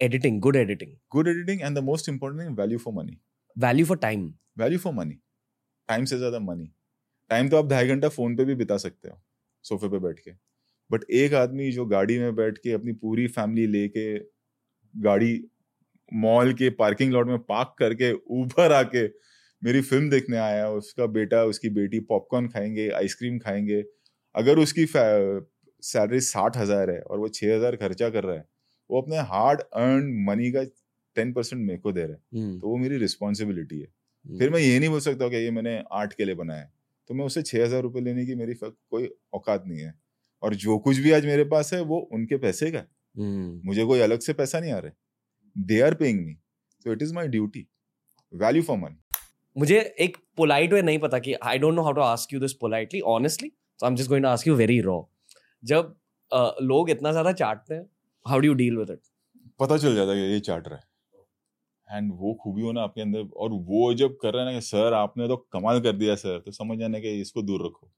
editing 0.00 0.40
good 0.40 0.56
editing. 0.56 0.96
Good 1.10 1.28
editing 1.28 1.62
and 1.62 1.76
the 1.76 1.82
most 1.82 2.08
important 2.08 2.42
thing 2.42 2.54
value 2.54 2.78
for 2.78 2.92
money. 2.92 3.18
Value 3.56 3.86
for 3.86 3.96
time. 3.96 4.26
Value 4.58 4.78
for 4.78 4.92
money 4.94 5.14
time 5.88 6.04
से 6.04 6.16
ज़्यादा 6.18 6.38
money 6.40 6.70
time 7.30 7.48
तो 7.48 7.56
आप 7.56 7.66
ढाई 7.68 7.88
घंटा 7.88 8.08
phone 8.08 8.36
पे 8.36 8.44
भी 8.44 8.54
बिता 8.54 8.76
सकते 8.76 9.08
हो 9.08 9.20
सोफे 9.64 9.88
पे 9.88 9.98
बैठ 9.98 10.18
के. 10.18 10.30
बट 10.90 11.04
एक 11.20 11.34
आदमी 11.34 11.70
जो 11.72 11.84
गाड़ी 11.86 12.18
में 12.18 12.34
बैठ 12.36 12.58
के 12.58 12.72
अपनी 12.72 12.92
पूरी 13.02 13.26
फैमिली 13.36 13.66
लेके 13.66 14.06
गाड़ी 14.94 15.32
मॉल 16.12 16.52
के 16.54 16.70
पार्किंग 16.80 17.12
लॉट 17.12 17.26
में 17.28 17.38
पार्क 17.48 17.74
करके 17.78 18.12
ऊपर 18.40 18.72
आके 18.72 19.06
मेरी 19.62 19.80
फ़िल्म 19.82 20.10
देखने 20.10 20.36
आया 20.38 20.68
उसका 20.70 21.06
बेटा 21.18 21.42
उसकी 21.52 21.68
बेटी 21.78 22.00
पॉपकॉर्न 22.10 22.48
खाएँगे 22.48 22.88
आइसक्रीम 22.96 23.38
खाएँगे. 23.38 23.82
अगर 24.34 24.58
उसकी 24.58 24.86
सैलरी 24.92 26.20
साठ 26.20 26.56
हज़ार 26.56 26.90
है 26.90 27.00
और 27.00 27.18
वो 27.18 27.28
छह 27.28 27.54
हज़ार 27.54 27.76
खर्चा 27.76 28.10
कर 28.10 28.24
रहा 28.24 28.36
है 28.36 28.44
वो 28.90 29.00
अपने 29.02 29.18
हार्ड 29.28 29.60
अर्न 29.60 30.12
मनी 30.28 30.50
का 30.52 30.62
टेन 31.16 31.32
परसेंट 31.32 31.60
मेरे 31.62 31.78
को 31.78 31.92
दे 31.92 32.02
रहा 32.02 32.12
है। 32.12 32.40
हम्म, 32.40 32.58
तो 32.60 32.68
वो 32.68 32.76
मेरी 32.76 32.96
रिस्पॉन्सिबिलिटी 32.98 33.78
है। 33.80 33.86
हम्म, 33.86 34.38
फिर 34.38 34.50
मैं 34.50 34.60
ये 34.60 34.78
नहीं 34.78 34.90
बोल 34.90 35.00
सकता 35.00 35.28
कि 35.28 35.36
ये 35.36 35.50
मैंने 35.50 35.82
आर्ट 35.92 36.12
के 36.12 36.24
लिए 36.24 36.34
बनाया 36.34 36.60
है। 36.60 36.72
तो 37.10 37.14
मैं 37.14 37.24
उससे 37.24 37.42
छह 37.42 37.64
हज़ार 37.64 37.82
रुपये 37.82 38.02
लेने 38.02 38.26
की 38.26 38.34
मेरी 38.34 38.54
कोई 38.54 39.08
औकात 39.34 39.64
नहीं 39.66 39.80
है। 39.80 39.94
और 40.42 40.54
जो 40.56 40.78
कुछ 40.78 40.98
भी 40.98 41.12
आज 41.12 41.26
मेरे 41.26 41.44
पास 41.46 41.72
है 41.74 41.80
वो 41.82 41.98
उनके 42.12 42.36
पैसे 42.38 42.70
का 42.70 42.78
हम्म, 42.78 43.60
मुझे 43.64 43.84
कोई 43.84 44.00
अलग 44.00 44.20
से 44.20 44.32
पैसा 44.32 44.60
नहीं 44.60 44.72
आ 44.72 44.78
रहा 44.78 44.88
है। 44.88 45.64
They 45.66 45.80
are 45.80 45.94
paying 45.94 46.24
me 46.26 46.34
so 46.86 46.92
it 46.92 47.02
is 47.02 47.14
my 47.14 47.28
duty 47.28 47.66
value 48.32 48.62
for 48.62 48.78
money 48.78 48.96
मुझे 49.56 49.78
एक 50.00 50.16
पोलाइट 50.36 50.72
वे 50.72 50.82
नहीं 50.82 50.98
पता 50.98 51.18
कि 51.18 51.34
I 51.34 51.58
don't 51.58 51.74
know 51.74 51.82
how 51.82 51.92
to 51.92 52.00
ask 52.00 52.32
you 52.32 52.40
this 52.40 52.52
politely 52.60 53.00
honestly 53.10 53.48
so 53.48 53.86
I 53.86 53.90
am 53.90 53.96
just 53.96 54.08
going 54.08 54.24
to 54.24 54.28
ask 54.28 54.46
you 54.46 54.54
very 54.56 54.80
raw 54.80 55.02
जब 55.62 55.94
अ, 56.32 56.50
लोग 56.62 56.90
इतना 56.90 57.10
ज़्यादा 57.12 57.32
चाटते 57.32 57.74
हैं 57.74 57.84
how 58.26 58.38
do 58.38 58.46
you 58.46 58.54
deal 58.54 58.76
with 58.76 58.90
it 58.90 59.00
पता 59.60 59.78
चल 59.78 59.94
जाता 59.94 60.12
है 60.12 60.32
ये 60.32 60.40
चार्टर 60.40 60.72
है। 60.72 60.80
एंड 61.90 62.12
वो 62.14 62.34
खूबी 62.34 62.62
हो 62.62 62.72
ना 62.72 62.82
आपके 62.82 63.00
अंदर, 63.00 63.20
और 63.36 63.50
वो 63.52 63.94
जब 63.94 64.16
कर 64.22 64.34
रहे 64.34 64.44
हैं 64.44 64.52
ना 64.52 64.58
कि, 64.58 64.66
सर, 64.66 64.92
आपने 64.92 65.28
तो 65.28 65.36
कमाल 65.36 65.80
कर 65.80 65.92
दिया, 65.92 66.14
सर 66.14 66.38
तो 66.38 66.50
समझ 66.50 66.78
जाने 66.78 67.00
के 67.00 67.20
इसको 67.20 67.42
दूर 67.42 67.66
रखो। 67.66 67.90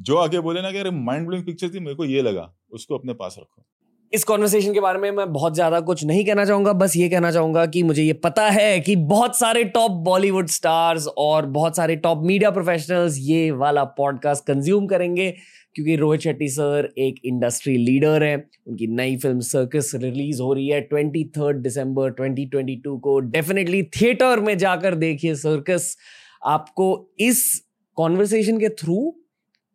जो 0.00 0.16
आगे 0.16 0.40
बोले 0.40 0.62
ना 0.62 0.72
कि, 0.72 0.78
अरे 0.78 0.90
माइंड 0.90 1.26
ब्लोइंग 1.26 1.46
पिक्चर 1.46 1.74
थी, 1.74 1.80
मेरे 1.80 1.94
को 1.94 2.04
ये 2.04 2.22
लगा, 2.22 2.56
उसको 2.70 2.98
अपने 2.98 3.14
पास 3.14 3.36
रखो। 3.38 3.66
इस 4.12 4.24
कॉन्वर्सेशन 4.24 4.72
के 4.74 4.80
बारे 4.80 4.98
में 4.98 5.10
मैं 5.10 5.32
बहुत 5.32 5.54
ज़्यादा 5.54 5.80
कुछ 5.80 6.04
नहीं 6.04 6.24
कहना 6.24 6.44
चाहूँगा, 6.44 6.72
बस 6.72 6.96
ये 6.96 7.08
कहना 7.08 7.30
चाहूँगा 7.30 7.64
कि 7.66 7.82
मुझे 7.82 8.02
ये 8.02 8.12
पता 8.14 8.48
है 8.50 8.78
कि 8.80 8.96
बहुत 8.96 9.38
सारे 9.38 9.64
टॉप 9.66 9.90
बॉलीवुड 10.04 10.48
स्टार्स 10.48 11.06
और 11.18 11.46
बहुत 11.48 11.76
सारे 11.76 11.96
टॉप 11.96 12.22
मीडिया 12.24 12.50
प्रोफेशनल्स 12.50 13.16
ये 13.20 13.50
वाला 13.52 13.84
पॉडकास्ट 13.84 14.46
कंज्यूम 14.46 14.86
करेंगे, 14.86 15.30
क्योंकि 15.74 15.96
रोहित 15.96 16.20
शेट्टी 16.20 16.48
सर 16.48 16.88
एक 16.98 17.20
इंडस्ट्री 17.24 17.76
लीडर 17.76 18.22
है। 18.22 18.36
उनकी 18.66 18.86
नई 18.88 19.16
फ़िल्म 19.16 19.40
सर्कस 19.42 19.90
रिलीज़ 19.96 20.42
हो 20.42 20.52
रही 20.52 20.68
है 20.68 20.80
ट्वेंटी 20.82 21.24
थर्ड 21.36 21.62
दिसंबर 21.62 22.10
2022 22.12 22.98
को। 22.98 23.18
डेफिनेटली 23.20 23.82
थिएटर 23.92 24.40
में 24.40 24.56
जाकर 24.58 24.94
देखिए 24.96 25.34
सर्कस 25.36 25.96
आपको 26.46 26.88
इस 27.20 27.42
कॉन्वर्सेशन 27.98 28.58
के 28.58 28.68
थ्रू 28.80 29.14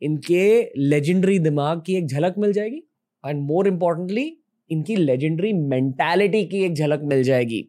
इनके 0.01 0.61
लेजेंडरी 0.79 1.37
दिमाग 1.39 1.81
की 1.85 1.97
एक 1.97 2.07
झलक 2.07 2.35
मिल 2.37 2.53
जाएगी। 2.53 2.81
एंड 3.25 3.41
मोर 3.41 3.67
इम्पोर्टेंटली 3.67 4.25
इनकी 4.69 4.95
लेजेंडरी 4.95 5.53
मेंटालिटी 5.53 6.45
की 6.45 6.63
एक 6.63 6.73
झलक 6.73 7.01
मिल 7.03 7.23
जाएगी। 7.23 7.67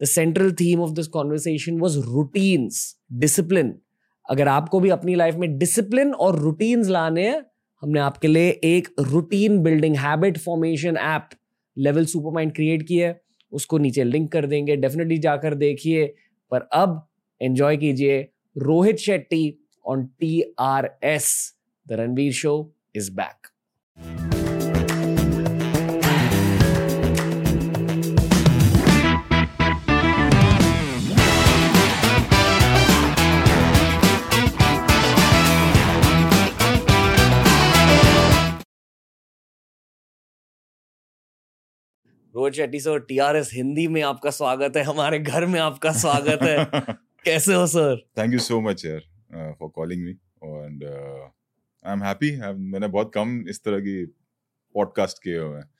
The 0.00 0.04
central 0.04 0.52
theme 0.52 0.80
of 0.80 0.90
this 0.90 1.06
conversation 1.06 1.78
was 1.80 1.98
routines 2.00 2.96
discipline 3.12 3.74
अगर 4.26 4.48
आपको 4.48 4.80
भी 4.80 4.90
अपनी 4.90 5.14
लाइफ 5.14 5.34
में 5.34 5.56
डिसिप्लिन 5.58 6.12
और 6.14 6.38
रूटीन्स 6.38 6.88
लाने 6.88 7.26
हैं, 7.28 7.42
हमने 7.82 8.00
आपके 8.00 8.28
लिए 8.28 8.50
एक 8.64 8.88
routine 9.00 9.58
building 9.62 9.96
habit 9.96 10.38
formation 10.38 10.96
app 10.96 11.28
level 11.76 12.04
super 12.04 12.34
mind 12.34 12.52
create 12.54 12.82
की 12.88 12.98
है। 12.98 13.20
उसको 13.52 13.78
नीचे 13.78 14.04
लिंक 14.04 14.30
कर 14.32 14.46
देंगे 14.46 14.76
डेफिनेटली 14.76 15.18
जाकर 15.18 15.54
देखिए। 15.54 16.06
पर 16.52 16.68
अब 16.72 17.06
एंजॉय 17.40 17.76
कीजिए 17.76 18.20
Rohit 18.56 18.98
Shetty 18.98 19.42
on 19.84 20.04
T 20.20 20.42
R 20.60 20.90
S 21.04 21.34
the 21.86 21.92
Ranveer 21.92 22.32
show 22.32 22.54
is 22.96 23.10
back 23.12 23.46
Rohit 42.36 42.54
Shetty 42.54 42.80
sir 42.80 42.98
TRS 42.98 43.50
Hindi 43.54 43.88
में 43.88 44.02
आपका 44.02 44.30
स्वागत 44.30 44.76
है 44.76 44.82
हमारे 44.82 45.18
घर 45.18 45.46
में 45.46 45.60
आपका 45.60 45.92
स्वागत 45.92 46.42
है। 46.42 46.64
कैसे 47.24 47.54
हो 47.54 47.66
sir? 47.66 48.06
Thank 48.18 48.32
you 48.32 48.38
so 48.38 48.60
much 48.60 48.84
यार 48.84 49.00
for 49.60 49.68
calling 49.68 50.04
me 50.04 50.10
and 50.64 50.84
I 51.86 51.92
am 51.92 52.02
happy 52.02 52.30
मैंने 52.54 52.88
बहुत 52.88 53.10
कम 53.14 53.44
इस 53.48 53.64
तरह 53.64 53.80
की 53.80 54.06
पॉडकास्ट 54.74 55.18
किए 55.22 55.38
हुए 55.38 55.56
हैं। 55.56 55.70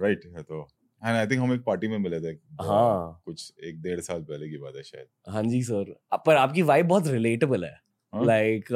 राइट 0.00 0.20
है 0.36 0.42
तो। 0.42 0.68
एंड 1.06 1.16
आई 1.16 1.26
थिंक 1.26 1.40
हम 1.40 1.54
एक 1.54 1.60
पार्टी 1.60 1.88
में 1.88 1.98
मिले 1.98 2.20
थे। 2.20 2.38
हाँ। 2.62 3.22
कुछ 3.24 3.52
एक 3.64 3.82
डेढ़ 3.82 4.00
साल 4.00 4.22
पहले 4.22 4.48
की 4.48 4.56
बात 4.56 4.72
है 4.76 4.82
शायद। 4.82 5.06
हाँ 5.28 5.42
जी 5.42 5.62
सर। 5.62 6.00
पर 6.26 6.36
आपकी 6.36 6.62
वाइब 6.62 6.86
बहुत 6.86 7.06
रिलेटेबल 7.06 7.64
हाँ? 7.64 7.72
लाइक 8.12 8.68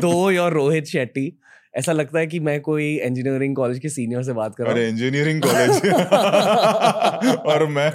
दो 0.00 0.30
योर 0.30 0.52
रोहित 0.52 0.86
शेट्टी। 0.86 1.32
ऐसा 1.74 1.92
लगता 1.92 2.18
है 2.18 2.26
कि 2.26 2.38
मैं 2.40 2.60
कोई 2.60 2.84
इंजीनियरिंग 2.96 3.56
कॉलेज 3.56 3.78
के 3.78 3.88
सीनियर 3.88 4.22
से 4.22 4.32
बात 4.32 4.54
कर 4.56 4.64
रहा 4.64 4.74
हूँ। 4.74 4.82
इंजीनियरिंग 4.82 5.42
कॉलेज 5.42 5.76
और 7.46 7.66
मैं। 7.68 7.90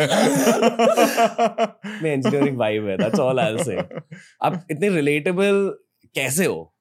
मैं 2.04 2.14
इंजीनियरिंग 2.14 2.58
वाइब 2.58 2.88
है 2.90 2.98
दैट्स 2.98 3.20
ऑल 3.20 3.40
आई 3.40 3.64
से 3.64 3.78
आप 3.78 4.66
इतने 4.72 4.90
रिलेटेबल 4.90 5.68
कैसे 6.16 6.46
हो? 6.46 6.74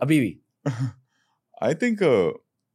अभी 0.00 0.20
भी? 0.20 0.38
आई 1.62 1.74
थिंक 1.82 1.98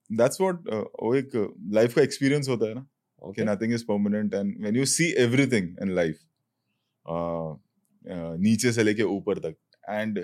दैट्स 0.09 0.41
व्हाट 0.41 0.67
वो 1.03 1.15
एक 1.15 1.31
लाइफ 1.73 1.93
का 1.95 2.01
एक्सपीरियंस 2.01 2.49
होता 2.49 2.69
है 2.69 2.75
ना 2.75 2.81
कि 2.81 3.29
okay 3.29 3.43
nothing 3.45 3.73
is 3.73 3.83
permanent 3.87 4.33
and 4.33 4.53
when 4.61 4.75
you 4.75 4.85
see 4.93 5.11
everything 5.23 5.75
in 5.81 5.95
life 5.95 6.19
नीचे 8.43 8.71
से 8.71 8.83
लेके 8.83 9.03
ऊपर 9.15 9.39
तक 9.39 9.55
एंड 9.89 10.19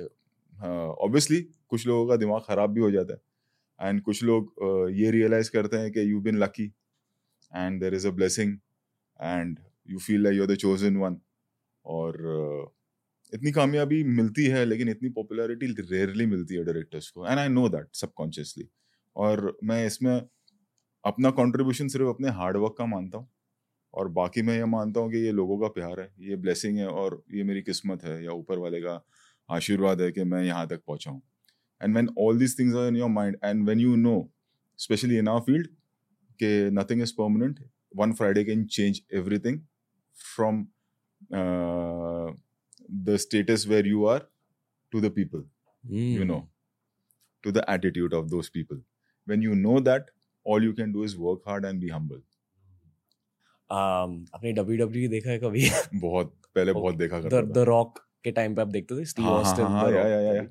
ऑब्वियसली 0.64 1.42
कुछ 1.70 1.88
लोगों 1.88 2.08
का 2.08 2.16
दिमाग 2.16 2.42
खराब 2.42 2.72
भी 2.72 2.82
हो 2.82 2.92
जाता 2.92 3.14
है। 3.14 3.90
एंड 3.90 4.02
कुछ 4.02 4.24
लोग 4.24 4.54
uh, 4.64 4.96
ये 4.96 5.12
रियलाइज़ 5.12 5.52
करते 5.52 5.78
हैं 5.78 5.92
कि 5.92 6.12
you 6.12 6.22
been 6.22 6.38
lucky 6.38 6.66
and 7.54 7.80
there 7.82 7.94
is 7.94 8.08
a 8.08 8.12
blessing 8.12 8.58
and 9.20 9.60
you 9.90 10.00
feel 10.00 10.24
like 10.24 10.38
you're 10.38 10.48
the 10.48 10.56
chosen 10.56 10.98
one 10.98 11.18
और 11.86 12.18
uh, 12.18 12.78
इतनी 13.34 13.52
कामयाबी 13.52 14.04
मिलती 14.04 14.46
है 14.46 14.66
लेकिन 14.66 14.90
इतनी 14.90 15.10
पॉपुलैरिटी 15.10 15.66
रेयरली 15.82 16.26
मिलती 16.26 16.56
है 16.56 16.64
डायरेक्टर्स 16.64 17.10
को 17.10 17.28
and 17.28 17.40
I 17.40 17.48
know 17.48 17.70
that 17.70 17.88
subconsciously 17.94 18.68
और 19.16 19.58
मैं 19.64 19.86
इसमें 19.86 20.22
अपना 21.04 21.30
कंट्रीब्यूशन 21.32 21.88
सिर्फ़ 21.88 22.08
अपने 22.08 22.30
हार्डवर्क 22.30 22.76
का 22.78 22.86
मानता 22.86 23.18
हूँ 23.18 23.30
और 23.94 24.08
बाकी 24.08 24.42
मैं 24.42 24.58
ये 24.58 24.66
मानता 24.66 25.00
हूँ 25.00 25.12
कि 25.12 25.18
ये 25.18 25.32
लोगों 25.32 25.58
का 25.60 25.68
प्यार 25.68 26.00
है 26.00 26.14
ये 26.20 26.36
ब्लेसिंग 26.36 26.78
है 26.78 26.88
और 26.88 27.24
ये 27.34 27.44
मेरी 27.44 27.62
किस्मत 27.62 28.04
है 28.04 28.24
या 28.24 28.32
ऊपर 28.32 28.58
वाले 28.58 28.82
का 28.82 28.96
आशीर्वाद 29.50 30.02
है 30.02 30.12
कि 30.12 30.24
मैं 30.24 30.44
यहाँ 30.44 30.68
तक 30.68 30.82
पहुँचाऊँ 30.88 31.22
and 31.82 31.96
when 31.96 32.10
all 32.20 32.40
this 32.40 32.58
things 32.60 32.76
are 32.76 32.88
in 32.88 32.96
your 32.96 33.10
mind 33.10 33.38
and 33.44 33.68
when 33.70 33.80
you 33.80 33.96
know 33.96 34.16
specially 34.80 35.18
in 35.18 35.28
our 35.28 35.40
field 35.40 35.68
के 36.40 36.70
nothing 36.72 37.02
is 37.02 37.14
permanent 37.18 37.60
one 37.96 38.14
Friday 38.14 38.44
can 38.44 38.66
change 38.68 39.02
everything 39.40 39.60
from 40.18 40.66
the 43.06 43.16
status 43.20 43.66
where 43.68 43.88
you 43.88 44.06
are 44.06 44.28
to 44.94 45.02
the 45.02 45.12
people 45.12 45.44
you 45.84 46.24
know 46.24 46.40
to 47.44 47.52
the 47.52 47.66
attitude 47.70 48.14
of 48.14 48.26
those 48.26 48.50
people 48.50 48.82
when 49.28 49.44
you 49.44 49.54
know 49.54 49.80
that 49.82 50.12
all 50.46 50.66
you 50.66 50.74
can 50.74 50.92
do 50.92 51.04
is 51.06 51.16
work 51.18 51.42
hard 51.48 51.66
and 51.66 51.80
be 51.82 51.90
humble 51.90 52.22
अपने 53.70 54.52
W 54.54 54.86
W 54.86 55.10
देखा 55.10 55.30
है 55.30 55.40
कभी? 55.40 55.70
बहुत 55.96 56.36
पहले 56.56 56.74
बहुत 56.74 56.96
देखा 56.96 57.20
the 57.20 57.64
rock 57.68 58.07
के 58.28 58.32
time 58.32 58.56
पे 58.56 58.62
आप 58.62 58.68
देखते 58.68 59.00
थे 59.00 59.06
Steve 59.06 59.28
Austin. 59.28 60.50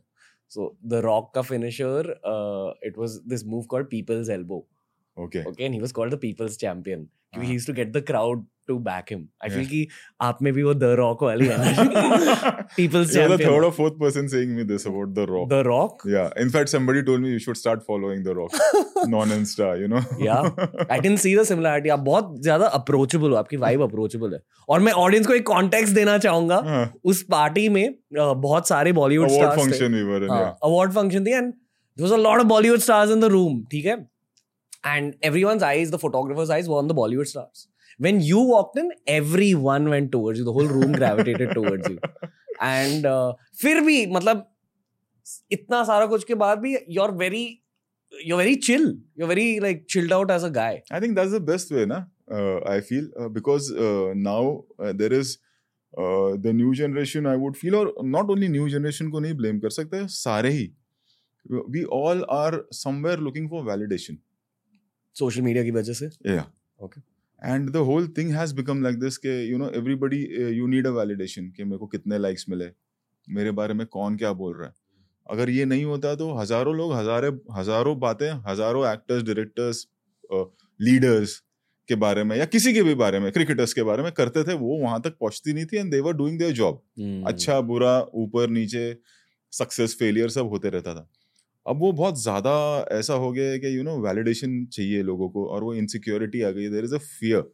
So 0.50 0.76
the 0.87 1.00
Rock 1.05 1.31
का 1.34 1.43
finisher 1.43 2.11
it 2.87 2.99
was 2.99 3.20
this 3.28 3.44
move 3.46 3.62
called 3.70 3.87
people's 3.90 4.28
elbow 4.31 4.67
okay 5.25 5.43
okay 5.51 5.65
and 5.67 5.75
he 5.75 5.81
was 5.87 5.93
called 5.99 6.13
the 6.15 6.23
people's 6.27 6.57
champion 6.67 7.07
क्योंकि 7.35 7.47
हाँ. 7.47 7.51
he 7.53 7.55
used 7.59 7.69
to 7.69 7.75
get 7.77 7.93
the 7.95 8.01
crowd 8.09 8.43
to 8.71 8.75
back 8.87 9.11
him 9.13 9.21
i 9.47 9.49
feel 9.53 9.63
Yeah. 9.63 9.69
कि 9.71 9.89
आप 10.29 10.43
में 10.43 10.53
भी 10.55 10.63
वो 10.63 10.75
the 10.75 10.91
Rock 11.01 11.23
वाली 11.23 11.47
है 11.51 11.57
people's 12.77 13.15
You're 13.17 13.29
the 13.29 13.39
champion 13.39 13.51
third 13.51 13.65
or 13.69 13.73
fourth 13.79 13.99
person 14.03 14.29
saying 14.35 14.55
me 14.59 14.65
this 14.71 14.87
about 14.91 15.15
the 15.19 15.27
rock 15.33 15.49
the 15.53 15.61
rock 15.69 16.05
yeah 16.15 16.31
in 16.45 16.51
fact 16.57 16.73
somebody 16.75 17.03
told 17.09 17.23
me 17.27 17.33
you 17.35 17.43
should 17.47 17.59
start 17.63 17.85
following 17.91 18.23
the 18.29 18.35
rock 18.41 18.57
non 19.15 19.35
insta 19.39 19.69
you 19.83 19.89
know 19.95 20.03
Yeah. 20.27 20.51
I 20.97 20.99
can 21.07 21.19
see 21.25 21.35
the 21.41 21.45
similarity 21.53 21.91
आप 21.97 22.01
बहुत 22.11 22.33
ज़्यादा 22.49 22.67
approachable 22.81 23.31
हो 23.31 23.37
आपकी 23.43 23.57
vibe 23.67 23.83
approachable 23.89 24.35
है 24.35 24.41
और 24.69 24.81
मैं 24.89 24.93
audience 25.05 25.27
को 25.27 25.35
एक 25.35 25.47
कॉन्टेक्स्ट 25.47 25.95
देना 25.95 26.17
चाहूँगा 26.27 26.61
हाँ, 26.67 26.85
उस 27.12 27.23
पार्टी 27.37 27.69
में 27.79 27.85
अ, 27.87 28.33
बहुत 28.49 28.69
सारे 28.69 28.93
Bollywood 29.01 29.29
award 29.31 29.43
stars 29.43 29.62
function 29.62 29.99
we 30.01 30.05
were 30.11 30.23
in 30.27 30.35
yeah. 30.35 30.53
Award 30.71 30.93
function 31.01 31.27
थी 31.27 31.33
and 31.39 31.53
there 31.99 32.05
was 32.07 32.12
a 32.15 32.23
lot 32.23 32.41
of 32.45 32.49
Bollywood 32.49 32.83
stars 32.87 33.12
in 33.17 33.21
the 33.27 33.29
room 33.37 33.53
ठीक 33.71 33.85
है 33.87 33.97
and 34.86 35.16
everyone's 35.22 35.63
eyes 35.63 35.92
the 35.92 36.00
photographer's 36.00 36.50
eyes 36.50 36.69
were 36.69 36.78
on 36.78 36.88
the 36.88 36.96
Bollywood 36.96 37.28
stars 37.28 37.68
when 37.98 38.22
you 38.22 38.40
walked 38.40 38.78
in 38.78 38.92
everyone 39.08 39.90
went 39.90 40.12
towards 40.12 40.40
you 40.40 40.46
the 40.46 40.54
whole 40.54 40.72
room 40.78 40.92
gravitated 40.92 41.54
towards 41.54 41.88
you 41.88 42.00
and 42.60 43.06
uh, 43.06 43.34
फिर 43.62 43.81
भी 43.90 44.06
मतलब 44.13 44.48
इतना 45.52 45.84
सारा 45.84 46.06
कुछ 46.13 46.24
के 46.24 46.36
बाद 46.36 46.60
भी 46.60 46.75
you're 46.98 47.12
very 47.24 47.44
you're 48.30 48.42
very 48.44 48.58
chill 48.58 48.88
you're 49.16 49.28
very 49.28 49.60
like 49.60 49.86
chilled 49.88 50.12
out 50.12 50.31
as 50.31 50.44
a 50.44 50.50
guy 50.50 50.84
I 50.92 51.00
think 51.00 51.16
that's 51.16 51.31
the 51.31 51.40
best 51.40 51.72
way, 51.72 51.86
na? 51.86 52.04
Uh, 52.30 52.60
I 52.66 52.81
feel 52.81 53.08
uh, 53.19 53.30
because 53.30 53.72
uh, 53.72 54.13
now 54.16 54.63
uh, 54.80 54.94
there 54.94 55.13
is 55.13 55.38
uh, 55.98 56.38
the 56.40 56.54
new 56.54 56.74
generation. 56.74 57.25
I 57.25 57.36
would 57.36 57.58
feel, 57.58 57.75
or 57.75 58.04
not 58.04 58.30
only 58.30 58.48
new 58.48 58.69
generation 58.69 59.10
को 59.12 59.22
नहीं 59.22 59.34
blame 59.40 59.60
कर 59.62 59.69
सकते, 59.78 60.06
सारे 60.08 60.52
ही. 60.58 60.72
We 61.75 61.86
all 61.86 62.24
are 62.30 62.66
somewhere 62.72 63.18
looking 63.18 63.50
for 63.50 63.63
validation. 63.63 64.19
Social 65.21 65.47
media 65.49 65.65
की 65.65 65.71
वजह 65.81 65.93
से 66.01 66.09
Yeah. 66.35 66.49
Okay. 66.81 67.03
And 67.43 67.73
the 67.73 67.85
whole 67.85 68.07
thing 68.17 68.31
has 68.35 68.53
become 68.59 68.83
like 68.85 68.99
this 69.01 69.17
कि 69.19 69.59
know 69.59 69.69
everybody 69.81 70.21
uh, 70.43 70.51
you 70.59 70.69
need 70.75 70.87
a 70.87 70.93
validation 70.99 71.53
कि 71.57 71.65
मेरे 71.65 71.79
को 71.79 71.87
कितने 71.87 72.19
लाइक्स 72.19 72.49
मिले, 72.49 72.71
मेरे 73.29 73.51
बारे 73.61 73.75
में 73.75 73.87
कौन 73.87 74.17
क्या 74.17 74.33
बोल 74.33 74.57
रहा 74.59 74.69
है. 74.69 74.75
अगर 75.27 75.51
ये 75.51 75.65
नहीं 75.65 75.85
होता 75.85 76.15
तो 76.15 76.33
हज़ारों 76.39 76.75
लोग 76.77 76.93
हजारे 76.95 77.29
हज़ारों 77.53 77.99
बातें 78.01 78.31
हज़ारों 78.49 78.87
एक्टर्स 78.93 79.23
डायरेक्टर्स 79.23 79.87
लीडर्स 80.81 81.43
के 81.89 81.95
बारे 81.95 82.25
में 82.25 82.37
या 82.37 82.45
किसी 82.45 82.73
के 82.75 82.83
भी 82.83 82.95
बारे 83.01 83.19
में 83.21 83.31
क्रिकेटर्स 83.33 83.73
के 83.73 83.83
बारे 83.89 84.03
में 84.03 84.11
करते 84.12 84.45
थे 84.45 84.55
वो 84.61 84.79
वहाँ 84.83 85.01
तक 85.03 85.17
पहुँचती 85.21 85.53
नहीं 85.53 85.67
थी 85.67 85.77
and 85.77 85.91
they were 85.91 86.12
doing 86.17 86.39
their 86.39 86.53
job. 86.53 86.81
अच्छा 87.27 87.61
बुरा 87.71 87.99
ऊपर 88.25 88.49
नीचे 88.51 88.85
सक्सेस 89.53 89.97
फेलियर 89.99 90.29
सब 90.31 90.49
होते 90.51 90.71
रहता 90.71 90.95
था 90.95 91.09
अब 91.67 91.79
वो 91.79 91.93
बहुत 91.93 92.21
ज़्यादा 92.23 92.55
ऐसा 92.93 93.15
हो 93.15 93.31
गया 93.33 93.51
है 93.51 93.59
कि 93.59 93.77
यू 93.77 93.83
नो 93.83 93.99
वैलिडेशन 94.01 94.65
चाहिए 94.73 95.03
लोगों 95.03 95.29
को 95.29 95.47
और 95.47 95.65
वो 95.65 95.75
इनसिक्योरिटी 95.75 96.43
आ 96.43 96.51
गई 96.51 96.69
there 96.69 96.85
is 96.85 96.95
a 96.95 96.99
fear 96.99 97.51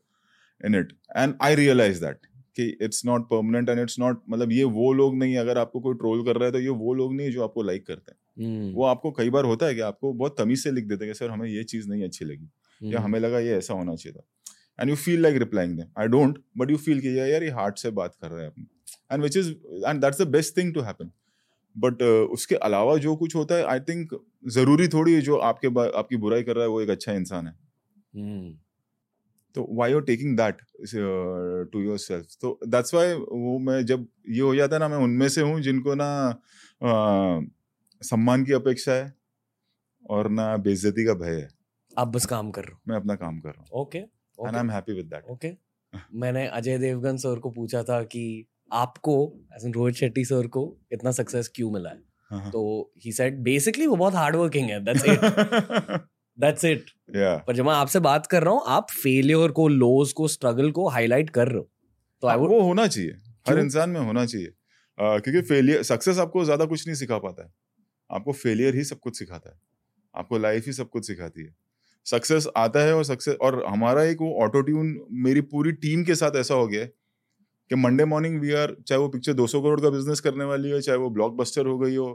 in 0.61 0.75
it 0.75 0.93
and 1.17 1.35
I 1.43 1.55
realise 1.55 2.01
that 2.01 2.27
कि 2.57 2.67
it's 2.83 3.05
not 3.07 3.29
permanent 3.29 3.69
and 3.69 3.81
it's 3.81 3.99
not 3.99 4.23
मतलब 4.29 4.53
ये 4.53 4.65
वो 4.73 4.93
लोग 4.93 5.17
नहीं 5.19 5.37
अगर 5.37 5.59
आपको 5.59 5.81
कोई 5.81 5.95
ट्रोल 5.97 6.25
कर 6.25 6.37
रहा 6.37 6.47
है 6.47 6.53
तो 6.53 6.61
ये 6.61 6.81
वो 6.81 6.95
लोग 6.95 7.15
नहीं 7.15 7.31
जो 7.33 7.45
आपको 7.45 7.63
लाइक 7.63 7.87
करते 7.87 8.11
हैं 8.13 8.21
Hmm. 8.39 8.75
वो 8.75 8.85
आपको 8.85 9.11
कई 9.13 9.31
बार 9.31 9.45
होता 9.45 9.67
है 9.67 9.75
कि 9.75 9.81
आपको 9.83 10.13
बहुत 10.13 10.37
तमीज 10.39 10.63
से 10.63 10.71
लिख 10.71 10.85
देते 10.85 11.05
हैं 11.05 11.15
कि 11.15 11.19
सर 11.19 11.31
हमें 11.31 11.49
ये 11.49 11.65
चीज़ 11.65 11.89
नहीं 11.89 12.05
अच्छी 12.05 12.25
लगी 12.25 12.45
hmm. 12.45 12.93
या 12.93 12.99
Hmm. 12.99 13.05
हमें 13.05 13.19
लगा 13.21 13.39
ये 13.39 13.57
ऐसा 13.57 13.75
होना 13.75 13.95
चाहिए 13.95 14.19
था 14.19 14.25
and 14.79 14.91
you 14.91 14.97
feel 14.97 15.21
like 15.23 15.37
replying 15.37 15.77
them 15.77 15.87
I 15.99 16.09
don't 16.09 16.39
but 16.59 16.71
you 16.71 16.77
feel 16.77 17.01
कि 17.01 17.19
यार 17.19 17.29
यार 17.29 17.43
ये 17.43 17.51
हार्ट 17.51 17.79
से 17.79 17.91
बात 17.91 18.15
कर 18.23 18.31
रहे 18.31 18.45
हैं 18.45 18.51
अपने 18.51 18.65
and 19.13 19.23
which 19.23 19.37
is 19.37 19.51
and 19.87 20.01
that's 20.01 20.21
the 20.23 20.27
best 20.29 20.57
thing 20.57 20.73
to 20.75 20.81
happen 20.81 21.11
but 21.79 22.03
उसके 22.03 22.55
अलावा 22.55 22.97
जो 22.97 23.17
कुछ 23.17 23.37
होता 23.37 23.55
है 23.55 23.65
आई 23.65 23.81
थिंक 23.81 24.25
ज़रूरी 24.49 24.89
थोड़ी 24.89 25.15
है 25.15 25.21
जो 25.21 25.37
आपके 25.37 25.69
आपकी 25.99 26.17
बुराई 26.17 26.43
कर 26.43 26.55
रहा 26.55 26.65
है 26.65 26.71
वो 26.71 26.81
एक 26.81 26.91
अच्छा 26.91 27.13
इंसान 27.13 27.47
है। 27.47 27.55
Hmm. 28.17 28.63
तो 29.55 29.77
why 29.77 29.93
are 29.95 30.01
taking 30.01 30.37
that 30.37 30.57
to 31.73 31.81
yourself 31.99 32.27
तो 32.41 32.61
दैट्स 32.69 32.95
वाई 32.95 33.13
वो 33.13 33.59
मैं 33.59 33.87
जब 33.87 34.09
ये 34.29 34.41
हो 34.41 34.55
जाता 34.55 34.77
है 34.77 34.81
ना 34.81 34.89
मैं 34.89 34.97
उनमें 34.97 35.29
से 35.29 35.41
हूँ 35.41 35.61
जिनको 35.61 35.95
ना 35.95 36.41
uh, 36.83 37.51
सम्मान 38.03 38.45
की 38.45 38.53
अपेक्षा 38.53 38.93
है 38.93 39.15
और 40.11 40.31
ना 40.31 40.57
बेइज्जती 40.57 41.07
का 41.07 41.15
भय 41.15 41.31
है। 41.31 41.49
आप 41.99 42.09
बस 42.09 42.27
काम 42.27 42.51
कर 42.51 42.63
रहे 42.63 42.73
हो। 42.73 42.81
मैं 42.89 42.97
अपना 42.97 43.15
काम 43.15 43.41
कर 43.41 43.49
रहा 43.49 43.61
हूँ। 43.61 43.69
हो 43.75 43.81
okay 43.81 43.99
and 43.99 44.55
I 44.55 44.61
am 44.61 44.71
happy 44.71 44.93
with 44.93 45.07
that 45.07 45.25
okay 45.31 45.57
मैंने 46.15 46.47
अजय 46.47 46.79
देवगन 46.79 47.17
सर 47.17 47.39
को 47.39 47.51
पूछा 47.51 47.83
था 47.83 48.03
कि 48.03 48.47
आपको 48.73 49.15
as 49.57 49.65
in 49.67 49.73
Rohit 49.75 49.95
Shetty 49.95 50.25
sir 50.25 50.47
को 50.47 50.63
इतना 50.93 51.11
सक्सेस 51.11 51.51
क्यों 51.55 51.71
मिला 51.71 51.91
है? 51.91 52.51
तो 52.51 52.93
ही 53.05 53.13
सेड 53.13 53.43
बेसिकली 53.43 53.87
वो 53.87 53.97
बहुत 53.97 54.15
हार्ड 54.15 54.37
वर्किंग 54.37 54.71
है 54.71 54.85
दैट्स 54.85 55.05
इट 55.05 55.21
दैट्स 56.39 56.65
इट 56.65 56.91
पर 57.17 57.57
जब 57.57 57.65
मैं 57.65 57.73
आपसे 57.75 58.01
बात 58.01 58.27
कर 58.27 58.43
रहा 58.43 58.55
हूँ 58.55 58.63
आप 58.69 58.91
फेलियर 58.93 59.51
को 59.51 59.67
लोज 59.69 60.13
को 60.13 60.29
स्ट्रगल 60.29 60.71
को 60.71 60.89
हाईलाइट 60.89 61.31
कर 61.31 61.49
रहे 61.49 61.59
हो 61.59 61.69
तो 62.23 62.29
आई 62.29 62.37
वो 62.37 62.61
होना 62.61 62.87
चाहिए। 62.87 63.11
हर 63.49 63.59
इंसान 63.59 63.91
में 63.91 64.01
होना 64.01 64.25
चाहिए। 64.27 64.53
क्योंकि 64.99 65.41
फेलियर 65.41 65.83
सक्सेस 65.83 66.19
आपको 66.19 66.45
ज़्यादा 66.45 66.65
कुछ 66.65 66.87
नहीं 66.87 66.95
सिखा 66.97 67.19
पाता 67.19 67.45
है। 67.45 67.53
आपको 68.11 68.33
फेलियर 68.35 68.75
ही 68.75 68.85
सब 68.85 68.99
कुछ 68.99 69.19
सिखाता 69.19 69.51
है। 69.51 69.57
आपको 70.15 70.39
लाइफ 70.39 70.67
ही 70.67 70.73
सब 70.73 70.89
कुछ 70.89 71.07
सिखाती 71.07 71.45
है। 71.45 71.55
सक्सेस 72.07 72.47
आता 72.57 72.81
है 72.81 72.95
और 72.95 73.05
सक्सेस 73.05 73.37
और 73.41 73.65
हमारा 73.67 74.03
एक 74.05 74.21
वो 74.21 74.33
ऑटो 74.45 74.61
ट्यून 74.61 74.95
मेरी 75.25 75.41
पूरी 75.51 75.73
टीम 75.73 76.05
के 76.05 76.15
साथ 76.15 76.37
ऐसा 76.37 76.55
हो 76.55 76.67
गया 76.67 76.83
है 76.83 76.93
कि 77.73 77.77
मंडे 77.77 78.05
मॉर्निंग 78.05 78.41
वी 78.41 78.51
आर 78.53 78.75
चाहे 78.81 78.99
वो 79.01 79.09
पिक्चर 79.09 79.33
200 79.35 79.61
करोड़ 79.63 79.81
का 79.81 79.91
बिज़नेस 79.91 80.21
करने 80.21 80.45
वाली 80.45 80.71
हो 80.71 80.81
चाहे 80.81 80.99
वो 80.99 81.09
ब्लॉकबस्टर 81.11 81.67
हो 81.67 81.77
गई 81.79 81.95
हो 81.95 82.09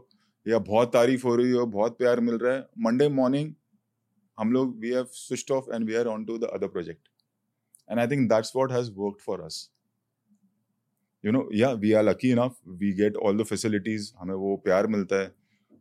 या 0.46 0.58
बहुत 0.68 0.92
तारीफ़ 0.94 1.24
हो 1.28 1.36
रही 1.36 1.52
हो 1.52 1.66
बहुत 1.68 1.98
प्यार 1.98 2.20
मिल 2.28 2.36
रहा 2.38 2.54
है 2.54 2.60
मंडे 2.80 3.08
मॉर्निंग 3.12 3.50
हम 4.38 4.52
लोग 4.52 4.76
we 4.82 4.90
have 4.90 5.08
switched 5.14 5.52
off 5.52 5.74
and 5.74 5.88
we 5.88 5.96
are 5.96 6.08
on 6.08 6.26
to 6.26 6.38
the 6.38 6.50
other 6.54 6.68
project 6.68 7.10
and 7.90 8.00
I 8.00 8.08
think 8.08 8.30
that's 8.30 8.52
what 8.56 8.72
has 8.72 8.92
worked 8.98 9.22
for 9.22 9.42
us 9.46 9.58
you 11.24 11.32
know 11.32 11.42
yeah 11.54 11.72
we 11.80 11.94
are 11.94 12.04
lucky 12.04 12.32
enough 12.32 12.60
we 12.76 12.92
get 13.02 13.18
all 13.24 13.42
the 13.42 13.46
facilities 13.46 14.12
हमें 14.20 14.36
वो 14.36 14.56
प्यार 14.66 14.88
मिलता 14.98 15.22
है 15.22 15.34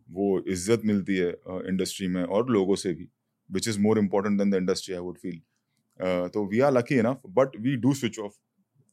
वो 0.08 0.30
इज़्ज़त 0.48 0.84
मिलती 0.84 1.16
है 1.16 1.28
industry 1.66 2.06
uh, 2.06 2.12
में 2.14 2.22
और 2.24 2.50
लोगों 2.50 2.76
से 2.76 2.94
भी 2.94 3.08
which 3.50 3.68
is 3.68 3.80
more 3.80 3.98
important 3.98 4.38
than 4.38 4.50
the 4.50 4.62
industry 4.62 4.94
I 4.94 5.00
would 5.02 5.18
feel 5.18 5.38
तो 6.30 6.48
we 6.48 6.60
are 6.60 6.72
lucky 6.72 6.98
enough 6.98 7.32
but 7.34 7.60
we 7.60 7.76
do 7.78 7.94
switch 7.96 8.18
off 8.18 8.34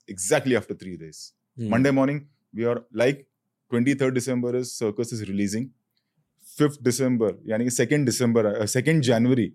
exactly 0.08 0.56
after 0.56 0.76
three 0.76 0.98
days. 0.98 1.34
Hmm. 1.58 1.70
Monday 1.70 1.92
morning, 1.92 2.20
we 2.54 2.66
are 2.66 2.78
like 3.04 3.26
23rd 3.72 4.14
December 4.14 4.56
is 4.56 4.74
Circus 4.78 5.12
is 5.12 5.28
releasing. 5.30 5.70
5th 6.58 6.82
December, 6.84 7.30
yani 7.52 7.68
2nd 7.76 8.06
December, 8.06 8.42
uh, 8.48 8.66
2nd 8.74 9.02
January, 9.02 9.46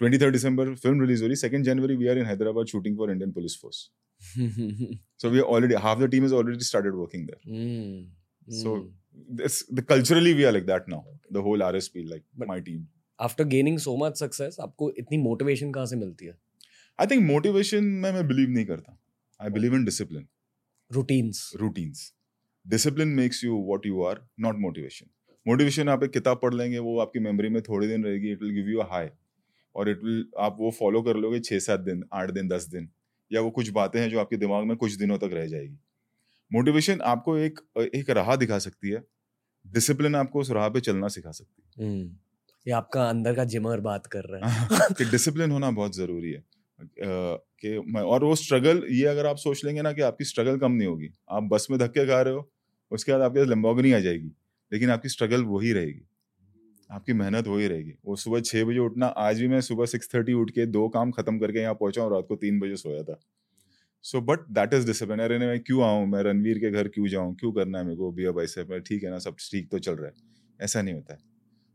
23rd 0.00 0.32
December 0.32 0.66
film 0.82 1.00
release 1.04 1.22
हो 1.22 1.28
रही 1.28 1.36
2nd 1.40 1.64
January 1.68 1.96
we 2.02 2.08
are 2.12 2.18
in 2.22 2.26
Hyderabad 2.32 2.68
shooting 2.74 2.96
for 3.00 3.08
Indian 3.14 3.32
Police 3.38 3.56
Force. 3.62 3.80
So 5.22 5.30
we 5.30 5.40
are 5.40 5.48
already 5.56 5.74
half 5.86 5.98
the 6.02 6.08
team 6.14 6.22
has 6.22 6.32
already 6.32 6.68
started 6.68 6.94
working 7.00 7.26
there. 7.30 7.40
Hmm. 7.54 7.98
So 8.60 8.74
Hmm. 8.76 8.86
this 9.40 9.58
the 9.78 9.84
culturally 9.92 10.34
we 10.40 10.46
are 10.50 10.52
like 10.58 10.68
that 10.70 10.88
now. 10.94 11.00
The 11.36 11.42
whole 11.48 11.64
RSP 11.70 12.04
like 12.12 12.24
But- 12.42 12.52
my 12.54 12.60
team. 12.70 12.86
After 13.20 13.44
gaining 13.44 13.78
so 13.78 13.96
much 13.96 14.18
success 14.18 14.56
आपको 14.60 14.90
इतनी 14.98 15.18
motivation 15.18 15.72
कहाँ 15.72 15.86
से 15.86 15.96
मिलती 15.96 16.26
है 16.26 16.34
I 17.02 17.06
think 17.12 17.24
motivation 17.30 17.88
में 18.04 18.12
मैं 18.12 18.22
believe 18.28 18.48
नहीं 18.48 18.64
करता. 18.66 18.98
I 19.44 19.48
believe 19.48 19.74
in 19.74 19.84
discipline. 19.84 20.26
Routines 20.92 21.52
routines. 21.62 21.98
Discipline 22.66 23.16
makes 23.18 23.42
you 23.44 23.56
what 23.70 23.86
you 23.90 23.98
are, 24.10 24.16
not 24.46 24.60
motivation. 24.66 25.08
Motivation 25.48 25.88
आप 25.88 26.02
एक 26.02 26.10
किताब 26.10 26.40
पढ़ 26.42 26.54
लेंगे 26.54 26.78
वो 26.78 27.00
आपकी 27.00 27.18
मेमोरी 27.18 27.48
में 27.48 27.62
थोड़े 27.62 27.88
दिन 27.88 28.04
रहेगी 28.04 28.32
it 28.32 28.42
will 28.42 28.52
give 28.52 28.68
you 28.68 28.78
a 28.78 28.92
high 28.92 29.08
और 29.74 29.88
इट 29.88 30.04
विल 30.04 30.28
आप 30.38 30.56
वो 30.60 30.70
फॉलो 30.70 31.02
कर 31.02 31.16
लोगे 31.16 31.40
छः 31.40 31.58
सात 31.58 31.80
दिन 31.80 32.04
आठ 32.12 32.30
दिन 32.30 32.48
दस 32.48 32.64
दिन 32.64 32.90
या 33.32 33.40
वो 33.40 33.50
कुछ 33.50 33.68
बातें 33.68 34.00
हैं 34.00 34.10
जो 34.10 34.20
आपके 34.20 34.36
दिमाग 34.36 34.64
में 34.64 34.76
कुछ 34.76 34.92
दिनों 34.92 35.18
तक 35.18 35.30
रह 35.32 35.46
जाएगी। 35.46 35.78
मोटिवेशन 36.52 37.00
आपको 37.00 37.38
एक 37.38 37.60
एक 37.94 38.10
राह 38.10 38.36
दिखा 38.36 38.58
सकती 38.58 38.88
है। 38.88 39.04
डिसिप्लिन 39.66 40.14
आपको 40.14 40.40
उस 40.40 40.50
राह 40.50 40.68
पे 40.68 40.80
चलना 40.80 41.08
सिखा 41.08 41.30
सकती 41.30 41.84
है। 41.84 42.02
ये 42.66 42.70
आपका 42.70 43.08
अंदर 43.08 43.34
का 43.34 43.44
जिमर 43.44 43.80
बात 43.80 44.06
कर 44.06 44.24
रहा 44.24 44.50
है। 44.50 44.68
कि 44.98 45.04
डिसिप्लिन 45.04 45.50
होना 45.50 45.70
बहुत 45.70 45.96
ज़रूरी 45.96 46.32
है। 46.32 46.44
कि 46.80 47.78
मैं, 47.86 48.02
और 48.02 48.24
वो 48.24 48.34
स्ट्रगल 48.36 48.82
ये 48.90 49.04
अगर 49.06 49.26
आप 49.26 49.36
सोच 49.38 49.64
लेंगे 49.64 49.82
ना 49.82 49.92
कि 49.92 50.02
आपकी 50.02 50.24
स्ट्रगल 50.24 50.58
कम 50.58 50.72
नहीं 50.72 50.88
होगी, 50.88 51.10
आप 51.30 51.42
बस 51.44 51.66
में 51.70 51.78
धक्के 51.80 52.06
खा 52.06 52.20
रहे 52.22 52.34
हो, 52.34 52.50
उसके 52.92 53.12
बाद 53.12 53.20
आपके 53.22 53.44
लंबोगनी 53.46 53.92
आ 53.92 53.98
जाएगी, 54.00 54.30
लेकिन 54.72 54.90
आपकी 54.90 55.08
स्ट्रगल 55.08 55.44
वही 55.46 55.72
रहेगी, 55.72 56.06
आपकी 56.90 57.12
मेहनत 57.14 57.46
वही 57.48 57.66
रहेगी। 57.68 57.94
वो 58.04 58.16
सुबह 58.18 58.40
छः 58.42 58.64
बजे 58.64 58.78
उठना, 58.80 59.06
आज 59.06 59.40
भी 59.40 59.48
मैं 59.48 59.60
सुबह 59.62 59.86
सिक्स 59.86 60.14
थर्टी 60.14 60.32
उठ 60.34 60.50
के 60.50 60.66
दो 60.68 60.88
काम 60.90 61.10
खत्म 61.12 61.38
करके 61.38 61.60
यहाँ 61.60 61.74
पहुँचा 61.76 62.02
और 62.02 62.12
रात 62.12 62.26
को 62.28 62.36
तीन 62.36 62.60
बजे 62.60 62.76
सोया 62.78 63.02
था। 63.04 63.18
So 64.04 64.20
but 64.22 64.40
that 64.52 64.74
is 64.74 64.86
discipline 64.86 65.20
अरे 65.20 65.38
मैं 65.38 65.58
क्यों 65.60 65.82
आऊँ, 65.84 66.06
मैं 66.06 66.22
रणवीर 66.22 66.58
के 66.58 66.70
घर 66.70 66.88
क्यों 66.88 67.06
जाऊँ, 67.08 67.34
क्यों 67.36 67.52
करना 67.52 67.78
है 67.78 67.84
मेरे 67.84 67.96
को 67.96 68.10
बिया 68.12 68.32
बाई 68.32 68.46
से 68.48 68.80
ठीक 68.80 69.02
है 69.04 69.10
ना, 69.10 69.18
सब 69.20 69.36
ठीक 69.42 69.70
तो 69.70 69.78
चल 69.80 69.94
रहा 69.94 70.06
है, 70.06 70.14
ऐसा 70.60 70.82
नहीं 70.82 70.94
होता 70.94 71.14
है। 71.14 71.20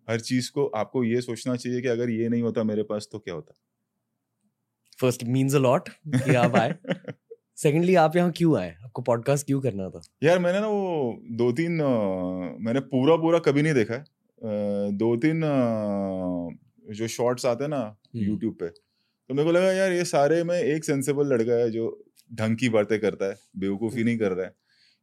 हर 0.08 0.20
चीज़ 0.22 0.52
को 0.52 0.66
आपको 0.78 1.04
ये 1.04 1.22
सोचना 1.22 1.56
चाहिए 1.56 1.82
कि 1.82 1.88
अगर 1.90 2.10
ये 2.12 2.30
नहीं 2.30 2.42
होता 2.42 2.64
मेरे 2.66 2.84
पास 2.86 3.08
तो 3.12 3.20
क्या 3.20 3.34
होता? 3.36 3.54
फ़र्स्ट 5.04 5.24
मीन्स 5.28 5.56
अ 5.56 5.60
लॉट 5.60 5.90
कि 6.08 6.36
आप 6.36 6.56
आए। 6.56 6.76
सेकेंडली 7.58 7.96
आप 7.96 8.16
यहाँ 8.16 8.32
क्यों 8.38 8.58
आए? 8.60 8.70
आपको 8.84 9.02
पॉडकास्ट 9.02 9.46
क्यों 9.48 9.60
करना 9.62 9.90
था? 9.90 10.02
यार 10.24 10.40
मैंने 10.40 10.60
ना 10.60 10.68
वो 10.68 11.18
दो 11.38 11.52
तीन 11.52 11.72
मैंने 12.66 12.80
पूरा 12.94 13.16
पूरा 13.24 13.40
कभी 13.48 13.62
नहीं 13.62 13.74
देखा 13.74 13.94
है। 13.94 14.04
दो 14.98 15.16
तीन 15.26 15.42
जो 16.96 17.08
शॉर्ट्स 17.08 17.46
आते 17.46 17.64
हैं 17.64 17.70
ना 17.70 17.78
हम्म। 17.80 18.24
यूट्यूब 18.24 18.56
पे 18.60 18.68
तो 18.70 19.34
मेरे 19.34 19.46
को 19.46 19.52
लगा 19.52 19.72
यार 19.72 19.92
ये 19.92 20.04
सारे 20.06 20.44
में 20.44 20.56
एक 20.56 20.86
सेंसेबल 20.86 21.28
लड़का 21.34 21.54
है 21.54 21.70
जो 21.72 21.86
ढंग 22.32 22.58
की 22.58 22.70
बातें 22.70 23.00
करता 23.00 23.26
है 23.26 23.36
बेवकूफ़ी 23.58 24.04
नहीं 24.04 24.18
कर 24.18 24.32
रहा 24.32 24.46
है। 24.46 24.54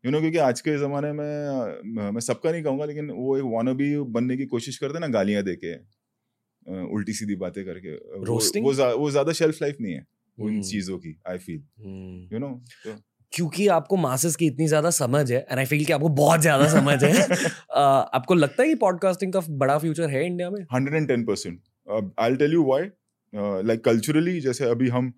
यू 0.05 0.11
नो 0.13 0.21
क्योंकि 0.21 0.39
आज 0.39 0.61
के 0.61 0.77
ज़माने 0.79 1.13
में 1.13 2.11
मैं 2.11 2.21
सबका 2.21 2.51
नहीं 2.53 2.63
कहूँगा 2.63 2.85
लेकिन 2.85 3.11
वो 3.11 3.37
एक 3.39 3.45
वानबी 3.55 3.97
बनने 4.17 4.37
की 4.37 4.47
कोशिश 4.55 4.79
करते 4.79 4.95
हैं 4.95 5.01
ना 5.01 5.09
गालियाँ 5.19 5.43
दे 5.43 5.55
के 5.57 5.73
अ, 5.73 5.81
उल्टी 6.67 7.13
सीधी 7.13 7.35
बातें 7.37 7.65
करके 7.65 7.95
वो- 7.95 8.41
वो 8.59 8.97
वो 8.97 9.11
ज़्यादा 9.11 9.33
शेल्फ 9.33 9.63
लाइफ 9.63 9.77
नहीं 9.81 9.93
है 9.93 10.05
उन 10.39 10.49
हम्म। 10.49 10.63
चीज़ों 10.65 10.99
की 10.99 11.17
I 11.29 11.39
feel 11.39 11.59
Hmm. 11.59 12.33
You 12.33 12.39
know 12.39 12.61
क्योंकि 13.33 13.67
आपको 13.69 13.97
मासेस 13.97 14.37
की 14.37 14.47
इतनी 14.47 14.67
ज़्यादा 14.67 14.91
समझ 14.91 15.31
है 15.33 15.39
एंड 15.41 15.59
आई 15.59 15.65
फील 15.67 15.85
कि 15.85 15.93
आपको 15.93 16.09
बहुत 16.17 16.41
ज़्यादा 16.41 16.69
समझ 16.69 17.03
है 17.05 17.13
आपको 17.77 18.35
लगता 18.35 18.63
है 18.63 18.69
कि 18.69 18.75
पॉडकास्टिंग 18.77 19.33
का 19.33 19.41
बड़ा 19.59 19.79
फ्यूचर 19.79 20.11
है 20.11 20.25
इंडिया 20.27 20.51
में 20.51 20.61
hundred 20.73 20.95
and 20.95 21.09
ten 21.09 21.25
percent 21.25 21.61
I 22.21 22.37
tell 22.37 22.53
you 22.53 22.65
why 22.65 22.89
like 23.63 23.85
culturally 23.85 24.41
जैसे 24.41 24.65
अभी 24.67 24.89
हम 24.89 25.13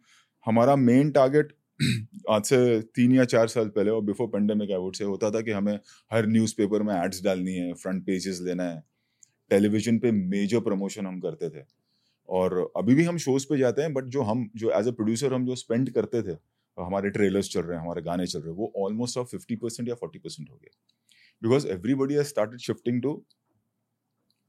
हमारा 0.47 0.77
मेन 0.79 1.11
टारगेट 1.11 1.53
आज 2.31 2.43
से 2.45 2.59
तीन 2.95 3.13
या 3.13 3.25
चार 3.27 3.49
साल 3.49 3.69
पहले 3.69 3.91
और 3.91 4.03
बिफोर 4.05 4.27
पेंडेमिक 4.29 4.71
आई 4.71 4.77
वुड 4.79 4.95
से 4.95 5.05
होता 5.05 5.31
था 5.31 5.41
कि 5.41 5.51
हमें 5.53 5.75
हर 6.11 6.27
न्यूज़पेपर 6.29 6.83
में 6.83 6.95
एड्स 6.97 7.23
डालनी 7.25 7.55
है 7.55 7.73
फ्रंट 7.75 8.05
पेजेस 8.07 8.41
लेना 8.43 8.65
है 8.65 8.83
टेलीविज़न 9.53 9.99
पे 9.99 10.13
मेजर 10.13 10.61
प्रमोशन 10.63 11.07
हम 11.07 11.21
करते 11.21 11.51
थे। 11.51 11.65
और 12.29 12.73
अभी 12.77 12.95
भी 12.95 13.05
हम 13.05 13.17
शोज़ 13.19 13.47
पे 13.49 13.59
जाते 13.59 13.83
हैं 13.83 13.93
बट 13.93 14.05
जो 14.07 14.23
हम, 14.23 14.49
जो 14.57 14.71
एज 14.73 14.89
अ 14.89 14.91
प्रोड्यूसर 14.93 15.35
हम 15.35 15.47
जो 15.47 15.55
स्पेंड 15.57 15.91
करते 15.93 16.23
थे 16.23 16.37
हमारे 16.77 17.11
ट्रेलर्स 17.11 17.49
चल 17.51 17.61
रहे 17.61 17.77
हैं, 17.77 17.83
हमारे 17.83 18.03
गाने 18.03 18.27
चल 18.27 18.39
रहे 18.39 18.51
हैं, 18.51 18.57
वो 18.57 18.73
ऑलमोस्ट 18.79 19.19
ऑफ़ 19.19 19.29
फिफ्टी 19.29 19.57
परसेंट 19.57 19.89
या 19.89 19.95
फोर्टी 19.95 20.19
परसेंट 20.19 20.49
हो 20.51 20.57
गया। 20.57 20.79
Because 21.43 21.67
everybody 21.69 22.15
has 22.15 22.27
started 22.27 22.61
shifting 22.61 23.03
to 23.03 23.23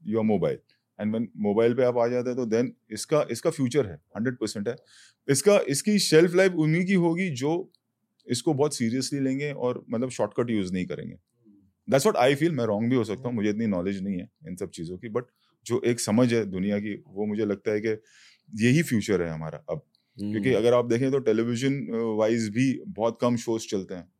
your 0.02 0.24
mobile 0.24 0.58
and 0.98 1.10
when 1.10 1.28
mobile 1.38 1.74
पे 1.74 1.84
आप 1.84 1.98
आ 1.98 2.06
जाते 2.08 2.30
हैं 2.30 2.36
तो 2.36 2.46
देन 2.46 2.72
इसका 2.92 3.24
इसका 3.30 3.50
फ्यूचर 3.50 3.86
है 3.86 3.94
हंड्रेड 4.16 4.36
परसेंट 4.36 4.68
है। 4.68 4.76
इसका, 5.28 5.58
इसकी 5.68 5.98
शेल्फ 6.00 6.34
लाइफ 6.34 6.52
उन्हीं 6.58 6.84
की 6.86 6.94
होगी 7.04 7.28
जो 7.32 7.52
इसको 8.26 8.54
बहुत 8.54 8.74
सीरियसली 8.74 9.20
लेंगे 9.20 9.52
और 9.52 9.84
मतलब 9.90 10.10
शॉर्टकट 10.10 10.50
यूज़ 10.50 10.72
नहीं 10.72 10.86
करेंगे। 10.86 11.16
दैट्स 11.90 12.06
वॉट 12.06 12.16
आई 12.16 12.34
फील 12.34 12.52
मैं 12.52 12.64
रॉन्ग 12.64 12.90
भी 12.90 12.96
हो 12.96 13.04
सकता 13.04 13.28
हूँ 13.28 13.34
मुझे 13.34 13.50
इतनी 13.50 13.66
नॉलेज 13.66 14.02
नहीं 14.02 14.18
है 14.18 14.28
इन 14.48 14.56
सब 14.56 14.70
चीज़ों 14.70 14.98
की 14.98 15.08
बट 15.08 15.24
जो 15.66 15.82
एक 15.84 16.00
समझ 16.00 16.34
है 16.34 16.44
दुनिया 16.44 16.78
की 16.78 16.94
वो 16.94 17.26
मुझे 17.26 17.44
लगता 17.44 17.72
है 17.72 17.80
कि 17.80 17.88
यही 18.66 18.82
फ्यूचर 18.82 19.22
है 19.22 19.30
हमारा 19.30 19.64
अब। 19.70 19.78
क्योंकि 20.18 20.48
हम्म। 20.48 20.58
अगर 20.58 20.74
आप 20.74 20.84
देखें 20.84 21.10
तो 21.10 21.18
टेलीविज़न 21.18 21.88
वाइज 22.18 22.48
भी 22.48 22.82
बहुत 22.88 23.18
कम 23.20 23.36
शोज़ 23.36 23.66
चलते 23.66 23.94
हैं। 23.94 24.12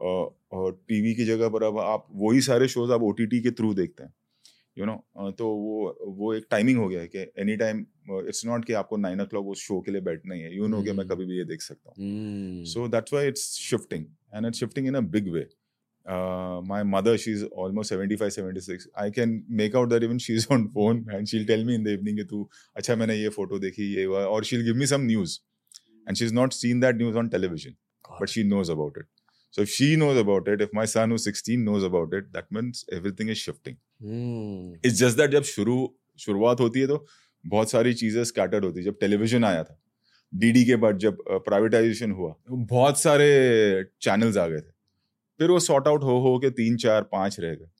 और- 0.00 0.50
और 0.52 0.84
टीवी 0.88 1.14
की 1.14 1.24
जगह 1.24 1.48
पर 1.48 1.62
अब 1.62 1.78
आप 1.78 2.06
वही 2.12 2.40
सारे 2.40 2.68
शोज़ 2.68 2.92
आप 2.92 3.02
ओटीटी 3.02 3.40
के 3.40 3.50
थ्रू 3.50 3.74
देखते 3.74 4.02
हैं। 4.02 4.14
यू 4.78 4.84
you 4.84 4.94
नो 4.94 5.26
know, 5.26 5.38
तो 5.38 5.46
वो 5.46 5.98
वो 6.06 6.34
एक 6.34 6.46
टाइमिंग 6.50 6.78
हो 6.78 6.88
गया 6.88 7.00
है 7.00 7.08
कि 7.08 7.18
एनी 7.18 7.56
टाइम 7.56 7.86
इट्स 8.10 8.46
नॉट 8.46 8.64
कि 8.64 8.72
आपको 8.72 8.96
नाइन 8.96 9.20
ओ 9.20 9.24
क्लॉक 9.24 9.46
उस 9.46 9.58
शो 9.58 9.80
के 9.80 9.92
लिए 9.92 10.00
बैठना 10.00 10.34
ही 10.34 10.40
है। 10.40 10.56
यू 10.56 10.66
नो 10.66 10.82
कि 10.82 10.92
मैं 10.92 10.98
हम्म। 10.98 11.14
कभी 11.14 11.24
भी 11.24 11.38
ये 11.38 11.44
देख 11.44 11.62
सकता 11.62 11.88
हूँ। 11.88 12.64
So 12.64 12.88
so 12.88 12.94
why 12.94 13.30
why 13.30 13.36
it's 13.36 13.70
shifting 13.70 14.04
and 14.36 14.50
it's 14.50 14.64
shifting 14.64 14.94
in 14.94 15.06
a 15.06 15.12
big 15.16 15.32
way 15.32 15.44
uh, 16.06 16.60
my 16.64 16.82
mother 16.82 17.16
she's 17.16 17.44
almost 17.44 17.90
75 17.90 18.32
76 18.32 18.88
i 18.96 19.10
can 19.10 19.44
make 19.48 19.74
out 19.74 19.88
that 19.88 20.02
even 20.02 20.18
she's 20.18 20.46
on 20.50 20.68
phone 20.68 21.04
and 21.08 21.28
she'll 21.28 21.46
tell 21.46 21.64
me 21.64 21.74
in 21.74 21.84
the 21.84 21.92
evening 21.92 22.16
कि 22.16 22.24
तू 22.24 22.48
अच्छा 22.76 22.96
मैंने 22.96 23.16
ये 23.16 23.28
photo 23.36 23.58
देखी 23.58 23.94
ये 23.94 24.04
हुआ 24.04 24.24
और 24.26 24.44
she'll 24.44 24.64
give 24.64 24.76
me 24.76 24.86
some 24.92 25.06
news 25.06 25.38
and 26.06 26.18
she's 26.18 26.32
not 26.32 26.54
seen 26.54 26.80
that 26.80 26.96
news 26.96 27.16
on 27.16 27.30
television 27.30 27.76
God. 28.04 28.18
but 28.20 28.28
she 28.28 28.42
knows 28.44 28.68
about 28.68 28.96
it 28.96 29.06
so 29.54 29.62
if 29.62 29.68
she 29.70 29.94
knows 29.96 30.18
about 30.18 30.48
it 30.48 30.60
if 30.60 30.74
my 30.74 30.86
son 30.86 31.10
who's 31.10 31.24
16 31.24 31.64
knows 31.64 31.88
about 31.90 32.18
it 32.20 32.32
that 32.32 32.50
means 32.50 32.84
everything 33.00 33.34
is 33.36 33.46
shifting 33.48 33.80
हम्म। 34.02 34.74
It's 34.84 34.96
just 34.98 35.16
that 35.18 35.30
जब 35.30 35.42
शुरू 35.48 35.74
शुरुआत 36.18 36.60
होती 36.60 36.80
है 36.80 36.86
तो 36.86 37.04
बहुत 37.44 37.70
सारी 37.70 37.92
चीज़ें 37.94 38.22
स्कैटर्ड 38.24 38.64
होती 38.64 38.80
है 38.80 38.84
जब 38.84 38.98
टेलीविज़न 39.00 39.44
आया 39.44 39.62
था 39.64 39.78
डीडी 40.32 40.64
के 40.64 40.76
बाद 40.84 40.98
जब 40.98 41.18
प्राइवेटाइजेशन 41.48 42.10
हुआ 42.18 42.30
तो 42.48 42.56
बहुत 42.72 42.98
सारे 43.00 43.28
चैनल्स 44.02 44.36
आ 44.36 44.46
गए 44.48 44.60
थे 44.60 44.71
फिर 45.40 45.50
वो 45.50 45.58
सॉर्ट 45.60 45.88
आउट 45.88 46.02
हो 46.04 46.18
हो 46.20 46.38
के 46.38 46.50
तीन 46.52 46.76
चार 46.78 47.02
पाँच 47.12 47.38
रह 47.40 47.54
गए। 47.54 47.70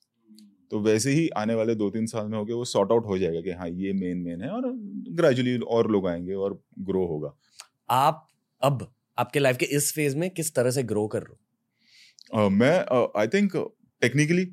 तो 0.71 0.81
वैसे 0.81 1.11
ही 1.13 1.29
आने 1.37 1.55
वाले 1.55 1.75
दो 1.75 1.91
तीन 1.91 2.07
साल 2.07 2.27
में 2.29 2.39
हो 2.39 2.45
गए 2.45 2.55
वो 2.55 2.65
सॉर्ट 2.67 2.93
आउट 2.93 3.07
हो 3.07 3.19
जाएगा 3.19 3.41
कि 3.41 3.51
हाँ 3.53 3.69
ये 3.71 3.93
मेन 3.95 4.19
मेन 4.19 4.43
है 4.43 4.51
और 4.51 4.71
ग्रेजुअली 5.13 5.59
और 5.71 5.91
लोग 5.91 6.09
आएँगे 6.09 6.35
और 6.37 6.61
ग्रो 6.81 7.07
होगा। 7.07 7.35
आप 7.91 8.27
अब 8.63 8.93
आपके 9.19 9.39
लाइफ 9.41 9.57
के 9.57 9.67
इस 9.77 9.93
फ़ेज़ 9.95 10.17
में 10.17 10.29
किस 10.31 10.55
तरह 10.55 10.71
से 10.71 10.83
ग्रो 10.85 11.07
कर 11.09 11.23
रहे 11.23 11.33
हो? 11.33 11.39
अ, 12.35 12.49
मैं 12.51 12.73
आई 13.17 13.29
थिंक 13.29 13.57
टेक्निकली 14.03 14.45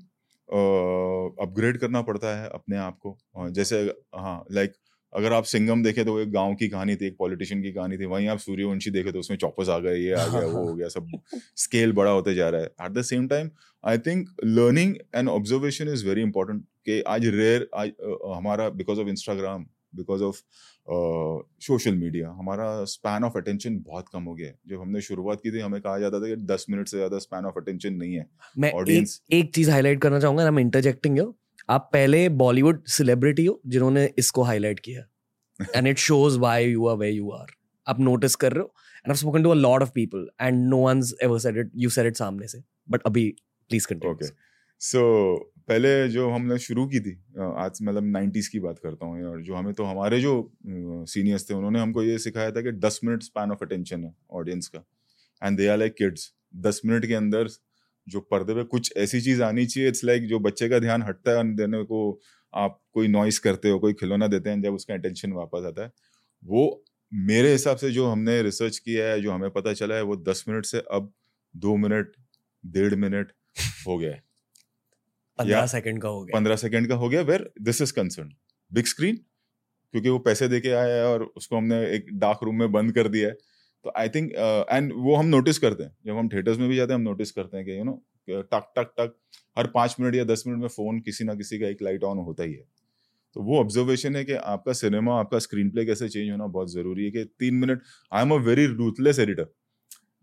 अपग्रेड 1.39 1.77
करना 1.77 2.01
पड़ता 2.01 2.35
है 2.39 2.49
अपने 2.49 2.77
आप 2.77 2.97
को। 2.99 3.11
अ, 3.37 3.47
जैसे 3.49 3.81
हाँ 4.15 4.43
लाइक 4.51 4.73
अगर 5.13 5.33
आप 5.33 5.43
सिंगम 5.43 5.83
देखे 5.83 6.03
तो 6.03 6.19
एक 6.19 6.31
गाँव 6.31 6.53
की 6.55 6.67
कहानी 6.67 6.95
थी 6.95 7.05
एक 7.07 7.15
पॉलिटिशियन 7.19 7.61
की 7.63 7.71
कहानी 7.71 7.97
थी 7.97 8.05
वहीं 8.05 8.27
आप 8.27 8.37
सूर्यवंशी 8.37 8.91
देखे 8.91 9.11
तो 9.11 9.19
उसमें 9.19 9.37
चॉपर्स 9.37 9.69
आ 9.69 9.77
गए 9.79 9.95
ये 9.97 10.13
आ 10.13 10.25
गया 10.27 10.45
वो 10.47 10.65
हो 10.65 10.73
गया 10.75 10.87
सब 10.87 11.09
स्केल 11.55 11.93
बड़ा 11.93 12.11
होते 12.11 12.33
जा 12.35 12.49
रहा 12.49 12.61
है। 12.61 12.67
At 12.85 12.91
the 12.91 13.01
same 13.01 13.27
time 13.27 13.49
I 13.83 13.97
think 13.97 14.29
learning 14.45 14.95
and 15.15 15.29
observation 15.29 15.89
is 15.89 16.07
very 16.07 16.21
important 16.21 16.63
कि 16.85 17.01
आज 17.07 17.25
रेयर 17.25 17.69
आज 17.75 17.89
अ, 17.89 18.33
हमारा 18.37 18.69
because 18.69 18.99
of 18.99 19.07
Instagram 19.07 19.65
because 19.95 20.23
of 20.23 20.41
social 21.61 21.95
media 21.95 22.29
हमारा 22.29 22.67
स्पैन 22.85 23.23
ऑफ़ 23.23 23.37
अटेंशन 23.37 23.77
बहुत 23.79 24.09
कम 24.13 24.23
हो 24.23 24.33
गया 24.33 24.47
है। 24.47 24.57
जब 24.67 24.81
हमने 24.81 25.01
शुरुआत 25.01 25.41
की 25.43 25.51
थी 25.51 25.59
हमें 25.59 25.79
कहा 25.81 25.97
जाता 25.99 26.19
था 26.19 26.27
कि 26.27 26.35
दस 26.45 26.65
मिनट 26.69 26.87
से 26.87 26.97
ज़्यादा 26.97 27.17
स्पैन 27.19 27.45
ऑफ़ 27.45 27.59
अटेंशन 27.59 27.93
नहीं 27.93 28.13
है। 28.15 28.25
मैं 28.57 28.69
एक, 28.69 28.75
Audience- 28.75 29.33
एक 29.33 29.53
चीज़ 29.55 29.71
हाईलाइट 29.71 30.01
करना 30.01 30.19
चाहूँगा 30.19 30.43
आई 30.43 30.47
एम 30.47 30.59
इंटरजेक्टिंग 30.59 31.17
यू 31.17 31.35
आप 31.69 31.89
पहले 31.93 32.27
बॉलीवुड 32.37 32.83
सेलिब्रिटी 32.87 33.45
हो 33.45 33.59
जिन्होंने 33.67 34.09
इसको 34.19 34.43
हाईलाइट 34.43 34.79
किया। 34.79 35.03
And 35.75 35.87
it 35.87 35.97
shows 35.99 36.37
why 36.39 36.65
you 36.65 36.87
are 36.87 36.97
way 36.97 37.09
you 37.09 37.29
are 37.31 37.51
आप 37.87 37.99
नोटिस 37.99 38.35
कर 38.35 38.53
रहे 38.53 38.61
हो 38.61 38.73
and 38.95 39.11
I 39.11 39.15
spoken 39.17 39.43
to 39.43 39.49
a 39.49 39.55
lot 39.55 39.81
of 39.81 39.91
people 39.95 40.27
and 40.41 40.67
no 40.69 40.83
one's 40.85 41.13
ever 41.23 41.39
said 41.39 41.57
it 41.57 41.71
you 41.77 41.89
said 41.89 42.07
it 42.07 42.15
सामने 42.17 42.47
से 42.47 42.63
बट 42.89 43.01
अभी 43.05 43.29
प्लीज़ 43.69 43.87
कंटिन्यू 43.87 44.13
ओके 44.13 44.25
सो 44.81 45.01
पहले 45.69 46.07
जो 46.09 46.29
हमने 46.29 46.57
शुरू 46.59 46.85
की 46.87 46.99
थी 46.99 47.11
आज 47.39 47.79
मतलब 47.81 48.03
नाइन्टीज 48.11 48.47
की 48.47 48.59
बात 48.59 48.79
करता 48.83 49.05
हूँ, 49.05 49.23
और 49.23 49.41
जो 49.41 49.55
हमें 49.55 49.73
तो 49.73 49.83
हमारे 49.83 50.19
जो 50.21 50.31
सीनियर्स 50.65 51.49
थे, 51.49 51.53
उन्होंने 51.53 51.79
हमको 51.79 52.03
ये 52.03 52.17
सिखाया 52.19 52.51
था 52.51 52.61
कि 52.61 52.71
दस 52.79 52.99
मिनट 53.03 53.23
स्पैन 53.23 53.51
ऑफ़ 53.51 53.63
अटेंशन 53.65 54.03
है 54.03 54.13
ऑडियंस 54.39 54.67
का। 54.67 54.83
And 55.41 55.57
they 55.57 55.67
are 55.67 55.77
like 55.77 55.93
kids 55.97 56.31
दस 56.57 56.81
मिनट 56.85 57.05
के 57.05 57.13
अंदर 57.15 57.47
जो 58.09 58.19
पर्दे 58.31 58.53
पे 58.53 58.63
कुछ 58.63 58.93
ऐसी 58.97 59.21
चीज़ 59.21 59.43
आनी 59.43 59.65
चाहिए 59.65 59.89
इट्स 59.89 60.03
लाइक 60.03 60.27
जो 60.27 60.39
बच्चे 60.39 60.69
का 60.69 60.79
ध्यान 60.79 61.03
हटता 61.03 61.37
है 61.37 61.43
देने 61.55 61.83
को 61.83 62.19
आप 62.53 62.79
कोई 62.93 63.07
नॉइस 63.07 63.39
करते 63.39 63.69
हो 63.69 63.79
कोई 63.79 63.93
खिलौना 63.93 64.27
देते 64.27 64.49
हैं 64.49 64.61
जब 64.61 64.73
उसका 64.73 64.93
अटेंशन 64.93 65.31
वापस 65.31 65.65
आता 65.65 65.83
है 65.83 65.91
वो 66.43 66.63
मेरे 67.13 67.51
हिसाब 67.51 67.77
से 67.77 67.91
जो 67.91 68.07
हमने 68.07 68.41
रिसर्च 68.43 68.77
किया 68.77 69.05
है 69.05 69.21
जो 69.21 69.31
हमें 69.31 69.49
पता 69.51 69.73
चला 69.73 69.95
है 69.95 70.01
वो 70.01 70.15
दस 70.15 70.43
मिनट 70.49 70.65
से 70.65 70.83
अब 70.91 71.13
दो 71.55 71.75
मिनट 71.77 72.11
डेढ़ 72.65 72.95
मिनट 72.95 73.31
हो 73.87 73.97
गया 73.97 74.11
है। 74.11 74.23
पंद्रह 75.39 75.65
सेकंड 75.67 76.01
का 76.01 76.07
हो 76.07 76.23
गया। 76.23 76.37
पंद्रह 76.39 76.55
सेकंड 76.55 76.87
का 76.87 76.95
हो 76.95 77.09
गया 77.09 77.21
where 77.21 77.49
this 77.61 77.81
is 77.81 77.93
concern 77.93 78.33
big 78.71 78.85
screen 78.85 79.15
क्योंकि 79.93 80.09
वो 80.09 80.19
पैसे 80.19 80.47
दे 80.47 80.59
के 80.59 80.71
आया 80.71 80.95
है 80.95 81.05
और 81.05 81.23
उसको 81.37 81.57
हमने 81.57 81.79
एक 81.95 82.05
डार्क 82.13 82.39
रूम 82.43 82.55
में 82.55 82.71
बंद 82.71 82.91
कर 82.91 83.07
दिया 83.07 83.29
है। 83.29 83.35
तो 83.85 83.91
आई 83.97 84.09
थिंक 84.09 84.31
एंड 84.71 84.91
वो 84.97 85.15
हम 85.15 85.25
नोटिस 85.27 85.57
करते 85.59 85.83
हैं। 85.83 85.95
जब 86.05 86.17
हम 86.17 86.29
थिएटर्स 86.29 86.57
में 86.57 86.67
भी 86.69 86.75
जाते 86.75 86.93
हैं 86.93 86.99
हम 86.99 87.03
नोटिस 87.03 87.31
करते 87.31 87.57
हैं 87.57 87.65
कि 87.65 87.77
यू 87.77 87.83
नो 87.83 88.01
टक 88.29 88.71
टक 88.77 88.93
टक 88.99 89.15
हर 89.57 89.67
पाँच 89.75 89.95
मिनट 89.99 90.15
या 90.15 90.23
दस 90.25 90.43
मिनट 90.47 90.61
में 90.61 90.67
फ़ोन 90.69 90.99
किसी 91.01 91.23
ना 91.25 91.35
किसी 91.35 91.59
का 91.59 91.67
एक 91.67 91.81
लाइट 91.83 92.03
ऑन 92.03 92.17
होता 92.25 92.43
ही 92.43 92.53
है। 92.53 92.63
तो 93.35 93.41
वो 93.43 93.59
ऑब्जर्वेशन 93.59 94.15
है 94.15 94.23
कि 94.25 94.33
आपका 94.33 94.73
सिनेमा 94.73 95.19
आपका 95.19 95.39
स्क्रीन 95.39 95.69
प्ले 95.69 95.85
कैसे 95.85 96.09
चेंज 96.09 96.29
होना 96.31 96.45
बहुत 96.47 96.71
ज़रूरी 96.71 97.05
है 97.05 97.11
कि 97.11 97.23
तीन 97.39 97.55
minute 97.55 97.81
I 98.11 98.23
am 98.23 98.31
a 98.31 98.37
very 98.43 98.65
ruthless 98.67 99.19
editor 99.19 99.47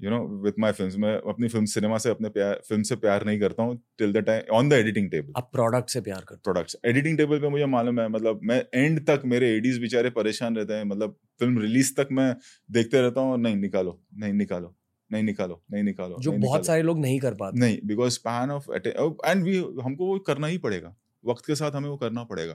you 0.01 0.11
know 0.11 0.19
with 0.43 0.59
my 0.59 0.73
film 0.73 1.01
मैं 1.03 1.15
अपनी 1.31 1.49
फ़िल्म 1.49 1.65
सिनेमा 1.67 1.99
से 1.99 2.11
अपने 2.11 2.29
प्यार 2.29 2.61
फ़िल्म 2.69 2.83
से 2.83 2.97
प्यार 2.97 3.25
नहीं 3.27 3.41
करता 3.41 3.63
हूँ 3.63 3.77
till 3.99 4.13
the 4.13 4.25
time 4.27 4.55
on 4.55 4.69
the 4.69 4.73
editing 4.75 5.11
table 5.11 5.33
आप 5.37 5.49
प्रोडक्ट 5.53 5.91
से 5.91 6.01
प्यार 6.01 6.25
करते 6.29 6.41
प्रोडक्ट्स 6.45 6.77
एडिटिंग 6.87 7.19
टेबल 7.19 7.41
पे 7.41 7.49
मुझे 7.49 7.67
मालूम 7.75 8.01
है 8.01 8.09
मतलब 8.09 8.41
मैं 8.43 8.63
एंड 8.75 9.01
तक 9.07 9.23
मेरे 9.27 9.51
एडीज 9.57 9.79
बेचारे 9.81 10.11
परेशान 10.13 10.57
रहते 10.57 10.75
हैं 10.75 10.85
मतलब 10.85 11.17
फ़िल्म 11.41 11.61
रिलीज़ 11.61 11.95
तक 11.95 12.09
मैं 12.13 12.35
देखते 12.71 13.01
रहता 13.01 13.21
हूँ 13.21 13.39
नहीं 13.39 13.57
निकालो 13.57 14.01
नहीं 14.15 14.33
निकालो 14.35 14.75
नहीं 15.11 15.23
निकालो 15.23 15.63
नहीं 15.73 15.83
निकालो 15.83 16.17
जो 16.21 16.31
नहीं 16.31 16.41
बहुत 16.41 16.53
निकालो। 16.53 16.65
सारे 16.65 16.83
लोग 16.83 16.99
नहीं 17.01 17.19
कर 17.21 17.35
पाते। 17.35 17.59
नहीं 17.59 17.79
because 17.87 18.13
span 18.13 18.51
of 18.51 18.71
and 18.73 19.43
we 19.45 19.57
हमको 19.85 20.07
वो 20.07 20.19
करना 20.29 20.47
ही 20.47 20.59
पड़ेगा। 20.59 20.95
वक्त 21.25 21.47
के 21.47 21.55
साथ 21.55 21.73
हमें 21.73 21.89
वो 21.89 21.97
करना 21.97 22.25
पड़ेगा। 22.25 22.53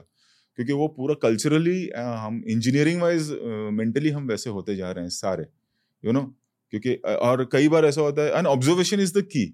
क्योंकि 0.58 0.72
वो 0.72 0.86
पूरा 0.96 1.14
कल्चरली 1.22 1.88
हम 1.96 2.42
इंजीनियरिंग 2.46 3.00
वाइज 3.02 3.30
मेंटली 3.74 4.10
हम 4.10 4.26
वैसे 4.28 4.50
होते 4.50 4.76
जा 4.76 4.90
रहे 4.90 5.04
हैं 5.04 5.10
सारे 5.10 5.46
यू 6.04 6.12
नो 6.12 6.22
क्योंकि 6.72 6.94
और 7.28 7.44
कई 7.52 7.68
बार 7.68 7.84
ऐसा 7.86 8.00
होता 8.00 8.22
है 8.22 8.38
and 8.38 8.46
observation 8.46 9.00
is 9.00 9.18
the 9.18 9.22
key 9.26 9.46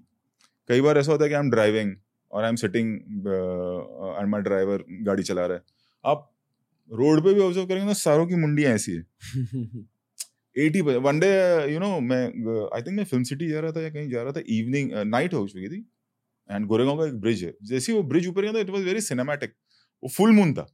कई 0.69 0.81
बार 0.81 0.97
ऐसा 0.97 1.11
होता 1.11 1.23
है 1.23 1.29
कि 1.29 1.35
आई 1.35 1.41
एम 1.41 1.49
ड्राइविंग 1.51 1.95
और 2.31 2.43
I 2.43 2.49
am 2.49 2.55
sitting 2.55 2.93
and 2.95 4.29
my 4.29 4.41
driver 4.41 4.83
गाड़ी 5.03 5.23
चला 5.23 5.45
रहा 5.45 5.57
है। 5.57 5.63
आप 6.05 6.29
रोड 6.91 7.23
पे 7.23 7.33
भी 7.33 7.41
ऑब्ज़र्व 7.41 7.65
करेंगे 7.67 7.85
ना 7.85 7.93
सारों 7.93 8.25
की 8.27 8.35
मुंडियाँ 8.35 8.73
ऐसी 8.75 8.91
है। 8.91 9.03
Eighty 10.55 10.81
percent 10.81 11.03
one 11.03 11.19
day 11.19 11.27
you 11.73 11.79
know 11.79 11.99
मैं 12.01 12.23
आई 12.75 12.81
थिंक 12.81 12.95
मैं 12.97 13.03
फ़िल्म 13.05 13.23
सिटी 13.23 13.47
जा 13.49 13.59
रहा 13.59 13.71
था 13.71 13.81
या 13.81 13.89
कहीं 13.89 14.09
जा 14.09 14.23
रहा 14.23 14.31
था 14.31 14.41
इवनिंग 14.49 14.91
नाइट 15.07 15.33
हो 15.33 15.47
चुकी 15.47 15.67
थी। 15.69 15.85
एंड 16.49 16.65
गोरेगांव 16.67 16.97
का 16.97 17.05
एक 17.07 17.19
ब्रिज 17.21 17.43
है। 17.43 17.53
जैसे 17.63 17.91
ही 17.91 17.97
वो 17.97 18.03
ब्रिज 18.03 18.27
ऊपर 18.27 18.41
गया 18.41 18.53
था 18.53 18.59
इट 18.59 18.69
वाज 18.69 18.83
वेरी 18.83 19.01
सिनेमैटिक 19.01 19.53
वो 20.03 20.09
फुल 20.09 20.31
मून 20.31 20.53
था। 20.53 20.67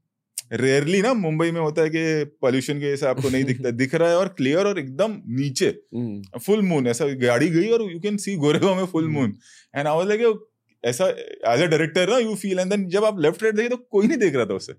रेयरली 0.53 1.01
ना 1.01 1.13
मुंबई 1.13 1.51
में 1.51 1.59
होता 1.61 1.81
है 1.81 1.89
कि 1.89 2.23
पॉल्यूशन 2.41 2.79
की 2.79 2.85
वजह 2.85 2.95
से 2.95 3.05
आपको 3.05 3.29
नहीं 3.29 3.43
दिखता 3.43 3.69
दिख 3.73 3.95
रहा 3.95 4.09
है 4.09 4.17
और 4.17 4.27
क्लियर 4.37 4.67
और 4.67 4.79
एकदम 4.79 5.17
नीचे। 5.37 5.67
हम्म, 5.67 6.39
फुल 6.39 6.61
मून 6.61 6.87
ऐसा 6.87 7.05
गाड़ी 7.21 7.49
गई 7.49 7.69
और 7.69 7.81
यू 7.91 7.99
कैन 7.99 8.17
सी 8.17 8.35
गोरेगांव 8.37 8.75
में 8.75 8.85
full 8.85 9.07
moon 9.09 9.33
and 9.75 9.87
I 9.87 9.95
was 9.95 10.07
like 10.07 10.45
ऐसा 10.83 11.07
एज 11.53 11.61
अ 11.61 11.65
डायरेक्टर 11.65 12.09
ना 12.09 12.17
यू 12.17 12.35
फील 12.35 12.59
एंड 12.59 12.69
देन 12.71 12.87
जब 12.89 13.05
आप 13.05 13.19
लेफ़्ट 13.19 13.43
राइट 13.43 13.55
देखे 13.55 13.69
तो 13.69 13.77
कोई 13.77 14.07
नहीं 14.07 14.17
देख 14.17 14.35
रहा 14.35 14.45
था 14.45 14.53
उसे। 14.53 14.73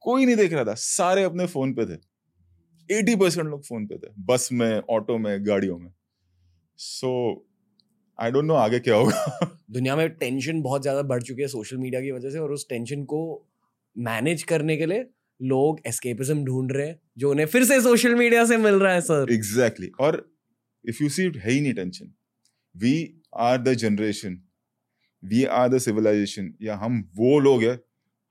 कोई 0.00 0.26
नहीं 0.26 0.36
देख 0.36 0.52
रहा 0.52 0.64
था। 0.64 0.74
सारे 0.74 1.22
अपने 1.22 1.46
फ़ोन 1.46 1.72
पे 1.74 1.86
थे। 1.86 1.98
एटी 2.98 3.16
परसेंट 3.16 3.46
लोग 3.48 3.64
फ़ोन 3.66 3.86
पे 3.86 3.96
थे। 3.98 4.12
बस 4.18 4.48
में 4.52 4.82
ऑटो 4.90 5.18
में 5.18 5.46
गाड़ियों 5.46 5.78
में। 5.78 5.92
सो 6.78 7.46
आई 8.20 8.30
डोंट 8.30 8.44
नो 8.44 8.54
आगे 8.54 8.78
क्या 8.78 8.94
होगा। 8.94 9.38
दुनिया 9.70 9.96
में 9.96 10.08
टेंशन 10.10 10.62
बहुत 10.62 10.82
ज़्यादा 10.82 11.02
बढ़ 11.02 11.22
चुकी 11.22 11.42
है 11.42 11.48
सोशल 11.48 11.76
मीडिया 11.76 12.00
की 12.00 12.10
वजह 12.10 12.30
से 12.30 12.38
और 12.38 12.52
उस 12.52 12.68
टेंशन 12.68 13.04
को 13.04 13.48
मैनेज 13.98 14.42
करने 14.42 14.76
के 14.76 14.86
लिए 14.86 15.06
लोग 15.42 15.80
एस्केपिज्म 15.86 16.44
ढूंढ 16.44 16.72
रहे 16.72 16.86
हैं 16.86 17.00
जो 17.18 17.30
उन्हें 17.30 17.46
फिर 17.46 17.64
से 17.64 17.80
सोशल 17.80 18.14
मीडिया 18.14 18.44
से 18.46 18.56
मिल 18.56 18.74
रहा 18.74 18.92
है 18.92 19.00
सर 19.00 19.32
एग्जैक्टली 19.32 19.86
exactly. 19.86 20.06
और 20.06 20.34
इफ़ 20.88 21.02
यू 21.02 21.08
सी 21.08 21.22
है 21.22 21.50
ही 21.50 21.60
नहीं 21.60 21.74
tension 21.74 22.12
we 22.76 23.22
are 23.36 23.58
the 23.58 23.74
generation 23.74 24.42
we 25.24 25.44
are 25.44 25.68
the 25.68 25.78
civilization 25.78 26.54
या 26.62 26.76
हम 26.76 27.10
वो 27.14 27.38
लोग 27.38 27.62
हैं 27.62 27.78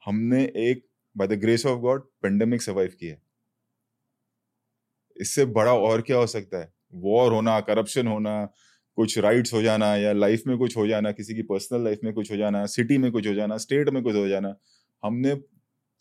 हमने 0.06 0.44
एक 0.44 0.89
by 1.16 1.28
the 1.28 1.34
grace 1.42 1.66
of 1.66 1.80
God 1.80 2.04
pandemic 2.24 2.62
survive 2.62 2.92
किया 3.00 3.16
इससे 5.18 5.46
बड़ा 5.48 5.74
और 5.74 6.02
क्या 6.02 6.18
हो 6.18 6.28
सकता 6.28 6.58
है? 6.60 6.72
वॉर 6.94 7.32
होना 7.34 7.60
करप्शन 7.62 8.08
होना, 8.08 8.46
कुछ 8.98 9.18
राइट्स 9.18 9.54
हो 9.54 9.62
जाना 9.62 9.96
या 9.96 10.12
लाइफ 10.14 10.44
में 10.48 10.58
कुछ 10.58 10.76
हो 10.78 10.88
जाना, 10.88 11.12
किसी 11.12 11.36
की 11.36 11.42
पर्सनल 11.44 11.84
लाइफ 11.84 12.00
में 12.04 12.14
कुछ 12.14 12.32
हो 12.32 12.38
जाना 12.38 12.66
सिटी 12.68 12.98
में 12.98 13.12
कुछ 13.12 13.28
हो 13.28 13.34
जाना 13.34 13.58
स्टेट 13.58 13.90
में 13.90 14.02
कुछ 14.04 14.16
हो 14.16 14.28
जाना, 14.28 14.56
हमने 15.04 15.36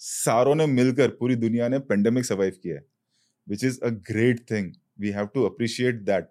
सारों 0.01 0.55
ने 0.55 0.67
मिलकर 0.67 1.09
पूरी 1.11 1.35
दुनिया 1.37 1.69
ने 1.69 1.79
पेंडेमिक 1.81 2.25
सर्वाइव 2.25 2.53
किया 2.63 2.75
है 2.77 2.85
which 3.47 3.65
is 3.65 3.81
a 3.83 3.89
great 4.11 4.41
thing 4.51 4.73
we 5.01 5.11
have 5.11 5.27
to 5.35 5.45
appreciate 5.45 6.03
that 6.05 6.31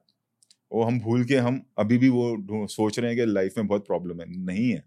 वो 0.71 0.83
हम 0.83 0.99
भूल 0.99 1.25
के 1.25 1.37
हम 1.37 1.61
अभी 1.79 1.97
भी 1.97 2.09
वो 2.09 2.67
सोच 2.67 2.99
रहे 2.99 3.11
हैं 3.11 3.19
कि 3.19 3.25
लाइफ 3.25 3.53
में 3.57 3.67
बहुत 3.67 3.87
प्रॉब्लम 3.87 4.21
है। 4.21 4.27
नहीं 4.45 4.69
है। 4.71 4.83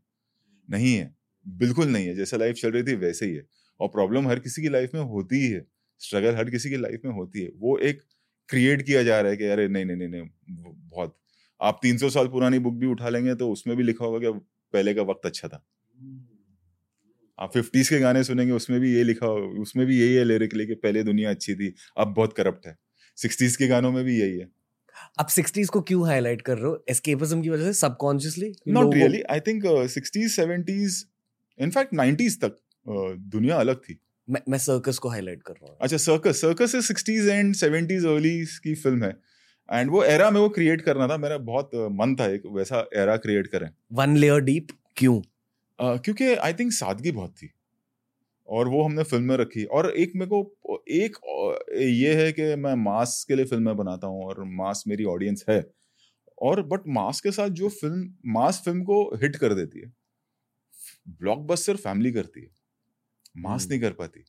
नहीं 0.68 0.94
है। 0.96 1.14
बिल्कुल 1.46 1.88
नहीं 1.88 2.06
है 2.06 2.14
जैसे 2.14 2.38
लाइफ 2.38 2.56
चल 2.56 2.70
रही 2.70 2.82
थी 2.82 2.94
वैसे 2.96 3.26
ही 3.26 3.34
है। 3.34 3.46
और 3.80 3.88
प्रॉब्लम 3.88 4.28
हर 4.28 4.38
किसी 4.38 4.62
की 4.62 4.68
लाइफ 4.68 4.94
में 4.94 5.00
होती 5.02 5.36
ही 5.36 5.48
है। 5.48 5.64
स्ट्रगल 6.00 6.34
हर 6.34 6.50
किसी 6.50 6.70
की 6.70 6.76
लाइफ 6.76 7.00
में 7.04 7.12
होती 7.12 7.42
है। 7.42 7.50
वो 7.56 7.76
एक 7.78 8.02
क्रिएट 8.48 8.82
किया 8.82 9.02
जा 9.02 9.20
रहा 9.20 9.30
है 9.30 9.36
कि 9.36 9.44
अरे 9.46 9.68
नहीं 9.68 9.84
नहीं 9.84 9.96
नहीं 9.96 10.08
नहीं 10.08 10.28
बहुत 10.90 11.16
आप 11.60 11.78
300 11.82 12.10
साल 12.10 12.28
पुरानी 12.28 12.58
बुक 12.58 12.74
भी 12.74 12.86
उठा 12.86 13.08
लेंगे 13.08 13.34
तो 13.34 13.50
उसमें 13.52 13.76
भी 13.76 13.82
लिखा 13.82 14.04
होगा 14.04 14.18
कि 14.20 14.38
पहले 14.74 14.94
का 14.94 15.02
वक्त 15.02 15.26
अच्छा 15.26 15.48
था। 15.48 15.64
आप 17.38 17.52
फिफ्टीज 17.54 17.88
के 17.88 17.98
गाने 17.98 18.22
सुनेंगे 18.24 18.52
उसमें 18.52 18.78
भी 18.80 18.94
ये 18.94 19.02
लिखा 19.04 19.26
होगा 19.26 19.60
उसमें 19.60 19.86
भी 19.86 20.00
यही 20.00 20.14
है 20.14 20.24
लिरिकली 20.24 20.66
कि 20.66 20.74
पहले 20.76 21.02
दुनिया 21.02 21.30
अच्छी 21.30 21.54
थी 21.54 21.72
अब 21.98 22.14
बहुत 22.14 22.32
करप्ट 22.32 22.66
है। 22.66 22.76
सिक्सटीज 23.18 23.56
के 23.56 23.66
गानों 23.66 23.92
में 23.92 24.04
भी 24.04 24.18
यही 24.20 24.38
है। 24.38 24.48
आप 25.20 25.28
सिक्सटीज 25.28 25.68
को 25.68 25.80
क्यों 25.82 26.06
हाईलाइट 26.06 26.42
कर 26.42 26.58
रहे 26.58 26.66
हो? 26.66 26.84
एस्केपिज्म 26.90 27.42
की 27.42 27.48
वजह 27.48 27.64
से 27.64 27.72
subconsciously 27.72 28.52
not 28.68 28.94
really 28.94 29.22
I 29.22 29.40
think 29.40 29.62
sixties 29.90 30.30
seventies 30.32 31.04
in fact 31.60 31.92
nineties 31.94 32.40
तक 32.40 32.56
दुनिया 32.86 33.56
अलग 33.56 33.80
थी। 33.80 33.98
मैं 34.28 34.40
मैं 34.48 34.58
सर्कस 34.58 34.98
को 34.98 35.08
हाईलाइट 35.08 35.42
कर 35.42 35.52
रहा 35.52 35.70
हूँ। 35.70 35.76
अच्छा 35.80 35.96
circus 35.96 36.40
circus 36.40 36.86
sixties 36.86 37.28
and 37.28 37.54
seventies 37.54 38.04
early 38.06 38.44
की 38.64 38.74
फ़िल्म 38.74 39.04
है। 39.04 39.16
एंड 39.68 39.90
वो 39.90 40.02
एरा 40.04 40.30
में 40.30 40.40
वो 40.40 40.48
क्रिएट 40.48 40.80
करना 40.80 41.08
था 41.08 41.16
मेरा 41.16 41.38
बहुत 41.38 41.70
मन 41.92 42.14
था 42.20 42.26
एक 42.26 42.42
वैसा 42.46 42.84
एरा 42.96 43.16
क्रिएट 43.16 43.46
करें। 43.46 43.68
वन 43.92 44.16
लेयर 44.16 44.40
डीप 44.40 44.68
क्यों? 44.96 45.20
uh, 45.20 46.02
क्योंकि 46.04 46.34
आई 46.34 46.52
थिंक 46.52 46.72
सादगी 46.72 47.10
बहुत 47.10 47.30
थी। 47.32 47.50
और 48.48 48.68
वो 48.68 48.82
हमने 48.82 49.02
फ़िल्म 49.02 49.24
में 49.24 49.36
रखी। 49.36 49.64
और 49.64 49.90
एक 49.90 50.12
मेरे 50.16 50.30
को 50.32 50.82
एक 50.90 51.16
ये 51.78 52.14
है 52.14 52.32
कि 52.32 52.54
मैं 52.56 52.74
मास 52.74 53.24
के 53.28 53.36
लिए 53.36 53.44
फ़िल्में 53.44 53.76
बनाता 53.76 54.06
हूँ 54.06 54.24
और 54.24 54.42
मास 54.54 54.84
मेरी 54.88 55.04
ऑडियंस 55.04 55.44
है। 55.48 55.64
और 56.42 56.62
बट 56.62 56.88
मास 56.88 57.20
के 57.20 57.30
साथ 57.30 57.48
जो 57.48 57.68
फ़िल्म 57.68 58.14
मास 58.26 58.62
फ़िल्म 58.64 58.82
को 58.82 59.02
हिट 59.16 59.36
कर 59.36 59.54
देती 59.54 59.80
है। 59.80 59.92
ब्लॉकबस्टर 61.08 61.76
फैमिली 61.76 62.12
करती 62.12 62.40
है। 62.40 62.50
मास 63.36 63.68
नहीं 63.70 63.80
कर 63.80 63.92
पाती। 63.92 64.24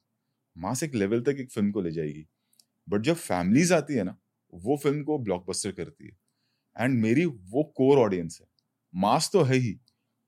मास 0.57 0.83
एक 0.83 0.95
लेवल 0.95 1.21
तक 1.21 1.35
एक 1.39 1.51
फ़िल्म 1.51 1.71
को 1.71 1.81
ले 1.81 1.91
जाएगी। 1.91 2.27
बट 2.89 3.01
जब 3.01 3.13
फैमिलीज़ 3.13 3.73
आती 3.73 3.93
है 3.93 4.03
ना 4.03 4.17
वो 4.53 4.77
फ़िल्म 4.77 5.03
को 5.03 5.19
ब्लॉकबस्टर 5.19 5.71
करती 5.71 6.05
है। 6.05 6.17
एंड 6.79 7.01
मेरी 7.01 7.25
वो 7.25 7.63
कोर 7.63 7.97
ऑडियंस 7.97 8.39
है। 8.41 8.47
मास 8.95 9.29
तो 9.33 9.41
है 9.41 9.55
ही। 9.55 9.79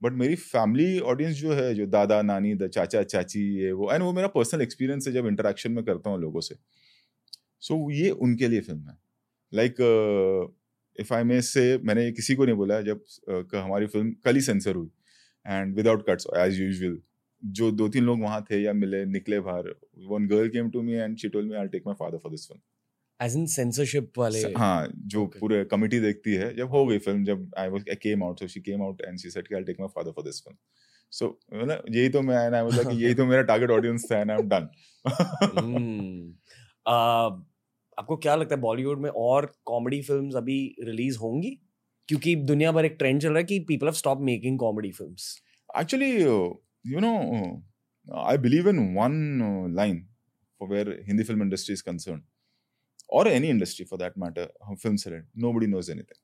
बट 0.02 0.14
मेरी 0.14 0.36
फैमिली 0.36 1.00
ऑडियंस 1.00 1.36
जो 1.36 1.54
है 1.54 1.76
जो 1.76 1.86
दादा 1.86 2.22
नानी 2.22 2.56
द 2.56 2.68
चाचा 2.68 3.04
चाची 3.04 3.60
ये 3.60 3.72
वो 3.72 3.92
एंड 3.92 4.04
वो 4.04 4.14
मेरा 4.14 4.28
पर्सनल 4.28 4.62
एक्सपीरियंस 4.62 5.08
है 5.08 5.14
जब 5.14 5.28
इंटरेक्शन 5.28 5.72
में 5.72 5.86
करता 5.86 6.10
हूँ 6.10 6.22
लोगों 6.22 6.40
से। 6.40 6.56
सो 7.62 7.92
so, 7.92 7.96
ये 7.96 8.10
उनके 8.10 8.48
लिए 8.48 8.62
फ़िल्म 8.62 8.90
है। 8.90 8.98
लाइक 9.54 9.76
इफ़ 11.00 11.14
आई 11.14 11.24
मे 11.24 11.42
से 11.42 11.78
मैंने 11.78 12.12
किसी 12.12 12.36
को 12.36 12.46
नहीं 12.46 12.56
बोला 12.56 12.82
जब 12.82 13.04
uh, 13.32 13.56
हमारी 13.56 13.88
फ़िल्म 13.88 14.12
कल 14.26 14.36
ही 14.36 14.42
सेंसर 14.42 14.76
हुई। 14.76 14.92
And 15.46 15.76
without 15.76 16.06
cuts 16.10 16.28
as 16.38 16.60
usual 16.62 16.98
जो 17.44 17.72
दो 17.72 17.88
तीन 17.90 18.04
लोग 18.04 18.22
वहाँ 18.22 18.46
थे 18.52 18.62
या 18.62 18.74
मिले 18.74 19.06
निकले 19.06 19.40
बाहर 19.40 19.74
one 20.08 20.28
girl 20.28 20.50
came 20.50 20.70
to 20.70 20.82
me 20.82 20.94
and 20.94 21.18
she 21.18 21.30
told 21.30 21.52
me 21.52 21.58
I 21.58 21.68
take 21.68 21.84
my 21.88 21.96
father 22.00 22.18
for 22.18 22.32
this 22.32 22.48
film 22.48 22.62
as 23.20 23.36
in 23.38 23.46
censorship 23.46 24.12
वाले 24.18 24.42
हाँ 24.54 24.88
जो 24.96 25.26
okay. 25.26 25.40
पूरे 25.40 25.64
कमिटी 25.66 26.00
देखती 26.00 26.34
है 26.34 26.56
जब 26.56 26.70
हो 26.70 26.86
गई 26.86 26.98
फ़िल्म 26.98 27.24
जब 27.26 27.52
I 27.58 27.70
was 27.70 27.90
I 27.90 27.96
came 27.96 28.24
out 28.24 28.40
so 28.40 28.48
she 28.48 28.62
came 28.62 28.82
out 28.82 29.02
and 29.02 29.18
she 29.20 29.30
said 29.30 29.48
कि 29.48 29.56
I 29.56 29.64
take 29.64 29.80
my 29.80 29.90
father 29.96 30.12
for 30.12 30.26
this 30.26 30.42
film 30.42 30.58
so 31.12 31.40
मतलब 31.54 31.84
यही 31.90 32.10
तो 32.10 32.22
मैं 32.22 32.46
एंड 32.46 32.56
आई 32.56 32.62
वाज 32.62 32.76
लाइक 32.76 33.00
यही 33.02 33.14
तो 33.14 33.26
मेरा 33.26 33.42
टारगेट 33.42 33.70
ऑडियंस 33.70 34.08
था 34.12 34.20
एंड 34.20 34.32
आई 34.32 34.38
एम 34.38 34.50
डन 34.50 34.68
आपको 37.98 38.18
क्या 38.18 38.36
लगता 38.36 38.56
है 38.56 38.62
बॉलीवुड 38.62 39.00
में 39.00 39.10
और 39.10 39.52
कॉमेडी 39.66 40.02
फिल्म्स 40.02 40.36
अभी 40.36 40.76
रिलीज़ 40.84 41.18
होंगी? 41.18 41.58
क्योंकि 42.10 42.36
दुनिया 42.52 42.72
भर 42.72 42.86
एक 42.86 42.96
ट्रेंड 43.00 43.22
चल 43.22 43.30
रहा 43.30 43.38
है 43.38 43.44
कि 43.44 43.60
people 43.68 43.88
have 43.88 43.94
stop 43.96 44.22
making 44.32 44.60
comedy 44.60 44.92
films 44.92 45.32
actually 45.70 46.12
you 46.94 47.00
know 47.00 47.16
I 48.26 48.38
believe 48.48 48.70
in 48.70 48.80
one 48.96 49.74
line 49.78 50.06
for 50.62 50.70
where 50.70 50.98
Hindi 51.08 51.24
film 51.24 51.44
industry 51.44 51.74
is 51.74 51.84
concerned 51.84 52.24
or 53.10 53.28
any 53.28 53.50
industry 53.50 53.86
for 53.86 53.98
that 53.98 54.16
matter, 54.18 54.48
film 54.84 54.96
से 54.98 55.18
nobody 55.36 55.68
knows 55.68 55.90
anything. 55.90 56.20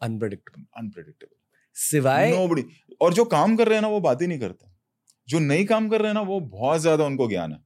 Unpredictable. 0.00 0.66
Unpredictable. 0.82 1.36
सिवाय 1.76 2.32
nobody 2.32 2.62
और 3.00 3.14
जो 3.14 3.24
काम 3.24 3.56
कर 3.56 3.68
रहे 3.68 3.74
हैं 3.74 3.82
ना 3.82 3.88
वो 3.88 4.00
बात 4.00 4.22
ही 4.22 4.26
नहीं 4.26 4.38
करते 4.38 4.66
जो 5.28 5.38
नहीं 5.38 5.64
काम 5.66 5.88
कर 5.88 6.00
रहे 6.00 6.08
हैं 6.08 6.14
ना 6.14 6.20
वो 6.20 6.38
बहुत 6.40 6.80
ज़्यादा 6.80 7.04
उनको 7.04 7.28
ज्ञान 7.28 7.52
है 7.52 7.58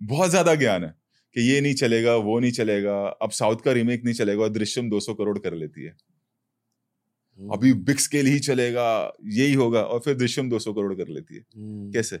बहुत 0.00 0.30
ज़्यादा 0.30 0.54
ज्ञान 0.54 0.84
है 0.84 0.94
कि 1.36 1.40
ये 1.50 1.60
नहीं 1.60 1.74
चलेगा 1.74 2.16
वो 2.28 2.38
नहीं 2.40 2.52
चलेगा 2.52 2.96
अब 3.22 3.30
साउथ 3.30 3.64
का 3.64 3.72
रीमेक 3.72 4.04
नहीं 4.04 4.14
चलेगा 4.14 4.48
दृश्यम 4.58 4.90
200 4.90 5.14
करोड़ 5.18 5.38
कर 5.38 5.54
लेती 5.54 5.84
है. 5.84 5.96
अभी 7.52 7.72
बिग 7.72 7.96
स्केल 7.96 8.26
ही 8.26 8.38
चलेगा 8.38 9.12
यही 9.24 9.54
होगा 9.54 9.82
और 9.82 10.00
फिर 10.00 10.14
दृश्यम 10.14 10.50
200 10.50 10.72
करोड़ 10.72 10.94
कर 10.94 11.08
लेती 11.08 11.34
है। 11.34 11.40
hmm. 11.40 11.94
कैसे? 11.94 12.20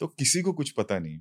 तो 0.00 0.06
किसी 0.06 0.42
को 0.42 0.52
कुछ 0.52 0.70
पता 0.70 0.98
नहीं। 0.98 1.20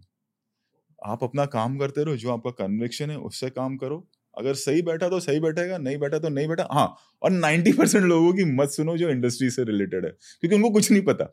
आप 1.05 1.23
अपना 1.23 1.45
काम 1.45 1.77
करते 1.77 2.03
रहो 2.03 2.15
जो 2.15 2.31
आपका 2.31 2.51
कन्विक्शन 2.51 3.09
है 3.09 3.17
उससे 3.17 3.49
काम 3.49 3.77
करो। 3.77 4.07
अगर 4.37 4.53
सही 4.53 4.81
बैठा 4.81 5.09
तो 5.09 5.19
सही 5.19 5.39
बैठेगा 5.39 5.77
नहीं 5.77 5.97
बैठा 5.97 6.19
तो 6.19 6.29
नहीं 6.29 6.47
बैठा। 6.47 6.67
हाँ 6.71 6.95
और 7.21 7.31
नाइन्टी 7.31 7.71
परसेंट 7.73 8.05
लोगों 8.05 8.33
की 8.33 8.45
मत 8.45 8.69
सुनो 8.69 8.97
जो 8.97 9.09
इंडस्ट्री 9.09 9.49
से 9.49 9.63
रिलेटेड 9.63 10.05
है 10.05 10.11
क्योंकि 10.11 10.55
उनको 10.55 10.69
कुछ 10.69 10.91
नहीं 10.91 11.01
पता। 11.01 11.25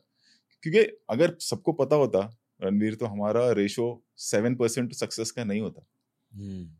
क्योंकि 0.62 0.78
अगर 1.10 1.36
सबको 1.40 1.72
पता 1.72 1.96
होता 1.96 2.38
रणवीर 2.62 2.94
तो 2.94 3.06
हमारा 3.06 3.52
रेशो 3.52 4.04
सेवन 4.16 4.54
परसेंट 4.54 4.92
सक्सेस 4.92 5.30
का 5.30 5.44
नहीं 5.44 5.60
होता. 5.60 5.86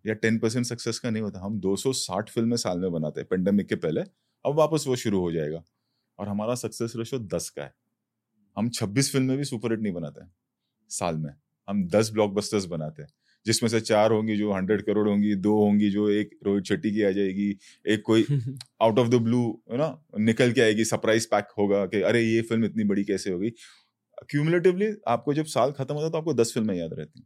या 0.05 0.15
टेन 0.15 0.39
परसेंट 0.39 0.67
सक्सेस 0.67 0.99
का 0.99 1.11
नहीं 1.11 1.23
होता। 1.23 1.41
हम 1.41 1.59
260 1.61 2.31
फ़िल्में 2.31 2.57
साल 2.59 2.79
में 2.81 2.91
बनाते 2.93 3.21
हैं 3.21 3.29
पेंडेमिक 3.31 3.69
के 3.69 3.77
पहले 3.77 4.01
अब 4.45 4.55
वापस 4.57 4.85
वो 4.89 4.97
शुरू 4.97 5.21
हो 5.21 5.33
जाएगा। 5.33 5.63
और 6.19 6.29
हमारा 6.29 6.55
सक्सेस 6.57 6.93
रेशो 6.97 7.19
दस 7.29 7.49
का 7.51 7.63
है। 7.65 7.73
हम 8.57 8.69
छब्बीस 8.71 9.13
फ़िल्में 9.13 9.37
भी 9.39 9.45
सुपर 9.45 9.73
हिट 9.73 9.81
नहीं 9.83 9.93
बनाते 9.93 10.23
हैं 10.23 10.33
साल 10.91 11.19
में। 11.19 11.33
हम 11.69 11.85
दस 11.89 12.11
ब्लॉकबस्टर्स 12.13 12.67
बनाते 12.67 13.03
हैं 13.03 13.09
जिसमें 13.47 13.69
से 13.71 13.81
चार 13.83 14.13
होंगी 14.13 14.37
जो 14.37 14.53
हंड्रेड 14.55 14.83
करोड़ 14.87 15.09
होंगी 15.09 15.35
दो 15.37 15.57
होंगी 15.59 15.91
जो 15.91 16.09
एक 16.11 16.31
रोहित 16.47 16.65
शेट्टी 16.67 16.93
की 16.93 17.03
आ 17.05 17.11
जाएगी 17.13 17.51
एक 17.87 18.03
कोई 18.07 18.27
आउट 18.81 18.99
ऑफ़ 18.99 19.09
द 19.11 19.15
ब्लू 19.23 19.43
है 19.73 19.79
ना 19.79 19.89
निकल 20.21 20.53
के 20.53 20.61
आएगी 20.63 20.85
सरप्राइज़ 20.87 21.27
पैक 21.33 21.49
होगा 21.59 21.85
कि 21.87 22.03
अरे 22.05 22.23
ये 22.25 22.43
फ़िल्म 22.43 22.65
इतनी 22.65 22.85
बड़ी 22.87 23.05
कैसे 23.05 23.31
होगी? 23.31 23.51
क्यूमुलेटिवली 24.29 24.93
आपको 25.09 25.35
जब 25.35 25.47
साल 25.49 25.73
खत्म 25.73 25.95
होता 25.95 26.07
है 26.07 26.13
तो 26.13 26.19
आपको 26.19 26.35
दस 26.35 26.53
फ़िल्में 26.55 26.75
याद 26.77 26.95
रहती 26.95 27.25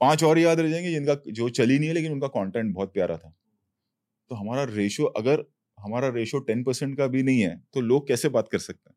पाँच 0.00 0.24
और 0.24 0.38
याद 0.38 0.60
रह 0.60 0.70
जाएँगे 0.70 0.90
जिनका 0.90 1.14
जो 1.28 1.48
चली 1.50 1.78
नहीं 1.78 1.88
है 1.88 1.94
लेकिन 1.94 2.12
उनका 2.12 2.28
कंटेंट 2.30 2.74
बहुत 2.74 2.92
प्यारा 2.94 3.16
था। 3.16 3.34
तो 4.30 4.34
हमारा 4.36 4.64
रेशो 4.66 5.04
अगर 5.16 5.44
हमारा 5.78 6.08
रेशो 6.10 6.38
टेन 6.40 6.62
परसेंट 6.64 6.96
का 6.98 7.06
भी 7.06 7.22
नहीं 7.22 7.40
है 7.40 7.56
तो 7.74 7.80
लोग 7.80 8.06
कैसे 8.08 8.28
बात 8.30 8.48
कर 8.52 8.58
सकते 8.58 8.90
हैं? 8.90 8.96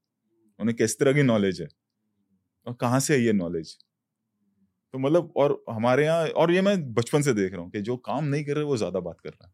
उन्हें 0.59 0.75
किस 0.77 0.99
तरह 0.99 1.13
की 1.13 1.23
नॉलेज 1.23 1.61
है? 1.61 1.67
और 2.67 2.73
कहाँ 2.81 2.99
से 2.99 3.15
है 3.15 3.21
ये 3.21 3.33
नॉलेज 3.33 3.77
तो 4.93 4.99
मतलब 4.99 5.33
और 5.37 5.63
हमारे 5.69 6.05
यहाँ 6.05 6.27
और 6.27 6.51
ये 6.51 6.61
मैं 6.61 6.77
बचपन 6.93 7.21
से 7.21 7.33
देख 7.33 7.53
रहा 7.53 7.61
हूँ 7.61 7.71
कि 7.71 7.81
जो 7.81 7.97
काम 8.05 8.25
नहीं 8.25 8.43
कर 8.45 8.55
रहे 8.55 8.63
वो 8.65 8.77
ज़्यादा 8.77 8.99
बात 8.99 9.19
कर 9.21 9.29
रहा 9.29 9.47
है। 9.47 9.53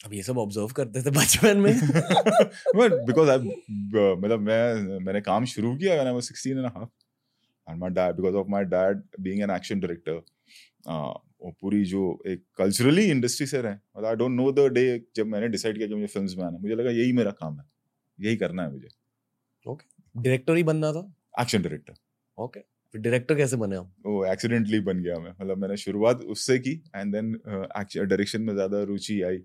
अब 0.00 0.12
ये 0.12 0.22
सब 0.22 0.38
ऑब्ज़र्व 0.38 0.68
करते 0.76 1.02
थे 1.02 1.10
बचपन 1.10 1.58
में। 1.58 1.72
बिकॉज़ 3.06 3.30
आई 3.30 3.38
मतलब 3.38 4.40
मैं 4.40 4.98
मैंने 5.04 5.20
काम 5.20 5.44
शुरू 5.46 5.76
किया 5.76 6.00
I 6.02 6.12
was 6.12 6.22
16 6.24 6.58
and 6.58 6.66
half 6.66 6.88
and 7.66 7.78
my 7.80 7.90
dad 7.90 8.16
because 8.16 8.34
of 8.34 8.48
my 8.48 8.64
dad 8.66 9.02
being 9.20 9.42
an 9.42 9.50
action 9.50 9.80
director 9.80 10.20
वो 10.86 11.50
पूरी 11.60 11.84
जो 11.84 12.02
एक 12.26 12.42
कल्चरली 12.58 13.04
इंडस्ट्री 13.10 13.46
से 13.46 13.60
रहे। 13.60 13.72
मतलब 13.72 14.06
I 14.06 14.16
don't 14.16 14.30
know 14.32 14.50
the 14.52 14.68
day 14.74 14.84
जब 15.16 15.26
मैंने 15.26 15.48
डिसाइड 15.48 15.76
किया 15.76 15.88
कि 15.88 15.94
मुझे 15.94 16.06
फिल्म्स 16.08 16.36
में 16.36 16.44
आना 16.44 16.58
मुझे 16.58 16.74
लगा 16.74 16.90
यही 16.92 17.12
मेरा 17.12 17.30
काम 17.32 17.58
है। 17.58 17.64
यही 18.18 18.36
करना 18.36 18.62
है 18.62 18.72
मुझे। 18.72 18.88
ओके 19.66 19.86
डायरेक्टर 20.14 20.56
ही 20.56 20.62
बनना 20.62 20.92
था? 20.92 21.12
एक्शन 21.40 21.62
डायरेक्टर 21.62 21.94
ओके 22.38 22.60
फिर 22.94 23.00
डायरेक्टर 23.00 23.34
कैसे 23.34 23.56
बने 23.56 23.76
आप 23.76 23.92
वो 24.06 24.24
एक्सीडेंटली 24.26 24.80
बन 24.80 25.02
गया 25.02 25.18
मैं। 25.18 25.30
मतलब 25.30 25.58
मैंने 25.58 25.76
शुरुआत 25.76 26.20
उससे 26.34 26.58
की 26.58 26.72
एंड 26.96 27.14
देन 27.14 27.32
डायरेक्शन 27.44 28.42
में 28.42 28.54
ज़्यादा 28.54 28.82
रुचि 28.84 29.20
आई 29.22 29.36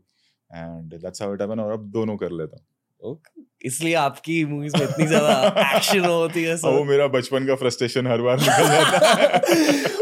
and 0.52 0.94
that's 0.96 1.22
how 1.22 1.34
it 1.34 1.42
happened 1.42 1.62
और 1.62 1.72
अब 1.72 1.90
दोनों 1.92 2.18
कर 2.18 2.32
लेता 2.32 2.58
हूँ। 2.58 2.66
Okay. 3.02 3.44
इसलिए 3.66 3.94
आपकी 3.96 4.44
मूवीज़ 4.46 4.76
में 4.78 4.84
इतनी 4.84 5.06
ज़्यादा 5.08 5.32
एक्शन 5.76 6.06
होती 6.06 6.44
है 6.44 6.56
वो 6.56 6.84
मेरा 6.86 7.08
बचपन 7.16 7.46
का 7.48 7.56
फ्रस्ट्रेशन 7.56 8.08
हर 8.08 8.22
बार 8.22 8.40
निकल 8.40 8.68
जाता 8.68 9.14
है। 9.14 9.40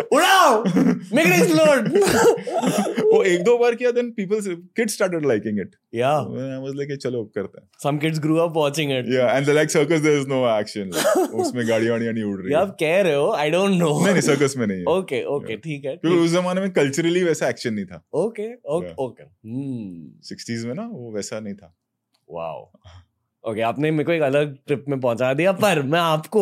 उड़ाओ 0.39 0.63
मेक 1.15 1.28
इट 1.28 1.34
एक्सप्लोड 1.34 1.88
वो 3.13 3.21
एक 3.23 3.43
दो 3.43 3.58
बार 3.58 3.75
किया 3.75 3.91
then 3.91 4.12
people 4.17 4.41
kids 4.75 4.93
started 4.93 5.25
liking 5.25 5.60
it 5.60 5.75
या 5.95 6.10
आई 6.10 6.58
वाज 6.62 6.73
लाइक 6.75 6.97
चलो 7.04 7.23
करते 7.36 7.62
हैं. 7.62 7.67
Some 7.84 7.97
kids 7.97 8.19
grew 8.19 8.36
up 8.38 8.54
watching 8.58 8.91
it 8.91 9.06
या 9.13 9.32
and 9.32 9.49
like 9.49 9.71
circus 9.71 9.99
there 10.02 10.19
is 10.19 10.28
no 10.28 10.39
action 10.49 10.91
उसमें 11.41 11.67
गाड़ियाँ 11.69 11.91
वाड़ियाँ 11.91 12.13
नहीं 12.13 12.23
उड़ 12.23 12.41
रही। 12.41 12.54
आप 12.54 12.75
कह 12.80 13.02
रहे 13.02 13.15
हो 13.15 13.32
आई 13.34 13.49
डोंट 13.52 13.71
नो 13.71 13.89
नहीं 13.95 14.12
नहीं 14.12 14.21
सर्कस 14.21 14.56
में 14.58 14.65
नहीं 14.67 14.80
है। 14.80 14.86
ओके 14.97 15.23
ओके 15.36 15.58
ठीक 15.58 15.86
है 15.86 15.95
क्योंकि 15.97 16.19
उस 16.19 16.32
जमाने 16.32 16.62
में 16.62 16.71
कल्चरली 16.71 17.23
वैसा 17.23 17.49
एक्शन 17.49 17.73
नहीं 17.73 17.86
था। 17.86 18.04
Okay 18.25 18.54
okay 18.78 18.88
Yeah. 18.89 19.30
हम्म 19.45 20.08
60s 20.28 20.65
में 20.65 20.73
ना 20.75 20.88
वो 20.91 21.12
वैसा 21.15 21.39
नहीं 21.39 21.54
था। 21.54 21.75
वाओ 22.30 22.60
ओके 23.43 23.62
आपने 23.62 23.91
मेरे 23.91 24.04
को 24.04 24.12
एक 24.12 24.21
अलग 24.21 24.56
ट्रिप 24.67 24.86
में 24.89 24.99
पहुँचा 24.99 25.34
दिया 25.34 25.52
पर 25.62 25.82
मैं 25.82 25.99
आपको 25.99 26.41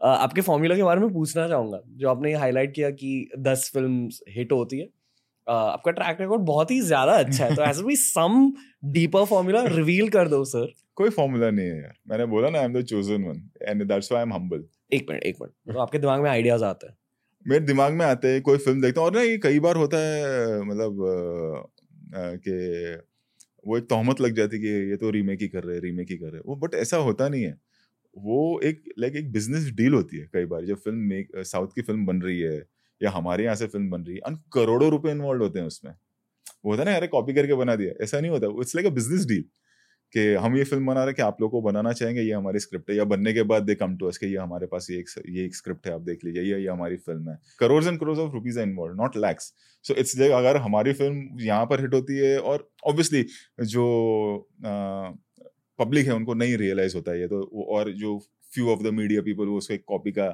आपके 0.00 0.40
फॉर्मूला 0.40 0.76
के 0.76 0.82
बारे 0.82 1.00
में 1.00 1.12
पूछना 1.12 1.46
चाहूँगा 1.48 1.80
जो 1.96 2.08
आपने 2.10 2.32
हाईलाइट 2.34 2.74
किया 2.74 2.90
कि 2.92 3.30
दस 3.38 3.70
फ़िल्म 3.74 4.08
हिट 4.28 4.52
होती 4.52 4.78
है। 4.78 4.84
अ, 4.84 5.52
आपका 5.52 5.90
ट्रैक 5.92 6.20
रिकॉर्ड 6.20 6.42
बहुत 6.46 6.70
ही 6.70 6.80
ज़्यादा 6.82 7.12
अच्छा 7.14 7.44
है 7.44 7.54
तो 7.54 7.62
ऐसा 7.62 7.82
भी 7.82 7.96
सम 7.96 8.52
डीपर 8.92 9.24
फॉर्मूला 9.24 9.62
रिवील 9.66 10.08
कर 10.08 10.28
दो 10.28 10.44
सर 10.44 10.72
कोई 10.94 11.10
फॉर्मूला 11.10 11.50
नहीं 11.50 11.66
है 11.66 11.76
यार। 11.76 11.94
मैंने 12.10 12.26
बोला 12.26 12.48
ना 12.50 12.58
I 12.58 12.64
am 12.64 12.72
the 12.72 12.82
chosen 12.84 13.24
one 13.24 13.42
and 13.62 13.84
that's 13.84 14.10
why 14.12 14.22
I 14.22 14.28
am 14.28 14.34
humble 14.34 14.64
एक 14.92 15.06
मिनट 15.10 15.22
एक 15.22 15.36
मिनट। 15.40 15.74
तो 15.74 15.78
आपके 15.80 15.98
दिमाग 15.98 16.22
में 16.22 16.30
आइडियाज़ 16.30 16.64
आते 16.64 16.86
हैं। 16.86 16.96
मेरे 17.46 17.64
दिमाग 17.64 17.92
में 17.92 18.04
आते 18.06 18.28
हैं 18.28 18.42
कोई 18.42 18.58
फ़िल्म 18.58 18.80
देखता 18.82 19.00
हूँ 19.00 19.08
और 19.08 19.14
ना 19.14 19.22
ये 19.22 19.36
कई 19.38 19.60
बार 19.60 19.76
होता 19.76 19.98
है 19.98 20.60
मतलब 20.62 20.96
कि 22.14 22.56
वो 23.66 23.76
एक 23.78 23.84
तोहमत 23.88 24.20
लग 24.20 24.34
जाती 24.36 24.56
है 24.56 24.62
कि 24.62 24.90
ये 24.90 24.96
तो 24.96 25.10
रीमेक 25.10 25.40
ही 25.42 25.48
कर 25.48 25.64
रहे 25.64 25.76
हैं 25.76 25.82
रीमेक 25.82 26.10
ही 26.10 26.16
कर 26.16 26.26
रहे 26.26 26.36
हैं। 26.36 26.42
वो 26.46 26.56
बट 26.56 26.74
ऐसा 26.74 26.96
होता 26.98 27.28
नहीं 27.28 27.42
है। 27.44 27.54
वो 28.16 28.60
एक 28.64 28.82
लाइक 28.98 29.16
एक 29.16 29.30
बिज़नेस 29.32 29.70
डील 29.74 29.94
होती 29.94 30.18
है 30.18 30.28
कई 30.34 30.44
बार, 30.44 30.64
जब 30.64 30.76
फ़िल्म 30.78 30.98
मेक 31.08 31.28
साउथ 31.44 31.68
की 31.74 31.82
फ़िल्म 31.82 32.06
बन 32.06 32.22
रही 32.22 32.40
है, 32.40 32.62
या 33.00 33.10
हमारे 33.10 33.44
यहाँ 33.44 33.56
से 33.56 33.66
फ़िल्म 33.66 33.90
बन 33.90 34.02
रही 34.04 34.16
है 34.16 34.34
करोड़ों 34.54 34.90
रुपए 34.90 35.10
इन्वॉल्व 35.10 35.42
होते 35.42 35.58
हैं 35.58 35.66
उसमें। 35.66 35.92
वो 36.64 36.70
होता 36.70 36.82
है 36.82 36.88
ना, 36.90 36.96
अरे 36.96 37.06
कॉपी 37.08 37.34
करके 37.34 37.54
बना 37.54 37.76
दिया। 37.76 37.92
ऐसा 38.04 38.20
नहीं 38.20 38.30
होता। 38.30 38.46
It's 38.60 38.74
like 38.76 38.86
a 38.86 38.90
business 38.94 39.26
deal 39.26 39.44
कि 40.12 40.22
हम 40.34 40.56
ये 40.56 40.64
फ़िल्म 40.64 40.86
बना 40.86 41.04
रहे 41.04 41.14
कि 41.14 41.22
आप 41.22 41.36
लोग 41.40 41.50
को 41.50 41.60
बनाना 41.62 41.92
चाहेंगे, 41.92 42.22
ये 42.22 42.32
हमारी 42.32 42.58
स्क्रिप्ट 42.58 42.90
है, 42.90 42.96
या 42.96 43.04
बनने 43.04 43.32
के 43.32 43.42
बाद 43.44 43.62
दे 43.62 43.74
कम 43.74 43.96
टू 43.96 44.06
अस 44.06 44.18
कि 44.18 44.26
ये 44.26 44.36
हमारे 44.36 44.66
पास 44.66 44.86
ये 44.90 44.98
एक 44.98 45.08
ये 45.28 45.44
एक 45.44 45.54
स्क्रिप्ट 45.56 45.86
है, 45.86 45.92
आप 45.94 46.00
देख 46.02 46.24
लीजिए, 46.24 46.42
ये 46.42 46.58
ये 46.60 46.68
हमारी 46.68 46.96
फ़िल्म 46.98 47.30
है। 47.30 47.38
Crore 47.60 47.84
and 47.84 47.98
crore 48.00 48.18
of 48.18 48.32
rupees 48.32 48.58
involve 48.60 48.96
not 48.96 49.16
lakhs 49.16 49.52
so 49.84 49.94
it's 49.94 50.18
like 50.18 50.32
अगर 50.32 50.56
हमारी 50.58 50.92
फ़िल्म 50.92 51.40
यहाँ 51.40 51.66
पर 51.66 51.80
हिट 51.80 51.94
होती 51.94 52.16
है 52.18 52.38
और 52.40 52.68
ऑब्वियसली 52.86 53.24
जो 53.66 53.84
पब्लिक 55.80 56.06
है 56.06 56.14
उनको 56.14 56.34
नहीं 56.34 56.56
रियलाइज़ 56.58 56.96
होता 56.96 57.12
है 57.12 57.20
ये 57.20 57.26
तो 57.28 57.42
और 57.70 57.92
जो 57.94 58.18
few 58.52 58.68
of 58.68 58.82
the 58.82 58.92
media 58.94 59.22
people 59.22 59.46
वो 59.46 59.58
उसको 59.58 59.74
एक 59.74 59.84
कॉपी 59.86 60.12
का 60.12 60.28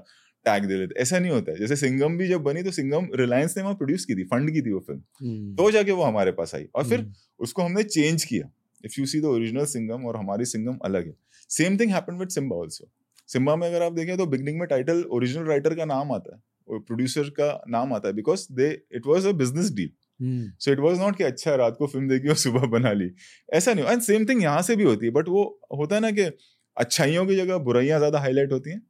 टैग 0.47 0.65
दे 0.65 0.77
देते। 0.79 1.01
ऐसा 1.01 1.19
नहीं 1.19 1.31
होता 1.33 1.53
है। 1.53 1.59
जैसे 1.59 1.77
सिंगम 1.77 2.17
भी 2.19 2.29
जब 2.29 2.43
बनी 2.43 2.63
तो 2.63 2.71
सिंगम 2.73 3.09
रिलायंस 3.15 3.57
ने 3.57 3.63
वहाँ 3.63 3.75
प्रोड्यूस 3.77 4.05
की 4.05 4.15
थी 4.15 4.25
फंड 4.27 4.51
की 4.51 4.63
थी 4.63 4.73
वो 4.73 4.81
फ़िल्म 4.81 5.55
तो 5.57 5.71
जाके 5.71 5.93
वो 5.93 6.03
हमारे 6.05 6.33
पास 6.33 6.55
आई। 6.55 6.67
और 6.75 6.85
फिर 6.85 7.07
उसको 7.41 7.63
हमने 7.63 7.83
चेंज 7.85 8.25
किया। 8.25 8.51
If 8.85 9.01
you 9.01 9.07
see 9.07 9.21
the 9.21 9.25
original 9.27 9.65
Singham 9.67 10.05
और 10.07 10.17
हमारी 10.17 10.45
सिंगम 10.45 10.77
अलग 10.85 11.07
है। 11.07 11.15
Same 11.51 11.79
thing 11.79 11.93
happened 11.93 12.19
with 12.19 12.29
Simba 12.29 12.57
also 12.57 12.89
Simba 13.29 13.57
में 13.57 13.67
अगर 13.69 13.83
आप 13.83 13.93
देखें 13.93 14.17
तो 14.17 14.27
बिगनिंग 14.27 14.59
में 14.59 14.67
टाइटल 14.69 15.03
ओरिजिनल 15.11 15.45
राइटर 15.45 15.75
का 15.75 15.85
नाम 15.85 16.13
आता 16.13 16.35
है। 16.35 16.43
और 16.69 16.79
प्रोड्यूसर 16.79 17.29
का 17.31 17.49
नाम 17.69 17.93
आता 17.93 18.09
है 18.09 18.15
because 18.15 18.47
they 18.53 18.71
it 18.93 19.07
was 19.07 19.29
a 19.29 19.33
business 19.35 19.73
deal 19.73 19.91
so 20.21 20.73
it 20.73 20.79
was 20.79 20.99
not 20.99 21.17
कि 21.17 21.25
अच्छा 21.25 21.55
रात 21.55 21.77
को 21.79 21.87
फ़िल्म 21.87 22.09
देखी 22.09 22.29
और 22.29 22.37
सुबह 22.37 22.67
बना 22.69 22.93
ली। 22.93 23.11
ऐसा 23.53 23.75
नहीं 23.75 23.85
एंड 23.85 24.03
सेम 24.03 24.25
थिंग 24.27 24.43
यहाँ 24.43 24.63
से 24.63 24.77
भी 24.77 24.85
होती 24.85 25.07
है 25.07 25.13
बट 25.13 25.29
वो 25.29 25.45
होता 25.79 25.95
है 25.95 26.01
ना 26.01 26.11
कि 26.11 26.31
अच्छाइयों 26.77 27.27
की 27.27 27.37
जगह 27.37 27.59
बुराइयाँ 27.61 27.99
ज़्यादा 27.99 28.21
हाईलाइट 28.21 28.53
होती 28.53 28.71
हैं। 28.71 28.81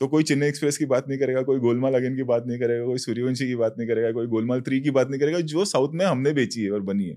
तो 0.00 0.06
कोई 0.08 0.22
चेन्नई 0.22 0.46
एक्सप्रेस 0.46 0.76
की 0.78 0.86
बात 0.86 1.08
नहीं 1.08 1.18
करेगा, 1.18 1.42
कोई 1.42 1.58
गोलमाल 1.58 1.94
अगेन 1.94 2.16
की 2.16 2.22
बात 2.22 2.44
नहीं 2.46 2.58
करेगा, 2.58 2.84
कोई 2.84 2.98
सूर्यवंशी 2.98 3.46
की 3.46 3.54
बात 3.56 3.74
नहीं 3.78 3.88
करेगा, 3.88 4.10
कोई 4.12 4.26
गोलमाल 4.26 4.60
थ्री 4.60 4.80
की 4.80 4.90
बात 4.90 5.08
नहीं 5.10 5.20
करेगा, 5.20 5.40
जो 5.40 5.64
साउथ 5.64 5.94
में 5.94 6.04
हमने 6.06 6.32
बेची 6.32 6.64
है 6.64 6.70
और 6.70 6.80
बनी 6.82 7.04
है। 7.04 7.16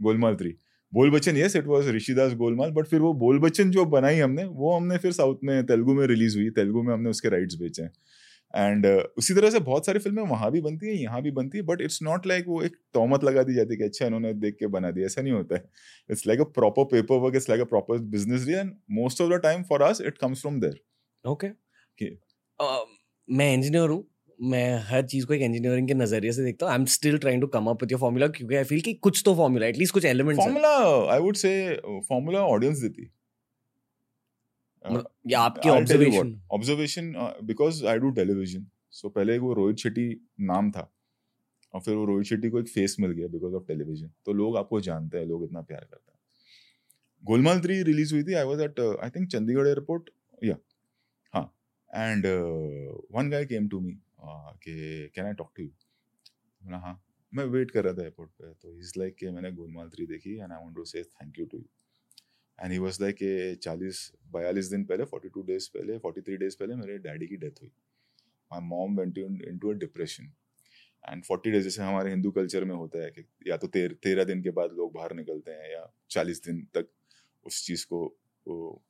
Golmaal 0.00 0.36
three 0.36 0.54
Bol 0.92 1.10
Bachchan 1.10 1.36
yes 1.36 1.56
it 1.56 1.66
was 1.66 1.88
Rishidas 1.90 2.32
Golmaal 2.34 2.70
but 2.70 2.86
फिर 2.86 3.00
वो 3.00 3.12
बोल 3.14 3.38
बच्चन 3.38 3.70
जो 3.70 3.84
बनाई 3.86 4.18
हमने, 4.18 4.44
वो 4.44 4.76
हमने 4.76 4.98
फिर 4.98 5.12
साउथ 5.12 5.38
में, 5.44 5.66
तेलुगु 5.66 5.94
में 5.94 6.06
रिलीज़ 6.06 6.36
हुई, 6.38 6.50
तेलुगु 6.50 6.82
में 6.82 6.92
हमने 6.94 7.10
उसके 7.10 7.28
राइट्स 7.28 7.56
बेचे 7.60 7.82
हैं। 7.82 7.92
एंड 8.54 8.86
uh, 8.86 9.02
उसी 9.18 9.34
तरह 9.34 9.50
से 9.50 9.58
बहुत 9.60 9.86
सारी 9.86 9.98
फ़िल्में 9.98 10.22
वहाँ 10.24 10.50
भी 10.52 10.60
बनती 10.60 10.86
है 10.86 10.94
यहाँ 10.94 11.22
भी 11.22 11.30
बनती 11.30 11.58
है 11.58 11.64
बट 11.64 11.80
इट्स 11.80 12.02
नॉट 12.02 12.26
लाइक 12.26 12.44
वो 12.48 12.62
एक 12.62 12.76
तोमत 12.94 13.24
लगा 13.24 13.42
दी 13.42 13.54
जाती 13.54 13.74
है 13.74 13.76
कि 13.78 13.84
अच्छा 13.84 14.06
इन्होंने 14.06 14.32
देख 14.36 14.56
के 14.60 14.66
बना 14.68 14.90
दिया 14.90 15.06
ऐसा 15.06 15.22
नहीं 15.22 15.32
होता 15.32 15.56
है। 15.56 15.64
It's 16.10 16.26
like 16.26 16.40
a 16.40 16.44
proper 16.54 16.84
paper 16.92 17.18
work 17.18 17.36
it's 17.36 17.48
like 17.48 17.62
a 17.62 17.64
proper 17.66 17.98
business 18.10 18.46
deal 18.46 18.54
and 18.54 18.72
most 18.92 19.20
of 19.20 19.32
the 19.32 19.40
time 19.42 19.62
for 19.62 19.82
us 19.82 20.00
it 20.06 20.18
comes 20.18 20.40
from 20.40 20.60
there 20.60 20.80
okay 21.24 21.50
मैं 23.28 23.52
इंजीनियर 23.54 23.90
हूँ 23.90 24.04
मैं 24.38 24.78
हर 24.84 25.02
चीज़ 25.06 25.26
को 25.26 25.34
एक 25.34 25.40
इंजीनियरिंग 25.42 25.88
के 25.88 25.94
नज़रिए 25.94 26.32
से 26.32 26.44
देखता 26.44 26.66
हूँ। 26.66 26.72
I 26.72 26.78
am 26.78 26.84
still 26.86 27.18
trying 27.18 27.40
to 27.40 27.46
come 27.46 27.66
up 27.66 27.82
with 27.82 27.92
your 27.92 28.00
formula 28.00 28.26
क्योंकि 28.28 28.56
आई 28.56 28.64
फील 28.64 28.80
कि 28.80 28.94
कुछ 29.06 29.22
तो 29.24 29.34
फॉर्मूला 29.34 29.66
एटलीस्ट 29.66 29.94
कुछ 29.94 30.04
elements 30.04 30.42
formula 30.44 30.68
I 31.14 31.20
would 31.20 31.36
say 31.36 31.52
formula 32.08 32.40
audience 32.46 32.78
देती 32.78 33.02
मतलब 33.02 33.19
या 34.84 35.40
आपकी 35.40 35.68
observation 35.68 36.40
observation 36.52 37.12
because 37.44 37.84
I 37.86 37.98
do 37.98 38.10
television 38.10 38.66
so 38.92 39.08
पहले 39.08 39.38
वो 39.38 39.52
रोहित 39.52 39.76
शेट्टी 39.76 40.08
नाम 40.42 40.70
था 40.70 40.90
और 41.74 41.80
फिर 41.80 41.94
वो 41.94 42.04
रोहित 42.04 42.26
शेट्टी 42.26 42.50
को 42.50 42.60
एक 42.60 42.68
फेस 42.68 42.96
मिल 43.00 43.10
गया 43.10 43.28
बिकॉज़ 43.28 43.54
ऑफ़ 43.54 43.66
टेलीविज़न 43.66 44.10
तो 44.26 44.32
लोग 44.32 44.56
आपको 44.56 44.80
जानते 44.80 45.18
हैं 45.18 45.26
लोग 45.26 45.44
इतना 45.44 45.60
प्यार 45.62 45.84
करते 45.84 46.10
हैं। 46.12 46.18
गोलमाल 47.24 47.60
थ्री 47.60 47.82
रिलीज़ 47.82 48.14
हुई 48.14 48.24
थी 48.24 48.34
I 48.34 48.44
was 48.44 48.62
at 48.62 48.80
I 48.80 49.10
think 49.10 49.28
Chandigarh 49.28 49.68
airport 49.68 50.10
या 50.44 50.56
हाँ 51.34 51.44
and 51.90 52.26
one 53.12 53.30
guy 53.30 53.44
came 53.44 53.68
to 53.68 53.80
me 53.80 53.92
कि 54.22 55.10
can 55.14 55.26
I 55.26 55.32
talk 55.32 55.52
to 55.56 55.62
you 55.62 55.70
हाँ. 56.60 57.00
मैं 57.32 57.44
वेट 57.46 57.70
कर 57.70 57.84
रहा 57.84 57.94
था 57.94 58.02
एयरपोर्ट 58.02 58.30
पे 58.32 58.52
तो 58.52 58.76
इज़ 58.78 58.92
लाइक 58.98 59.14
कि 59.14 59.30
मैंने 59.30 59.52
गोलमाल 59.52 59.88
थ्री 59.88 60.06
देखी 60.06 60.34
and 60.34 60.52
I 60.52 60.58
want 60.58 60.74
to 60.76 60.84
say 60.84 61.02
thank 61.02 61.38
you 61.38 61.46
to 61.46 61.58
you 61.58 61.64
and 62.62 62.72
he 62.72 62.78
was 62.78 63.00
like 63.00 63.16
कि 63.16 63.54
चालीस 63.54 64.12
बयालीस 64.32 64.66
दिन 64.66 64.84
पहले 64.84 65.04
फोर्टी 65.04 65.28
टू 65.28 65.42
डेज़ 65.42 65.68
पहले 65.74 65.98
फोर्टी 65.98 66.20
थ्री 66.20 66.36
डेज़ 66.36 66.56
पहले 66.60 66.74
मेरे 66.74 66.98
डैडी 66.98 67.26
की 67.26 67.36
डेथ 67.36 67.62
हुई। 67.62 67.70
My 68.52 68.60
mom 68.60 68.96
went 68.96 69.18
in 69.18 69.58
to 69.58 69.70
a 69.70 69.74
depression 69.74 70.32
and 71.08 71.24
forty 71.24 71.50
days 71.50 71.64
जैसे 71.64 71.82
हमारे 71.82 72.10
हिंदू 72.10 72.30
कल्चर 72.30 72.64
में 72.64 72.74
होता 72.74 73.02
है 73.04 73.10
कि 73.10 73.50
या 73.50 73.56
तो 73.56 73.66
तेर, 73.66 73.92
तेरह 73.92 74.24
दिन 74.24 74.42
के 74.42 74.50
बाद 74.50 74.72
लोग 74.72 74.92
बाहर 74.94 75.14
निकलते 75.14 75.50
हैं 75.50 75.72
या 75.72 75.92
चालीस 76.10 76.44
दिन 76.44 76.62
तक 76.74 76.88
उस 77.44 77.66
चीज़ 77.66 77.86
को 77.86 78.16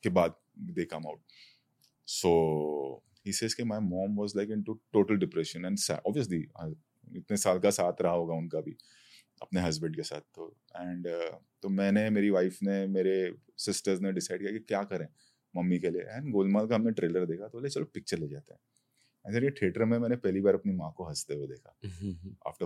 के 0.02 0.08
बाद 0.08 0.34
they 0.58 0.84
come 0.84 1.06
out 1.06 1.20
so 2.06 3.04
he 3.26 3.32
says 3.32 3.54
कि 3.54 3.64
my 3.64 3.80
mom 3.80 4.16
was 4.18 4.32
like 4.36 4.50
into 4.50 4.74
total 4.92 5.16
depression 5.16 5.64
and 5.64 5.78
obviously 6.06 6.40
इतने 7.16 7.36
साल 7.36 7.58
का 7.58 7.70
साथ 7.70 8.02
रहा 8.02 8.12
होगा 8.12 8.34
उनका 8.34 8.60
भी 8.60 8.76
अपने 9.42 9.60
हस्बैंड 9.60 9.96
के 9.96 10.02
साथ 10.02 10.20
तो। 10.20 10.56
एंड 10.76 11.06
uh, 11.06 11.34
तो 11.62 11.68
मैंने 11.68 12.10
मेरी 12.10 12.30
वाइफ 12.30 12.58
ने 12.62 12.86
मेरे 12.86 13.34
सिस्टर्स 13.64 14.00
ने 14.00 14.12
डिसाइड 14.12 14.40
किया 14.40 14.52
कि 14.52 14.58
क्या 14.72 14.82
करें 14.92 15.06
मम्मी 15.54 15.78
के 15.78 15.90
लिए 15.90 16.02
एंड 16.16 16.30
गोलमाल 16.32 16.66
का 16.68 16.74
हमने 16.74 16.92
ट्रेलर 17.00 17.26
देखा 17.26 17.48
तो 17.48 17.58
बोले 17.58 17.68
चलो 17.68 17.84
पिक्चर 17.94 18.18
ले 18.18 18.28
जाते 18.28 18.54
हैं 18.54 18.60
ऐसे 19.24 19.44
ये 19.44 19.50
थिएटर 19.62 19.84
में 19.84 19.98
मैंने 19.98 20.16
पहली 20.16 20.40
बार 20.40 20.54
अपनी 20.54 20.72
माँ 20.74 20.92
को 20.96 21.08
हँसते 21.08 21.34
हुए 21.34 21.46
देखा 21.46 21.76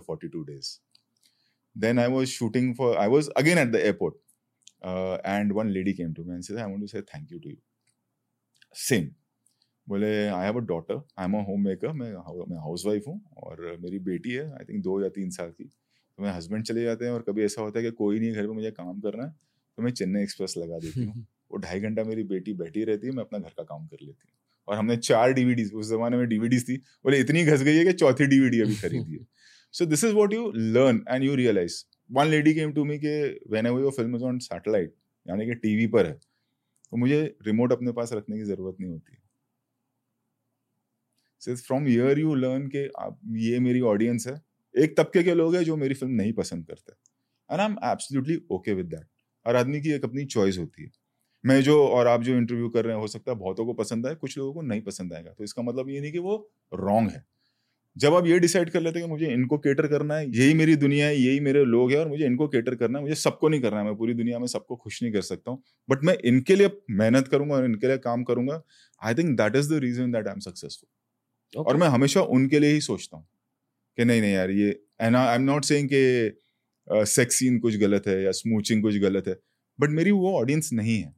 42 0.00 0.44
days. 0.50 0.68
Then 1.76 1.98
I 1.98 2.08
was 2.08 2.30
shooting 2.30 2.74
for, 2.74 2.88
I 2.96 3.08
was 3.08 3.28
again 3.36 3.58
at 3.58 3.72
the 3.72 3.84
airport. 3.84 4.14
Uh, 4.82 5.18
and 5.24 5.52
one 5.52 5.72
lady 5.72 5.94
came 5.94 6.14
to 6.14 6.24
me 6.24 6.34
and 6.34 6.44
said, 6.44 6.58
I 6.58 6.66
want 6.66 6.82
to 6.82 6.88
say 6.88 7.00
thank 7.12 7.30
you 7.30 7.40
to 7.40 7.48
you. 7.48 7.60
बोले 9.88 10.10
I 10.26 10.44
have 10.44 10.56
a 10.56 10.60
daughter 10.66 11.00
I 11.18 11.24
am 11.24 11.34
a 11.36 11.40
home 11.46 11.64
maker 11.64 11.92
मैं 11.92 12.10
मैं 12.50 12.58
house 12.58 12.84
wife 12.86 13.06
हूँ 13.08 13.20
और 13.46 13.60
मेरी 13.80 13.98
बेटी 14.04 14.30
है 14.32 14.44
I 14.52 14.64
think 14.68 14.82
दो 14.84 15.00
या 15.02 15.08
तीन 15.16 15.30
साल 15.30 15.50
की 15.50 15.64
तो 15.64 16.22
मेरे 16.22 16.34
हस्बैंड 16.34 16.64
चले 16.64 16.82
जाते 16.82 17.04
हैं 17.04 17.12
और 17.12 17.22
कभी 17.28 17.44
ऐसा 17.44 17.62
होता 17.62 17.78
है 17.78 17.84
कि 17.84 17.90
कोई 17.96 18.20
नहीं 18.20 18.32
घर 18.32 18.46
में 18.46 18.54
मुझे 18.54 18.70
काम 18.78 19.00
करना 19.00 19.24
है 19.24 19.34
तो 19.76 19.82
मैं 19.82 19.90
चेन्नई 19.90 20.22
एक्सप्रेस 20.22 20.54
लगा 20.58 20.78
देती 20.78 21.04
हूँ। 21.04 21.26
वो 21.52 21.58
ढाई 21.58 21.80
घंटा 21.80 22.04
मेरी 22.04 22.22
बेटी 22.22 22.52
बैठी 22.52 22.84
रहती 22.84 23.06
है 23.06 23.12
मैं 23.12 23.24
अपना 23.24 23.38
घर 23.38 23.48
का 23.48 23.62
काम 23.62 23.86
कर 23.86 23.96
लेती 24.00 24.28
हूँ। 24.28 24.38
और 24.68 24.76
हमने 24.76 24.96
चार 24.96 25.32
डीवीडीज 25.32 25.72
उस 25.74 25.90
जमाने 25.90 26.16
में 26.16 26.28
डीवीडीज 26.28 26.68
थी। 26.68 26.76
बोले 26.76 27.20
इतनी 27.20 27.44
घस 27.44 27.62
गई 27.62 27.76
है 27.76 27.84
कि 27.84 27.92
चौथी 27.92 28.26
डीवीडी 28.26 28.60
अभी 28.60 28.74
खरीदी 28.74 29.12
है। 29.12 29.26
So 29.72 29.86
this 29.86 30.04
is 30.04 30.12
what 30.12 30.32
you 30.34 30.52
learn 30.56 31.04
and 31.08 31.24
you 31.24 31.34
realise 31.34 31.84
one 32.12 32.26
lady 32.26 32.54
came 32.54 32.72
to 32.72 32.84
me 32.84 32.98
के 32.98 33.28
whenever 33.66 33.90
film 33.90 34.16
is 34.16 34.22
on 34.22 34.38
satellite 34.38 34.94
यानी 35.28 35.46
कि 35.46 35.54
टीवी 35.54 35.86
पर 35.86 36.06
है 36.06 36.12
तो 36.12 36.96
मुझे 36.96 37.36
रिमोट 37.46 37.72
अपने 37.72 37.92
पास 37.92 38.12
रखने 38.12 38.36
की 38.36 38.44
ज़रूरत 38.44 38.76
नहीं 38.80 38.90
होती 38.90 39.16
फ्रॉम 41.56 41.88
ईयर 41.88 42.18
यू 42.18 42.34
लर्न 42.34 42.68
के 42.68 42.86
आप 42.86 43.20
ये 43.28 43.60
मेरी 43.60 43.80
ऑडियंस 43.80 44.26
है। 44.26 44.42
एक 44.82 44.96
तबके 44.96 45.22
के 45.22 45.34
लोग 45.34 45.56
हैं 45.56 45.64
जो 45.64 45.76
मेरी 45.76 45.94
फ़िल्म 45.94 46.14
नहीं 46.14 46.32
पसंद 46.32 46.66
करते। 46.66 46.92
And 47.50 47.60
I 47.60 47.66
am 47.66 47.76
absolutely 47.84 48.46
okay 48.50 48.72
with 48.72 48.86
that 48.86 49.06
हर 49.46 49.56
आदमी 49.56 49.80
की 49.80 49.92
एक 49.92 50.04
अपनी 50.04 50.24
चॉइस 50.26 50.58
होती 50.58 50.82
है। 50.82 50.90
मैं 51.44 51.60
जो 51.62 51.82
और 51.86 52.06
आप 52.06 52.22
जो 52.22 52.36
इंटरव्यू 52.36 52.68
कर 52.68 52.84
रहे 52.84 52.94
हैं 52.94 53.00
हो 53.00 53.06
सकता 53.08 53.32
है 53.32 53.38
बहुतों 53.38 53.66
को 53.66 53.72
पसंद 53.74 54.06
आए 54.06 54.14
कुछ 54.14 54.36
लोगों 54.38 54.52
को 54.54 54.62
नहीं 54.62 54.80
पसंद 54.80 55.12
आएगा। 55.12 55.30
तो 55.30 55.44
इसका 55.44 55.62
मतलब 55.62 55.90
ये 55.90 56.00
नहीं 56.00 56.12
कि 56.12 56.18
वो 56.18 56.36
रॉन्ग 56.72 57.10
है। 57.10 57.24
जब 57.96 58.14
आप 58.14 58.26
ये 58.26 58.38
डिसाइड 58.38 58.70
कर 58.70 58.80
लेते 58.80 58.98
हैं 58.98 59.06
कि 59.08 59.12
मुझे 59.12 59.26
इनको 59.32 59.58
केटर 59.58 59.86
करना 59.86 60.14
है 60.14 60.26
यही 60.28 60.54
मेरी 60.54 60.74
दुनिया 60.76 61.06
है 61.06 61.16
यही 61.16 61.40
मेरे 61.40 61.64
लोग 61.64 61.90
हैं 61.92 61.98
और 61.98 62.08
मुझे 62.08 62.24
इनको 62.26 62.48
केटर 62.48 62.74
करना 62.74 62.98
है 62.98 63.04
मुझे 63.04 63.14
सबको 63.14 63.48
नहीं 63.48 63.60
करना 63.60 63.78
है 63.78 63.84
मैं 63.84 63.94
पूरी 63.96 64.14
दुनिया 64.14 64.38
में 64.38 64.46
सबको 64.46 64.76
खुश 64.76 65.02
नहीं 65.02 65.12
कर 65.12 65.22
सकता 65.22 65.50
हूँ। 65.50 65.62
बट 65.88 66.04
मैं 66.04 66.16
इनके 66.24 66.56
लिए 66.56 66.70
मेहनत 66.90 67.28
करूँगा 67.28 67.54
और 67.54 67.64
इनके 67.64 67.86
लिए 67.86 67.98
काम 67.98 68.24
करूँगा 68.24 68.60
I 69.02 69.14
think 69.14 69.36
that 69.40 69.56
is 69.56 69.72
the 69.74 69.78
reason 69.78 70.12
that 70.12 70.26
I 70.26 70.32
am 70.32 70.40
successful 70.40 71.62
और 71.64 71.76
मैं 71.76 71.88
हमेशा 71.88 72.22
उनके 72.36 72.58
लिए 72.58 72.72
ही 72.72 72.80
सोचता 72.80 73.16
हूँ 73.16 73.26
कि 73.98 74.04
नहीं 74.04 74.20
नहीं 74.20 74.32
यार 74.32 74.50
ये 74.50 74.70
and 75.00 75.16
I 75.16 75.34
am 75.34 75.42
not 75.42 75.64
saying 75.64 75.88
कि 75.88 76.02
सेक्स 76.88 77.38
सीन 77.38 77.58
कुछ 77.58 77.76
गलत 77.78 78.06
है 78.06 78.22
या 78.22 78.32
स्मूचिंग 78.34 78.82
कुछ 78.82 78.96
गलत 79.00 79.28
है 79.28 79.36
बट 79.78 79.90
मेरी 79.90 80.10
वो 80.12 80.32
ऑडियंस 80.32 80.70
नहीं 80.72 80.98
है। 80.98 81.14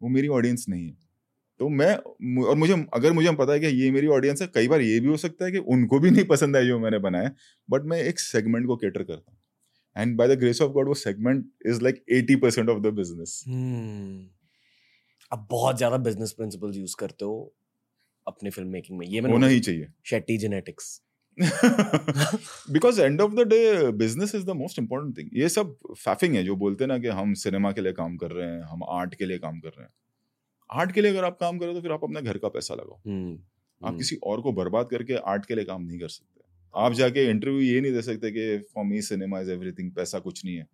वो 0.00 0.08
मेरी 0.08 0.28
ऑडियंस 0.30 0.64
नहीं 0.68 0.86
है। 0.86 0.96
तो 1.60 1.68
मैं 1.70 1.94
और 2.42 2.56
मुझे 2.56 2.74
अगर 2.94 3.12
मुझे 3.12 3.30
पता 3.36 3.52
है 3.52 3.60
कि 3.60 3.66
ये 3.66 3.90
मेरी 3.90 4.06
ऑडियंस 4.08 4.42
है 4.42 4.48
कई 4.54 4.68
बार 4.68 4.80
ये 4.80 4.98
भी 5.00 5.08
हो 5.08 5.16
सकता 5.16 5.44
है 5.44 5.52
कि 5.52 5.58
उनको 5.68 5.98
भी 6.00 6.10
नहीं 6.10 6.24
पसंद 6.26 6.56
है 6.56 6.66
जो 6.66 6.78
मैंने 6.78 6.98
बनाया 7.00 7.30
बट 7.68 7.84
मैं 7.84 7.98
एक 8.00 8.18
सेगमेंट 8.20 8.66
को 8.66 8.76
केटर 8.76 9.02
करता 9.02 9.30
हूँ। 9.30 9.38
And 9.96 10.16
by 10.16 10.28
the 10.28 10.38
grace 10.40 10.60
of 10.62 10.72
God 10.72 10.88
वो 10.88 10.94
segment 10.96 11.44
is 11.66 11.80
like 11.82 12.04
eighty 12.12 12.36
percent 12.36 12.68
of 12.68 12.82
the 12.82 12.92
business 12.94 13.42
अब 15.32 15.46
बहुत 15.50 15.76
ज़्यादा 15.76 15.96
बिज़नेस 16.04 16.32
प्रिंसिपल्स 16.32 16.76
यूज़ 16.76 16.94
करते 16.98 17.24
हो 17.24 17.54
अपनी 18.26 18.50
फ़िल्म 18.50 18.68
मेकिंग 18.68 18.98
में। 18.98 19.06
ये 19.06 19.20
होना 19.22 19.46
ही 19.46 19.60
चाहिए। 19.60 19.88
Shetty 20.06 20.36
genetics 20.38 21.00
because 22.70 23.00
end 23.00 23.20
of 23.20 23.32
the 23.32 23.38
day 23.38 23.92
business 23.92 24.34
is 24.34 24.44
the 24.44 24.50
most 24.50 24.78
important 24.78 25.18
thing 25.18 25.30
ये 25.34 25.48
सब 25.48 25.76
फैफिंग 25.98 26.34
है 26.34 26.44
जो 26.44 26.56
बोलते 26.56 26.84
हैं 26.84 26.88
ना 26.88 26.98
कि 26.98 27.08
हम 27.08 27.34
सिनेमा 27.34 27.72
के 27.72 27.80
लिए 27.80 27.92
काम 27.92 28.16
कर 28.16 28.30
रहे 28.30 28.48
हैं 28.48 28.62
हम 28.62 28.80
आर्ट 28.88 29.14
के 29.14 29.26
लिए 29.26 29.38
काम 29.38 29.60
कर 29.60 29.68
रहे 29.68 29.82
हैं। 29.82 29.90
आर्ट 30.72 30.92
के 30.92 31.02
लिए 31.02 31.10
अगर 31.10 31.24
आप 31.24 31.38
काम 31.40 31.58
करो 31.58 31.72
तो 31.72 31.80
फिर 31.80 31.92
आप 31.92 32.04
अपने 32.04 32.22
घर 32.22 32.38
का 32.38 32.48
पैसा 32.48 32.74
लगाओ। 32.74 33.00
हम्म, 33.06 33.34
आप 33.34 33.88
हम्म। 33.88 33.98
किसी 33.98 34.16
और 34.16 34.40
को 34.40 34.52
बर्बाद 34.52 34.88
करके 34.90 35.14
आर्ट 35.14 35.46
के 35.46 35.54
लिए 35.54 35.64
काम 35.64 35.82
नहीं 35.82 35.98
कर 35.98 36.08
सकते। 36.08 36.40
आप 36.76 36.92
जाके 36.92 37.30
इंटरव्यू 37.30 37.60
ये 37.60 37.80
नहीं 37.80 37.92
दे 37.92 38.02
सकते 38.02 38.30
कि 38.30 38.58
for 38.74 38.84
me 38.84 39.02
cinema 39.02 39.40
is 39.40 39.50
everything 39.50 39.92
पैसा 39.92 40.18
कुछ 40.18 40.44
नहीं 40.44 40.56
है। 40.56 40.66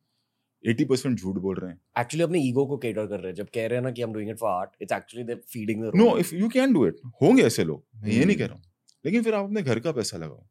एटी 0.66 0.85
परसेंट 0.85 1.18
झूठ 1.18 1.37
बोल 1.37 1.57
रहे 1.57 1.70
हैं। 1.70 1.81
एक्चुअली 1.98 2.24
अपने 2.24 2.38
ईगो 2.40 2.66
को 2.66 2.77
केटर 2.77 3.07
कर 3.07 3.16
रहे 3.16 3.27
हैं। 3.27 3.35
जब 3.35 3.46
कह 3.46 3.66
रहे 3.66 3.74
हैं 3.74 3.83
ना 3.83 3.90
कि 3.90 4.03
हम 4.03 4.12
doing 4.12 4.31
it 4.31 4.37
for 4.37 4.50
art 4.50 4.70
it's 4.83 4.92
actually 4.92 5.27
they 5.27 5.35
feeding 5.35 5.85
the 5.85 5.92
no 5.96 6.18
if 6.18 6.35
you 6.35 6.48
can 6.48 6.72
do 6.72 6.87
it 6.87 6.96
होंगे 7.22 7.42
ऐसे 7.42 7.64
लोग। 7.64 7.85
मैं 7.96 8.11
ये 8.11 8.24
नहीं 8.24 8.37
कह 8.37 8.46
रहा 8.46 8.55
हूँ। 8.55 8.62
लेकिन 9.07 9.22
फिर 9.22 9.35
आप 9.35 9.44
अपने 9.44 9.62
घर 9.62 9.79
का 9.79 9.92
पैसा 9.92 10.16
लगाओ। 10.16 10.46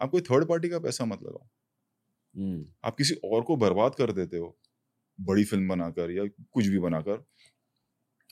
आप 0.00 0.10
कोई 0.10 0.20
थर्ड 0.20 0.48
पार्टी 0.48 0.68
का 0.68 0.78
पैसा 0.78 1.04
मत 1.04 1.22
लगाओ। 1.22 1.48
हम्म। 2.34 2.64
आप 2.84 2.96
किसी 2.96 3.14
और 3.24 3.42
को 3.42 3.56
बर्बाद 3.56 3.94
कर 3.94 4.12
देते 4.12 4.36
हो 4.36 4.56
बड़ी 5.18 5.44
फ़िल्म 5.44 5.68
बनाकर 5.68 6.10
या 6.10 6.24
कुछ 6.52 6.66
भी 6.66 6.78
बनाकर 6.78 7.24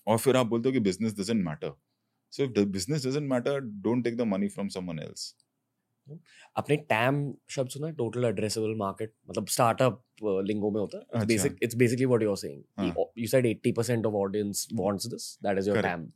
और 0.07 0.19
फिर 0.19 0.37
आप 0.37 0.47
बोलते 0.47 0.69
हो 0.69 0.73
कि 0.73 0.81
business 0.81 1.15
doesn't 1.19 1.45
matter 1.45 1.73
so 2.33 2.43
if 2.45 2.65
business 2.69 3.07
doesn't 3.07 3.31
matter 3.31 3.61
don't 3.61 4.05
take 4.05 4.17
the 4.17 4.27
money 4.27 4.49
from 4.49 4.69
someone 4.69 4.99
else 4.99 5.35
आपने 6.57 6.77
टैम 6.91 7.19
शब्द 7.51 7.71
सुना 7.71 7.91
टोटल 7.99 8.25
एड्रेसेबल 8.25 8.75
मार्केट 8.77 9.13
मतलब 9.29 9.49
स्टार्टअप 9.49 10.03
लिंगो 10.23 10.71
में 10.71 10.81
होता 10.81 10.99
है। 10.99 11.27
Basic 11.27 11.59
it's 11.63 11.75
basically 11.75 12.07
what 12.07 12.23
you 12.23 12.31
are 12.31 12.37
saying 12.37 12.93
you 13.19 13.27
said 13.29 13.47
80% 13.47 14.07
of 14.07 14.15
audience 14.15 14.67
wants 14.75 15.07
this 15.07 15.37
that 15.43 15.59
is 15.59 15.69
your 15.69 15.83
TAM 15.83 16.09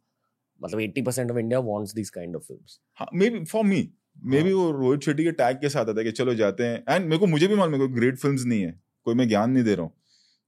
मतलब 0.61 0.81
80% 0.81 1.31
of 1.31 1.39
India 1.39 1.59
wants 1.63 1.95
this 1.95 2.11
kind 2.11 2.37
of 2.37 2.45
films 2.45 2.81
maybe 3.31 3.45
for 3.45 3.65
me 3.65 3.83
maybe 4.43 4.53
वो 4.53 4.71
रोहित 4.71 5.01
शेट्टी 5.01 5.25
के 5.25 5.33
tag 5.33 5.57
के 5.57 5.69
साथ 5.69 5.81
आता 5.81 5.99
है 5.99 6.05
कि 6.05 6.13
चलो 6.13 6.35
जाते 6.35 6.65
हैं। 6.65 6.85
एंड 6.89 7.05
मेरे 7.05 7.19
को 7.19 7.27
मुझे 7.27 7.47
भी 7.47 7.55
मालूम 7.55 7.75
है 7.75 7.79
कोई 7.79 7.89
ग्रेट 7.89 8.19
फिल्म्स 8.19 8.45
नहीं 8.45 8.61
है। 8.61 8.81
कोई 9.05 9.15
मैं 9.15 9.29
ज्ञान 9.29 9.51
नहीं 9.51 9.65
दे 9.65 9.75
रहा 9.75 9.83
हूँ। 9.83 9.93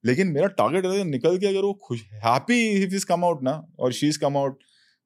लेकिन 0.05 0.27
मेरा 0.27 0.47
टारगेट 0.47 0.87
है 0.87 1.05
निकल 1.05 1.39
के 1.39 1.47
अगर 1.47 1.61
वो 1.61 1.73
खुश 1.85 2.03
happy 2.25 2.61
if 2.85 2.95
is 2.95 3.07
come 3.07 3.25
out 3.25 3.43
ना 3.43 3.53
और 3.79 3.93
शी 3.93 4.09
इज़ 4.09 4.19
कम 4.19 4.37
आउट 4.37 4.63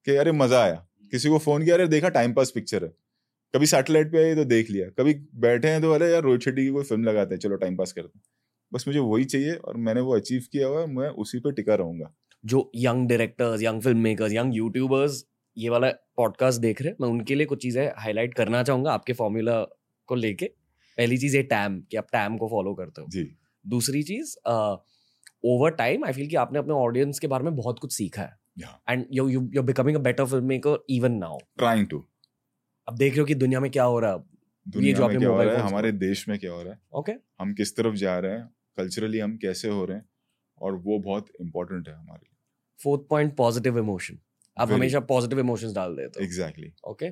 कि 0.06 0.16
अरे 0.16 0.32
मज़ा 0.32 0.62
आया। 0.62 0.86
किसी 1.12 1.28
को 1.28 1.38
फ़ोन 1.38 1.64
किया 1.64 1.74
अरे 1.74 1.86
देखा 1.88 2.08
टाइम 2.08 2.32
पास 2.32 2.50
पिक्चर 2.54 2.84
है। 2.84 2.92
कभी 3.54 3.66
सैटेलाइट 3.66 4.12
पे 4.12 4.24
आई 4.24 4.34
तो 4.34 4.44
देख 4.44 4.70
लिया। 4.70 4.88
कभी 4.98 5.14
बैठे 5.40 5.68
हैं 5.68 5.80
तो 5.82 5.92
अरे 5.92 6.10
यार 6.12 6.22
रोहित 6.22 6.40
शेट्टी 6.40 6.64
की 6.64 6.70
कोई 6.70 6.84
फ़िल्म 6.84 7.04
लगाते 7.04 7.34
हैं 7.34 7.40
चलो 7.40 7.56
टाइम 7.56 7.76
पास 7.76 7.92
करते 7.92 8.18
हैं। 8.18 8.22
बस 8.72 8.84
मुझे 8.88 8.98
वही 8.98 9.24
चाहिए 9.24 9.54
और 9.54 9.76
मैंने 9.76 10.00
वो 10.00 10.14
अचीव 10.16 10.44
किया 10.52 10.66
हुआ 10.68 10.80
है 10.80 10.86
मैं 10.86 11.08
उसी 11.18 11.38
पे 11.38 11.52
टिका 11.52 11.74
रहूँगा। 11.74 12.14
जो 12.44 12.70
young 12.76 13.08
directors 13.08 13.62
young 13.62 13.82
film 13.82 13.98
makers 13.98 14.32
young 14.32 14.56
YouTubers 14.56 15.24
ये 15.56 15.68
वाला 15.68 15.90
पॉडकास्ट 16.16 16.60
देख 16.60 16.82
रहे 16.82 16.90
हैं। 16.90 16.96
मैं 17.00 17.08
उनके 17.08 17.34
लिए 17.34 17.46
कुछ 17.46 17.62
चीज़ें 17.62 17.86
हाईलाइट 17.98 18.34
करना 18.34 18.62
चाहूँगा 18.62 18.92
आपके 18.92 19.12
फॉर्मूला 19.12 19.62
को 20.08 20.14
लेके। 20.14 20.46
पहली 20.98 21.18
चीज़ 21.18 21.36
है 21.36 21.42
टैम 21.42 21.80
कि 21.80 21.96
आप 21.96 22.06
टैम 22.12 22.36
को 22.38 22.48
फॉलो 22.48 22.74
करते 22.74 23.02
हो। 23.02 23.08
जी। 23.10 23.24
दूसरी 23.64 24.02
चीज़ 24.02 24.36
ओवर 25.44 25.70
टाइम 25.70 26.04
आई 26.04 26.12
फील 26.12 26.28
कि 26.28 26.36
आपने 26.36 26.58
अपने 26.58 26.74
ऑडियंस 26.74 27.18
के 27.18 27.26
बारे 27.26 27.44
में 27.44 27.56
बहुत 27.56 27.78
कुछ 27.78 27.92
सीखा 27.92 28.22
है। 28.22 28.38
And 28.88 29.06
you 29.12 29.28
you 29.28 29.48
you 29.54 29.62
becoming 29.62 29.96
a 29.96 30.00
better 30.00 30.24
film 30.24 30.44
maker 30.44 30.84
even 30.90 31.12
now 31.12 31.38
trying 31.58 31.86
to 31.86 32.04
अब 32.88 32.96
देख 32.96 33.12
रहे 33.12 33.20
हो 33.20 33.26
कि 33.26 33.34
दुनिया 33.34 33.60
में 33.60 33.70
क्या 33.70 33.84
हो 33.84 33.98
रहा 34.00 34.12
है। 34.12 34.84
ये 34.84 34.92
जो 34.92 35.04
आपने 35.04 35.26
मोबाइल 35.26 35.48
हमारे 35.50 35.92
देश 35.92 36.28
में 36.28 36.38
क्या 36.38 36.52
हो 36.52 36.62
रहा 36.62 36.72
है। 36.72 36.80
Okay 36.92 37.12
okay. 37.12 37.22
हम 37.40 37.52
किस 37.54 37.76
तरफ़ 37.76 37.94
जा 37.94 38.18
रहे 38.18 38.32
हैं 38.32 38.48
कल्चरली 38.76 39.18
हम 39.18 39.36
कैसे 39.36 39.68
हो 39.68 39.84
रहे 39.84 39.96
हैं 39.96 40.08
और 40.58 40.74
वो 40.74 40.98
बहुत 40.98 41.26
इंपॉर्टेंट 41.40 41.88
है 41.88 41.94
हमारे 41.94 42.20
लिए। 42.24 42.36
फोर्थ 42.80 43.02
पॉइंट 43.10 43.36
पॉजिटिव 43.36 43.78
इमोशन 43.78 44.18
आप 44.60 44.70
हमेशा 44.72 45.00
पॉजिटिव 45.10 45.38
इमोशंस 45.40 45.74
डाल 45.74 45.96
देते 45.96 46.20
हो। 46.20 46.24
Exactly 46.24 46.72
okay 46.88 47.10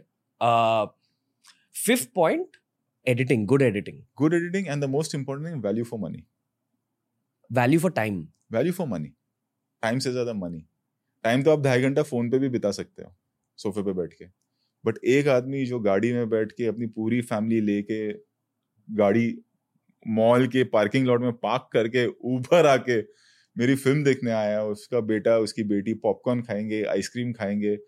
fifth 1.76 2.10
point 2.14 2.56
editing 3.06 3.46
good 3.46 3.62
editing 3.62 4.02
good 4.18 4.34
editing 4.34 4.66
and 4.66 4.82
the 4.84 4.88
most 4.90 5.14
important 5.14 5.48
thing 5.48 5.64
value 5.64 5.84
for 5.84 6.00
money 6.00 6.24
value 7.50 7.80
for 7.80 7.90
time 7.92 8.26
value 8.52 8.72
for 8.72 8.86
money 8.86 9.12
time 9.82 9.98
से 9.98 10.12
ज़्यादा 10.12 10.32
मनी 10.34 10.64
टाइम 11.24 11.42
तो 11.42 11.50
आप 11.50 11.62
ढाई 11.62 11.82
घंटा 11.82 12.02
फ़ोन 12.02 12.30
पे 12.30 12.38
भी 12.38 12.48
बिता 12.48 12.70
सकते 12.72 13.02
हो 13.02 13.14
सोफे 13.58 13.82
पे 13.82 13.92
बैठ 13.92 14.12
के। 14.12 14.24
बट 14.84 14.98
एक 15.06 15.28
आदमी 15.28 15.64
जो 15.66 15.78
गाड़ी 15.80 16.12
में 16.12 16.28
बैठ 16.30 16.52
के 16.52 16.66
अपनी 16.66 16.86
पूरी 16.88 17.20
फैमिली 17.22 17.60
लेके 17.60 18.12
गाड़ी 18.88 19.26
मॉल 20.06 20.46
के 20.48 20.64
पार्किंग 20.66 21.06
लॉट 21.06 21.20
में 21.20 21.32
पार्क 21.38 21.68
करके 21.72 22.06
ऊपर 22.06 22.66
आके 22.66 23.00
मेरी 23.58 23.74
फ़िल्म 23.76 24.04
देखने 24.04 24.30
आया 24.32 24.62
उसका 24.66 25.00
बेटा 25.02 25.36
उसकी 25.40 25.62
बेटी 25.66 25.94
पॉपकॉर्न 26.02 26.42
खाएँगे 26.42 26.82
आइसक्रीम 26.86 27.32
खाएँगे। 27.32 27.78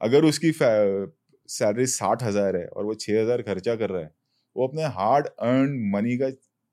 अगर 0.00 0.24
उसकी 0.24 0.52
सैलरी 0.52 1.86
साठ 1.88 2.22
हज़ार 2.22 2.56
है 2.56 2.66
और 2.66 2.84
वो 2.84 2.94
छह 2.96 3.20
हज़ार 3.20 3.42
खर्चा 3.42 3.74
कर 3.76 3.90
रहा 3.90 4.02
है 4.02 4.12
वो 4.56 4.66
अपने 4.66 4.82
हार्ड 4.94 5.26
अर्न 5.26 5.78
मनी 5.92 6.16
का 6.18 6.28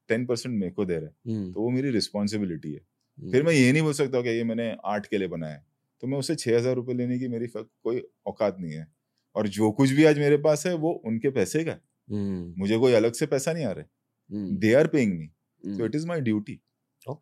टेन 0.09 0.25
परसेंट 0.25 0.53
मेरे 0.55 0.71
को 0.71 0.85
दे 0.85 0.95
रहे 0.95 1.05
हैं। 1.05 1.15
हम्म। 1.27 1.51
तो 1.53 1.61
वो 1.61 1.69
मेरी 1.69 1.89
रिस्पॉन्सिबिलिटी 1.91 2.71
है। 2.73 2.79
हम्म। 3.17 3.31
फिर 3.31 3.43
मैं 3.43 3.53
ये 3.53 3.71
नहीं 3.71 3.81
बोल 3.83 3.93
सकता 3.93 4.21
कि 4.21 4.29
ये 4.29 4.43
मैंने 4.43 4.69
आर्ट 4.85 5.05
के 5.05 5.17
लिए 5.17 5.27
बनाया 5.27 5.53
है। 5.53 5.65
तो 6.03 6.07
मैं 6.07 6.17
उसे 6.17 6.35
छह 6.35 6.57
हज़ार 6.57 6.75
रुपये 6.75 6.95
लेने 6.95 7.19
की 7.19 7.27
मेरी 7.27 7.47
कोई 7.47 8.01
औकात 8.27 8.57
नहीं 8.59 8.73
है। 8.73 8.87
और 9.35 9.47
जो 9.49 9.71
कुछ 9.71 9.91
भी 9.91 10.05
आज 10.05 10.19
मेरे 10.19 10.37
पास 10.39 10.65
है 10.67 10.73
वो 10.75 10.91
उनके 11.05 11.29
पैसे 11.31 11.63
का 11.63 11.77
हम्म। 12.09 12.53
मुझे 12.57 12.77
कोई 12.77 12.93
अलग 12.93 13.13
से 13.13 13.25
पैसा 13.27 13.53
नहीं 13.53 13.65
आ 13.65 13.71
रहा 13.71 13.81
है। 13.81 14.57
They 14.57 14.73
are 14.73 14.87
paying 14.87 15.13
me 15.13 15.29
so 15.63 15.85
it 15.85 15.95
is 15.95 16.07
my 16.07 16.21
duty 16.21 16.59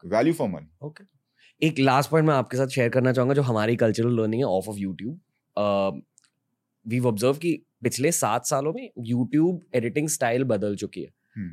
value 0.08 0.34
for 0.34 0.50
money 0.50 0.68
okay 0.84 1.04
एक 1.62 1.80
लास्ट 1.80 2.10
पॉइंट 2.10 2.28
मैं 2.28 2.36
आपके 2.36 2.58
साथ 2.58 2.68
शेयर 2.68 2.90
करना 2.90 3.12
चाहूँगा 3.14 3.34
जो 3.34 3.42
हमारी 3.42 3.76
कल्चरल 3.76 4.16
लर्निंग 4.16 4.42
है 4.42 4.48
of 4.48 4.70
of 4.70 4.78
YouTube 4.78 6.02
we 6.86 7.00
observe 7.00 7.34
कि 7.34 7.54
पिछले 7.84 8.12
सात 8.12 8.46
सालों 8.46 8.74
में 8.74 8.90
यूट्यूब 9.00 9.62
एडिटिंग 9.76 10.08
स्टाइल 10.10 10.44
बदल 10.44 10.76
चुकी 10.76 11.02
है। 11.02 11.10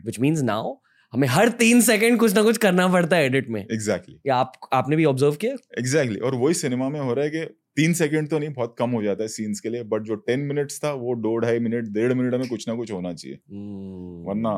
विच 0.06 0.20
मीन्स 0.20 0.42
नाउ 0.42 0.74
हमें 1.12 1.26
हर 1.28 1.48
तीन 1.48 1.80
सेकंड 1.80 2.18
कुछ 2.18 2.34
ना 2.34 2.42
कुछ 2.42 2.56
करना 2.56 2.86
पड़ता 2.88 3.16
है 3.16 3.24
एडिट 3.24 3.48
में। 3.48 3.60
Exactly 3.60 4.14
exactly. 4.14 4.30
आप 4.30 4.52
आपने 4.72 4.96
भी 4.96 5.04
ऑब्ज़र्व 5.04 5.34
किया? 5.34 5.52
Exactly 5.52 6.14
exactly. 6.14 6.22
और 6.22 6.34
वही 6.34 6.54
सिनेमा 6.54 6.88
में 6.88 7.00
हो 7.00 7.14
रहा 7.14 7.24
है 7.24 7.30
कि 7.30 7.44
तीन 7.76 7.92
सेकंड 7.92 8.28
तो 8.28 8.38
नहीं 8.38 8.50
बहुत 8.50 8.74
कम 8.78 8.90
हो 8.90 9.02
जाता 9.02 9.22
है 9.22 9.28
सीन्स 9.28 9.60
के 9.60 9.68
लिए 9.68 9.82
बट 9.84 10.02
जो 10.02 10.14
टेन 10.14 10.40
मिनट्स 10.40 10.78
था 10.84 10.92
वो 10.92 11.14
दो 11.16 11.36
ढाई 11.36 11.58
मिनट 11.58 11.88
डेढ़ 11.88 12.12
मिनट 12.12 12.34
में 12.34 12.48
कुछ 12.48 12.68
ना 12.68 12.74
कुछ 12.74 12.92
होना 12.92 13.12
चाहिए। 13.12 13.36
Hmm. 13.36 14.28
वरना 14.28 14.54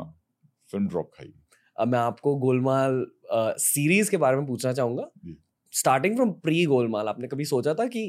फ़िल्म 0.70 0.88
ड्रॉप 0.88 1.10
खाई। 1.14 1.32
अब 1.76 1.88
मैं 1.88 1.98
आपको 1.98 2.34
गोलमाल 2.38 3.04
सीरीज़ 3.60 4.10
के 4.10 4.16
बारे 4.16 4.36
में 4.36 4.46
पूछना 4.46 4.72
चाहूँगा। 4.72 5.10
स्टार्टिंग 5.72 6.16
फ्रॉम 6.16 6.32
प्री 6.42 6.64
गोलमाल 6.66 7.08
आपने 7.08 7.28
कभी 7.28 7.44
सोचा 7.44 7.74
था 7.74 7.86
कि 7.86 8.02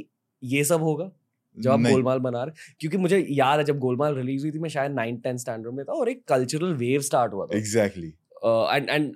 ये 0.43 0.63
सब 0.63 0.81
होगा? 0.83 1.11
जब 1.57 1.71
आप 1.71 1.79
गोलमाल 1.81 2.19
बना 2.19 2.43
रहे 2.43 2.73
क्योंकि 2.79 2.97
मुझे 2.97 3.17
याद 3.31 3.59
है 3.59 3.65
जब 3.65 3.77
गोलमाल 3.79 4.15
रिलीज़ 4.15 4.43
हुई 4.43 4.51
थी 4.51 4.59
मैं 4.59 4.69
शायद 4.69 4.91
नाइन 4.91 5.17
टेंथ 5.17 5.37
स्टैंडर्ड 5.37 5.75
में 5.75 5.83
था 5.85 5.93
और 5.93 6.09
एक 6.09 6.23
कल्चरल 6.27 6.73
वेव 6.75 7.01
स्टार्ट 7.01 7.33
हुआ 7.33 7.45
था। 7.45 7.57
Exactly 7.57 8.07
and 8.07 8.89
and 8.89 9.13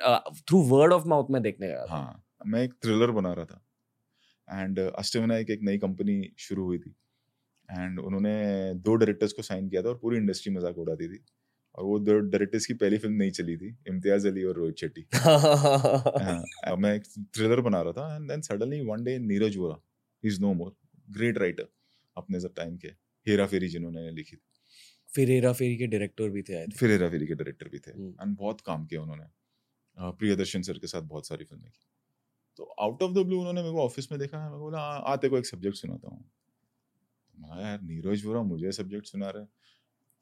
through 0.48 0.62
word 0.68 0.94
of 0.94 1.08
mouth 1.08 1.32
में 1.32 1.42
देखने 1.42 1.68
गया 1.68 1.86
हाँ 1.90 2.24
मैं 2.46 2.64
एक 2.64 2.74
थ्रिलर 2.84 3.12
बना 3.12 3.34
रहा 3.34 3.46
था। 3.46 3.66
एंड 4.48 4.80
uh, 4.80 4.92
अष्टविनायक 4.96 5.50
एक 5.50 5.60
नई 5.64 5.78
कंपनी 5.78 6.22
शुरू 6.40 6.64
हुई 6.66 6.78
थी। 6.78 6.96
एंड 7.70 8.00
उन्होंने 8.00 8.74
दो 8.76 8.96
डायरेक्टर्स 8.96 9.34
को 9.34 9.42
साइन 9.42 9.68
किया 9.70 9.82
था 9.82 9.90
और 9.90 10.00
पूरी 10.02 10.18
इंडस्ट्री 10.18 10.54
मज़ाक 10.54 10.78
उड़ाती 10.78 11.08
थी। 11.08 11.20
और 11.76 11.84
वो 11.86 11.98
डायरेक्टर्स 12.00 12.66
की 12.66 12.74
पहली 12.74 12.98
फ़िल्म 12.98 13.16
नहीं 13.16 13.32
चली 13.32 13.58
थी 13.58 13.68
इम्तियाज़ 13.90 14.28
अली 14.28 14.44
और 14.44 14.56
रोहित 14.56 14.78
शेट्टी। 14.78 15.06
हाँ, 16.24 16.76
मैं 16.78 16.94
एक 16.96 17.04
थ्रिलर 17.36 17.62
बना 17.62 17.82
रहा 17.82 17.94
था 17.94 18.16
and 18.16 18.28
then 18.30 18.42
suddenly 18.42 18.82
one 18.82 19.04
day 19.04 19.18
Neeraj 19.20 19.58
Vora 19.58 19.80
is 20.24 20.42
no 20.42 20.54
more 20.54 20.76
great 21.12 21.38
writer 21.38 21.68
अपने 22.18 22.40
सब 22.40 22.54
टाइम 22.56 22.78
के 22.78 22.88
हेरा 23.28 23.46
फेरी 23.48 23.68
जिन्होंने 23.68 24.10
लिखी 24.12 24.36
थी। 24.36 24.42
फिर 25.10 25.30
हेरा 25.30 25.52
फेरी 25.54 25.78
के 25.78 25.88
डायरेक्टर 25.88 26.30
भी 26.30 26.42
थे 26.42 26.66
फिर 26.72 26.92
हेरा 26.92 27.10
फेरी 27.10 27.28
के 27.28 27.36
डायरेक्टर 27.36 27.70
भी 27.70 27.80
थे 27.80 27.92
एंड 27.92 28.20
हम्म। 28.22 28.36
बहुत 28.36 28.62
काम 28.62 28.86
किया 28.86 29.02
उन्होंने। 29.02 29.26
प्रियदर्शन 29.98 30.62
सर 30.62 30.78
के 30.78 30.88
साथ 30.88 31.02
बहुत 31.04 31.28
सारी 31.28 31.46
फ़िल्में 31.46 31.72
की। 31.72 31.86
तो 32.60 32.64
आउट 32.82 33.04
ऑफ़ 33.04 33.12
द 33.14 33.26
ब्लू 33.26 33.40
उन्होंने 33.40 33.62
मेरे 33.62 33.74
को 33.74 33.84
ऑफ़िस 33.84 34.12
में 34.12 34.20
देखा 34.20 34.50
मैं 34.50 34.60
बोला 34.60 34.80
आते 35.14 35.30
को 35.30 35.38
एक 35.38 35.46
सब्जेक्ट 35.46 35.78
सुनाता 35.78 36.10
हूँ। 36.10 36.24
यार 37.36 37.82
नीरज 37.82 38.26
वोरा 38.26 38.42
मुझे 38.44 38.72
सब्जेक्ट 38.72 39.06
सुना 39.06 39.30
रहे 39.30 39.46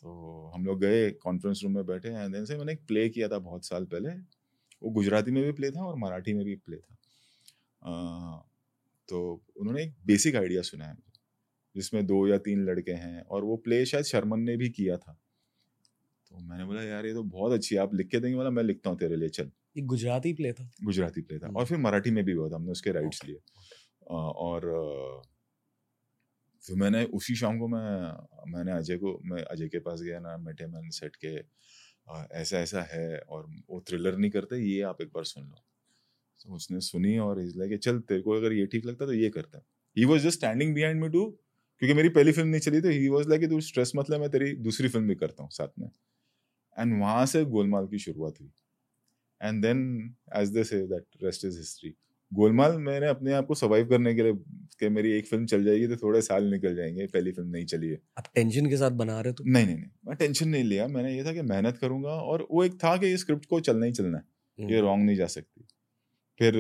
तो 0.02 0.52
हम 0.56 0.66
लोग 0.66 0.80
गए 0.80 1.12
कॉन्फ्रेंस 1.12 1.60
रूम 1.64 1.74
में 1.74 1.86
बैठे 1.86 2.10
एंड 2.10 2.34
देन 2.34 2.46
से 2.46 2.58
मैंने 2.58 2.74
एक 2.74 2.86
प्ले 2.88 3.10
किया 3.10 3.28
था 3.28 3.40
बहुत 3.40 3.66
साल 3.66 3.86
पहले। 3.86 4.10
वो 4.84 4.90
गुजराती 4.90 5.32
में 5.32 5.44
भी 5.44 5.52
प्ले 5.52 5.72
था 5.72 5.86
और 5.86 5.98
मराठी 5.98 6.34
में 6.34 6.46
भी 6.46 6.56
प्ले 6.56 6.78
था। 6.78 6.98
आ, 7.84 8.40
तो 9.10 9.44
उन्होंने 9.58 9.84
एक 9.84 9.94
बेसिक 10.06 10.36
आइडिया 10.36 10.62
सुनाया 10.62 10.92
मुझे 10.92 11.20
जिसमें 11.76 12.06
दो 12.06 12.28
या 12.28 12.38
तीन 12.38 12.66
लड़के 12.66 12.92
हैं 12.92 13.22
और 13.22 13.44
वो 13.44 13.58
प्ले 13.58 13.86
शायद 13.86 14.06
शर्मन 14.06 14.40
ने 14.40 14.58
भी 14.58 14.70
किया 14.70 14.98
था। 14.98 15.20
तो 16.30 16.40
मैंने 16.40 16.66
बोला 16.66 16.84
यार 16.84 17.06
ये 17.06 17.14
तो 17.14 17.24
बहुत 17.24 17.54
अच्छी 17.54 17.76
है 17.76 17.82
आप 17.82 17.94
लिख 17.94 18.08
के 18.08 18.20
देंगे 18.20 18.36
बोला 18.36 18.50
मैं 18.50 18.64
लिखता 18.64 18.90
हूँ 18.90 18.98
तेरे 18.98 19.16
लिए 19.16 19.30
चल। 19.30 19.52
ये 19.78 19.84
गुजराती 19.84 20.34
प्ले 20.34 20.54
था? 20.54 20.70
गुजराती 20.84 21.22
प्ले 21.22 21.40
था। 21.40 21.48
हम्म। 21.48 21.58
और 21.58 21.66
फिर 21.66 21.78
मराठी 21.78 22.12
में 22.12 22.24
भी 22.26 22.32
हुआ 22.32 22.50
था 22.50 22.56
हमने 22.56 22.72
उसके 22.72 22.92
राइट्स 22.92 23.26
लिए। 23.26 23.40
और 24.08 24.62
फिर 26.68 26.76
मैंने 26.78 27.04
उसी 27.14 27.36
शाम 27.36 27.60
को 27.60 27.68
मैं 27.68 28.52
मैंने 28.54 28.72
अजय 28.74 28.98
को 28.98 29.20
मैं 29.26 29.44
अजय 29.46 29.68
के 29.68 29.80
पास 29.82 30.02
गया 30.02 30.20
ना 30.20 30.36
बैठे 30.40 30.68
मैंने 30.68 30.92
सेट 30.92 31.16
के 31.18 31.36
अ, 31.38 32.28
ऐसा 32.34 32.60
ऐसा 32.60 32.82
है 32.92 33.20
और 33.20 33.46
वो 33.70 33.82
थ्रिलर 33.90 34.18
नहीं 34.18 34.32
करते 34.32 34.58
ये 34.60 34.82
आप 34.84 35.02
एक 35.02 35.10
बार 35.14 35.24
सुन 35.26 35.44
लो। 35.44 35.64
तो 36.40 36.56
उसने 36.56 36.80
सुनी 36.82 37.18
और 37.20 37.40
इस 37.42 37.54
लाइक 37.58 37.80
चल 37.80 38.00
तेरे 38.02 38.22
को 38.22 38.32
अगर 38.32 38.54
ये 38.54 38.66
ठीक 38.68 38.86
लगता 38.86 39.06
तो 39.06 39.14
ये 39.14 39.30
करते 39.30 39.58
हैं। 39.58 39.66
He 39.98 40.06
was 40.06 40.24
just 40.24 40.38
standing 40.40 40.74
behind 40.76 41.02
me 41.02 41.10
too 41.10 41.26
क्योंकि 41.82 41.94
मेरी 41.94 42.10
पहली 42.10 42.32
फ़िल्म 42.32 42.50
नहीं 42.50 42.62
चली 42.62 42.82
तो 42.82 42.90
ही 42.90 43.08
वॉज़ 43.10 43.30
लाइक 43.30 43.50
तू 43.50 43.60
स्ट्रेस 43.62 43.92
मतलब 43.96 44.20
मैं 44.22 44.30
तेरी 44.32 44.54
दूसरी 44.64 44.90
फ़िल्म 44.90 45.08
भी 45.08 45.16
करता 45.16 45.44
हूँ 45.44 45.50
साथ 45.54 45.70
में। 45.80 45.90
एंड 46.78 47.00
वहाँ 47.02 47.26
से 47.28 47.44
गोलमाल 47.48 47.88
की 47.88 48.00
शुरुआत 48.00 48.42
हुई। 48.42 48.52
And 49.42 49.62
then 49.64 49.80
as 50.36 50.50
they 50.50 50.64
say 50.64 50.82
that 50.88 51.06
rest 51.24 51.46
is 51.46 51.58
history 51.60 51.96
Golmaal 52.32 52.78
मैंने 52.80 53.08
अपने 53.08 53.34
आप 53.34 53.46
को 53.48 53.56
सर्वाइव 53.56 53.88
करने 53.90 54.14
के 54.16 54.24
लिए 54.24 54.34
कि 54.80 54.90
मेरी 54.90 55.12
एक 55.12 55.28
फ़िल्म 55.28 55.46
चल 55.46 55.64
जाएगी 55.64 55.88
तो 55.88 55.96
थोड़े 55.98 56.22
साल 56.22 56.50
निकल 56.52 56.76
जाएँगे 56.76 57.06
पहली 57.08 57.32
फ़िल्म 57.32 57.50
नहीं 57.50 57.66
चली 57.66 57.88
है। 57.90 58.00
आप 58.18 58.26
टेंशन 58.36 58.70
के 58.70 58.78
साथ 58.78 58.92
बना 58.94 59.20
रहे 59.22 59.34
तो? 59.34 59.44
नहीं 59.48 59.66
नहीं 59.66 59.76
नहीं 59.76 59.90
मैं 60.08 60.16
टेंशन 60.18 60.50
नहीं 60.50 60.64
लिया 60.64 60.88
मैंने 60.88 61.16
ये 61.18 61.24
था 61.26 61.34
कि 61.34 61.42
मेहनत 61.44 61.78
करूँगा 61.78 62.10
और 62.10 62.48
वो 62.52 62.64
एक 62.64 62.76
था 62.84 62.96
कि 62.98 63.08
ये 63.08 63.18
स्क्रिप्ट 63.18 63.46
को 63.46 63.60
चलना 63.60 63.86
ही 63.86 63.92
चलना 63.92 64.18
है 64.18 64.70
ये 64.72 64.82
रॉन्ग 64.82 65.06
नहीं 65.06 65.16
जा 65.16 65.26
सकती। 65.28 65.66
फिर 66.40 66.54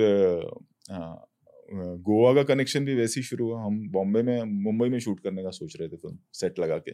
गोवा 2.01 2.33
का 2.33 2.43
कनेक्शन 2.45 2.85
भी 2.85 2.95
वैसे 2.95 3.19
ही 3.19 3.23
शुरू 3.23 3.45
हुआ 3.45 3.63
हम 3.63 3.79
बॉम्बे 3.91 4.21
में 4.23 4.43
मुंबई 4.63 4.89
में 4.89 4.99
शूट 4.99 5.19
करने 5.19 5.43
का 5.43 5.49
सोच 5.51 5.75
रहे 5.79 5.89
थे 5.89 5.97
फ़िल्म 5.97 6.17
सेट 6.33 6.59
लगा 6.59 6.77
के। 6.77 6.91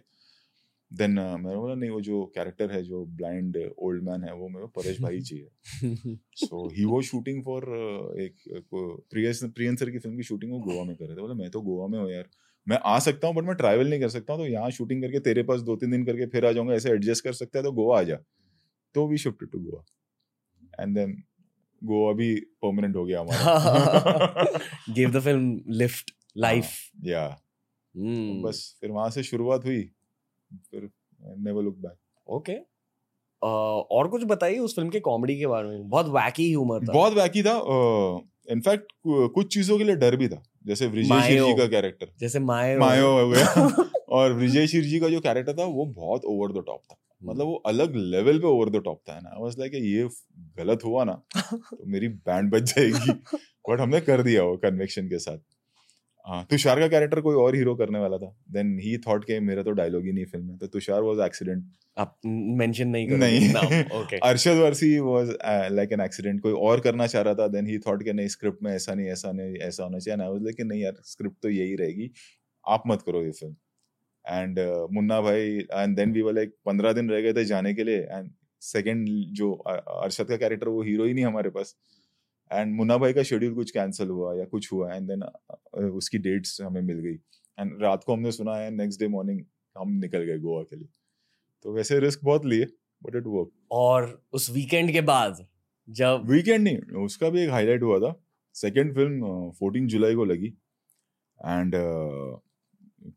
देन 0.94 1.12
मैंने 1.12 1.56
बोला 1.56 1.76
नहीं 1.76 1.90
वो 1.90 2.02
जो 2.02 2.24
कैरेक्टर 2.36 2.72
है 2.72 2.82
जो 2.84 3.04
ब्लाइंड 3.18 3.58
ओल्ड 3.80 4.04
मैन 4.04 4.24
है 4.24 4.34
वो 4.34 4.50
मेरे 4.50 4.68
परेश 4.76 5.02
भाई 5.02 5.20
चाहिए। 5.30 6.18
सो 6.38 6.68
ही 6.70 6.86
वो 6.86 7.02
शूटिंग 7.02 7.44
फॉर 7.44 7.64
एक 8.22 8.36
प्रियस 8.74 9.44
प्रियन 9.44 9.76
सर 9.76 9.90
की 9.90 10.00
फ़िल्म 10.00 10.16
की 10.18 10.24
शूटिंग 10.24 10.52
वो 10.52 10.60
गोवा 10.60 10.84
में 10.84 10.96
कर 10.96 11.06
रहे 11.06 11.16
थे। 11.18 11.22
बोला 11.22 11.34
मैं 11.34 11.50
तो 11.52 11.62
गोवा 11.62 11.88
में 11.88 12.00
हूँ 12.00 12.12
यार। 12.12 12.30
मैं 12.68 12.78
आ 12.86 12.98
सकता 13.00 13.28
हूँ 13.28 13.36
बट 13.36 13.44
मैं 13.44 13.56
ट्रैवल 13.56 13.90
नहीं 13.90 14.00
कर 14.00 14.10
सकता 14.10 14.34
हूँ 14.34 14.42
तो 14.42 14.48
यहाँ 14.48 14.70
शूटिंग 14.72 15.02
करके 15.02 15.20
तेरे 15.20 15.44
पास 15.44 15.62
दो 15.62 15.76
तीन 15.76 15.92
दिन 15.92 16.06
करके 16.06 16.26
फिर 16.26 16.46
आ 16.46 16.52
जाऊँगा 16.52 16.74
ऐसे 16.74 16.92
एडजस्ट 16.92 17.24
कर 17.24 17.34
सकता 17.34 17.60
है 17.60 17.64
तो 17.64 17.72
गोवा 17.72 18.00
आ 18.00 18.04
जा। 18.04 18.16
तो 18.96 19.08
we 19.08 19.18
shifted 19.18 19.50
to 19.50 19.60
Goa. 19.60 19.84
And 20.84 20.96
then 20.96 21.24
Goa 21.82 22.14
भी 22.14 22.36
परमानेंट 22.62 22.96
हो 22.96 23.06
गया 23.06 23.22
हमारा। 23.22 24.46
Give 24.90 25.12
the 25.12 25.20
film 25.20 25.62
lift 25.68 26.12
life 26.38 26.70
या। 27.06 27.28
बस 28.46 28.78
फिर 28.82 28.92
वहाँ 28.92 29.10
से 29.10 29.24
शुरुआत 29.24 29.66
हुई। 29.66 29.90
फिर 30.72 30.90
नेवर 31.40 31.64
लुक 31.64 31.78
बैक 31.78 31.98
ओके 32.28 32.58
और 33.42 34.08
कुछ 34.08 34.24
बताइए 34.24 34.58
उस 34.58 34.76
फ़िल्म 34.76 34.90
के 34.90 35.00
कॉमेडी 35.00 35.38
के 35.40 35.48
बारे 35.48 35.68
में। 35.68 35.90
बहुत 35.90 36.08
वैकी 36.08 36.48
ह्यूमर 36.50 36.80
था। 36.80 36.94
बहुत 36.94 37.14
वैकी 37.14 37.44
था 37.44 37.58
इनफैक्ट 38.52 38.92
कुछ 39.08 39.54
चीज़ों 39.54 39.78
के 39.78 39.84
लिए 39.84 39.96
डर 39.96 40.16
भी 40.16 40.28
था। 40.28 40.44
जैसे 40.66 40.88
मायो। 40.88 41.46
जी 41.48 41.54
का 41.54 41.68
कैरेक्टर 41.68 42.08
जैसे 42.20 42.40
मायो। 42.40 42.80
मायो 42.80 43.12
हो 43.12 43.30
गया। 43.30 43.92
और 44.10 44.34
विजय 44.34 44.68
शिर 44.68 44.84
जी 44.84 45.00
का 45.00 45.10
जो 45.10 45.20
कैरेक्टर 45.20 45.54
था 45.54 45.66
वो 45.66 45.86
बहुत 45.86 46.26
ओवर 46.26 46.52
द 46.52 46.64
टॉप 46.66 46.82
था। 46.92 46.96
मतलब 47.24 47.46
वो 47.46 47.56
अलग 47.66 47.96
लेवल 47.96 48.40
पे 48.40 48.48
ओवर 48.48 48.70
द 48.70 48.82
टॉप 48.86 49.02
था 49.10 49.20
ना? 49.20 49.36
वाज 49.40 49.56
लाइक 49.60 49.74
ये 49.76 50.08
गलत 50.58 50.84
हुआ 50.86 51.04
ना 51.04 51.22
तो 51.38 51.86
मेरी 51.86 52.08
बैंड 52.08 52.52
बच 52.52 52.62
जाएगी। 52.62 53.12
बट 53.70 53.80
हमने 53.80 54.02
कर 54.02 54.22
दिया 54.22 54.44
वो 54.44 54.58
कन्वेक्शन 54.58 55.08
के 55.08 55.20
साथ। 55.20 55.38
तुषार 56.28 56.80
का 56.80 56.88
कैरेक्टर 56.88 57.22
कोई 57.22 57.36
और 57.36 57.56
हीरो 57.56 57.76
करने 57.76 58.00
वाला 58.00 58.18
था। 58.18 58.36
देन 58.52 58.78
ही 58.80 58.98
थॉट 58.98 59.24
के 59.24 59.40
मेरा 59.40 59.64
तो 59.64 59.72
डायलॉग 59.72 60.06
ही 60.06 60.12
नहीं 60.12 60.26
फ़िल्म 60.26 60.46
में 60.46 60.58
तो 60.58 60.68
तुषार 60.68 61.02
वाज 61.02 61.20
एक्सीडेंट 61.20 61.64
आप 61.98 62.18
मेंशन 62.26 62.88
नहीं 62.88 63.08
करोगे। 63.08 63.26
नहीं। 63.26 63.84
Okay 64.02 64.18
Arshad 64.24 64.58
Warsi 64.58 64.98
was 65.00 65.30
like 65.72 65.92
an 65.94 66.02
accident 66.02 66.42
कोई 66.42 66.54
और 66.54 66.80
करना 66.80 67.08
चाह 67.08 67.22
रहा 67.22 67.36
था 67.36 67.48
देन 67.48 67.68
ही 67.68 67.78
थॉट 67.78 68.04
के 68.04 68.14
नहीं 68.14 68.28
स्क्रिप्ट 68.28 68.64
में 68.64 68.72
ऐसा 68.72 68.94
नहीं 68.94 69.08
ऐसा 69.08 69.32
नहीं 69.32 69.56
ऐसा 69.58 69.84
होना 69.84 70.00
चाहिए। 70.00 70.18
ना 70.18 70.30
वाज 70.30 70.42
लाइक 70.44 70.62
नहीं 70.62 70.82
यार 70.82 70.94
स्क्रिप्ट 71.06 71.38
तो 71.44 71.50
यही 71.50 71.76
रहेगी। 71.76 72.12
आप 72.68 72.84
मत 72.88 73.02
करो 73.02 73.24
ये 73.24 73.32
film 73.32 73.56
and 74.28 74.60
Munna 74.92 75.22
Bhai 75.22 75.58
and 75.74 75.96
then 75.98 76.12
we 76.12 76.22
were 76.22 76.34
like 76.34 76.56
पंद्रह 76.66 76.94
दिन 76.94 77.10
रह 77.10 77.22
गए 77.22 77.34
थे 77.34 77.46
जाने 77.46 77.74
के 77.74 77.84
लिए। 77.84 77.98
एंड 77.98 78.30
सेकंड 78.62 79.08
जो 79.34 79.52
अ- 79.54 80.04
अरशद 80.04 80.26
का 80.26 80.38
कैरेक्टर 80.38 80.68
वो 80.68 80.82
हीरो 80.84 81.06
ही 81.06 81.14
नहीं 81.14 81.26
हमारे 81.26 81.50
पास। 81.50 81.76
एंड 82.54 82.76
मुन्ना 82.76 82.98
भाई 82.98 83.14
का 83.14 83.24
शेड्यूल 83.24 83.54
कुछ 83.56 83.72
कैंसिल 83.72 84.10
हुआ 84.10 84.34
या 84.36 84.46
कुछ 84.46 84.72
हुआ 84.72 84.94
एंड 84.94 85.08
देन 85.08 85.24
उसकी 85.90 86.18
डेट्स 86.20 86.62
हमें 86.62 86.82
मिल 86.82 87.00
गई। 87.00 87.14
एंड 87.58 87.82
रात 87.82 88.04
को 88.04 88.14
हमने 88.14 88.32
सुना 88.32 88.56
है 88.58 88.70
नेक्स्ट 88.72 89.00
डे 89.00 89.08
मॉर्निंग 89.08 89.42
हम 89.76 89.92
निकल 90.00 90.24
गए 90.24 90.38
गोवा 90.40 90.62
के 90.64 90.76
लिए। 90.76 90.88
तो 91.66 91.74
वैसे 91.74 92.00
रिस्क 92.00 92.20
बहुत 92.24 92.46
लिए 92.46 92.66
बट 93.02 93.16
इट 93.16 93.24
वर्क 93.28 93.52
और 93.72 94.22
उस 94.34 94.50
वीकेंड 94.52 94.92
के 94.92 95.02
बाद 95.02 95.46
जब 95.88 96.30
वीकेंड 96.30 96.64
नहीं 96.64 97.04
उसका 97.04 97.30
भी 97.30 97.42
एक 97.44 97.50
हाईलाइट 97.50 97.84
हुआ 97.84 98.00
था। 98.00 98.16
सेकेंड 98.56 98.94
फ़िल्म 98.96 99.50
फोर्टीन 99.60 99.88
जुलाई 99.88 100.16
को 100.16 100.26
लगी। 100.26 100.48
एंड 101.40 101.76
uh, 101.76 102.40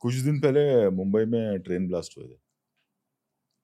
कुछ 0.01 0.14
दिन 0.14 0.40
पहले 0.40 0.90
मुंबई 0.90 1.25
में 1.25 1.59
ट्रेन 1.59 1.87
ब्लास्ट 1.88 2.18
हुए 2.18 2.27
थे। 2.27 2.38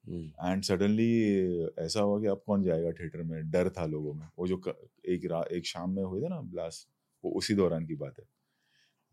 एंड 0.04 0.62
सडनली 0.64 1.64
ऐसा 1.78 2.00
हुआ 2.00 2.20
कि 2.20 2.26
अब 2.26 2.42
कौन 2.46 2.62
जाएगा 2.62 2.90
थिएटर 2.92 3.22
में? 3.22 3.50
डर 3.50 3.68
था 3.70 3.86
लोगों 3.86 4.14
में। 4.14 4.26
वो 4.38 4.46
जो 4.46 4.60
एक 5.08 5.24
रा, 5.30 5.44
एक 5.52 5.66
शाम 5.66 5.90
में 5.90 6.02
हुए 6.02 6.20
थे 6.22 6.28
ना 6.28 6.40
ब्लास्ट 6.42 6.88
वो 7.24 7.30
उसी 7.38 7.54
दौरान 7.54 7.86
की 7.86 7.94
बात 7.94 8.18
है। 8.18 8.24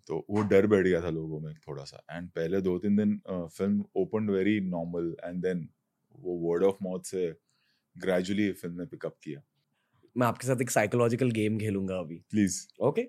तो 0.09 0.25
वो 0.29 0.41
डर 0.43 0.67
बैठ 0.67 0.85
गया 0.85 1.01
था 1.01 1.09
लोगों 1.09 1.39
में 1.39 1.53
थोड़ा 1.67 1.83
सा 1.83 2.01
एंड 2.11 2.29
पहले 2.29 2.61
दो 2.61 2.77
तीन 2.79 2.95
दिन 2.95 3.19
film 3.31 3.83
open 3.95 4.29
very 4.29 4.59
normal 4.69 5.15
and 5.25 5.41
then 5.43 5.67
वो 6.15 6.35
वर्ड 6.39 6.63
ऑफ़ 6.63 6.77
माउथ 6.83 7.01
से 7.05 7.27
ग्रेजुअली 7.95 8.51
फ़िल्म 8.53 8.79
ने 8.79 8.85
पिकअप 8.85 9.15
किया। 9.23 9.41
मैं 10.15 10.27
आपके 10.27 10.47
साथ 10.47 10.61
एक 10.61 10.71
साइकोलॉजिकल 10.71 11.31
गेम 11.31 11.57
खेलूँगा 11.59 11.97
अभी। 11.99 12.15
Please 12.29 12.57
okay 12.81 13.01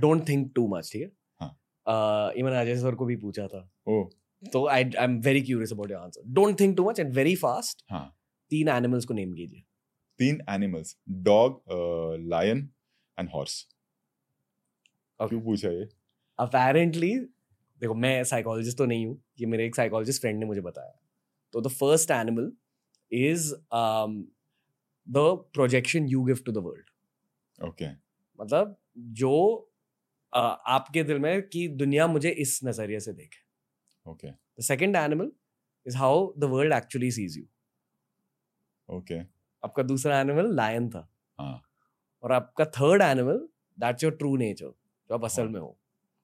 don't 0.00 0.28
think 0.28 0.50
too 0.54 0.66
much 0.68 0.90
ठीक 0.92 1.02
है? 1.02 1.10
हाँ। 1.40 1.50
Uh, 1.86 2.36
ये 2.36 2.42
मैंने 2.42 2.60
अजय 2.60 2.76
सर 2.76 2.94
को 2.94 3.06
भी 3.06 3.16
पूछा 3.16 3.46
था। 3.48 3.68
ओ। 3.88 4.02
तो 4.52 4.66
I 4.68 4.82
I 4.84 5.04
am 5.04 5.18
very 5.20 5.42
curious 5.42 5.72
about 5.72 5.90
your 5.90 6.00
answer 6.00 6.22
don't 6.34 6.58
think 6.60 6.76
too 6.76 6.88
much 6.88 7.00
and 7.00 7.12
very 7.14 7.34
fast 7.36 7.84
हाँ. 7.90 8.06
तीन 8.50 8.68
एनिमल्स 8.68 9.04
को 9.04 9.14
नेम 9.14 9.32
कीजिए. 9.34 9.62
तीन 10.20 10.40
animals 10.50 10.96
dog 11.28 11.62
lion 12.30 12.68
and 13.18 13.28
horse. 13.34 13.66
क्यों 15.20 15.40
पूछा 15.40 15.68
ये? 15.68 15.88
अपेरेंटली 16.38 17.14
देखो 17.80 17.94
मैं 17.94 18.22
साइकोलॉजिस्ट 18.24 18.78
तो 18.78 18.84
नहीं 18.86 19.06
हूँ 19.06 19.20
ये 19.40 19.46
मेरे 19.46 19.66
एक 19.66 19.76
साइकोलॉजिस्ट 19.76 20.20
फ्रेंड 20.20 20.38
ने 20.38 20.46
मुझे 20.46 20.60
बताया। 20.60 20.98
तो 21.54 21.60
the 21.60 21.68
first 21.70 22.10
animal 22.10 22.50
is 23.12 23.52
the 25.06 25.16
projection 25.54 26.08
you 26.08 26.22
give 26.24 26.38
to 26.46 26.52
the 26.52 26.64
world 26.64 27.66
okay 27.68 27.86
मतलब 28.38 28.76
जो 28.96 29.32
uh, 30.32 30.56
आपके 30.66 31.02
दिल 31.04 31.18
में 31.18 31.42
कि 31.42 31.66
दुनिया 31.68 32.06
मुझे 32.06 32.30
इस 32.30 32.60
नज़रिए 32.64 33.00
से 33.00 33.12
देखे। 33.12 33.42
Okay 34.06 34.28
The 34.58 34.64
second 34.64 34.96
animal 34.96 35.30
is 35.86 35.94
how 36.00 36.32
the 36.42 36.48
world 36.50 36.74
actually 36.74 37.10
sees 37.14 37.36
you. 37.38 37.46
Okay. 38.88 39.20
आपका 39.62 39.82
दूसरा 39.82 40.20
एनिमल 40.20 40.54
लायन 40.54 40.88
था। 40.90 41.06
हाँ। 41.38 41.60
और 42.22 42.32
आपका 42.32 42.64
third 42.78 43.02
animal 43.02 43.38
that's 43.78 44.04
your 44.04 44.12
true 44.16 44.36
nature 44.36 44.66
जो 44.66 45.14
आप 45.14 45.24
असल 45.24 45.42
हाँ। 45.42 45.50
में 45.50 45.60
हो 45.60 45.76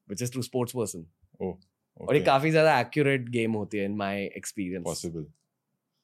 which 0.07 0.21
is 0.21 0.31
true 0.31 0.41
sports 0.41 0.75
person 0.75 1.05
और 1.41 2.15
ये 2.15 2.21
काफ़ी 2.23 2.51
ज़्यादा 2.51 2.79
एक्यूरेट 2.79 3.29
गेम 3.29 3.53
होती 3.53 3.77
है 3.77 3.85
इन 3.85 3.95
माय 3.97 4.23
एक्सपीरियंस 4.37 4.83
पॉसिबल 4.85 5.25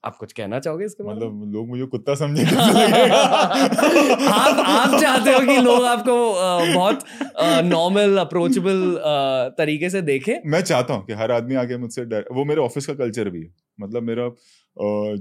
आप 0.03 0.17
कुछ 0.17 0.33
कहना 0.33 0.59
चाहोगे 0.59 0.85
इसके 0.85 1.03
बारे 1.03 1.17
मतलब 1.17 1.53
लोग 1.53 1.67
मुझे 1.67 1.85
कुत्ता 1.85 2.15
समझे 2.15 2.43
आप 2.43 2.49
आप 4.59 5.01
चाहते 5.01 5.31
हो 5.31 5.39
कि 5.39 5.61
लोग 5.61 5.83
आपको 5.83 6.33
बहुत 6.73 7.03
नॉर्मल 7.65 8.17
अप्रोचेबल 8.17 8.99
तरीके 9.57 9.89
से 9.89 10.01
देखें? 10.01 10.41
मैं 10.45 10.61
चाहता 10.61 10.93
हूँ 10.93 11.05
कि 11.05 11.13
हर 11.13 11.31
आदमी 11.31 11.55
आके 11.55 11.77
मुझसे 11.77 12.05
डर 12.05 12.25
वो 12.31 12.45
मेरे 12.45 12.61
ऑफ़िस 12.61 12.85
का 12.85 12.93
कल्चर 12.93 13.29
भी 13.29 13.41
है। 13.41 13.53
मतलब 13.79 14.03
मेरा 14.03 14.31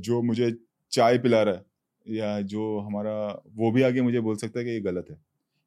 जो 0.00 0.22
मुझे 0.22 0.56
चाय 0.92 1.18
पिला 1.18 1.42
रहा 1.42 1.54
है 1.54 1.64
या 2.06 2.40
जो 2.40 2.80
हमारा 2.80 3.42
वो 3.56 3.72
भी 3.72 3.82
आगे 3.82 4.00
मुझे 4.00 4.20
बोल 4.20 4.36
सकता 4.36 4.58
है 4.58 4.64
कि 4.64 4.70
ये 4.70 4.80
गलत 4.80 5.06
है। 5.10 5.16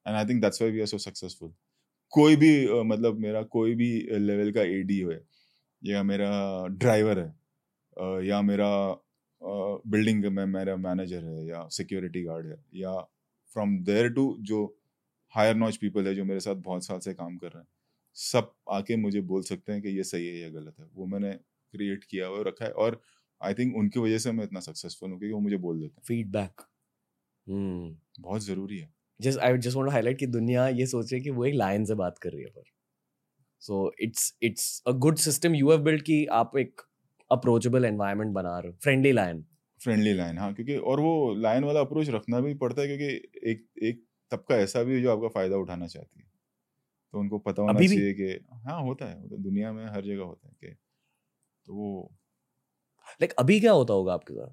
And 0.08 0.18
I 0.18 0.26
think 0.26 0.42
that's 0.42 0.62
why 0.62 0.74
we 0.74 0.80
are 0.80 0.86
so 0.86 0.98
successful 0.98 1.52
कोई 2.14 2.36
भी 2.36 2.84
मतलब 2.84 3.20
मेरा 3.20 3.42
कोई 3.42 3.76
भी 3.76 4.08
लेवल 4.12 4.52
का 4.52 4.62
एडी 4.62 5.02
हो 5.02 5.14
या 5.84 6.04
मेरा 6.04 6.68
ड्राइवर 6.68 7.20
है 7.20 7.39
या 8.24 8.42
मेरा 8.42 8.70
बिल्डिंग 9.88 10.26
में 10.26 10.46
मेरा 10.46 10.76
मैनेजर 10.78 11.26
है 11.26 11.46
या 11.48 11.68
सिक्योरिटी 11.72 12.24
गार्ड 12.24 12.48
है 12.48 12.58
या 12.76 12.94
फ्रॉम 13.56 13.78
देयर 13.84 14.10
टू 14.14 14.26
जो 14.42 14.66
हायर 15.34 15.56
नॉच 15.56 15.78
पीपल 15.78 16.08
है 16.08 16.14
जो 16.16 16.26
मेरे 16.26 16.40
साथ 16.40 16.56
बहुत 16.64 16.86
साल 16.86 17.00
से 17.00 17.14
काम 17.14 17.38
कर 17.38 17.48
रहे 17.48 17.62
हैं 17.62 17.68
सब 18.18 18.54
आके 18.72 18.96
मुझे 18.98 19.22
बोल 19.24 19.44
सकते 19.44 19.72
हैं 19.74 19.82
कि 19.82 19.90
ये 19.90 20.04
सही 20.04 20.28
है 20.28 20.40
या 20.40 20.50
गलत 20.50 20.80
है। 20.80 20.86
वो 20.94 21.06
मैंने 21.06 21.34
क्रिएट 21.34 22.04
किया 22.04 22.28
हुआ 22.28 22.44
रखा 22.48 22.66
है 22.66 22.72
और 22.74 23.02
आई 23.42 23.54
थिंक 23.54 23.76
उनकी 23.78 24.00
वजह 24.00 24.18
से 24.18 24.32
मैं 24.32 24.44
इतना 24.44 24.60
सक्सेसफुल 24.62 25.12
हूँ 25.12 25.20
क्योंकि 25.20 25.34
वो 25.34 25.40
मुझे 25.40 25.58
बोल 25.60 25.80
देते 25.82 26.02
हैं। 26.02 26.08
फीडबैक 26.08 26.62
हैं 27.48 28.00
बहुत 28.20 28.42
ज़रूरी 28.42 28.78
है। 28.78 28.92
Just 29.20 29.40
I 29.40 29.58
just 29.58 29.78
want 29.78 29.90
highlight 29.92 30.18
कि 30.20 30.28
दुनिया 30.28 30.68
ये 30.70 30.86
सोच 30.88 31.12
रही 31.12 31.20
है 31.20 31.24
कि 31.24 31.30
वो 31.32 31.46
एक 31.46 31.54
लायन 31.56 31.86
से 31.86 31.96
बात 31.96 32.18
कर 32.18 32.32
रही 32.32 32.44
है 32.44 32.50
पर। 32.50 32.64
So 33.62 33.92
it's 34.02 34.34
it's 34.44 34.82
a 34.88 34.92
good 35.00 35.18
system 35.20 35.56
you 35.56 35.72
have 35.72 35.82
build 35.84 36.02
कि 36.04 36.26
आप 36.34 36.58
एक 36.58 36.82
अप्रोचेबल 37.32 37.86
एनवायरनमेंट 37.86 38.34
बना 38.34 38.58
रहे 38.60 38.72
हो 38.72 38.78
फ्रेंडली 38.82 39.12
लायन 39.14 39.44
फ्रेंडली 39.82 40.14
लाइन 40.14 40.38
हाँ 40.38 40.54
क्योंकि 40.54 40.76
और 40.84 41.00
वो 41.00 41.34
लाइन 41.36 41.64
वाला 41.64 41.80
अप्रोच 41.82 42.10
रखना 42.10 42.40
भी 42.42 42.54
पड़ता 42.56 42.82
है 42.82 42.88
क्योंकि 42.90 43.50
एक 43.52 43.66
एक 43.84 44.04
तबका 44.32 44.56
ऐसा 44.58 44.84
भी 44.84 44.96
है 44.96 45.02
जो 45.02 45.12
आपका 45.12 45.28
फ़ायदा 45.30 45.58
उठाना 45.58 45.88
चाहती 45.88 46.20
है। 46.20 46.26
तो 47.14 47.20
उनको 47.20 47.40
पता 47.42 47.64
होना 47.64 47.84
चाहिए 47.86 48.14
कि 48.16 48.32
हाँ 48.66 48.82
होता 48.84 49.06
है 49.08 49.30
तो 49.30 49.38
दुनिया 49.40 49.74
में 49.74 49.86
हर 49.88 50.06
जगह 50.06 50.24
होता 50.24 50.48
है 50.50 50.56
कि 50.62 50.76
तो 51.68 51.76
वो 51.76 51.92
लाइक 53.22 53.34
अभी 53.40 53.60
क्या 53.60 53.72
होता 53.74 53.94
होगा 53.94 54.14
आपके 54.14 54.34
साथ? 54.34 54.52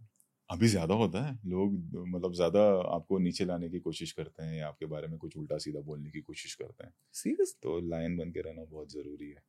अभी 0.51 0.69
ज़्यादा 0.69 0.95
होता 0.95 1.23
है 1.23 1.33
लोग 1.47 1.73
मतलब 2.09 2.33
ज़्यादा 2.33 2.61
आपको 2.95 3.19
नीचे 3.19 3.45
लाने 3.45 3.69
की 3.69 3.79
कोशिश 3.81 4.13
करते 4.13 4.43
हैं 4.43 4.57
या 4.57 4.69
आपके 4.69 4.87
बारे 4.87 5.09
में 5.09 5.19
कुछ 5.19 5.37
उल्टा 5.37 5.59
सीधा 5.59 5.81
बोलने 5.83 6.11
की 6.11 6.21
कोशिश 6.23 6.55
करते 6.55 6.85
हैं। 6.85 6.93
सीरियस 7.15 7.57
तो 7.63 7.79
लाइन 7.89 8.17
बन 8.17 8.31
के 8.31 8.41
रहना 8.41 8.65
बहुत 8.67 8.93
ज़रूरी 8.93 9.31
है. 9.31 9.43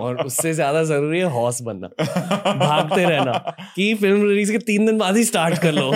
और 0.00 0.22
उससे 0.26 0.52
ज़्यादा 0.52 0.82
ज़रूरी 0.84 1.18
है 1.18 1.24
हॉर्स 1.24 1.62
बनना। 1.62 1.88
भागते 2.56 3.04
रहना 3.04 3.32
कि 3.76 3.94
फ़िल्म 3.94 4.28
रिलीज़ 4.28 4.52
के 4.52 4.58
तीन 4.58 4.86
दिन 4.86 4.98
बाद 4.98 5.16
ही 5.16 5.24
स्टार्ट 5.24 5.58
कर 5.58 5.72
लो। 5.72 5.92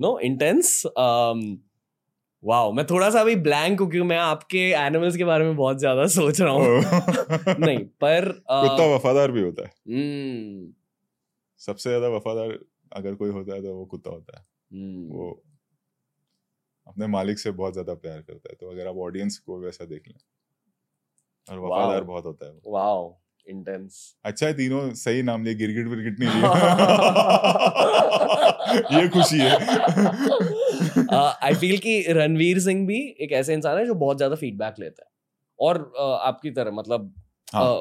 नो 0.00 0.18
इंटेंस 0.18 0.82
वाओ 2.44 2.72
मैं 2.72 2.84
थोड़ा 2.86 3.10
सा 3.10 3.20
अभी 3.20 3.36
ब्लैंक 3.36 3.80
हूँ 3.80 3.90
क्योंकि 3.90 4.08
मैं 4.08 4.18
आपके 4.18 4.58
एनिमल्स 4.58 5.16
के 5.16 5.24
बारे 5.24 5.44
में 5.44 5.56
बहुत 5.56 5.78
ज़्यादा 5.78 6.06
सोच 6.06 6.40
रहा 6.40 6.52
हूँ। 6.52 6.80
नहीं 7.58 7.78
पर 7.78 8.28
uh, 8.28 8.68
कुत्ता 8.68 8.94
वफादार 8.94 9.30
भी 9.30 9.42
होता 9.42 9.62
है। 9.62 9.72
हम्म, 9.88 10.72
सबसे 11.60 11.90
ज़्यादा 11.90 12.08
वफादार 12.08 12.58
अगर 12.92 13.14
कोई 13.14 13.30
होता 13.30 13.54
है 13.54 13.62
तो 13.62 13.74
वो 13.74 13.84
कुत्ता 13.84 14.10
होता 14.10 14.38
है। 14.38 14.44
हम्म, 14.72 15.08
वो 15.16 15.42
अपने 16.86 17.06
मालिक 17.06 17.38
से 17.38 17.50
बहुत 17.50 17.72
ज़्यादा 17.72 17.94
प्यार 17.94 18.20
करता 18.20 18.48
है 18.50 18.56
तो 18.60 18.70
अगर 18.70 18.86
आप 18.86 18.96
ऑडियंस 18.96 19.38
को 19.38 19.60
वैसा 19.60 19.84
देख 19.84 20.08
लें। 20.08 20.18
और 21.46 21.58
वफादार 21.58 22.04
बहुत 22.04 22.24
होता 22.24 22.46
है 22.46 22.52
वाओ 22.66 23.16
इंटेंस 23.46 24.16
अच्छा 24.24 24.46
है 24.46 24.54
तीनों 24.54 24.94
सही 24.94 25.22
नाम 25.22 25.44
लिए 25.44 25.54
गिरगिट 25.54 25.86
विरगिट 25.86 26.20
नहीं 26.20 26.30
लिए। 26.30 26.42
ये 29.00 29.08
खुशी 29.08 29.38
है। 29.38 29.58
आई 31.42 31.54
फील 31.54 31.78
कि 31.78 32.04
रणवीर 32.08 32.60
सिंह 32.60 32.86
भी 32.86 33.16
एक 33.20 33.32
ऐसे 33.32 33.54
इंसान 33.54 33.78
है 33.78 33.86
जो 33.86 33.94
बहुत 33.94 34.16
ज़्यादा 34.16 34.36
फीडबैक 34.36 34.74
लेता 34.80 35.02
है। 35.02 35.08
और 35.58 35.78
uh, 35.78 36.26
आपकी 36.26 36.50
तरह 36.50 36.70
मतलब 36.70 37.14
हाँ। 37.52 37.74
uh, 37.74 37.80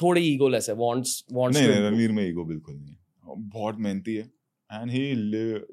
थोड़ी 0.00 0.20
ईगोलेस 0.20 0.68
है 0.68 0.74
वांट्स 0.74 1.24
वांट्स 1.32 1.58
नहीं 1.58 1.68
नहीं 1.68 1.80
रणवीर 1.80 2.12
में 2.12 2.28
ईगो 2.28 2.44
बिल्कुल 2.44 2.74
नहीं 2.74 2.90
है। 2.90 2.96
बहुत 3.38 3.76
मेहनती 3.78 4.14
है। 4.14 4.32
एंड 4.70 4.90
ही 4.90 5.14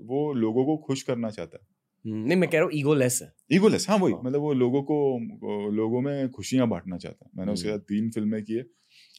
वो 0.01 0.33
लोगों 0.33 0.65
को 0.65 0.77
खुश 0.77 1.03
करना 1.03 1.29
चाहता 1.29 1.57
है। 1.57 1.63
नहीं 2.09 2.37
मैं 2.37 2.49
कह 2.49 2.57
रहा 2.57 2.65
हूँ 2.65 2.73
ईगोलेस 2.73 3.19
है। 3.21 3.31
ईगोलेस 3.53 3.89
हाँ 3.89 3.97
वही 3.97 4.13
हाँ। 4.13 4.21
मतलब 4.23 4.41
वो 4.41 4.53
लोगों 4.53 4.81
को 4.83 4.97
लोगों 5.71 6.01
में 6.01 6.29
खुशियाँ 6.29 6.67
बांटना 6.67 6.97
चाहता 6.97 7.25
है। 7.25 7.31
मैंने 7.37 7.51
उसके 7.51 7.69
हम्म। 7.69 7.79
साथ 7.79 7.83
तीन 7.85 8.09
फ़िल्में 8.09 8.43
की 8.43 8.53
है। 8.53 8.65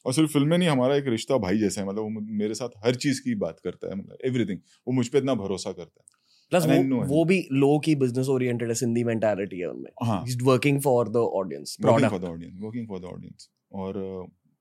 और 0.07 0.13
सिर्फ़ 0.15 0.33
फ़िल्में 0.33 0.57
नहीं 0.59 0.69
हमारा 0.69 0.97
एक 0.97 1.09
रिश्ता 1.09 1.37
भाई 1.39 1.59
जैसा 1.59 1.81
है 1.81 1.87
मतलब 1.89 2.03
वो 2.03 2.21
मेरे 2.39 2.55
साथ 2.55 2.69
हर 2.85 2.95
चीज़ 2.95 3.21
की 3.23 3.35
बात 3.35 3.61
करता 3.65 3.89
है 3.89 3.95
मतलब 3.95 4.19
एवरीथिंग 4.25 4.59
वो 4.87 4.93
मुझ 4.93 5.07
पे 5.09 5.19
इतना 5.19 5.35
भरोसा 5.35 5.73
करता 5.73 6.03
है। 6.03 6.19
प्लस 6.53 6.67
वो 6.67 7.05
वो 7.07 7.25
भी 7.25 7.39
लो 7.53 7.79
की 7.79 7.95
बिज़नेस 7.95 8.29
ओरिएंटेड 8.29 8.69
है 8.69 8.75
सिंधी 8.75 9.05
मेंटालिटी 9.05 9.59
है 9.59 9.67
उनमें। 9.67 9.91
हाँ। 10.05 10.25
Is 10.29 10.43
working 10.45 10.81
for 10.81 11.09
the 11.09 11.17
audience 11.17 11.77
working 11.81 11.99
product 11.99 12.11
for 12.11 12.21
the 12.21 12.33
audience 12.33 12.57
working 12.63 12.89
for 12.89 13.01
the 13.01 13.05
audience 13.05 13.49
और 13.73 13.99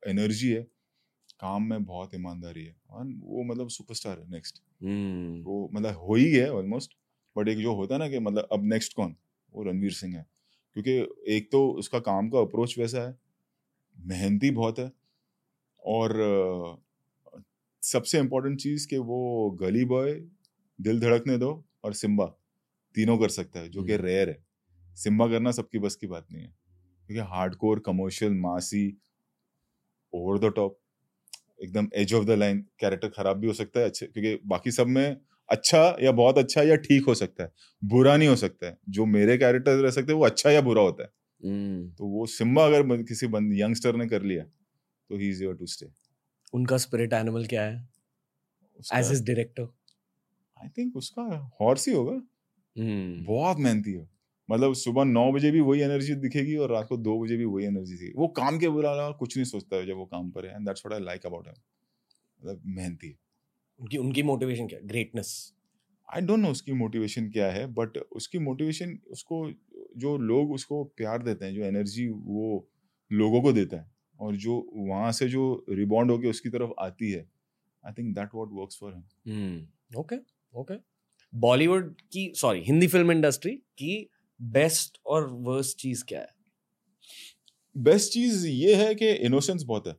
एनर्जी 0.04 0.50
है 0.50 0.62
काम 1.40 1.64
में 1.64 1.84
बहुत 1.86 2.16
ईमानदारी 2.16 2.64
है। 2.66 2.76
और 2.90 3.06
वो 3.06 3.44
मतलब 3.44 3.70
सुपरस्टार 3.70 4.20
है 4.20 4.30
नेक्स्ट 4.32 4.62
हम्म। 4.84 5.42
वो 5.44 5.70
मतलब 5.74 5.96
हो 5.98 6.16
ही 6.16 6.32
है 6.32 6.52
ऑलमोस्ट 6.54 6.94
बट 7.38 7.48
एक 7.48 7.58
जो 7.58 7.76
होता 7.76 7.96
है 7.96 8.00
ना 8.00 8.10
कि 8.10 8.20
मतलब 8.20 8.48
अब 8.52 8.66
नेक्स्ट 8.66 8.94
कौन? 8.94 9.16
वो 9.54 9.64
रणवीर 9.64 9.92
सिंह 9.92 10.16
है। 10.16 10.26
क्योंकि 10.74 11.16
एक 11.36 11.52
तो 11.52 11.70
उसका 11.70 12.00
काम 12.00 12.30
का 12.30 12.40
अप्रोच 12.40 12.80
वैसा 12.80 13.08
है 13.08 13.18
मेहनती 14.00 14.52
बहुत 14.52 14.80
है 14.80 14.92
और 15.86 16.14
सबसे 17.84 18.20
इम्पोर्टेंट 18.20 18.60
चीज़ 18.60 18.88
कि 18.88 18.98
वो 18.98 19.52
गली 19.52 19.86
बॉय 19.86 20.14
दिल 20.82 21.00
धड़कने 21.00 21.38
दो 21.38 21.66
और 21.84 21.94
सिम्बा 21.94 22.26
तीनों 22.96 23.18
कर 23.18 23.30
सकता 23.30 23.60
है 23.60 23.70
जो 23.70 23.84
कि 23.84 23.94
हम्म। 23.94 24.06
रेयर 24.06 24.30
है। 24.30 24.46
सिम्बा 24.96 25.28
करना 25.28 25.52
सबकी 25.52 25.80
बस 25.80 25.96
की 25.96 26.08
बात 26.08 26.28
नहीं 26.32 26.44
है। 26.44 26.56
क्योंकि 27.08 27.32
hardcore 27.32 27.80
commercial 27.80 28.34
massy 28.34 28.98
over 30.14 30.40
the 30.40 30.54
top 30.56 30.80
एकदम 31.64 31.90
edge 31.96 32.14
of 32.14 32.26
the 32.26 32.32
line 32.32 32.66
character 32.80 33.10
खराब 33.10 33.38
भी 33.38 33.48
हो 33.48 33.54
सकता 33.54 33.80
है 33.80 33.86
अच्छे 33.86 34.06
क्योंकि 34.06 34.44
बाकी 34.46 34.72
सब 34.72 34.88
में 34.88 35.18
अच्छा 35.50 35.82
या 36.02 36.12
बहुत 36.14 36.38
अच्छा 36.38 36.64
या 36.64 36.76
ठीक 36.78 37.06
हो 37.06 37.16
सकता 37.16 37.44
है 37.44 37.52
बुरा 37.82 38.16
नहीं 38.18 38.28
हो 38.30 38.36
सकता 38.36 38.68
है। 38.68 38.78
जो 38.90 39.06
मेरे 39.08 39.38
कैरेक्टर 39.38 39.78
रह 39.78 39.92
सकते 39.92 40.12
हैं 40.12 40.20
वो 40.20 40.26
अच्छा 40.26 40.52
या 40.52 40.62
बुरा 40.62 40.82
होता 40.82 41.04
है। 41.04 41.10
हम्म। 41.42 41.90
तो 41.92 42.06
वो 42.08 42.26
सिम्बा 42.28 42.66
अगर 42.66 43.02
किसी 43.04 43.28
बंद 43.30 43.54
यंगस्टर 43.60 43.96
ने 43.96 44.08
कर 44.08 44.24
लिया 44.24 44.44
तो 44.44 45.18
he 45.18 45.30
is 45.30 45.44
your 45.44 45.56
to 45.56 45.66
stay 45.68 45.88
उनका 46.54 46.78
स्पिरिट 46.78 47.14
एनिमल 47.14 47.46
क्या 47.46 47.64
है? 47.64 47.76
As 48.94 49.10
his 49.10 49.26
director 49.26 49.68
I 50.58 50.70
think 50.78 50.96
उसका 50.98 51.24
हॉर्स 51.62 51.88
ही 51.88 51.94
होगा। 51.94 52.14
हम्म। 52.76 53.26
बहुत 53.26 53.58
मेहनती 53.58 53.94
है। 53.94 54.08
मतलब 54.50 54.74
सुबह 54.76 55.04
नौ 55.06 55.32
बजे 55.32 55.52
भी 55.52 55.60
वही 55.62 55.82
एनर्जी 55.82 56.14
दिखेगी 56.18 56.56
और 56.58 56.72
रात 56.72 56.88
को 56.88 56.98
दो 57.00 57.20
बजे 57.24 57.38
भी 57.38 57.46
वही 57.46 57.66
एनर्जी 57.66 57.94
दिखेगी। 57.94 58.14
वो 58.18 58.28
काम 58.38 58.58
के 58.60 58.70
बुरा 58.70 59.10
कुछ 59.20 59.38
नहीं 59.38 59.46
सोचता 59.46 59.76
है 59.76 59.86
जब 59.88 59.98
वो 59.98 60.06
काम 60.06 60.30
पर 60.32 60.46
है 60.46 60.56
and 60.56 60.66
that's 60.68 60.86
what 60.86 61.00
I 61.00 61.06
like 61.06 61.26
about 61.26 61.48
him 61.48 61.56
मतलब 62.40 62.62
मेहनती 62.78 63.08
है। 63.08 63.18
उनकी 63.80 63.98
उनकी 63.98 64.24
मोटिवेशन 64.24 64.68
क्या 64.68 64.80
ग्रेटनेस 64.84 65.54
आई 66.14 66.22
डोंट 66.22 66.40
नो 66.40 66.50
उसकी 66.50 66.74
मोटिवेशन 66.74 67.30
क्या 67.30 67.52
है 67.52 67.68
बट 67.68 67.98
उसकी 67.98 68.40
मोटिवेशन 68.40 69.00
उसको 69.08 69.52
जो 69.98 70.18
लोग 70.18 70.52
उसको 70.52 70.84
प्यार 70.84 71.24
देते 71.24 71.46
हैं 71.46 71.54
जो 71.54 71.64
एनर्जी 71.64 72.08
वो 72.08 72.70
लोगों 73.12 73.42
को 73.42 73.54
देता 73.54 73.78
है 73.78 73.92
और 74.20 74.36
जो 74.36 74.72
वहाँ 74.76 75.12
से 75.12 75.30
जो 75.30 75.66
रिबॉन्ड 75.70 76.12
होके 76.12 76.28
उसकी 76.28 76.50
तरफ़ 76.50 76.72
आती 76.80 77.12
है 77.12 77.30
I 77.86 77.94
think 77.94 78.16
that 78.16 78.30
what 78.36 78.50
work 78.52 78.70
for 78.80 78.94
him 78.94 79.68
okay 80.00 80.16
okay 80.54 80.74
Bollywood 81.36 82.02
की 82.02 82.34
सॉरी 82.36 82.62
हिंदी 82.62 82.88
फ़िल्म 82.88 83.12
इंडस्ट्री 83.12 83.52
की 83.52 84.10
बेस्ट 84.42 85.00
और 85.06 85.30
वर्स्ट 85.32 85.78
चीज़ 85.78 86.06
क्या 86.06 86.20
है? 86.20 86.28
बेस्ट 87.78 88.14
चीज़ 88.14 88.48
ये 88.48 88.76
है 88.76 88.96
कि 88.96 89.12
इनोसेंस 89.12 89.64
बहुत 89.64 89.88
है। 89.88 89.96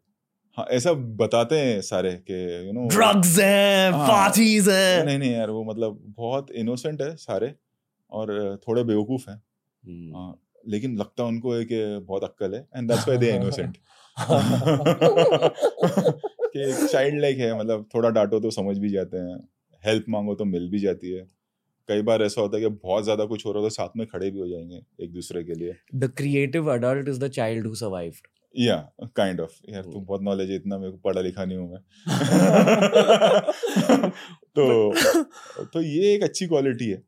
हाँ 0.56 0.66
ऐसा 0.70 0.92
बताते 0.92 1.58
हैं 1.60 1.80
सारे 1.80 2.12
कि 2.30 2.66
यू 2.66 2.72
नो 2.72 2.88
ड्रग्स 2.88 3.38
हैं 3.38 3.92
हाँ। 3.92 4.08
पार्टीज़ 4.08 4.70
हैं। 4.70 5.04
नहीं 5.04 5.18
नहीं 5.18 5.32
यार 5.32 5.50
वो 5.50 5.64
मतलब 5.64 6.00
बहुत 6.16 6.50
इनोसेंट 6.50 7.02
है 7.02 7.16
सारे 7.16 7.54
और 8.12 8.58
थोड़े 8.68 8.84
बेवकूफ़ 8.84 9.30
हैं। 9.30 9.36
हाँ, 10.14 10.40
लेकिन 10.68 10.96
लगता 10.96 11.24
उनको 11.24 11.54
है 11.54 11.64
कि 11.64 11.98
बहुत 11.98 12.24
अक्कल 12.24 12.54
है 12.54 12.68
and 12.76 12.88
that's 12.88 13.08
why 13.08 13.18
they 13.18 13.34
innocent 13.34 13.76
कि 16.46 16.88
चाइल्ड 16.88 17.20
लाइक 17.20 17.38
है 17.38 17.58
मतलब 17.58 17.88
थोड़ा 17.94 18.10
डांटो 18.10 18.40
तो 18.40 18.50
समझ 18.50 18.78
भी 18.78 18.90
जाते 18.90 19.16
हैं 19.16 19.36
हेल्प 19.84 20.04
मांगो 20.08 20.34
तो 20.34 20.44
मिल 20.44 20.68
भी 20.70 20.78
जाती 20.78 21.10
है। 21.10 21.28
कई 21.88 22.02
बार 22.02 22.22
ऐसा 22.22 22.40
होता 22.40 22.56
है 22.56 22.62
कि 22.62 22.68
बहुत 22.68 23.04
ज़्यादा 23.04 23.24
कुछ 23.24 23.46
हो 23.46 23.52
रहा 23.52 23.62
हो 23.62 23.68
तो 23.68 23.74
साथ 23.74 23.88
में 23.96 24.06
खड़े 24.06 24.30
भी 24.30 24.40
हो 24.40 24.48
जाएँगे 24.48 25.04
एक 25.04 25.12
दूसरे 25.12 25.44
के 25.44 25.54
लिए। 25.54 25.76
The 25.94 26.12
creative 26.16 26.72
adult 26.72 27.08
is 27.08 27.20
the 27.20 27.28
child 27.28 27.66
who 27.66 27.74
survived 27.74 28.28
या 28.58 28.92
काइंड 29.16 29.40
ऑफ़ 29.40 29.52
यार 29.68 29.82
तुम 29.82 29.92
तू 29.92 30.00
बहुत 30.00 30.22
नॉलेज 30.22 30.50
है 30.50 30.56
इतना 30.56 30.78
मेरे 30.78 30.92
को 30.92 30.98
पढ़ा 30.98 31.20
लिखा 31.20 31.44
नहीं 31.44 31.58
हूँ 31.58 31.72
मैं। 31.72 31.80
तो 34.58 34.94
तो 35.64 35.82
ये 35.82 36.14
एक 36.14 36.22
अच्छी 36.22 36.46
क्वालिटी 36.46 36.90
है। 36.90 37.02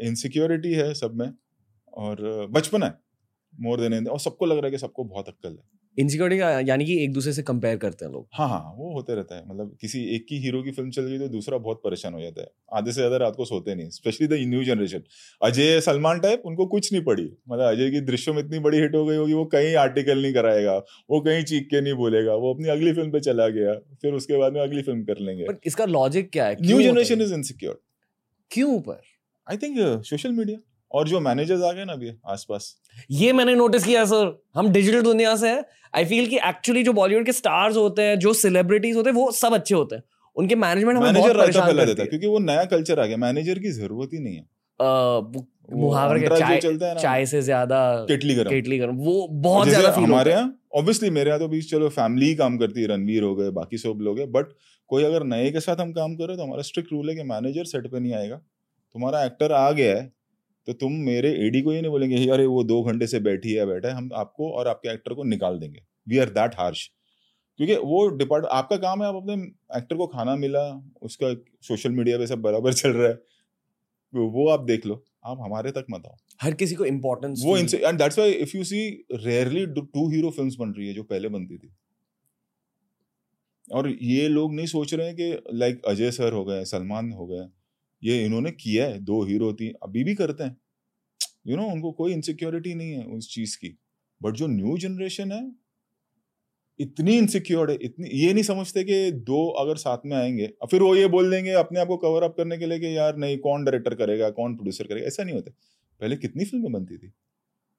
इनसिक्योरिटी 0.00 0.72
है 0.72 0.94
सब 0.94 1.14
में 1.14 1.32
और 1.92 2.46
बचपन 2.50 2.82
है 2.82 2.98
मोर 3.60 3.80
देन 3.80 4.08
और 4.08 4.20
सबको 4.20 4.46
लग 4.46 4.56
रहा 4.56 4.64
है 4.64 4.70
कि 4.70 4.78
सबको 4.78 5.04
बहुत 5.04 5.28
अक्कल 5.28 5.50
है। 5.50 5.77
इनसिक्योरिटी 5.98 6.38
का 6.38 6.48
यानी 6.62 6.84
कि 6.84 6.96
एक 7.04 7.12
दूसरे 7.12 7.32
से 7.32 7.42
कंपेयर 7.42 7.76
करते 7.78 8.04
हैं 8.04 8.12
लोग। 8.12 8.26
हाँ 8.32 8.48
हाँ 8.48 8.74
वो 8.76 8.92
होते 8.94 9.14
रहता 9.14 9.36
है। 9.36 9.42
मतलब 9.46 9.76
किसी 9.80 10.02
एक 10.14 10.26
की 10.28 10.38
हीरो 10.40 10.62
की 10.62 10.70
फ़िल्म 10.72 10.90
चल 10.90 11.02
गई 11.02 11.18
तो 11.18 11.28
दूसरा 11.28 11.58
बहुत 11.58 11.80
परेशान 11.84 12.14
हो 12.14 12.20
जाता 12.20 12.42
है। 12.42 12.48
आधे 12.72 12.92
से 12.92 12.96
ज़्यादा 12.96 13.16
रात 13.16 13.34
को 13.36 13.44
सोते 13.44 13.74
नहीं 13.74 13.90
specially 13.90 14.26
the 14.28 14.38
new 14.48 14.62
generation 14.64 15.02
Ajay 15.40 15.80
Salman 15.80 16.20
type 16.20 16.42
उनको 16.46 16.66
कुछ 16.68 16.92
नहीं 16.92 17.02
पड़ी। 17.04 17.24
मतलब 17.48 17.64
अजय 17.66 17.90
की 17.90 18.00
दृश्य 18.02 18.32
में 18.32 18.42
इतनी 18.42 18.58
बड़ी 18.60 18.78
हिट 18.78 18.94
हो 18.94 19.04
गई 19.06 19.16
होगी 19.16 19.32
वो 19.34 19.44
कहीं 19.54 19.74
आर्टिकल 19.78 20.22
नहीं 20.22 20.32
कराएगा 20.34 20.76
वो 21.10 21.20
कहीं 21.20 21.42
चीख 21.44 21.66
के 21.70 21.80
नहीं 21.80 21.94
बोलेगा 21.96 22.34
वो 22.36 22.54
अपनी 22.54 22.68
अगली 22.68 22.92
फ़िल्म 22.92 23.10
पे 23.12 23.20
चला 23.22 23.48
गया 23.50 23.74
फिर 24.02 24.14
उसके 24.14 24.38
बाद 24.38 24.52
में 24.52 24.60
अगली 24.60 24.82
फ़िल्म 24.82 25.04
कर 25.04 25.18
लेंगे। 25.20 25.44
बट 25.44 25.66
इसका 25.66 25.84
लॉजिक 25.86 26.30
क्या 26.32 26.46
है? 26.46 26.56
न्यू 26.62 26.80
जनरेशन 26.82 27.22
इज़ 27.22 27.34
इनसिक्योर 27.34 27.80
क्यों 28.50 28.80
पर 28.80 29.00
आई 29.46 29.56
थिंक 29.56 29.78
सोशल 30.04 30.32
मीडिया 30.32 30.58
और 30.90 31.08
जो 31.08 31.20
मैनेजर्स 31.20 31.62
आ 31.62 31.72
गए 31.72 31.84
ना 31.84 31.92
अभी 31.92 32.12
आसपास। 32.26 32.74
ये 33.12 33.32
मैंने 33.32 33.54
नोटिस 33.54 33.84
किया 33.84 34.04
सर 34.06 34.36
हम 34.56 34.70
डिजिटल 34.72 35.02
दुनिया 35.02 35.34
से 35.36 35.48
हैं। 35.48 35.64
आई 35.94 36.04
फील 36.04 36.26
कि 36.26 36.36
एक्चुअली 36.48 36.82
जो 36.84 36.92
बॉलीवुड 36.92 37.26
के 37.26 37.32
स्टार्स 37.32 37.76
होते 37.76 38.02
हैं 38.02 38.18
जो 38.18 38.32
सेलिब्रिटीज 38.34 38.96
होते 38.96 39.10
हैं 39.10 39.16
वो 39.16 39.30
सब 39.32 39.54
अच्छे 39.54 39.74
होते 39.74 39.96
हैं। 39.96 40.02
उनके 40.36 40.54
मैनेजमेंट 40.56 40.98
हमें 40.98 41.14
बहुत 41.14 41.36
परेशान 41.36 41.66
करती 41.66 41.86
देता 41.86 41.90
है 41.92 41.98
है। 41.98 42.06
क्योंकि 42.06 42.26
वो 42.26 42.38
नया 42.40 42.64
कल्चर 42.66 43.00
आ 43.00 43.06
गया। 43.06 43.16
मैनेजर 43.18 43.58
की 43.58 43.70
ज़रूरत 43.72 44.10
ही 44.12 44.18
नहीं 44.18 44.34
है। 44.34 45.46
मुहावरे 45.72 46.20
के 46.20 46.26
चाय 46.28 46.60
है 46.62 46.94
चाय 46.96 47.24
से 47.26 47.40
ज़्यादा 47.42 47.78
केटली 48.08 48.34
गरम। 48.34 48.50
केटली 48.50 48.78
गरम। 48.78 48.96
वो 48.98 49.26
बहुत 49.30 49.68
ज़्यादा 49.68 49.90
फील 49.90 50.04
हमारे 50.04 50.32
यहाँ 50.32 50.54
ऑब्वियसली 50.76 51.10
मेरे 51.10 51.30
यहाँ 51.30 51.40
तो 51.40 51.48
भी 51.48 51.60
चलो 51.62 51.88
फैमिली 51.90 52.26
ही 52.26 52.34
काम 52.36 52.58
करती 52.58 52.82
है 52.82 52.88
रणवीर 52.88 53.22
हो 53.22 53.34
गए 53.36 53.50
बाकी 53.52 53.78
सब 53.78 53.98
लोग 54.02 54.18
हैं। 54.18 54.30
बट 54.32 54.52
कोई 54.90 55.04
अगर 55.04 55.24
नए 55.26 55.50
के 55.50 55.60
साथ 55.60 55.80
हम 55.80 55.92
काम 55.92 56.14
करें 56.16 56.36
तो 56.36 56.42
हमारा 56.42 56.62
स्ट्रिक्ट 56.62 56.92
रूल 56.92 57.08
है 57.10 57.14
कि 57.16 57.22
मैनेजर 57.24 57.64
सेट 57.66 57.86
पे 57.86 58.00
नहीं 58.00 58.14
आएगा। 58.14 58.36
तुम्हारा 58.36 59.24
एक्टर 59.24 59.52
आ 59.52 59.70
गया 59.72 59.96
है 59.96 60.12
तो 60.68 60.72
तुम 60.74 60.92
मेरे 61.02 61.28
एडी 61.46 61.60
को 61.62 61.72
ये 61.72 61.80
नहीं 61.80 61.90
बोलेंगे 61.90 62.28
अरे 62.30 62.46
वो 62.46 62.62
दो 62.64 62.82
घंटे 62.82 63.06
से 63.06 63.20
बैठी 63.20 63.52
है 63.52 63.66
बैठा 63.66 63.88
है 63.88 63.94
हम 63.94 64.10
आपको 64.14 64.50
और 64.52 64.68
आपके 64.68 64.88
एक्टर 64.88 65.14
को 65.14 65.24
निकाल 65.24 65.58
देंगे। 65.58 65.80
वी 66.06 66.18
आर 66.18 66.28
दैट 66.30 66.54
हार्श 66.54 66.90
क्योंकि 67.60 67.76
वो 67.84 68.06
डिपार्ट 68.16 68.44
आपका 68.52 68.76
काम 68.76 69.02
है 69.02 69.08
आप 69.08 69.14
अपने 69.14 69.34
एक्टर 69.78 69.96
को 69.96 70.06
खाना 70.06 70.34
मिला 70.36 70.60
उसका 71.02 71.32
सोशल 71.62 71.92
मीडिया 71.92 72.18
पे 72.18 72.26
सब 72.26 72.40
बराबर 72.42 72.72
चल 72.74 72.90
रहा 72.90 73.08
है। 73.08 73.14
वो 74.12 74.48
आप 74.48 74.64
देख 74.64 74.86
लो 74.86 75.02
आप 75.24 75.38
हमारे 75.40 75.70
तक 75.70 75.86
मत 75.90 76.06
आओ। 76.06 76.16
हर 76.42 76.54
किसी 76.54 76.74
को 76.74 76.84
इम्पोर्टेंस 76.84 77.42
वो 77.44 77.56
and 77.56 77.98
that's 77.98 78.18
why 78.18 78.30
if 78.32 78.56
you 78.56 78.64
see 78.64 78.86
rarely 79.14 79.66
two 79.66 80.08
hero 80.10 80.30
films 80.30 80.56
बन 80.58 80.74
रही 80.78 80.88
है 80.88 80.94
जो 80.94 81.02
पहले 81.04 81.28
बनती 81.28 81.58
थी। 81.58 81.74
और 83.68 83.88
ये 83.88 84.28
लोग 84.28 84.54
नहीं 84.54 84.66
सोच 84.66 84.94
रहे 84.94 85.06
हैं 85.06 85.16
कि 85.16 85.56
लाइक 85.58 85.84
अजय 85.86 86.10
सर 86.10 86.32
हो 86.32 86.44
गए 86.44 86.64
सलमान 86.64 87.12
हो 87.12 87.26
गए 87.26 87.48
ये 88.04 88.24
इन्होंने 88.24 88.50
किया 88.50 88.86
है 88.86 88.98
दो 89.00 89.24
हीरो 89.24 89.52
थी 89.54 89.72
अभी 89.82 90.04
भी 90.04 90.14
करते 90.14 90.44
हैं। 90.44 90.56
यू 91.46 91.52
you 91.52 91.56
नो 91.56 91.62
know, 91.62 91.74
उनको 91.74 91.92
कोई 91.92 92.12
इनसिक्योरिटी 92.12 92.74
नहीं 92.74 92.92
है 92.92 93.04
उस 93.04 93.34
चीज़ 93.34 93.56
की। 93.58 93.78
बट 94.22 94.34
जो 94.34 94.46
न्यू 94.46 94.78
जनरेशन 94.78 95.32
है 95.32 95.52
इतनी 96.80 97.18
इनसिक्योर 97.18 97.70
है 97.70 97.78
इतनी 97.82 98.08
ये 98.08 98.32
नहीं 98.32 98.42
समझते 98.42 98.84
कि 98.84 99.12
दो 99.12 99.48
अगर 99.50 99.76
साथ 99.76 99.98
में 100.06 100.16
आएँगे 100.16 100.46
फिर 100.70 100.82
वो 100.82 100.96
ये 100.96 101.06
बोल 101.08 101.30
देंगे 101.30 101.52
अपने 101.52 101.80
आप 101.80 101.88
को 101.88 101.96
कवर 101.96 102.22
अप 102.22 102.34
करने 102.36 102.58
के 102.58 102.66
लिए 102.66 102.78
कि 102.78 102.96
यार 102.96 103.16
नहीं 103.16 103.38
कौन 103.38 103.64
डायरेक्टर 103.64 103.94
करेगा 103.94 104.30
कौन 104.30 104.54
प्रोड्यूसर 104.56 104.84
करेगा 104.84 105.06
ऐसा 105.06 105.24
नहीं 105.24 105.34
होता। 105.34 105.50
पहले 106.00 106.16
कितनी 106.16 106.44
फ़िल्में 106.44 106.72
बनती 106.72 106.98
थी? 106.98 107.12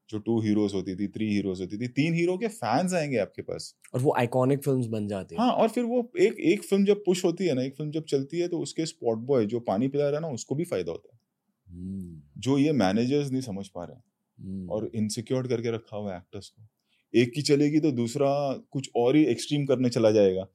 जो 0.09 0.19
टू 0.19 0.39
हीरोज 0.41 0.73
होती 0.73 0.95
थी 0.95 1.07
थ्री 1.07 1.27
हीरोज 1.33 1.61
होती 1.61 1.77
थी 1.77 1.87
तीन 1.87 2.13
हीरो 2.13 2.37
के 2.37 2.47
फैंस 2.47 2.93
आएँगे 2.93 3.17
आपके 3.17 3.41
पास। 3.41 3.73
और 3.93 4.01
वो 4.01 4.13
आइकॉनिक 4.17 4.63
फिल्म्स 4.63 4.87
बन 4.87 5.07
जाती 5.07 5.35
हाँ। 5.35 5.51
और 5.51 5.69
फिर 5.69 5.83
वो 5.83 5.99
एक 6.19 6.39
एक 6.51 6.63
फ़िल्म 6.63 6.85
जब 6.85 7.03
पुश 7.05 7.23
होती 7.25 7.45
है 7.45 7.53
ना 7.53 7.63
एक 7.63 7.75
फ़िल्म 7.75 7.91
जब 7.91 8.05
चलती 8.05 8.39
है 8.39 8.47
तो 8.47 8.59
उसके 8.59 8.85
स्पॉट 8.85 9.17
बॉय 9.25 9.45
जो 9.45 9.59
पानी 9.59 9.87
पिला 9.87 10.09
रहा 10.09 10.15
है 10.15 10.21
ना 10.21 10.33
उसको 10.33 10.55
भी 10.55 10.63
फ़ायदा 10.65 10.91
होता 10.91 11.13
है। 11.13 11.19
हम्म। 11.67 12.21
जो 12.37 12.57
ये 12.57 12.71
मैनेजर्स 12.73 13.31
नहीं 13.31 13.41
समझ 13.41 13.67
पा 13.67 13.83
रहे 13.83 13.97
हम्म। 14.37 14.69
और 14.69 14.89
इनसिक्योर 14.95 15.47
करके 15.47 15.71
रखा 15.71 15.97
हुआ 15.97 16.11
है 16.11 16.17
एक्टर्स 16.17 16.49
को। 16.49 16.67
एक 17.13 17.31
की 17.33 17.41
चलेगी 17.41 17.79
तो 17.79 17.91
दूसरा 17.91 18.31
कुछ 18.71 18.89
और 18.95 19.15
ही 19.15 19.23
एक्सट्रीम 19.25 19.65
करने 19.65 19.89
चला 19.89 20.11
जाएगा 20.11 20.47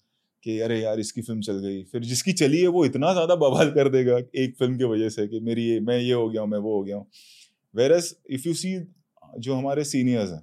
कि 0.45 0.59
अरे 0.61 0.81
यार 0.81 1.01
इसकी 1.01 1.23
फ़िल्म 1.23 1.41
चल 1.41 1.59
गई। 1.59 1.83
फिर 1.83 2.03
जिसकी 2.05 2.33
चली 2.33 2.61
है 2.61 2.67
वो 2.69 2.85
इतना 2.85 3.13
ज़्यादा 3.13 3.35
बवाल 3.37 3.71
कर 3.71 3.89
देगा 3.89 4.19
एक 4.37 4.57
फ़िल्म 4.59 4.77
की 4.79 4.85
वजह 4.85 5.09
से 5.09 5.27
कि 5.29 5.41
मेरी 5.41 5.65
ये 5.65 5.79
मैं 5.81 5.99
ये 5.99 6.13
हो 6.13 6.29
गया 6.31 6.43
हूँ 6.43 6.51
मैं 6.51 6.59
वो 6.59 6.77
हो 6.77 6.83
गया 6.83 6.97
हूँ। 6.97 7.07
Where 7.75 7.93
as 7.93 8.15
if 8.31 8.49
you 8.49 8.55
see 8.55 8.75
जो 9.39 9.55
हमारे 9.55 9.85
सीनियर्स 9.85 10.30
हैं 10.30 10.43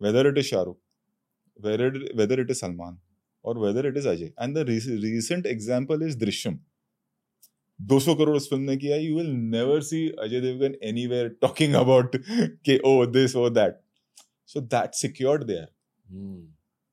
whether 0.00 0.26
it 0.26 0.38
is 0.38 0.46
Shahrukh 0.46 0.78
whether 2.16 2.40
it 2.40 2.50
is 2.50 2.58
Salman 2.58 2.98
और 3.44 3.58
whether 3.58 3.86
it 3.86 3.96
is 3.96 4.08
Ajay 4.08 4.32
and 4.42 4.58
the 4.58 4.64
recent 4.68 5.46
example 5.46 6.02
is 6.02 6.18
Drishyam 6.18 6.58
200 7.80 8.14
crore 8.18 8.36
उस 8.36 8.48
फ़िल्म 8.50 8.62
ने 8.62 8.76
किया 8.76 8.96
you 8.96 9.16
will 9.16 9.30
never 9.30 9.80
see 9.82 10.08
Ajay 10.08 10.40
Devgan 10.40 10.74
anywhere 11.06 11.28
talking 11.28 11.74
about 11.74 12.16
के 12.64 12.78
or 12.78 13.06
this 13.06 13.36
or 13.36 13.48
that 13.50 13.80
so 14.46 14.60
that 14.60 14.94
secured 14.94 15.44
there 15.44 15.68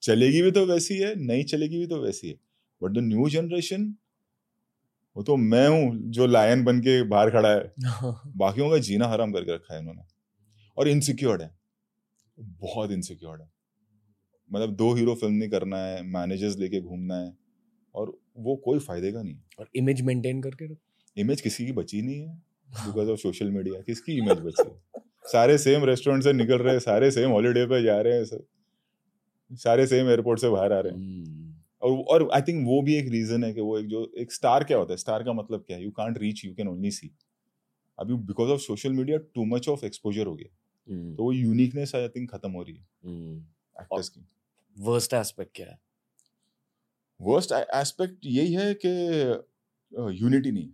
चलेगी 0.03 0.41
भी 0.41 0.51
तो 0.51 0.65
वैसी 0.65 0.97
है 0.97 1.15
नहीं 1.15 1.43
चलेगी 1.43 1.77
भी 1.79 1.87
तो 1.87 2.01
वैसी 2.01 2.27
है। 2.27 2.35
बट 2.81 2.91
द 2.91 2.97
न्यू 2.97 3.29
जनरेशन 3.29 3.95
वो 5.15 5.23
तो 5.23 5.35
मैं 5.37 5.67
हूँ 5.67 6.11
जो 6.11 6.25
लायन 6.27 6.63
बन 6.63 6.79
के 6.79 7.01
बाहर 7.03 7.29
खड़ा 7.29 7.49
है। 7.49 7.73
बाकियों 8.37 8.69
का 8.69 8.77
जीना 8.77 9.07
हराम 9.07 9.33
करके 9.33 9.53
रखा 9.55 9.73
है 9.73 9.79
इन्होंने। 9.79 10.01
और 10.77 10.87
इनसिक्योर्ड 10.87 11.41
है। 11.41 11.55
बहुत 12.39 12.91
इनसिक्योर्ड 12.91 13.41
है। 13.41 13.51
मतलब 14.53 14.75
दो 14.75 14.93
हीरो 14.93 15.15
फ़िल्म 15.15 15.33
नहीं 15.33 15.49
करना 15.49 15.77
है 15.77 16.03
मैनेजर्स 16.03 16.57
लेके 16.57 16.81
घूमना 16.81 17.15
है 17.15 17.37
और 17.95 18.19
वो 18.37 18.55
कोई 18.55 18.79
फ़ायदे 18.79 19.11
का 19.11 19.21
नहीं 19.21 19.37
और 19.59 19.69
इमेज 19.75 20.01
मेंटेन 20.01 20.41
करके 20.41 20.65
इमेज 21.21 21.41
किसी 21.41 21.65
की 21.65 21.71
बची 21.71 22.01
नहीं 22.01 22.21
है 22.21 22.35
बिकॉज़ 22.69 23.09
ऑफ़ 23.09 23.19
सोशल 23.19 23.51
मीडिया 23.51 23.81
किसकी 23.81 24.13
इमेज 24.13 24.39
बची 24.39 24.69
है? 24.69 24.81
सारे 25.25 25.57
सेम 25.57 25.83
रेस्टोरेंट 25.83 26.23
से 26.23 26.33
निकल 26.33 26.57
रहे 26.57 26.73
हैं 26.73 26.79
सारे 26.79 27.11
सेम 27.11 27.29
हॉलीडे 27.29 27.65
पे 27.65 27.83
जा 27.83 28.01
रहे 28.01 28.13
हैं 28.13 28.25
सब। 28.25 28.45
सारे 29.51 29.87
सेम 29.87 30.09
एयरपोर्ट 30.09 30.39
से 30.39 30.49
बाहर 30.49 30.73
आ 30.73 30.79
रहे 30.79 30.93
हैं। 30.93 31.23
hmm. 31.23 31.63
और 31.81 31.91
और 31.91 32.29
आई 32.33 32.41
थिंक 32.41 32.67
वो 32.67 32.81
भी 32.81 32.95
एक 32.95 33.09
रीजन 33.09 33.43
है 33.43 33.53
कि 33.53 33.61
वो 33.61 33.79
एक 33.79 33.87
जो 33.87 34.13
एक 34.17 34.31
स्टार 34.31 34.63
क्या 34.63 34.77
होता 34.77 34.93
है? 34.93 34.97
स्टार 34.97 35.23
का 35.23 35.33
मतलब 35.33 35.63
क्या 35.67 35.77
है? 35.77 35.83
You 35.83 35.91
can't 35.91 36.17
reach 36.17 36.45
you 36.45 36.53
can 36.53 36.67
only 36.67 36.91
see 36.91 37.11
अभी 37.99 38.13
because 38.13 38.49
of 38.49 38.61
social 38.61 38.93
media 38.93 39.17
too 39.17 39.45
much 39.45 39.69
of 39.69 39.85
exposure 39.85 40.25
हो 40.25 40.35
गया. 40.35 40.57
तो 40.87 41.23
वो 41.23 41.31
यूनिकनेस 41.31 41.95
आई 41.95 42.07
थिंक 42.09 42.29
खत्म 42.31 42.51
हो 42.51 42.63
रही 42.63 42.75
है 42.75 42.81
एक्टर्स 43.75 44.07
hmm. 44.07 44.15
की। 44.15 44.27
वर्स्ट 44.77 45.13
एस्पेक्ट 45.13 45.55
क्या 45.55 45.67
है? 45.67 45.79
वर्स्ट 47.19 47.51
एस्पेक्ट 47.51 48.25
यही 48.25 48.53
है 48.53 48.73
कि 48.75 48.89
यूनिटी 50.21 50.51
नहीं 50.51 50.69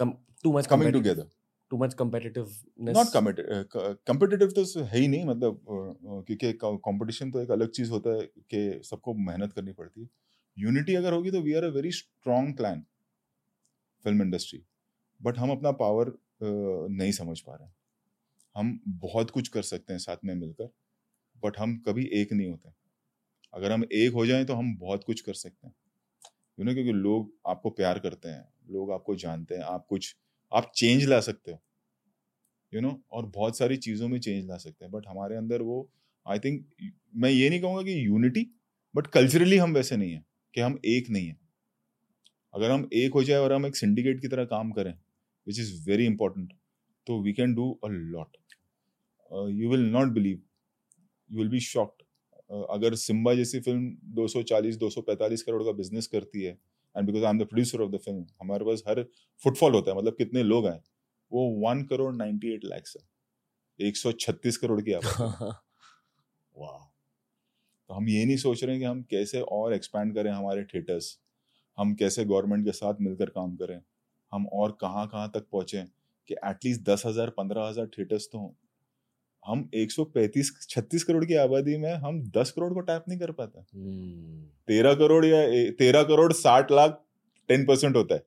come 0.00 0.12
too 0.44 0.52
much 0.52 0.66
coming 0.66 0.92
together 0.92 1.26
too 1.70 1.76
much 1.76 1.94
competitiveness 1.94 2.96
not 2.96 3.06
competitive 4.06 4.50
तो 4.50 4.84
है 4.84 4.98
ही 4.98 5.08
नहीं 5.08 5.24
मतलब 5.24 5.60
क्योंकि 6.26 6.52
कंपटीशन 6.62 7.30
तो 7.30 7.40
एक 7.40 7.50
अलग 7.50 7.70
चीज़ 7.70 7.90
होता 7.90 8.10
है 8.10 8.26
कि 8.50 8.80
सबको 8.84 9.14
मेहनत 9.26 9.52
करनी 9.52 9.72
पड़ती 9.72 10.00
है। 10.02 10.08
यूनिटी 10.56 10.94
अगर 10.94 11.12
होगी 11.12 11.30
तो 11.30 11.40
we 11.40 11.54
are 11.54 11.64
a 11.64 11.68
very 11.68 11.90
strong 11.92 12.56
clan 12.56 12.80
film 14.04 14.22
industry 14.22 14.62
but 15.20 15.38
हम 15.38 15.50
अपना 15.50 15.70
पावर 15.82 16.12
नहीं 16.42 17.12
समझ 17.12 17.40
पा 17.40 17.54
रहे 17.54 17.68
हैं। 17.68 17.74
हम 18.56 18.78
बहुत 18.88 19.30
कुछ 19.30 19.48
कर 19.48 19.62
सकते 19.62 19.92
हैं 19.92 20.00
साथ 20.00 20.24
में 20.24 20.34
मिलकर 20.34 20.70
बट 21.42 21.58
हम 21.58 21.76
कभी 21.78 22.04
एक 22.14 22.32
नहीं 22.32 22.48
होते। 22.48 22.70
अगर 23.54 23.72
हम 23.72 23.84
एक 23.84 24.12
हो 24.12 24.26
जाएँ 24.26 24.44
तो 24.44 24.54
हम 24.54 24.76
बहुत 24.78 25.04
कुछ 25.04 25.20
कर 25.20 25.34
सकते 25.34 25.66
हैं। 25.66 25.74
यू 26.58 26.64
नो 26.64 26.72
क्योंकि 26.74 26.92
लोग 26.92 27.32
आपको 27.48 27.70
प्यार 27.70 27.98
करते 27.98 28.28
हैं, 28.28 28.44
लोग 28.70 28.92
आपको 28.92 29.14
जानते 29.16 29.54
हैं, 29.54 29.62
आप 29.62 29.86
कुछ, 29.88 30.14
आप 30.52 30.72
चेंज 30.76 31.04
ला 31.04 31.20
सकते 31.20 31.52
हो। 31.52 31.60
यू 32.72 32.80
नो 32.80 33.00
और 33.12 33.26
बहुत 33.26 33.58
सारी 33.58 33.76
चीज़ों 33.78 34.08
में 34.08 34.18
चेंज 34.20 34.48
ला 34.48 34.56
सकते 34.56 34.84
हैं 34.84 34.92
बट 34.92 35.06
हमारे 35.08 35.36
अंदर 35.36 35.62
वो 35.62 35.88
आई 36.26 36.38
थिंक 36.38 36.64
मैं 37.16 37.30
ये 37.30 37.48
नहीं 37.50 37.60
कहूँगा 37.60 37.82
कि 37.82 38.06
यूनिटी 38.06 38.46
बट 38.94 39.06
कल्चरली 39.06 39.56
हम 39.56 39.72
वैसे 39.74 39.96
नहीं 39.96 40.12
हैं, 40.12 40.24
कि 40.54 40.60
हम 40.60 40.78
एक 40.86 41.10
नहीं 41.10 41.26
हैं। 41.26 41.38
अगर 42.54 42.70
हम 42.70 42.88
एक 42.92 43.14
हो 43.14 43.22
जाए 43.24 43.38
और 43.38 43.52
हम 43.52 43.66
एक 43.66 43.76
सिंडिकेट 43.76 44.20
की 44.20 44.28
तरह 44.28 44.44
काम 44.46 44.70
करें 44.72 44.92
विच 45.46 45.58
इज़ 45.60 45.72
वेरी 45.88 46.06
इंपॉर्टेंट 46.06 46.52
तो 47.06 47.20
we 47.22 47.32
can 47.32 47.54
do 47.54 47.70
a 47.84 47.88
lot 47.88 48.36
you 49.30 49.70
will 49.70 49.84
not 49.90 50.12
believe 50.12 50.40
you 51.30 51.38
will 51.38 51.48
be 51.48 51.60
shocked 51.60 52.02
अगर 52.70 52.94
सिम्बा 52.94 53.34
जैसी 53.34 53.60
फ़िल्म 53.60 53.90
240 54.14 54.78
245 54.78 55.42
करोड़ 55.42 55.62
का 55.62 55.72
बिज़नेस 55.72 56.06
करती 56.06 56.42
है 56.42 56.52
and 56.94 57.06
because 57.06 57.24
I 57.24 57.30
am 57.30 57.38
the 57.38 57.46
producer 57.46 57.80
of 57.80 57.90
the 57.90 57.98
film 58.04 58.26
हमारे 58.40 58.64
पास 58.64 58.82
हर 58.88 59.02
फुटफॉल 59.42 59.74
होता 59.74 59.90
है 59.90 59.96
मतलब 59.98 60.16
कितने 60.18 60.42
लोग 60.42 60.66
आए 60.66 60.80
वो 61.32 61.48
one 61.66 61.82
crore 61.84 62.14
ninety 62.14 62.52
eight 62.54 62.64
lakhs 62.64 62.96
है 62.96 63.88
एक 63.88 63.96
सौ 63.96 64.12
छत्तीस 64.12 64.56
करोड़ 64.56 64.80
की 64.80 64.92
आबादी। 64.92 65.50
वाह 66.60 66.78
तो 67.90 67.94
हम 67.94 68.08
ये 68.08 68.24
नहीं 68.24 68.36
सोच 68.36 68.62
रहे 68.64 68.72
हैं 68.72 68.80
कि 68.80 68.86
हम 68.86 69.02
कैसे 69.02 69.40
और 69.52 69.74
एक्सपैंड 69.74 70.14
करें 70.14 70.30
हमारे 70.30 70.64
थिएटर्स 70.64 71.18
हम 71.78 71.94
कैसे 71.94 72.24
गवर्नमेंट 72.24 72.64
के 72.64 72.72
साथ 72.72 73.00
मिलकर 73.00 73.30
काम 73.30 73.56
करें 73.56 73.80
हम 74.32 74.46
और 74.54 74.76
कहाँ 74.80 75.06
कहाँ 75.08 75.30
तक 75.34 75.46
पहुँचें 75.52 75.86
कि 76.28 76.34
एटलीस्ट 76.46 76.82
दस 76.82 77.02
हज़ार 77.06 77.30
पंद्रह 77.30 77.68
हज़ार 77.68 77.86
थिएटर्स 77.98 78.28
तो 78.32 78.38
हों। 78.38 78.50
हम 79.46 79.70
135 79.74 80.66
36 80.70 81.02
करोड़ 81.04 81.24
की 81.24 81.34
आबादी 81.34 81.76
में 81.76 81.92
हम 81.94 82.22
10 82.30 82.50
करोड़ 82.50 82.74
को 82.74 82.80
टैप 82.80 83.04
नहीं 83.08 83.18
कर 83.18 83.32
पाते। 83.32 83.60
हम्म। 83.60 84.44
तेरह 84.68 84.94
करोड़ 84.94 85.24
या 85.26 85.70
तेरह 85.70 86.02
करोड़ 86.02 86.32
साठ 86.32 86.72
लाख 86.72 87.04
टेन 87.48 87.66
परसेंट 87.66 87.96
होता 87.96 88.14
है। 88.14 88.24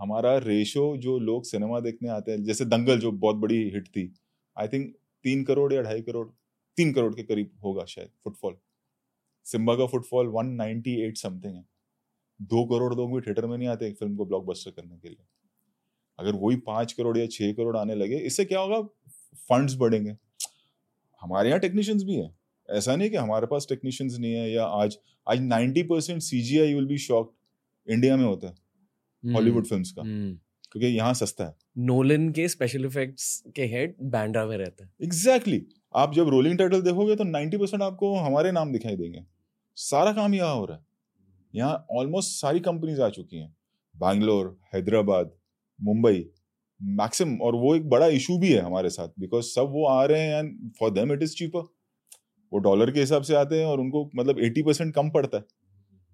हमारा 0.00 0.38
रेशो 0.38 0.96
जो 0.96 1.18
लोग 1.18 1.44
सिनेमा 1.44 1.80
देखने 1.80 2.08
आते 2.08 2.32
हैं 2.32 2.44
जैसे 2.44 2.64
दंगल 2.64 2.98
जो 2.98 3.12
बहुत 3.12 3.36
बड़ी 3.36 3.70
हिट 3.70 3.88
थी 3.88 4.14
आई 4.58 4.68
थिंक 4.68 4.94
तीन 5.24 5.44
करोड़ 5.44 5.72
या 5.72 5.82
ढाई 5.82 6.02
करोड़ 6.02 6.28
तीन 6.76 6.92
करोड़ 6.92 7.14
के 7.14 7.22
करीब 7.22 7.50
होगा 7.64 7.84
शायद 7.84 8.08
फुटफॉल 8.24 8.56
सिम्बा 9.44 9.74
का 9.74 9.86
footfall 9.86 10.26
one 10.26 10.46
ninety 10.46 11.00
eight 11.02 11.16
something 11.16 11.54
है। 11.54 11.64
दो 12.42 12.64
करोड़ 12.64 12.94
लोग 12.94 13.14
भी 13.14 13.20
थिएटर 13.20 13.46
में 13.46 13.58
नहीं 13.58 13.68
आते 13.68 13.86
एक 13.86 13.98
फ़िल्म 13.98 14.16
को 14.16 14.26
ब्लॉकबस्टर 14.26 14.70
करने 14.70 14.96
के 14.96 15.08
लिए। 15.08 15.24
अगर 16.18 16.32
वही 16.32 16.56
पाँच 16.56 16.92
करोड़ 16.92 17.18
या 17.18 17.26
छह 17.26 17.52
करोड़ 17.52 17.76
आने 17.76 17.94
लगे 17.94 18.16
इससे 18.16 18.44
क्या 18.44 18.60
होगा? 18.60 18.88
फंड्स 19.36 19.74
बढ़ेंगे। 19.76 20.16
हमारे 21.22 21.48
यहाँ 21.48 21.60
टेक्नीशियंस 21.60 22.02
भी 22.02 22.14
है। 22.14 22.34
ऐसा 22.70 22.96
नहीं 22.96 23.10
कि 23.10 23.16
हमारे 23.16 23.46
पास 23.46 23.66
टेक्नीशियंस 23.68 24.16
नहीं 24.18 24.32
है 24.32 24.50
या 24.52 24.64
आज 24.64 24.98
आज 25.28 25.40
ninety 25.40 25.82
percent 25.82 26.22
C 26.22 26.40
G 26.40 26.60
I 26.60 26.74
will 26.74 26.86
be 26.86 26.98
shock 26.98 27.34
India 27.90 28.16
में 28.16 28.24
होता 28.24 28.48
है 28.48 28.54
हॉलीवुड 29.34 29.66
फिल्म्स 29.66 29.92
का। 29.92 30.02
हम्म। 30.02 30.38
क्योंकि 30.72 30.86
यहाँ 30.86 31.14
सस्ता 31.14 31.44
है। 31.44 31.56
नोलन 31.78 32.28
के 32.30 32.48
स्पेशल 32.48 32.84
इफेक्ट्स 32.84 33.44
के 33.56 33.66
हेड 33.66 33.94
बैंड्रा 34.02 34.46
में 34.46 34.56
रहते 34.58 34.84
हैं। 34.84 34.92
Exactly 35.02 35.58
exactly. 35.58 35.80
आप 35.96 36.14
जब 36.14 36.28
रोलिंग 36.28 36.58
टाइटल 36.58 36.82
देखोगे 36.82 37.16
तो 37.16 37.24
नाइन्टी 37.24 37.56
परसेंट 37.56 37.82
आपको 37.82 38.14
हमारे 38.14 38.52
नाम 38.52 38.72
दिखाई 38.72 38.96
देंगे। 38.96 39.24
सारा 39.76 40.12
काम 40.12 40.34
यहाँ 40.34 40.54
हो 40.54 40.64
रहा 40.64 40.76
है। 40.76 40.84
यहाँ 41.54 41.86
ऑलमोस्ट 41.90 42.30
सारी 42.30 42.60
कंपनीज़ 42.60 43.02
आ 43.02 43.08
चुकी 43.08 43.36
हैं। 43.36 43.56
बैंगलोर 43.96 44.58
हैदराबाद 44.74 45.30
मुंबई 45.82 46.30
मैक्सिम 46.80 47.36
और 47.42 47.54
वो 47.56 47.74
एक 47.76 47.88
बड़ा 47.88 48.06
इशू 48.14 48.38
भी 48.38 48.52
है 48.52 48.60
हमारे 48.60 48.88
साथ 48.90 49.08
बिकॉज़ 49.20 49.46
सब 49.46 49.68
वो 49.72 49.86
आ 49.88 50.04
रहे 50.04 50.20
हैं 50.20 50.38
and 50.38 50.70
for 50.80 50.90
them 50.90 51.12
it 51.12 51.22
is 51.22 51.34
cheaper 51.34 51.60
वो 52.52 52.58
डॉलर 52.60 52.90
के 52.90 53.00
हिसाब 53.00 53.22
से 53.22 53.34
आते 53.36 53.58
हैं 53.58 53.66
और 53.66 53.80
उनको 53.80 54.04
मतलब 54.16 54.40
एटी 54.40 54.62
परसेंट 54.62 54.94
कम 54.94 55.10
पड़ता 55.10 55.36
है. 55.36 55.44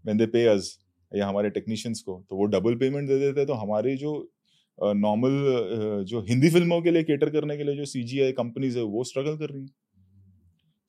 वेन 0.05 0.17
दे 0.17 0.27
पे 0.27 0.47
अस 0.49 0.79
या 1.13 1.27
हमारे 1.29 1.51
टेक्नीशियंस 1.51 2.01
को 2.01 2.25
तो 2.31 2.37
वो 2.37 2.45
डबल 2.49 2.75
पेमेंट 2.77 3.09
दे 3.09 3.19
देते 3.19 3.41
हैं 3.41 3.47
तो 3.47 3.55
हमारी 3.55 3.97
जो 3.97 4.13
नॉर्मल 4.79 6.05
जो 6.09 6.21
हिंदी 6.29 6.51
फ़िल्मों 6.51 6.81
के 6.83 6.91
लिए 6.91 7.03
केटर 7.05 7.31
करने 7.31 7.57
के 7.57 7.65
लिए 7.65 7.77
जो 7.77 7.85
सी 7.87 8.03
जी 8.05 8.21
आई 8.21 8.33
कंपनीज़ 8.33 8.79
है, 8.79 8.85
वो 8.85 9.05
स्ट्रगल 9.05 9.37
कर 9.37 9.51
रही 9.51 9.61
हैं. 9.61 9.71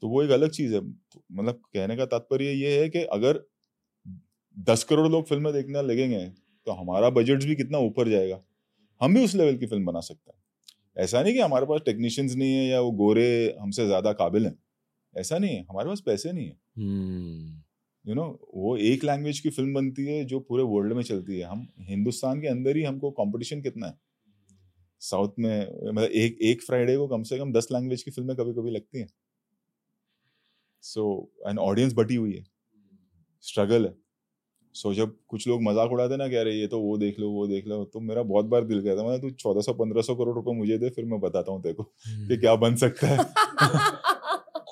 तो 0.03 0.09
वो 0.09 0.21
एक 0.23 0.29
अलग 0.31 0.51
चीज़ 0.51 0.73
है. 0.73 0.79
तो 0.81 1.23
मतलब 1.31 1.61
कहने 1.73 1.95
का 1.97 2.05
तात्पर्य 2.07 2.51
ये 2.53 2.79
है 2.79 2.89
कि 2.89 3.03
अगर 3.13 3.43
दस 4.57 4.83
करोड़ 4.83 5.07
लोग 5.07 5.27
फ़िल्में 5.27 5.51
देखने 5.53 5.81
लगेंगे 5.83 6.25
तो 6.67 6.71
हमारा 6.73 7.09
बजट 7.11 7.43
भी 7.43 7.55
कितना 7.55 7.77
ऊपर 7.79 8.09
जाएगा. 8.09 8.39
हम 9.01 9.13
भी 9.13 9.23
उस 9.25 9.35
लेवल 9.35 9.57
की 9.57 9.65
फ़िल्म 9.65 9.85
बना 9.85 9.99
सकते 9.99 10.31
हैं। 10.31 11.03
ऐसा 11.03 11.21
नहीं 11.23 11.33
कि 11.33 11.39
हमारे 11.39 11.65
पास 11.65 11.81
टेक्नीशियंस 11.85 12.35
नहीं 12.35 12.53
है 12.53 12.65
या 12.65 12.79
वो 12.81 12.91
गोरे 12.91 13.55
हमसे 13.61 13.85
ज़्यादा 13.85 14.13
काबिल 14.13 14.45
हैं। 14.45 14.55
ऐसा 15.13 15.37
नहीं 15.37 15.55
है 15.55 15.65
हमारे 15.69 15.89
पास 15.89 16.01
पैसे 16.05 16.31
नहीं 16.31 16.45
है। 16.47 16.57
यू 18.05 18.13
you 18.13 18.15
नो 18.15 18.21
know, 18.21 18.47
वो 18.53 18.77
एक 18.77 19.03
लैंग्वेज 19.03 19.39
की 19.39 19.49
फ़िल्म 19.49 19.73
बनती 19.73 20.05
है 20.05 20.23
जो 20.25 20.39
पूरे 20.39 20.63
वर्ल्ड 20.63 20.93
में 20.93 21.03
चलती 21.03 21.39
है। 21.39 21.45
हम 21.45 21.67
हिंदुस्तान 21.79 22.41
के 22.41 22.47
अंदर 22.47 22.77
ही 22.77 22.83
हमको 22.83 23.11
कंपटीशन 23.11 23.61
कितना 23.61 23.87
है। 23.87 23.97
साउथ 25.01 25.29
में 25.39 25.59
मतलब 25.85 26.03
एक 26.03 26.37
एक 26.41 26.61
फ्राइडे 26.63 26.97
को 26.97 27.07
कम 27.07 27.23
से 27.23 27.37
कम 27.37 27.51
दस 27.53 27.67
लैंग्वेज 27.71 28.03
की 28.03 28.11
फ़िल्में 28.11 28.35
कभी 28.37 28.53
कभी 28.53 28.71
लगती 28.71 28.99
हैं। 28.99 29.07
सो 30.83 31.31
एन 31.49 31.57
ऑडियंस 31.59 31.93
बटी 31.93 32.15
हुई 32.15 32.33
है। 32.33 32.43
स्ट्रगल 33.43 33.85
है। 33.85 33.93
सो 34.75 34.93
जब 34.93 35.15
कुछ 35.27 35.47
लोग 35.47 35.63
मज़ाक 35.63 35.91
उड़ाते 35.91 36.17
ना 36.17 36.27
कह 36.27 36.41
रहे 36.41 36.53
ये 36.53 36.67
तो 36.67 36.79
वो 36.79 36.97
देख 36.97 37.19
लो 37.19 37.29
वो 37.29 37.47
देख 37.47 37.67
लो 37.67 37.85
तो 37.85 37.99
मेरा 37.99 38.23
बहुत 38.23 38.45
बार 38.45 38.63
दिल 38.63 38.83
कहता 38.83 39.03
मैं 39.03 39.21
तू 39.21 39.29
चौदह 39.29 39.61
सौ 39.61 39.73
पंद्रह 39.73 40.01
सौ 40.01 40.15
करोड़ 40.15 40.35
रुपए 40.35 40.51
मुझे 40.57 40.77
दे 40.77 40.89
फिर 40.89 41.05
मैं 41.05 41.19
बताता 41.19 41.51
हूँ 41.51 41.61
तेरे 41.61 41.73
को 41.73 41.83
कि 42.27 42.37
क्या 42.37 42.55
बन 42.55 42.75
सकता 42.75 43.07
है. 43.07 43.17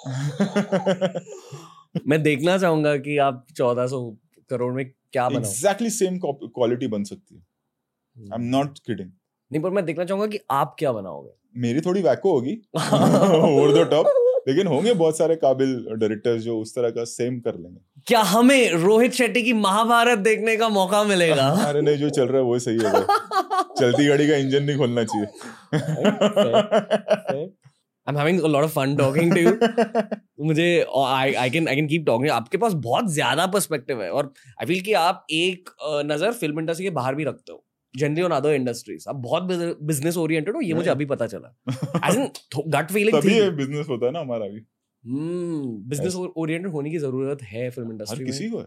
मैं 2.08 2.22
देखना 2.24 2.58
चाहूँगा 2.58 2.98
कि 2.98 3.18
आप 3.18 3.46
चौदह 3.58 3.88
सौ 3.88 4.18
करोड़ 4.50 4.74
में 4.74 4.86
क्या 4.86 5.30
बनाओ। 5.30 5.42
एग्जैक्टली 5.42 5.90
सेम 5.90 6.20
क्वालिटी 6.26 6.88
बन 6.88 7.04
सकती 7.04 7.36
है। 7.36 7.42
आई 8.34 8.36
एम 8.36 8.42
नॉट 8.50 8.80
किडिंग 8.80 9.10
नहीं 9.52 9.64
पर 9.64 9.70
मैं 9.70 9.86
देखना 9.86 10.06
चाहूँगा 10.06 10.28
कि 10.28 10.40
आप 10.52 10.76
क्या 10.80 10.92
बनाओगे। 10.92 11.30
मेरी 11.62 11.82
थोड़ी 11.82 12.02
वैको 12.02 12.34
होगी। 12.34 12.52
ओवर 12.76 13.74
द 13.74 13.90
टॉप 13.92 14.06
लेकिन 14.48 14.68
होंगे 14.68 14.94
बहुत 14.94 15.18
सारे 15.18 15.36
काबिल 15.36 15.74
डायरेक्टर्स 15.92 16.42
जो 16.44 16.58
उस 16.60 16.76
तरह 16.76 16.90
का 16.90 17.04
सेम 17.06 17.40
कर 17.40 17.56
लेंगे। 17.56 17.80
क्या 18.08 18.22
हमें 18.28 18.72
रोहित 18.74 19.14
शेट्टी 19.14 19.44
की 19.44 19.54
महाभारत 19.54 20.20
देखने 20.20 20.56
का 20.58 20.70
मौका 20.70 21.04
मिलेगा? 21.04 21.48
अरे 21.68 21.82
नहीं 21.82 21.98
जो 21.98 22.10
चल 22.10 22.28
रहा 22.28 22.38
है 22.38 22.44
वो 22.44 22.60
सही 22.60 22.78
है 22.78 22.92
चलती 23.80 24.08
गाड़ी 24.08 24.28
का 24.28 24.36
इंजन 24.36 24.64
नहीं 24.64 24.78
खोलना 24.78 25.04
चाहिए। 25.04 25.28
I'm 28.08 28.16
having 28.18 28.40
a 28.40 28.50
lot 28.52 28.64
of 28.66 28.72
fun 28.74 28.94
talking 28.98 29.32
to 29.32 29.42
you. 29.42 29.52
मुझे 30.46 30.68
I 30.98 31.34
I 31.34 31.50
can 31.50 31.68
I 31.68 31.76
can 31.76 31.88
keep 31.88 32.06
talking 32.06 32.30
आपके 32.32 32.58
पास 32.58 32.74
बहुत 32.86 33.12
ज़्यादा 33.14 33.46
पर्सपेक्टिव 33.48 34.02
है 34.04 34.10
और 34.12 34.32
आई 34.62 34.66
फील 34.68 34.82
कि 34.86 34.94
आप 35.02 35.26
एक 35.32 35.70
नज़र 36.06 36.32
फ़िल्म 36.40 36.60
इंडस्ट्री 36.60 36.86
के 36.86 36.90
बाहर 36.92 37.16
भी 37.16 37.24
रखते 37.24 37.52
हो। 37.52 37.64
जनरली 37.96 38.22
ऑन 38.22 38.32
अदर 38.32 38.50
इंडस्ट्रीज़ 38.50 39.06
आप 39.10 39.16
बहुत 39.16 39.44
बिज़नेस 39.84 40.18
ओरिएंटेड 40.18 40.56
हो 40.56 40.62
ये 40.62 40.74
मुझे 40.74 40.90
अभी 40.90 41.06
पता 41.06 41.28
चला। 41.28 41.56
एज 42.10 42.16
इन 42.18 42.30
गट 42.68 42.92
फीलिंग 42.92 43.22
तभी 43.22 43.30
थी। 43.30 43.34
ये 43.34 43.50
बिज़नेस 43.52 43.88
होता 43.90 44.06
है 44.06 44.12
ना 44.12 44.20
हमारा 44.20 44.48
भी। 44.48 44.60
बिज़नेस 45.88 46.16
ओरिएंटेड 46.16 46.72
होने 46.72 46.92
की 46.92 46.98
ज़रूरत 46.98 47.44
है 47.44 47.70
फ़िल्म 47.70 47.88
हर 47.88 47.94
इंडस्ट्री 47.94 48.26
किसी 48.26 48.44
में। 48.44 48.54
को 48.54 48.60
है। 48.60 48.66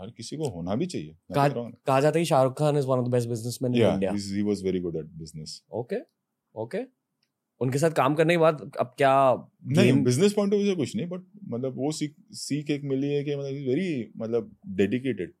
हर 0.00 0.10
किसी 0.10 0.36
को 0.36 0.48
होना 0.48 0.74
भी 0.74 0.86
चाहिए। 0.86 1.16
कहा- 1.34 1.56
हूँ 1.56 2.00
जाता 2.00 2.18
है 2.18 2.24
Shahrukh 2.24 2.58
Khan 2.58 2.76
is 2.76 2.86
one 2.86 2.98
of 2.98 3.06
the 3.06 3.10
best 3.10 3.28
businessman 3.28 3.74
in 3.74 3.82
India 3.82 4.10
he 4.12 4.44
was 4.50 4.62
very 4.66 4.82
good 4.84 4.96
at 4.96 5.08
business. 5.22 5.50
Okay 5.72 5.96
okay 6.54 6.78
उनके 7.60 7.78
साथ 7.78 7.90
काम 7.90 8.14
करने 8.14 8.34
के 8.34 8.38
बाद 8.38 8.72
अब 8.80 8.94
क्या 8.98 9.12
नहीं 9.66 9.92
बिज़नेस 10.04 10.32
पॉइंट 10.32 10.52
ऑफ़ 10.52 10.60
व्यू 10.60 10.70
से 10.70 10.76
कुछ 10.76 10.96
नहीं 10.96 11.06
बट 11.06 11.20
मतलब 11.44 11.74
वो 11.76 11.92
सीख 11.92 12.14
सीख 12.32 12.70
एक 12.70 12.82
मिली 12.84 13.08
है 13.08 13.24
कि 13.24 13.36
मतलब 13.36 13.68
वेरी 13.68 14.12
मतलब 14.16 14.56
डेडिकेटेड 14.66 15.32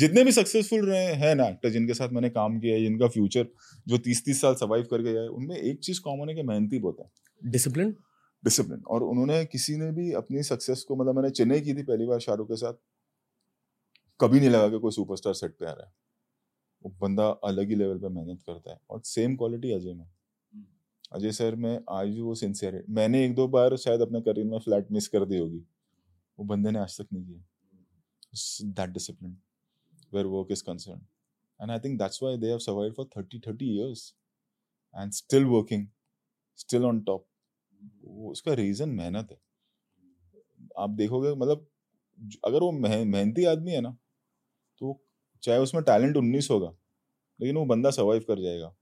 जितने 0.00 0.24
भी 0.24 0.32
सक्सेसफुल 0.32 0.86
रहे 0.86 1.12
हैं 1.14 1.34
ना 1.34 1.46
एक्टर 1.48 1.70
जिनके 1.70 1.94
साथ 1.94 2.08
मैंने 2.08 2.30
काम 2.30 2.58
किया 2.60 2.74
है 2.74 2.82
जिनका 2.82 3.08
फ्यूचर 3.08 3.48
जो 3.88 3.98
तीस 3.98 4.24
तीस 4.24 4.40
साल 4.40 4.54
सर्वाइव 4.54 4.84
करके 4.90 5.12
गए 5.12 5.26
उनमें 5.28 5.56
एक 5.56 5.80
चीज़ 5.80 6.00
कॉमन 6.00 6.28
है 6.28 6.34
कि 6.34 6.42
मेहनती 6.42 6.78
बहुत 6.78 7.00
है। 7.00 7.50
डिसिप्लिन 7.50 7.96
डिसिप्लिन 8.44 8.82
और 8.88 9.02
उन्होंने 9.02 9.44
किसी 9.44 9.76
ने 9.76 9.90
भी 9.92 10.12
अपनी 10.12 10.42
सक्सेस 10.42 10.82
को 10.82 10.96
मतलब 10.96 11.16
मैंने 11.16 11.30
चेन्नई 11.30 11.60
की 11.60 11.74
थी 11.74 11.82
पहली 11.82 12.06
बार 12.06 12.20
शाहरुख 12.20 12.48
के 12.48 12.56
साथ 12.56 12.74
कभी 14.20 14.40
नहीं 14.40 14.50
लगा 14.50 14.68
कि 14.68 14.78
कोई 14.78 14.90
सुपरस्टार 14.90 15.34
सेट 15.34 15.50
पे 15.50 15.66
आ 15.66 15.72
रहा 15.72 15.86
है। 15.86 15.92
वो 16.84 16.94
बंदा 17.00 17.28
अलग 17.44 17.68
ही 17.68 17.74
लेवल 17.74 17.98
पे 17.98 18.08
मेहनत 18.08 18.42
करता 18.46 18.70
है 18.70 18.80
और 18.90 19.00
सेम 19.04 19.36
क्वालिटी 19.36 19.72
अजय 19.72 19.94
में। 19.94 20.06
अजय 21.12 21.32
सर 21.32 21.54
में 21.54 21.80
आज 21.90 22.08
भी 22.08 22.20
वो 22.20 22.34
सिंसियर 22.34 22.74
है। 22.74 22.82
मैंने 22.90 23.24
एक 23.24 23.34
दो 23.34 23.48
बार 23.48 23.76
शायद 23.76 24.00
अपने 24.00 24.20
करियर 24.20 24.46
में 24.46 24.58
फ्लैट 24.58 24.92
मिस 24.92 25.08
कर 25.08 25.24
दी 25.24 25.38
होगी। 25.38 25.62
वो 26.38 26.44
बंदे 26.44 26.70
ने 26.70 26.78
आज 26.78 27.00
तक 27.00 27.06
नहीं 27.12 27.24
किया। 27.24 27.44
That 28.72 28.90
discipline 28.90 29.36
where 30.14 30.26
work 30.26 30.48
is 30.50 30.64
concern 30.64 31.06
and 31.62 31.70
I 31.70 31.78
think 31.78 31.98
that's 31.98 32.22
why 32.22 32.36
they 32.36 32.46
have 32.46 32.58
survived 32.58 32.96
for 32.96 33.06
30 33.06 33.40
30 33.40 33.62
years 33.62 34.16
and 34.96 35.12
still 35.12 35.44
working 35.44 35.88
still 36.56 36.84
on 36.84 37.00
top 37.00 37.26
वो 38.04 38.30
उसका 38.30 38.52
रीजन 38.52 38.88
मेहनत 38.88 39.28
है। 39.32 39.40
आप 40.78 40.90
देखोगे 40.90 41.34
मतलब 41.34 41.66
अगर 42.44 42.60
वो 42.60 42.72
मेह- 42.72 43.06
मेहनती 43.06 43.44
आदमी 43.44 43.72
है 43.72 43.80
ना 43.80 43.98
तो 44.78 45.04
चाहे 45.42 45.58
उसमें 45.58 45.84
टैलेंट 45.84 46.16
उन्नीस 46.16 46.48
होगा, 46.50 46.76
लेकिन 47.40 47.56
वो 47.56 47.66
बंदा 47.66 47.90
सर्वाइव 47.90 48.24
कर 48.28 48.40
जाएगा। 48.40 48.76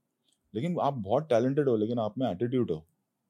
लेकिन 0.55 0.77
आप 0.81 0.93
बहुत 0.93 1.29
टैलेंटेड 1.29 1.69
हो, 1.69 1.75
लेकिन 1.75 1.99
आप 1.99 2.17
में 2.17 2.31
एटीट्यूड 2.31 2.71
हो 2.71 2.87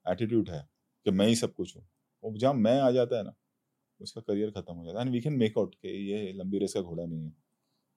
एटीट्यूड 0.08 0.50
है 0.50 0.70
कि 1.06 1.12
मैं 1.12 1.28
ही 1.28 1.36
सब 1.36 1.54
कुछ 1.54 1.78
हूँ। 1.78 1.90
वो 2.24 2.38
जहाँ 2.38 2.54
मैं 2.54 2.80
आ 2.80 2.92
जाता 2.92 3.18
है 3.18 3.24
ना, 3.24 3.34
उसका 4.02 4.22
करियर 4.22 4.52
खत्म 4.52 4.74
हो 4.74 4.86
जाता 4.86 5.00
है। 5.00 5.06
And 5.06 5.14
we 5.14 5.22
can 5.22 5.34
make 5.34 5.58
out 5.58 5.76
कि 5.76 6.12
ये 6.14 6.34
लंबी 6.34 6.58
रेस 6.58 6.74
का 6.74 6.82
घोड़ा 6.82 7.06
नहीं 7.06 7.26
है। 7.26 7.49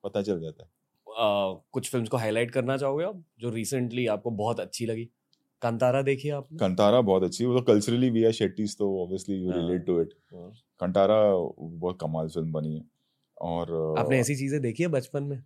पता 0.04 0.22
चल 0.22 0.40
जाता 0.40 0.64
है। 0.64 0.70
कुछ 1.72 1.90
फिल्म्स 1.90 2.08
को 2.08 2.16
हाईलाइट 2.16 2.50
करना 2.50 2.76
चाहोगे 2.76 3.04
आप 3.04 3.22
जो 3.40 3.50
रिसेंटली 3.50 4.06
आपको 4.06 4.30
बहुत 4.32 4.60
अच्छी 4.60 4.86
लगी? 4.86 5.08
कांतारा 5.62 6.02
देखी 6.02 6.28
है 6.28 6.34
आपने? 6.34 6.58
कंटारा 6.58 7.00
बहुत 7.00 7.22
अच्छी 7.22 7.44
वो 7.44 7.58
तो 7.58 7.64
कल्चरली 7.64 8.10
वी 8.10 8.24
आर 8.24 8.32
शेट्टीज 8.32 8.76
तो 8.78 8.88
obviously 9.02 9.36
you. 9.36 9.52
Relate 9.52 9.84
to 9.86 10.00
it. 10.00 10.12
Kantara 10.80 11.20
बहुत 11.58 11.98
कमाल 12.00 12.28
फ़िल्म 12.28 12.52
बनी 12.52 12.74
है। 12.76 12.84
और 13.40 13.72
आपने 13.98 14.18
ऐसी 14.20 14.36
चीज़ें 14.36 14.60
देखी 14.62 14.82
है 14.82 14.88
बचपन 14.88 15.22
में? 15.22 15.42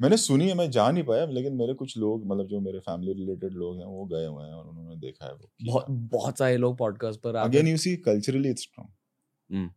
मैंने 0.00 0.16
सुनी 0.16 0.48
है 0.48 0.54
मैं 0.54 0.70
जा 0.70 0.90
नहीं 0.90 1.04
पाया 1.04 1.24
लेकिन 1.26 1.54
मेरे 1.54 1.74
कुछ 1.74 1.96
लोग 1.98 2.26
मतलब 2.26 2.46
जो 2.46 2.60
मेरे 2.60 2.78
फैमिली 2.80 3.12
रिलेटेड 3.12 3.52
लोग 3.54 3.78
हैं 3.78 3.84
वो 3.86 4.04
गए 4.06 4.26
हुए 4.26 4.44
हैं 4.44 4.52
और 4.52 4.66
उन्होंने 4.68 4.96
देखा 4.96 5.26
है 5.26 5.32
वो 5.32 5.48
बहुत 5.64 5.86
बहुत 6.12 6.38
सारे 6.38 6.56
लोग 6.56 6.76
पॉडकास्ट 6.78 7.20
पर 7.20 7.36
again 7.36 7.68
you 7.68 7.76
see 7.76 7.96
culturally 8.02 8.50
it's. 8.50 8.62
Strong 8.62 9.70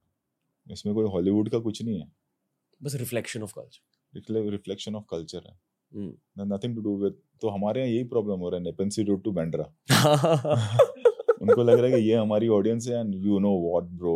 इसमें 0.67 0.93
कोई 0.95 1.05
हॉलीवुड 1.09 1.49
का 1.49 1.59
कुछ 1.59 1.81
नहीं 1.81 1.99
है। 1.99 2.11
बस 2.81 2.95
reflection 2.95 3.43
of 3.43 3.53
culture 3.55 3.81
reflection 4.15 4.95
of 4.95 5.03
culture 5.11 5.43
है। 5.47 5.53
नथिंग 6.47 6.75
टू 6.75 6.81
डू 6.81 6.97
विद 7.03 7.13
तो 7.41 7.49
हमारे 7.49 7.81
यहाँ 7.81 7.91
यही 7.91 8.03
प्रॉब्लम 8.09 8.39
हो 8.39 8.49
रहा 8.49 8.57
है 8.57 8.63
नेपेंसी 8.63 9.03
रोड 9.03 9.23
टू 9.23 9.31
बैंड्रा 9.31 9.65
उनको 11.41 11.63
लग 11.63 11.79
रहा 11.79 11.85
है 11.85 11.91
कि 11.91 12.07
ये 12.09 12.15
हमारी 12.15 12.47
ऑडियंस 12.59 12.87
है 12.87 12.99
and 12.99 13.15
you 13.25 13.39
know 13.39 13.57
what 13.69 13.83
bro 14.03 14.15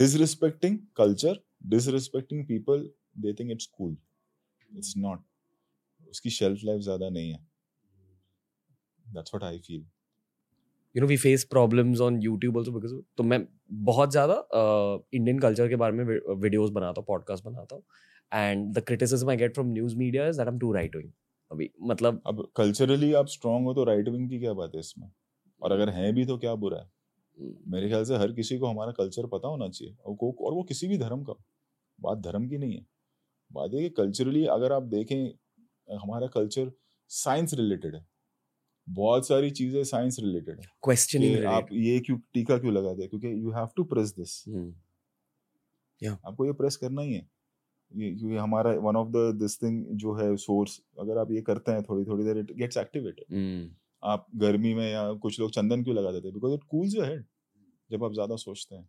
disrespecting 0.00 0.74
culture 0.98 1.36
disrespecting 1.72 2.42
people 2.50 2.82
they 3.22 3.32
think 3.38 3.54
it's 3.54 3.68
cool. 3.78 3.94
It's 4.70 4.92
not. 5.04 5.18
उसकी 6.10 6.30
शेल्फ 6.30 6.60
लाइफ 6.64 6.80
ज़्यादा 6.82 7.08
नहीं 7.08 7.30
है। 7.30 7.38
That's 9.06 9.34
what 9.34 9.46
i 9.48 9.58
feel. 9.66 9.82
You 10.94 11.00
know 11.02 11.06
we 11.06 11.16
face 11.16 11.44
problems 11.44 12.00
on 12.00 12.20
YouTube 12.22 12.58
also 12.58 12.72
because 12.72 12.94
तो 13.16 13.22
मैं 13.22 13.46
बहुत 13.88 14.10
ज़्यादा 14.10 14.34
Indian 15.14 15.38
culture 15.38 15.68
के 15.68 15.76
बारे 15.76 15.96
में 15.96 16.04
वीडियोस 16.34 16.70
बनाता 16.70 17.00
हूँ 17.00 17.06
पॉडकास्ट 17.06 17.44
बनाता 17.44 17.74
हूँ 17.74 17.82
and 18.32 18.72
the 18.74 18.80
criticism 18.80 19.30
I 19.30 19.36
get 19.36 19.54
from 19.54 19.72
news 19.72 19.96
media 19.96 20.28
is 20.28 20.38
that 20.38 20.46
I 20.46 20.52
am 20.52 20.58
too 20.58 20.72
right 20.72 20.96
wing 20.96 21.10
अभी 21.50 21.70
मतलब 21.82 22.20
अब 22.26 22.46
कल्चरली 22.56 23.12
आप 23.12 23.26
स्ट्रांग 23.26 23.64
हो 23.64 23.74
तो 23.74 23.84
राइट 23.84 24.08
विंग 24.08 24.28
की 24.30 24.38
क्या 24.40 24.52
बात 24.52 24.74
है 24.74 24.80
इसमें? 24.80 25.10
और 25.62 25.72
अगर 25.72 25.90
हैं 25.90 26.12
भी 26.14 26.24
तो 26.26 26.36
क्या 26.38 26.54
बुरा 26.54 26.78
है? 26.78 26.90
मेरे 27.68 27.88
ख्याल 27.88 28.04
से 28.04 28.16
हर 28.16 28.32
किसी 28.32 28.58
को 28.58 28.66
हमारा 28.66 28.92
कल्चर 28.92 29.26
पता 29.26 29.48
होना 29.48 29.68
चाहिए 29.68 29.94
और 30.06 30.14
को 30.14 30.30
और 30.46 30.54
वो 30.54 30.62
किसी 30.62 30.88
भी 30.88 30.98
धर्म 30.98 31.22
का 31.24 31.34
बात 31.98 32.18
धर्म 32.18 32.48
की 32.48 32.58
नहीं 32.58 32.74
है। 32.74 32.84
बात 33.50 33.74
ये 33.74 33.80
कि 33.82 33.90
कल्चरली 33.90 34.44
अगर 34.48 34.72
आप 34.72 34.82
देखें 34.88 35.96
हमारा 36.02 36.26
कल्चर 36.26 36.70
साइंस 37.10 37.54
रिलेटेड 37.54 37.94
है। 37.94 38.04
बहुत 38.90 39.26
सारी 39.28 39.50
चीज़ें 39.52 39.82
साइंस 39.84 40.16
रिलेटेड 40.20 40.60
है। 40.60 40.66
क्वेश्चनिंग 40.82 41.44
आप 41.46 41.68
ये 41.72 41.98
क्यों 42.00 42.18
टीका 42.34 42.58
क्यों 42.58 42.72
लगाते 42.74 43.02
हैं 43.02 43.08
क्योंकि 43.10 43.28
you 43.34 43.50
have 43.52 43.68
to 43.76 43.84
press 43.86 44.14
this 44.18 44.42
आपको 46.24 46.46
ये 46.46 46.52
प्रेस 46.54 46.76
करना 46.76 47.02
ही 47.02 47.12
है। 47.12 47.28
ये 47.92 48.10
क्योंकि 48.10 48.36
हमारा 48.36 48.70
one 48.80 48.96
of 48.96 49.08
the 49.08 49.16
this 49.38 49.56
thing 49.62 49.84
जो 49.98 50.14
है 50.14 50.34
सोर्स 50.38 50.80
अगर 51.00 51.18
आप 51.18 51.32
ये 51.32 51.40
करते 51.42 51.72
हैं 51.72 51.82
थोड़ी 51.82 52.04
थोड़ी 52.04 52.24
देर 52.24 52.38
इट 52.38 52.52
गेट्स 52.54 52.76
एक्टिवेटेड 52.78 53.34
आप 54.02 54.26
गर्मी 54.36 54.74
में 54.74 54.90
या 54.90 55.12
कुछ 55.22 55.40
लोग 55.40 55.50
चंदन 55.50 55.82
क्यों 55.84 55.96
लगा 55.96 56.12
देते 56.12 56.28
हैं? 56.28 56.34
Because 56.34 56.54
it 56.54 56.64
cools 56.70 56.94
your 56.94 57.06
head 57.06 57.24
जब 57.90 58.04
आप 58.04 58.12
ज़्यादा 58.12 58.36
सोचते 58.36 58.74
हैं। 58.76 58.88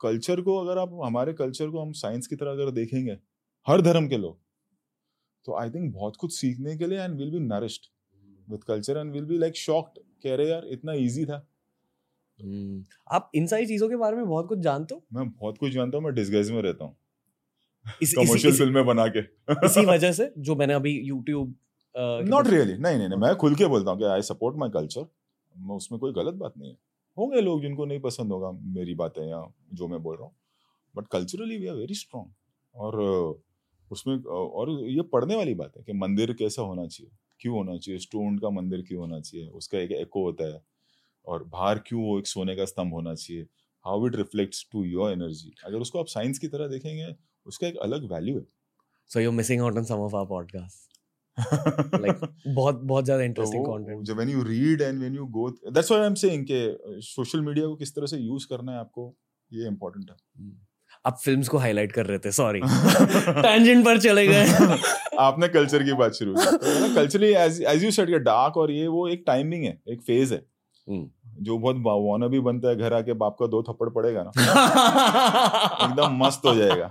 कल्चर 0.00 0.40
को 0.40 0.56
अगर 0.58 0.78
आप 0.78 0.98
हमारे 1.04 1.32
कल्चर 1.32 1.70
को 1.70 1.80
हम 1.82 1.92
साइंस 1.94 2.26
की 2.26 2.36
तरह 2.36 2.50
अगर 2.50 2.70
देखेंगे 2.72 3.18
हर 3.66 3.80
धर्म 3.82 4.08
के 4.08 4.16
लोग 4.16 4.38
तो 5.46 5.56
आई 5.56 5.70
थिंक 5.70 5.92
बहुत 5.94 6.16
कुछ 6.16 6.34
सीखने 6.34 6.76
के 6.76 6.86
लिए 6.86 7.00
and 7.00 7.16
will 7.18 7.30
be 7.30 7.38
nourished 7.40 7.86
with 8.48 8.64
culture 8.64 8.98
and 8.98 9.12
will 9.12 9.24
be 9.24 9.38
like 9.38 9.56
shocked 9.56 9.98
कह 10.24 10.34
रहे 10.36 10.48
यार 10.48 10.66
इतना 10.68 10.92
इजी 11.00 11.24
था. 11.24 11.46
हम्म, 12.40 12.84
आप 13.12 13.30
इन 13.34 13.46
सारी 13.46 13.66
चीज़ों 13.66 13.88
के 13.88 13.96
बारे 13.96 14.16
में 14.16 14.26
बहुत 14.26 14.48
कुछ 14.48 14.58
जानते 14.58 14.94
हो? 14.94 15.02
मैं 15.12 15.28
बहुत 15.30 15.58
कुछ 15.58 15.72
जानता 15.72 15.98
हूँ 15.98 16.04
मैं 16.04 16.14
डिस्गाइज 16.14 16.50
में 16.50 16.60
रहता 16.62 16.84
हूँ। 16.84 16.96
कमर्शियल 17.86 18.56
फ़िल्में 18.56 18.84
बना 18.86 19.06
के। 19.08 19.20
इसी 19.66 19.84
वजह 19.86 20.12
से 20.12 20.32
जो 20.38 20.54
मैंने 20.56 20.74
अभी 20.74 20.92
यूट्यूब 21.00 21.54
नॉट 22.28 22.46
रियली 22.46 22.72
नहीं 22.74 22.98
नहीं 22.98 23.08
नहीं 23.08 23.18
मैं 23.20 23.34
खुल 23.36 23.54
के 23.54 23.66
बोलता 23.66 23.90
हूँ 23.90 23.98
कि 23.98 24.04
आई 24.04 24.22
सपोर्ट 24.22 24.56
माई 24.56 24.70
कल्चर 24.70 25.06
मैं 25.54 25.76
उसमें 25.76 25.98
कोई 26.00 26.12
गलत 26.12 26.34
बात 26.34 26.52
नहीं 26.58 26.70
है। 26.70 26.76
होंगे 27.16 27.40
लोग 27.40 27.60
जिनको 27.62 27.84
नहीं 27.84 28.00
पसंद 28.00 28.32
होगा 28.32 28.50
मेरी 28.76 28.94
बातें 28.94 29.22
या 29.22 29.42
जो 29.72 29.88
मैं 29.88 30.02
बोल 30.02 30.16
रहा 30.16 30.24
हूँ 30.24 30.34
but 30.94 31.06
culturally 31.08 31.58
we 31.58 31.66
are 31.66 31.76
very 31.76 31.94
strong 31.94 32.30
और 32.74 32.96
उसमें 33.90 34.16
और 34.24 34.70
ये 34.90 35.02
पढ़ने 35.12 35.36
वाली 35.36 35.54
बात 35.54 35.76
है 35.76 35.82
कि 35.82 35.92
मंदिर 35.92 36.32
कैसा 36.32 36.62
होना 36.62 36.86
चाहिए। 36.86 37.10
क्यों 37.44 37.56
होना 37.56 37.76
चाहिए? 37.78 37.98
स्टोन 38.00 38.38
का 38.38 38.50
मंदिर 38.52 38.82
क्यों 38.88 39.00
होना 39.00 39.20
चाहिए? 39.20 39.48
उसका 39.60 39.78
एक 39.78 39.92
एको 39.94 40.24
होता 40.24 40.44
है। 40.46 40.62
और 41.26 41.44
बाहर 41.50 41.78
क्यों 41.86 42.02
वो 42.02 42.18
एक 42.18 42.26
सोने 42.26 42.56
का 42.56 42.64
स्तंभ 42.66 42.92
होना 42.92 43.14
चाहिए? 43.16 43.42
How 43.84 44.06
it 44.06 44.16
reflects 44.16 44.66
to 44.72 44.84
your 44.84 45.12
energy 45.12 45.52
अगर 45.66 45.78
उसको 45.78 45.98
आप 46.00 46.06
साइंस 46.08 46.38
की 46.38 46.48
तरह 46.48 46.68
देखेंगे 46.68 47.14
उसका 47.46 47.66
एक 47.66 47.76
अलग 47.82 48.12
वैल्यू 48.12 48.36
है। 48.36 48.44
So 49.10 49.20
you 49.20 49.32
missing 49.32 49.62
out 49.62 49.76
on 49.78 49.84
some 49.84 50.00
of 50.00 50.16
our 50.16 50.26
podcast 50.28 50.92
like 51.96 52.20
बहुत 52.48 52.80
बहुत 52.82 53.04
ज़्यादा 53.04 53.22
इंटरेस्टिंग 53.22 53.64
कंटेंट 53.66 54.04
जब 54.06 54.16
when 54.16 54.28
you 54.30 54.42
read 54.42 54.82
and 54.82 54.98
when 54.98 55.14
you 55.14 55.26
go 55.36 55.48
that's 55.50 55.90
why 55.90 56.02
I 56.02 56.06
am 56.06 56.14
saying 56.20 56.44
कि 56.50 57.00
सोशल 57.06 57.40
मीडिया 57.40 57.66
को 57.66 57.76
किस 57.76 57.94
तरह 57.94 58.06
से 58.06 58.18
यूज़ 58.18 58.46
करना 58.48 58.72
है 58.72 58.78
आपको 58.78 59.14
ये 59.50 59.66
इंपॉर्टेंट 59.68 60.10
है। 60.10 60.16
हम्म। 60.36 60.56
आप 61.06 61.18
फिल्म्स 61.24 61.48
को 61.48 61.58
हाईलाइट 61.58 61.92
कर 61.92 62.06
रहे 62.06 62.18
थे 62.18 62.32
सॉरी 62.32 62.60
टैंजेंट 63.42 63.84
पर 63.84 63.98
चले 63.98 64.26
गए। 64.26 64.46
आपने 65.18 65.48
कल्चर 65.48 65.82
की 65.82 65.92
बात 65.92 66.12
शुरू 66.12 66.34
की। 66.38 66.94
Culturally 66.94 67.32
as 67.32 67.84
you 67.84 67.90
said 67.90 68.10
dark 68.10 68.56
और 68.56 68.70
ये 68.70 68.86
वो 68.86 69.08
एक 69.08 69.24
टाइमिंग 69.26 69.64
है 69.64 69.82
एक 69.88 70.02
फ़ेज़ 70.02 70.34
है। 70.34 70.46
हम्म। 70.88 71.10
जो 71.40 71.58
बहुत 71.58 71.76
वाना 71.78 72.26
भी 72.26 72.40
बनता 72.40 72.68
है 72.68 72.76
घर 72.76 72.92
आके 72.92 73.12
बाप 73.12 73.36
का 73.40 73.46
दो 73.46 73.62
थप्पड़ 73.62 73.88
पड़ेगा 73.88 74.22
ना। 74.22 74.30
एकदम 75.84 76.26
मस्त 76.26 76.42
हो 76.46 76.54
जाएगा। 76.54 76.90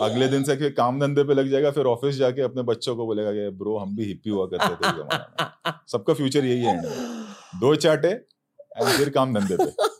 अगले 0.00 0.28
दिन 0.28 0.44
से 0.44 0.70
काम 0.70 1.00
धंधे 1.00 1.24
पे 1.24 1.34
लग 1.34 1.50
जाएगा 1.50 1.70
फिर 1.70 1.84
ऑफ़िस 1.84 2.16
जाके 2.16 2.42
अपने 2.42 2.62
बच्चों 2.62 2.96
को 2.96 3.06
बोलेगा 3.06 3.32
कि 3.32 3.50
ब्रो 3.50 3.78
हम 3.78 3.96
भी 3.96 4.04
हिप्पी 4.04 4.30
हुआ 4.30 4.46
करते 4.46 4.74
थे 4.74 5.72
सबका 5.92 6.14
फ्यूचर 6.14 6.44
यही 6.44 6.60
है। 6.60 6.82
दो 7.60 7.74
चाटे 7.74 8.08
एंड 8.08 8.88
फिर 8.88 9.08
काम 9.08 9.34
धंधे 9.34 9.56
पे। 9.56 9.93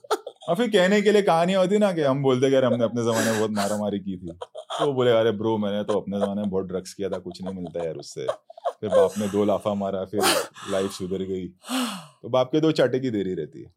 और 0.49 0.57
फिर 0.57 0.69
कहने 0.69 1.03
के 1.03 1.13
लिए 1.13 1.23
कहानी 1.23 1.53
होती 1.53 1.79
ना 1.79 1.93
कि 1.93 2.01
हम 2.01 2.23
बोलते 2.23 2.51
कि 2.51 2.57
हमने 2.57 2.85
अपने 2.85 3.03
जमाने 3.03 3.31
में 3.31 3.39
बहुत 3.39 3.51
मारा 3.51 3.77
मारी 3.77 3.99
की 3.99 4.17
थी। 4.17 4.33
तो 4.79 4.93
बोले 4.93 5.11
अरे 5.11 5.33
ब्रो 5.33 5.59
मैंने 5.59 5.85
तो 5.85 6.01
अपने 6.01 6.21
जमाने 6.21 6.41
में 6.41 6.51
बहुत 6.51 6.67
ड्रग्स 6.67 6.95
किया 6.95 7.09
था 7.09 7.19
कुछ 7.19 7.43
नहीं 7.43 7.55
मिलता 7.55 7.85
यार 7.85 7.95
उससे। 7.95 8.27
फिर 8.81 8.91
बाप 8.91 9.13
ने 9.19 9.29
दो 9.29 9.45
लाफा 9.45 9.75
मारा 9.75 10.05
फिर 10.05 10.21
लाइफ 10.71 10.91
सुधर 10.91 11.23
गई। 11.23 11.47
तो 11.49 12.29
बाप 12.29 12.53
के 12.53 12.61
दो 12.61 12.73
चाटे 12.73 13.01
की 13.01 13.11
देरी 13.11 13.35
रहती 13.35 13.63
है। 13.63 13.73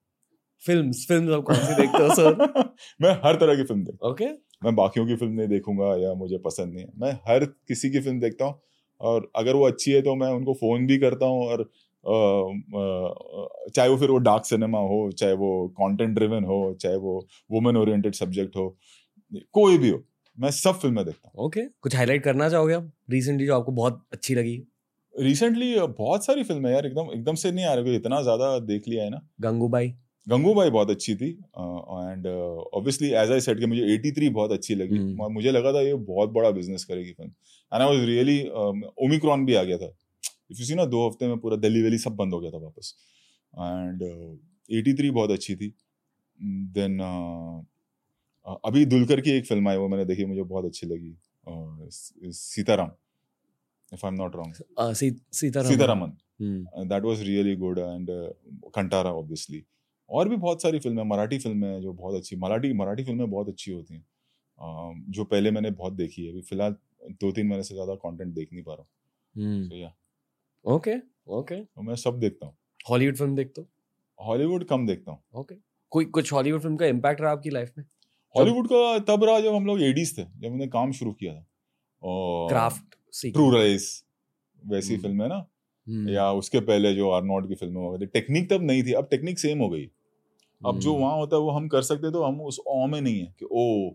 फिल्म्स 0.65 1.05
फिल्म्स 1.07 1.31
आप 1.31 1.43
कौन 1.43 1.55
सी 1.55 1.75
देखते 1.75 2.03
हो 2.03 2.15
सर 2.15 2.63
मैं 3.01 3.11
हर 3.25 3.35
तरह 3.35 3.55
की 3.55 3.63
फ़िल्म 3.63 3.83
देखता 3.83 4.07
ओके 4.07 4.23
okay? 4.25 4.35
मैं 4.63 4.75
बाकियों 4.75 5.07
की 5.07 5.15
फ़िल्म 5.15 5.33
नहीं 5.33 5.47
देखूँगा 5.47 5.95
या 5.95 6.13
मुझे 6.13 6.37
पसंद 6.37 6.73
नहीं 6.73 6.85
है। 6.85 6.91
मैं 6.97 7.11
हर 7.27 7.45
किसी 7.45 7.89
की 7.89 7.99
फ़िल्म 7.99 8.19
देखता 8.19 8.45
हूँ 8.45 8.59
और 9.01 9.31
अगर 9.35 9.55
वो 9.55 9.67
अच्छी 9.67 9.91
है 9.91 10.01
तो 10.01 10.15
मैं 10.15 10.27
उनको 10.27 10.53
फ़ोन 10.53 10.87
भी 10.87 10.97
करता 10.97 11.25
हूँ 11.25 11.47
और 11.47 11.69
चाहे 12.07 13.89
वो 13.89 13.97
फिर 13.97 14.11
वो 14.11 14.17
डार्क 14.17 14.45
सिनेमा 14.45 14.79
हो 14.79 15.11
चाहे 15.11 15.33
वो 15.33 15.67
कंटेंट 15.81 16.15
ड्रिवन 16.15 16.43
हो 16.43 16.77
चाहे 16.81 16.95
वो 16.97 17.27
वुमेन 17.51 17.77
ओरिएंटेड 17.77 18.13
सब्जेक्ट 18.15 18.55
हो 18.55 18.77
कोई 19.53 19.77
भी 19.77 19.89
हो 19.89 20.03
मैं 20.37 20.51
सब 20.51 20.79
फ़िल्में 20.79 21.03
देखता 21.05 21.29
हूँ। 21.29 21.45
Okay 21.45 21.59
okay. 21.59 21.71
कुछ 21.81 21.95
हाईलाइट 21.95 22.23
करना 22.23 22.49
चाहोगे 22.49 22.73
आप? 22.73 22.91
रिसेंटली 23.09 23.45
जो 23.45 23.55
आपको 23.55 23.71
बहुत 23.71 24.01
अच्छी 24.13 24.35
लगी। 24.35 24.61
रिसेंटली 25.15 25.73
बहुत 25.79 26.25
सारी 26.25 26.43
फ़िल्में 26.43 26.71
यार 26.71 26.85
एकदम 26.85 27.09
एकदम 27.13 27.35
से 27.35 27.51
नहीं 27.51 27.65
आ 27.65 27.73
रही 27.73 27.95
इतना 27.95 28.21
ज़्यादा 28.21 28.57
देख 28.59 28.87
लिया 28.87 29.03
है 29.03 29.09
ना। 29.09 29.21
गंगूबाई 29.41 29.93
गंगूबाई 30.27 30.69
बहुत 30.69 30.89
अच्छी 30.89 31.15
थी 31.15 31.29
and 31.29 32.27
obviously 32.27 33.09
as 33.11 33.31
I 33.31 33.39
said 33.39 33.59
कि 33.59 33.65
मुझे 33.65 33.81
83 33.97 34.29
बहुत 34.29 34.51
अच्छी 34.51 34.75
लगी। 34.75 34.97
hmm. 34.97 35.29
मुझे 35.31 35.51
लगा 35.51 35.71
था 35.73 35.81
ये 35.81 35.93
बहुत 35.93 36.29
बड़ा 36.29 36.51
बिज़नेस 36.51 36.85
करेगी 36.85 37.11
film 37.11 37.31
and 37.71 37.81
I 37.81 37.87
was 37.87 38.05
really 38.05 38.39
omicron 39.05 39.45
भी 39.45 39.55
आ 39.55 39.63
गया 39.63 39.77
था। 39.77 39.87
इफ़ 40.51 40.59
यू 40.59 40.65
सी 40.65 40.75
ना 40.75 40.85
दो 40.85 41.07
हफ़्ते 41.07 41.27
में 41.27 41.37
पूरा 41.39 41.57
दिल्ली 41.57 41.81
वैली 41.81 41.97
सब 41.97 42.15
बंद 42.15 42.33
हो 42.33 42.39
गया 42.39 42.51
था 42.51 42.57
वापस। 42.57 42.95
एंड 43.53 44.01
एटी 44.71 44.93
थ्री 44.93 45.11
बहुत 45.11 45.31
अच्छी 45.31 45.55
थी। 45.55 45.73
देन 46.39 46.97
uh, 46.97 47.65
uh, 48.51 48.57
अभी 48.65 48.85
दुलकर 48.85 49.21
की 49.21 49.31
एक 49.31 49.45
फ़िल्म 49.45 49.69
आई 49.69 49.77
वो 49.77 49.87
मैंने 49.87 50.05
देखी 50.05 50.25
मुझे 50.25 50.43
बहुत 50.43 50.65
अच्छी 50.65 50.87
लगी। 50.87 51.17
Uh, 51.47 51.89
Sitaram 52.31 52.91
if 53.93 54.05
I 54.05 54.11
am 54.11 54.17
not 54.17 54.35
wrong 54.35 54.53
Sitaraman. 55.63 56.13
That 56.87 57.03
was 57.03 57.21
really 57.21 57.55
good 57.55 57.79
and 57.79 58.07
Kantara 58.75 59.13
obviously 59.13 59.63
और 60.09 60.29
भी 60.29 60.35
बहुत 60.35 60.61
सारी 60.61 60.79
फ़िल्में 60.79 61.03
मराठी 61.03 61.37
फ़िल्में 61.37 61.69
हैं 61.69 61.81
जो 61.81 61.93
बहुत 61.93 62.15
अच्छी 62.15 62.35
मराठी 62.35 62.73
मराठी 62.73 63.03
फ़िल्में 63.03 63.29
बहुत 63.29 63.49
अच्छी 63.49 63.71
होती 63.71 63.93
हैं। 63.93 64.05
Uh, 64.59 65.11
जो 65.11 65.23
पहले 65.23 65.51
मैंने 65.51 65.71
बहुत 65.71 65.93
देखी 65.93 66.25
है। 66.25 66.31
अभी 66.31 66.41
फ़िलहाल 66.41 66.75
दो 67.11 67.31
तीन 67.31 67.47
महीने 67.47 67.63
से 67.63 67.73
ज़्यादा 67.73 67.95
कंटेंट 67.95 68.33
देख 68.33 68.53
नहीं 68.53 68.63
पा 68.63 68.73
रहा 68.73 68.81
हूँ। 68.81 68.89
hmm. 69.35 69.69
so, 69.69 69.75
yeah. 69.75 69.91
Okay 70.67 70.95
okay 71.29 71.55
तो 71.55 71.81
मैं 71.81 71.95
सब 71.95 72.19
देखता 72.19 72.45
हूँ। 72.45 72.55
हॉलीवुड 72.89 73.15
फ़िल्म 73.17 73.35
देखते 73.35 73.61
हो? 73.61 73.67
हॉलीवुड 74.19 74.63
कम 74.63 74.85
देखता 74.87 75.11
हूँ। 75.11 75.19
ओके 75.35 75.55
कोई 75.91 76.05
कुछ 76.05 76.31
हॉलीवुड 76.33 76.61
फ़िल्म 76.61 76.77
का 76.77 76.85
इम्पैक्ट 76.85 77.21
रहा 77.21 77.31
आपकी 77.31 77.49
लाइफ 77.49 77.71
में? 77.77 77.85
हॉलीवुड 78.35 78.67
का 78.67 78.97
तब 78.99 79.23
रहा 79.23 79.39
जब 79.39 79.53
हम 79.55 79.65
लोग 79.65 79.81
एडीज 79.81 80.17
थे 80.17 80.23
जब 80.23 80.45
हमने 80.45 80.67
काम 80.67 80.91
शुरू 80.91 81.11
किया 81.13 81.33
था। 81.33 81.45
और 82.03 82.49
क्राफ्ट 82.49 82.95
ट्रू 83.33 83.49
राइस 83.51 84.03
वैसी 84.61 84.97
फ़िल्म 84.97 85.21
है 85.21 85.29
ना? 85.29 85.45
हम्म। 85.87 86.09
या 86.09 86.31
उसके 86.31 86.59
पहले 86.59 86.93
जो 86.95 87.09
आर्नोल्ड 87.09 87.47
की 87.47 87.55
फ़िल्में 87.55 87.81
हो 87.81 87.91
गई 87.91 88.05
टेक्निक 88.05 88.49
तब 88.49 88.63
नहीं 88.63 88.83
थी 88.83 88.93
अब 88.93 89.07
टेक्निक 89.11 89.39
सेम 89.39 89.59
हो 89.59 89.69
गई। 89.69 89.89
अब 90.61 90.79
जो 90.79 90.93
हम्म। 90.93 91.03
वहाँ 91.03 91.17
होता 91.17 91.35
है 91.35 91.41
वो 91.41 91.49
हम 91.51 91.67
कर 91.67 91.81
सकते 91.81 92.11
तो 92.11 92.23
हम 92.23 92.41
उस 92.41 92.59
ऑ 92.67 92.85
में 92.87 93.01
नहीं 93.01 93.19
है 93.19 93.33
कि 93.39 93.45
ओ 93.51 93.89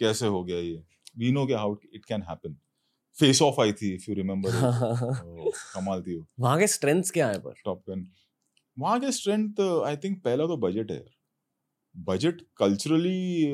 कैसे 0.00 0.26
हो 0.26 0.42
गया 0.44 0.58
ये? 0.58 0.82
वी 1.18 1.30
नो 1.32 1.46
के 1.46 1.54
how 1.54 1.76
it 1.94 2.04
can 2.04 2.22
happen 2.22 2.56
face 3.20 3.42
of 3.42 3.60
I 3.60 3.72
थी 3.72 3.94
इफ़ 3.94 4.04
यू 4.08 4.14
रिमेम्बर 4.14 4.50
कमाल 5.74 6.02
थी 6.02 6.16
वो। 6.16 6.26
वहाँ 6.40 6.58
के 6.58 6.66
स्ट्रेंथ्स 6.66 7.10
क्या 7.10 7.28
है 7.28 7.38
पर? 7.38 7.54
टॉप 7.64 7.82
गन 7.90 8.06
वहाँ 8.78 9.00
के 9.00 9.12
स्ट्रेंथ 9.12 9.60
आई 9.86 9.96
थिंक 9.96 10.22
पहला 10.22 10.46
तो 10.46 10.56
बजट 10.56 10.90
है। 10.90 11.04
Budget 11.94 12.40
culturally 12.56 13.52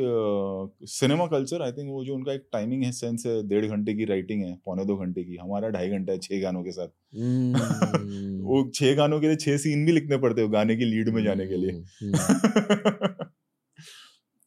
cinema 0.87 1.27
culture 1.27 1.63
I 1.63 1.73
think 1.73 1.91
वो 1.91 2.05
जो 2.05 2.15
उनका 2.15 2.33
एक 2.33 2.49
टाइमिंग 2.53 2.85
है 2.85 2.93
सेंस 2.93 3.27
है 3.27 3.49
डेढ़ 3.49 3.67
घंटे 3.67 3.95
की 3.95 4.05
राइटिंग 4.05 4.43
है 4.43 4.61
पौने 4.65 4.85
दो 4.85 4.97
घंटे 4.97 5.25
की 5.25 5.37
हमारा 5.37 5.69
ढाई 5.69 5.89
घंटा 5.89 6.13
है 6.13 6.19
छह 6.19 6.41
गानों 6.41 6.65
के 6.65 6.73
साथ। 6.73 6.87
Hmm. 6.87 7.61
वो 8.45 8.71
छह 8.75 8.95
गानों 8.95 9.21
के 9.21 9.27
लिए 9.27 9.37
छह 9.37 9.57
सीन 9.57 9.87
भी 9.87 9.93
लिखने 9.93 10.17
पड़ते 10.17 10.43
हो 10.43 10.49
गाने 10.49 10.77
की 10.77 10.85
लीड 10.85 11.09
में 11.09 11.25
जाने 11.25 11.47
के 11.47 11.57
लिए। 11.57 11.73
Hmm. 11.73 13.23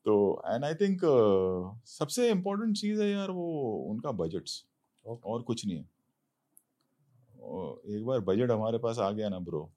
तो 0.06 0.44
एंड 0.56 0.66
आई 0.66 0.74
थिंक 0.74 1.02
सबसे 1.86 2.30
इम्पोर्टेंट 2.30 2.78
चीज़ 2.78 3.02
है 3.02 3.12
यार 3.12 3.32
वो 3.32 3.78
उनका 3.92 4.12
बजट्स 4.12 4.66
और 5.06 5.42
कुछ 5.42 5.66
नहीं 5.66 5.78
है। 5.78 5.84
एक 7.98 8.06
बार 8.06 8.20
बजट 8.20 8.52
हमारे 8.52 8.78
पास 8.78 9.00
आ 9.00 9.12
गया 9.12 9.30
ना 9.30 9.40
ब्रो 9.40 9.74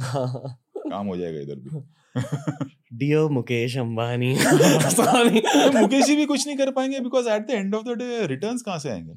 काम 0.00 1.06
हो 1.06 1.16
जाएगा 1.16 1.40
इधर 1.40 1.54
भी। 1.54 1.70
डियर 2.98 3.28
मुकेश 3.28 3.76
अंबानी 3.78 4.34
मुकेश 5.80 6.04
जी 6.06 6.16
भी 6.16 6.24
कुछ 6.26 6.46
नहीं 6.46 6.56
कर 6.56 6.70
पाएँगे 6.70 7.00
because 7.00 7.28
at 7.28 7.46
the 7.46 7.50
end 7.50 7.74
of 7.74 7.84
the 7.84 7.88
day 7.88 8.26
returns 8.26 8.62
कहाँ 8.62 8.78
से 8.78 8.90
आएँगे? 8.90 9.12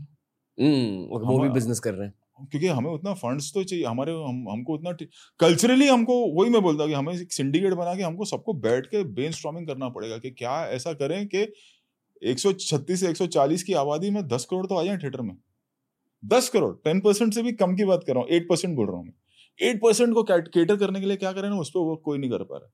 हम्म 0.58 1.20
वो 1.28 1.40
भी 1.40 1.50
बिज़नेस 1.50 1.80
कर 1.80 1.94
रहे 1.94 2.08
हैं। 2.08 2.14
क्योंकि 2.52 2.68
हमें 2.68 2.92
उतना 2.92 3.14
फंड्स 3.14 3.54
तो 3.54 3.64
चाहिए 3.64 3.86
हमारे 3.86 4.12
हम 4.12 4.46
हमको 4.50 4.74
उतना 4.74 4.92
कल्चरली 5.40 5.88
हमको 5.88 6.42
वही 6.42 6.50
मैं 6.50 6.62
बोलता 6.62 6.84
हूँ 6.84 6.92
कि 6.92 6.96
हमें 6.96 7.14
एक 7.14 7.34
सिंडिकेट 7.34 7.74
बना 7.74 7.96
के 7.96 8.04
हमको 8.04 8.26
सबको 8.26 8.54
बैठ 8.54 8.86
के 8.86 9.04
ब्रेन 9.04 9.66
करना 9.66 9.90
पड़ेगा 9.90 10.18
कि 10.18 10.32
क्या 10.32 10.68
ऐसा 10.68 10.94
करें 10.94 11.28
कि 11.28 11.54
136 12.22 12.96
से 12.96 13.08
140 13.08 13.64
की 13.64 13.74
आबादी 13.74 14.10
में 14.10 14.28
10 14.28 14.46
करोड़ 14.46 14.66
तो 14.68 14.76
आ 14.76 14.84
जाए 14.84 14.98
थिएटर 14.98 15.22
में। 15.22 15.38
दस 16.26 16.50
करोड़ 16.50 16.76
टेन 16.76 17.00
परसेंट 17.00 17.34
से 17.34 17.44
भी 17.44 17.52
कम 17.52 17.76
की 17.76 17.86
बात 17.86 18.04
कर 18.08 18.14
रहा 18.14 18.24
हूँ 18.24 18.30
एट 18.30 18.50
परसेंट 18.50 18.76
बोल 18.76 18.88
रहा 18.88 18.96
हूँ 18.96 19.06
मैं। 19.06 19.70
एट 19.70 19.78
परसेंट 19.78 20.14
को 20.14 20.24
केटर 20.24 20.76
करने 20.76 21.00
के 21.00 21.06
लिए 21.06 21.18
क्या 21.18 21.32
करें 21.32 21.50
ना 21.50 21.56
उस 21.56 21.70
पर 21.70 21.80
वो 21.80 21.96
कोई 21.96 22.18
नहीं 22.18 22.30
कर 22.32 22.44
पा 22.44 22.58
रहा। 22.58 22.72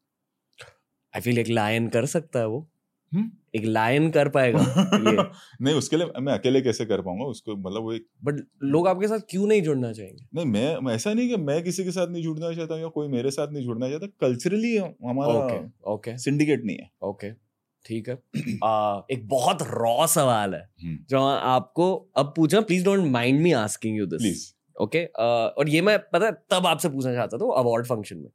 आई 1.16 1.22
फील 1.22 1.38
एक 1.38 1.48
लायन 1.48 1.88
कर 1.88 2.06
सकता 2.06 2.40
है 2.40 2.48
वो। 2.48 2.70
हुँ? 3.14 3.22
हम्म? 3.22 3.32
एक 3.56 3.66
लायन 3.66 4.10
कर 4.10 4.30
पाएगा 4.30 4.60
नहीं 5.62 5.76
उसके 5.76 5.98
लिए 5.98 6.22
मैं 6.22 6.34
अकेले 6.34 6.62
कैसे 6.62 6.86
कर 6.86 7.02
पाऊँगा? 7.02 7.26
उसको 7.26 7.56
मतलब 7.56 7.82
वो 7.82 7.94
एक 7.94 8.08
बट 8.24 8.48
लोग 8.64 8.88
आपके 8.88 9.08
साथ 9.08 9.20
क्यों 9.30 9.48
नहीं 9.48 9.62
जुड़ना 9.62 9.94
चाहेंगे? 9.94 10.26
नहीं 10.36 10.46
मैं, 10.46 10.94
ऐसा 10.94 11.14
नहीं 11.14 11.30
कि 11.30 11.38
मैं 11.38 11.64
किसी 11.64 11.84
के 11.84 11.92
साथ 11.92 12.08
नहीं 12.08 12.24
जुड़ना 12.24 12.54
चाहता 12.54 12.78
या 12.78 12.88
कोई 12.88 13.08
मेरे 13.08 13.32
साथ 13.32 13.48
नहीं 13.52 13.64
जुड़ना 13.64 13.90
चाहता। 13.90 14.08
कल्चरली 14.08 14.78
हमारा 14.78 15.64
ओके 15.88 16.18
सिंडिकेट 16.18 16.66
नहीं 16.66 16.78
है। 16.78 16.92
ओके 17.04 17.47
ठीक 17.88 18.10
है। 18.10 18.16
आ, 18.64 19.02
एक 19.12 19.28
बहुत 19.30 19.62
रॉ 19.70 20.06
सवाल 20.08 20.56
है। 20.56 20.62
हम्म। 20.84 20.98
जो 21.10 21.22
आपको 21.26 21.94
अब 22.18 22.34
पूछा 22.36 22.62
please 22.62 22.84
don't 22.86 23.06
mind 23.12 23.42
me 23.42 23.52
asking 23.60 23.98
you 23.98 24.06
this 24.08 24.24
okay 24.76 25.04
और 25.06 25.70
ये 25.70 25.82
मैं 25.82 25.98
पता 26.14 26.32
तब 26.50 26.66
आपसे 26.68 26.90
पूछना 26.90 27.14
चाहता 27.14 27.38
था 27.38 27.54
अवार्ड 27.60 27.86
फ़ंक्शन 27.88 28.18
में। 28.18 28.30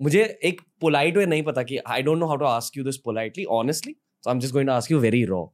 मुझे 0.00 0.22
एक 0.44 0.60
पोलाइट 0.80 1.16
वे 1.16 1.26
नहीं 1.26 1.42
पता 1.42 1.62
कि 1.62 1.76
I 1.78 2.02
don't 2.02 2.18
know 2.18 2.26
how 2.26 2.36
to 2.36 2.44
ask 2.44 2.76
you 2.76 2.84
this 2.84 2.96
politely 3.04 3.44
honestly 3.56 3.92
so 3.92 4.30
I 4.30 4.34
am 4.34 4.40
just 4.40 4.52
going 4.52 4.68
to 4.68 4.72
ask 4.74 4.90
you 4.90 4.98
very 5.00 5.24
raw 5.24 5.44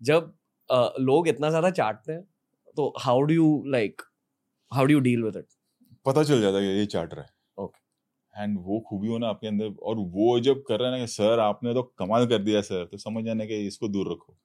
जब 0.00 0.32
uh, 0.70 0.90
लोग 1.00 1.28
इतना 1.28 1.48
ज़्यादा 1.50 1.70
चाटते 1.70 2.12
हैं 2.12 2.22
तो 2.76 2.92
how 3.00 3.20
do 3.22 3.34
you 3.34 3.62
like 3.68 4.02
how 4.72 4.84
do 4.86 4.92
you 4.92 5.00
deal 5.00 5.22
with 5.22 5.36
it 5.36 5.46
पता 6.06 6.22
चल 6.22 6.40
जाता 6.40 6.58
है 6.58 6.76
ये 6.78 6.86
चाट 6.86 7.14
रहा 7.14 7.22
है। 7.22 7.30
एंड 8.38 8.58
वो 8.64 8.80
खूबी 8.80 9.08
हो 9.08 9.18
ना 9.18 9.28
आपके 9.28 9.46
अंदर 9.46 9.74
और 9.82 9.96
वो 9.98 10.38
जब 10.40 10.62
कर 10.68 10.80
रहे 10.80 10.90
हैं 10.90 10.98
ना 10.98 11.04
कि 11.04 11.12
सर 11.12 11.40
आपने 11.40 11.74
तो 11.74 11.82
कमाल 11.98 12.26
कर 12.26 12.38
दिया 12.38 12.60
सर 12.60 12.84
तो 12.84 12.98
समझ 12.98 13.24
जाना 13.24 13.44
कि 13.44 13.66
इसको 13.66 13.88
दूर 13.88 14.12
रखो। 14.12 14.36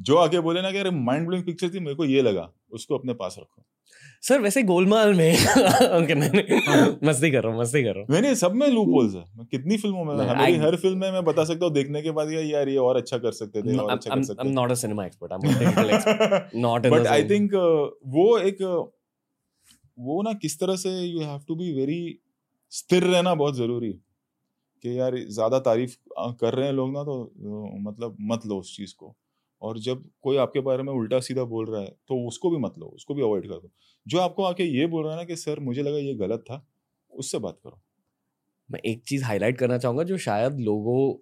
जो 0.00 0.16
आगे 0.16 0.40
बोले 0.40 0.62
ना 0.62 0.70
कि 0.72 0.78
अरे 0.78 0.90
माइंड 0.90 1.26
ब्लोइंग 1.26 1.44
पिक्चर 1.44 1.68
थी 1.68 1.80
मेरे 1.80 1.94
को 1.94 2.04
ये 2.04 2.22
लगा 2.22 2.52
उसको 2.72 2.98
अपने 2.98 3.14
पास 3.14 3.36
रखो। 3.38 3.62
सर 4.22 4.40
वैसे 4.40 4.62
गोलमाल 4.62 5.14
में 5.14 5.34
ओके 5.34 6.14
नहीं 6.14 6.30
नहीं 6.30 7.08
मस्ती 7.08 7.30
कर 7.30 7.42
रहा 7.42 7.52
हूँ 7.52 7.60
मस्ती 7.60 7.82
कर 7.82 7.94
रहा 7.94 8.04
हूँ। 8.04 8.20
नहीं 8.20 8.34
सब 8.34 8.54
में 8.54 8.68
लूप 8.68 8.88
होल्स 8.88 9.14
है। 9.14 9.24
मैं 9.36 9.46
कितनी 9.46 9.76
फ़िल्मों 9.76 10.04
में 10.04 10.14
नहीं, 10.16 10.36
मेरी 10.36 10.56
हर 10.56 10.76
फ़िल्म 10.76 10.98
में 10.98 11.12
मैं 11.12 11.24
बता 11.24 11.44
सकता 11.44 11.64
हूँ 11.66 11.74
देखने 11.74 12.02
के 12.02 12.10
बाद 12.10 12.32
यार 12.32 12.44
यार 12.44 12.68
ये 12.68 12.76
और 12.76 12.96
अच्छा 12.96 13.18
कर 13.18 13.32
सकते 13.32 13.62
थे 13.62 13.76
और 13.76 13.90
अच्छा 13.90 14.10
कर 14.10 14.16
I'm 14.16 14.24
सकते 14.24 14.54
not 14.54 14.70
a 14.70 14.76
cinema 14.76 15.06
expert. 15.08 15.32
I'm 15.32 15.44
a 15.44 15.54
technical 15.54 15.90
expert. 15.96 16.84
थे 16.84 16.90
बट 16.90 17.06
आई 17.06 17.24
थिंक 17.24 17.54
वो 18.06 18.38
एक 18.38 18.62
वो 19.98 20.22
ना 20.22 20.32
किस 20.32 20.60
तरह 20.60 20.76
से 20.76 20.90
you 21.00 21.20
have 21.20 21.40
to 21.48 21.54
be 21.54 21.72
very 21.72 22.18
स्थिर 22.72 23.04
रहना 23.04 23.34
बहुत 23.34 23.56
ज़रूरी 23.56 23.86
है 23.86 23.98
कि 24.84 24.98
यार 24.98 25.16
ज़्यादा 25.30 25.58
तारीफ़ 25.60 25.96
कर 26.40 26.54
रहे 26.54 26.66
हैं 26.66 26.72
लोग 26.74 26.92
ना 26.92 27.02
तो 27.04 27.16
मतलब 27.82 28.16
मत 28.22 28.46
लो 28.46 28.58
उस 28.60 28.76
चीज़ 28.76 28.94
को। 28.98 29.14
और 29.62 29.78
जब 29.80 30.04
कोई 30.22 30.36
आपके 30.38 30.60
बारे 30.60 30.82
में 30.82 30.92
उल्टा 30.92 31.20
सीधा 31.20 31.44
बोल 31.46 31.66
रहा 31.66 31.80
है 31.82 31.88
तो 32.08 32.26
उसको 32.28 32.50
भी 32.50 32.58
मत 32.58 32.74
लो, 32.78 32.86
उसको 32.88 33.14
भी 33.14 33.22
अवॉइड 33.22 33.48
कर 33.48 33.54
दो। 33.54 33.70
जो 34.06 34.18
आपको 34.20 34.44
आके 34.44 34.64
ये 34.66 34.86
बोल 34.86 35.04
रहा 35.04 35.12
है 35.12 35.18
ना 35.18 35.24
कि, 35.24 35.36
सर, 35.36 35.60
मुझे 35.60 35.82
लगा 35.82 35.98
ये 35.98 36.14
गलत 36.16 36.44
था, 36.46 36.64
उससे 37.12 37.38
बात 37.38 37.58
करो। 37.64 37.80
मैं 38.70 38.80
एक 38.86 39.02
चीज़ 39.08 39.24
हाईलाइट 39.24 39.58
करना 39.58 39.78
चाहूँगा 39.78 40.02
जो 40.04 40.18
शायद 40.20 40.60
लोगों, 40.60 41.14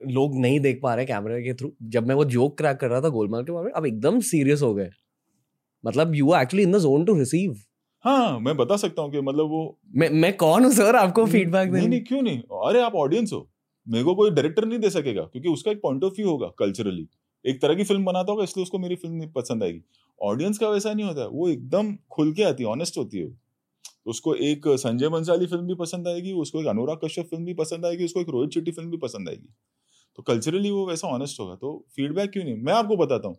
लोग 0.00 0.36
नहीं 0.36 0.60
देख 0.60 0.80
पा 0.82 0.94
रहे 0.94 1.06
कैमरे 1.06 1.42
के 1.42 1.54
थ्रू 1.54 1.72
जब 1.90 2.06
मैं 2.08 2.14
वो 2.14 2.24
जोक 2.26 2.56
क्रैक 2.58 2.76
कर 2.78 2.90
रहा 2.90 3.00
था 3.00 3.08
गोलमाल 3.10 3.44
के 3.44 3.52
बारे 3.52 3.64
में, 3.66 3.72
अब 3.72 3.86
एकदम 3.86 4.20
सीरियस 4.24 4.62
हो 4.62 4.74
गए। 4.74 4.90
मतलब 5.84 6.14
you 6.14 6.30
are 6.32 6.42
actually 6.42 6.64
in 6.64 6.72
the 6.72 6.78
zone 6.80 7.04
to 7.04 7.18
receive 7.18 7.56
हाँ 8.06 8.38
मैं 8.40 8.56
बता 8.56 8.76
सकता 8.76 9.02
हूँ 9.02 9.10
कि 9.12 9.20
मतलब 9.20 9.48
वो 9.50 9.78
मैं 9.96 10.08
मैं 10.10 10.36
कौन 10.36 10.64
हूँ 10.64 10.72
सर 10.72 10.96
आपको 10.96 11.24
फीडबैक 11.26 11.70
नहीं 11.70 11.88
नहीं 11.88 12.00
क्यों 12.00 12.20
नहीं? 12.22 12.38
अरे 12.38 12.80
आप 12.80 12.94
ऑडियंस 12.94 13.32
हो। 13.32 13.48
मेरे 13.86 14.04
को 14.04 14.14
कोई 14.14 14.30
डायरेक्टर 14.30 14.64
नहीं 14.64 14.78
दे 14.78 14.90
सकेगा 14.90 15.22
क्योंकि 15.22 15.48
उसका 15.48 15.70
एक 15.70 15.80
पॉइंट 15.82 16.04
ऑफ़ 16.04 16.12
व्यू 16.12 16.28
होगा 16.28 16.46
कल्चरली 16.58 17.06
एक 17.44 17.60
तरह 17.62 17.74
की 17.74 17.84
फ़िल्म 17.84 18.04
बनाता 18.04 18.32
होगा 18.32 18.44
इसलिए 18.44 18.62
उसको 18.62 18.78
मेरी 18.78 18.96
फ़िल्म 18.96 19.14
नहीं 19.14 19.30
पसंद 19.32 19.62
आएगी। 19.62 19.82
ऑडियंस 20.20 20.58
का 20.58 20.68
वैसा 20.68 20.92
नहीं 20.92 21.06
होता 21.06 21.26
वो 21.26 21.48
एकदम 21.48 21.94
खुल 22.10 22.32
के 22.32 22.42
आती 22.42 22.62
है 22.62 22.68
ऑनेस्ट 22.68 22.98
होती 22.98 23.18
है। 23.18 23.28
उसको 24.06 24.34
एक 24.34 24.68
संजय 24.78 25.08
बंसाली 25.08 25.46
फ़िल्म 25.46 25.66
भी 25.66 25.74
पसंद 25.74 26.08
आएगी 26.08 26.32
उसको 26.32 26.60
एक 26.60 26.66
अनुराग 26.66 27.00
कश्यप 27.04 27.26
फ़िल्म 27.26 27.44
भी 27.44 27.54
पसंद 27.54 27.86
आएगी 27.86 28.04
उसको 28.04 28.20
एक 28.20 28.28
रोहित 28.28 28.50
शेट्टी 28.50 28.70
फ़िल्म 28.70 28.90
भी 28.90 28.96
पसंद 28.96 29.28
आएगी। 29.28 29.48
तो 30.18 30.22
कल्चरली 30.22 30.70
वो 30.70 30.86
वैसा 30.86 31.08
ऑनेस्ट 31.08 31.40
होगा। 31.40 31.54
तो 31.54 31.84
फीडबैक 31.96 32.30
क्यों 32.30 32.44
नहीं? 32.44 32.56
मैं 32.56 32.72
आपको 32.72 32.96
बताता 32.96 33.28
हूँ 33.28 33.36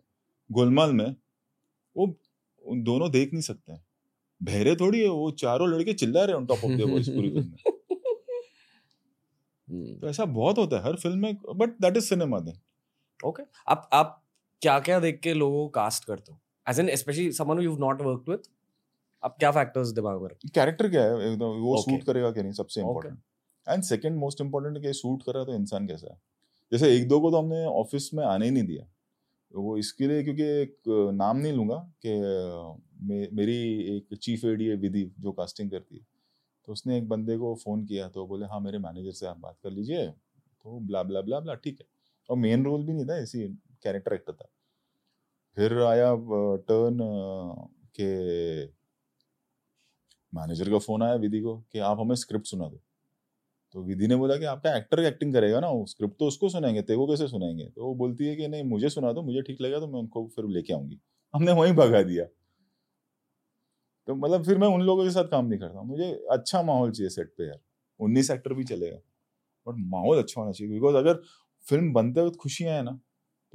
गोलमाल 0.50 0.92
में 0.92 1.14
वो 1.96 2.14
उन 2.64 2.82
दोनों 2.82 3.10
देख 3.10 3.32
नहीं 3.32 3.42
सकते 3.42 3.72
हैं। 3.72 3.84
बहरे 4.40 4.74
थोड़ी 4.76 5.00
है 5.00 5.08
वो 5.08 5.30
चारों 5.30 5.68
लड़के 5.68 5.92
चिल्ला 5.94 6.24
रहे 6.24 6.36
on 6.36 6.46
top 6.46 6.64
of 6.64 6.72
their 6.72 6.88
voice 6.88 7.08
film 7.08 7.30
film 7.30 7.50
में। 7.50 7.58
हम्म, 9.68 10.00
तो 10.00 10.08
ऐसा 10.08 10.24
बहुत 10.24 10.58
होता 10.58 10.76
है 10.76 10.82
हर 10.84 10.96
फ़िल्म 10.96 11.18
में 11.18 11.36
but 11.56 11.70
that 11.80 11.96
is 11.96 12.04
cinema 12.04 12.38
then 12.40 12.58
okay 13.20 13.42
आप 13.68 13.88
आप 13.92 14.22
क्या 14.62 14.78
क्या 14.80 15.00
देख 15.00 15.20
के 15.20 15.34
लोगों 15.34 15.64
को 15.64 15.68
कास्ट 15.68 16.04
करते 16.04 16.32
हो? 16.32 16.40
As 16.66 16.80
an 16.80 16.96
especially 16.96 17.32
someone 17.32 17.60
you 17.60 17.76
not 17.76 18.02
worked 18.02 18.30
with 18.30 18.42
आप 19.22 19.36
क्या 19.38 19.50
फैक्टर्स 19.50 19.88
दिमाग 19.88 20.22
में 20.22 20.30
कैरेक्टर 20.54 20.88
क्या 20.88 21.02
है? 21.02 21.32
एकदम 21.32 21.46
वो 21.46 21.76
Okay. 21.76 21.84
सूट 21.84 22.04
करेगा 22.04 22.30
कि 22.30 22.42
नहीं 22.42 22.52
सबसे. 22.52 22.80
Important 22.80 23.18
and 23.66 23.82
second 23.82 24.16
most 24.18 24.40
important 24.40 24.82
कि 24.82 24.92
सूट 24.92 25.22
कर 25.22 25.34
रहा 25.34 25.44
तो 25.44 25.54
इंसान 25.54 25.86
कैसा 25.86 26.12
है? 26.12 26.20
जैसे 26.72 26.96
एक 26.96 27.08
दो 27.08 27.20
को 27.20 27.30
तो 27.30 27.38
हमने 27.38 27.64
ऑफ़िस 27.66 28.10
में 28.14 28.24
आने 28.24 28.44
ही 28.44 28.50
नहीं 28.50 28.64
दिया। 28.64 28.84
वो 29.54 29.76
इसके 29.78 30.06
लिए 30.08 30.22
क्योंकि 30.24 30.42
एक 30.62 30.76
नाम 31.14 31.36
नहीं 31.36 31.52
लूँगा 31.52 31.76
कि 32.06 32.10
मे, 33.04 33.28
मेरी 33.32 33.56
एक 33.96 34.14
चीफ 34.16 34.44
एडी 34.44 34.66
है 34.66 34.74
विधि 34.76 35.04
जो 35.20 35.32
कास्टिंग 35.32 35.70
करती 35.70 35.96
है। 35.96 36.06
तो 36.68 36.72
उसने 36.72 36.98
एक 36.98 37.08
बंदे 37.08 37.36
को 37.38 37.54
फ़ोन 37.64 37.84
किया 37.86 38.08
तो 38.10 38.26
बोले 38.26 38.46
हाँ 38.46 38.60
मेरे 38.60 38.78
मैनेजर 38.78 39.12
से 39.12 39.26
आप 39.26 39.38
बात 39.38 39.56
कर 39.64 39.70
लीजिए। 39.70 40.06
तो 40.08 40.80
ब्ला 40.80 41.02
ब्ला 41.02 41.20
ब्ला 41.22 41.40
ब्ला 41.40 41.54
ठीक 41.56 41.80
है। 41.80 41.86
और 42.28 42.36
मेन 42.38 42.64
रोल 42.64 42.84
भी 42.86 42.92
नहीं 42.92 43.06
था 43.06 43.16
ऐसी 43.18 43.48
कैरेक्टर 43.84 44.14
एक्टर 44.14 44.32
था। 44.34 44.48
फिर 45.56 45.78
आया 45.82 46.14
टर्न 46.68 46.98
के 47.94 48.08
मैनेजर 50.32 50.70
का 50.70 50.78
फ़ोन 50.78 51.02
आया 51.02 51.14
विधि 51.16 51.40
को 51.40 51.56
कि 51.72 51.78
आप 51.80 52.00
हमें 52.00 52.14
स्क्रिप्ट 52.16 52.46
सुना 52.46 52.68
दो। 52.68 52.80
तो 53.74 53.82
विधि 53.82 54.06
ने 54.06 54.16
बोला 54.16 54.36
कि 54.36 54.44
आपका 54.44 54.76
एक्टर 54.76 55.00
एक्टिंग 55.00 55.32
करेगा 55.34 55.60
ना 55.60 55.68
स्क्रिप्ट 55.86 56.18
तो 56.18 56.26
उसको 56.26 56.48
सुनाएँगे 56.48 56.82
तेरे 56.82 56.96
को 56.96 57.06
कैसे 57.06 57.28
सुनाएँगे? 57.28 57.64
तो 57.66 57.84
वो 57.84 57.94
बोलती 57.94 58.26
है 58.26 58.36
कि 58.36 58.48
नहीं 58.48 58.64
मुझे 58.64 58.88
सुना 58.88 59.12
दो 59.12 59.22
मुझे 59.22 59.42
ठीक 59.42 59.60
लगेगा 59.60 59.80
तो 59.80 59.86
मैं 59.86 60.00
उनको 60.00 60.26
फिर 60.36 60.44
लेके 60.48 60.72
आऊँगी। 60.74 61.00
हमने 61.34 61.52
वहीं 61.52 61.72
भगा 61.74 62.02
दिया। 62.02 62.24
तो 64.08 64.14
मतलब 64.14 64.44
फिर 64.44 64.58
मैं 64.58 64.68
उन 64.68 64.82
लोगों 64.82 65.04
के 65.04 65.10
साथ 65.10 65.24
काम 65.24 65.46
नहीं 65.46 65.58
करता। 65.60 65.82
मुझे 65.82 66.12
अच्छा 66.30 66.62
माहौल 66.62 66.90
चाहिए 66.92 67.10
सेट 67.10 67.32
पे 67.38 67.46
यार। 67.46 67.58
उन्नीस 68.00 68.30
एक्टर 68.30 68.52
भी 68.54 68.64
चलेगा 68.64 68.96
बट 69.66 69.76
माहौल 69.90 70.18
अच्छा 70.18 70.40
होना 70.40 70.52
चाहिए 70.52 70.72
बिकॉज़ 70.74 70.96
अगर 70.96 71.22
फ़िल्म 71.66 71.92
बनते 71.92 72.20
वक्त 72.22 72.36
खुशियाँ 72.36 72.74
है 72.74 72.82
ना 72.82 72.92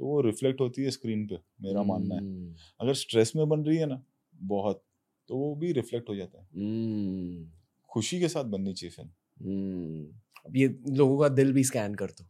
तो 0.00 0.06
वो 0.06 0.20
रिफ्लेक्ट 0.20 0.60
होती 0.60 0.84
है 0.84 0.90
स्क्रीन 0.90 1.26
पे 1.26 1.38
मेरा 1.62 1.82
मानना 1.82 2.14
है। 2.14 2.20
हम्म, 2.20 2.54
अगर 2.80 2.94
स्ट्रेस 2.94 3.32
में 3.36 3.48
बन 3.48 3.64
रही 3.64 3.76
है 3.78 3.86
ना 3.86 4.02
बहुत 4.34 4.82
तो 5.28 5.36
वो 5.36 5.54
भी 5.56 5.72
रिफ्लेक्ट 5.72 6.08
हो 6.08 6.16
जाता 6.16 6.38
है। 6.38 6.46
हम्म, 6.56 7.50
खुशी 7.90 8.20
के 8.20 8.28
साथ 8.28 8.44
बननी 8.46 8.72
चाहिए 8.74 8.90
फ़िल्म। 8.90 9.10
अब 9.40 10.56
ये 10.56 10.76
लोगों 10.88 11.18
का 11.18 11.28
दिल 11.28 11.52
भी 11.52 11.64
स्कैन 11.64 11.94
कर 11.94 12.06
दो। 12.06 12.24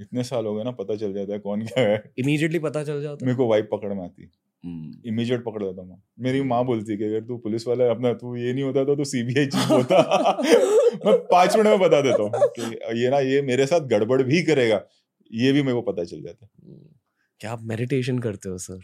इतने 0.00 0.22
साल 0.24 0.46
हो 0.46 0.54
गए 0.54 0.64
ना 0.64 0.70
पता 0.70 0.96
चल 0.96 1.12
जाता 1.12 1.32
है 1.32 1.38
कौन 1.38 1.66
क्या 1.66 1.88
है। 1.88 2.12
इमीडिएटली 2.18 2.58
पता 2.58 2.84
चल 2.84 3.02
जाता 3.02 3.24
है। 3.24 3.26
मेरे 3.26 3.36
को 3.36 3.48
वाइब 3.48 3.68
पकड़ 3.72 3.92
में 3.92 4.04
आती 4.04 4.30
हम्म, 4.64 4.92
इमीडिएट 5.06 5.44
पकड़ 5.44 5.62
लेता 5.62 5.82
मैं। 5.82 6.02
मेरी 6.18 6.42
माँ 6.42 6.64
बोलती 6.64 6.92
है 6.92 6.98
कि 6.98 7.04
अगर 7.04 7.20
तू 7.20 7.36
पुलिस 7.36 7.66
वाला 7.68 7.84
है 7.84 7.90
अपना 7.90 8.12
तू 8.12 8.36
ये 8.36 8.52
नहीं 8.52 8.64
होता 8.64 8.84
तो 8.84 8.96
तू 8.96 9.04
सीबीआई 9.04 9.46
चीफ 9.46 9.70
होता। 9.70 9.98
मैं 11.06 11.18
पाँच 11.26 11.56
मिनट 11.56 11.66
में 11.66 11.78
बता 11.78 12.00
देता 12.00 12.22
हूँ 12.22 12.30
कि 12.34 12.62
ये 13.02 13.10
ना 13.10 13.18
ये 13.18 13.42
मेरे 13.42 13.66
साथ 13.66 13.80
गड़बड़ 13.80 14.22
भी 14.22 14.42
करेगा। 14.42 14.82
ये 15.32 15.52
भी 15.52 15.62
मेरे 15.62 15.74
को 15.74 15.92
पता 15.92 16.04
चल 16.04 16.22
जाता 16.22 16.46
है। 16.46 16.68
हम्म। 16.68 16.88
क्या 17.40 17.52
आप 17.52 17.62
मेडिटेशन 17.62 18.18
करते 18.18 18.48
हो 18.48 18.58
सर 18.58 18.80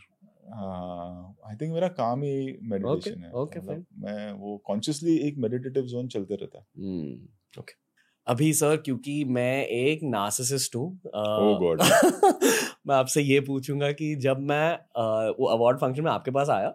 आई 0.53 1.57
थिंक 1.57 1.73
मेरा 1.73 1.89
काम 1.89 2.23
ही 2.23 2.59
मेडिटेशन 2.63 3.25
है। 3.25 3.33
okay, 3.33 3.57
मतलब 3.57 3.87
मैं 3.99 4.33
वो 4.33 4.59
कॉन्शियसली 4.59 5.17
एक 5.17 5.35
मेडिटेटिव 5.39 5.83
जोन 5.83 6.09
चलते 6.09 6.35
रहता 6.35 6.59
है। 6.59 6.65
हम्म 6.79 7.61
ओके 7.61 7.73
अभी 8.27 8.53
सर 8.53 8.77
क्योंकि 8.77 9.25
मैं 9.25 9.67
एक 9.67 10.01
नार्सिसिस्ट 10.03 10.77
हूँ 10.77 11.01
Oh 11.17 11.63
God. 11.63 11.81
मैं 12.87 12.95
आपसे 12.95 13.23
ये 13.23 13.41
पूछूँगा 13.41 13.93
कि 13.93 14.17
जब 14.17 14.39
मैं 14.39 14.73
अ, 14.73 15.35
वो 15.41 15.47
अवार्ड 15.47 15.79
फ़ंक्शन 15.79 16.03
में 16.03 16.11
आपके 16.11 16.31
पास 16.31 16.49
आया 16.49 16.71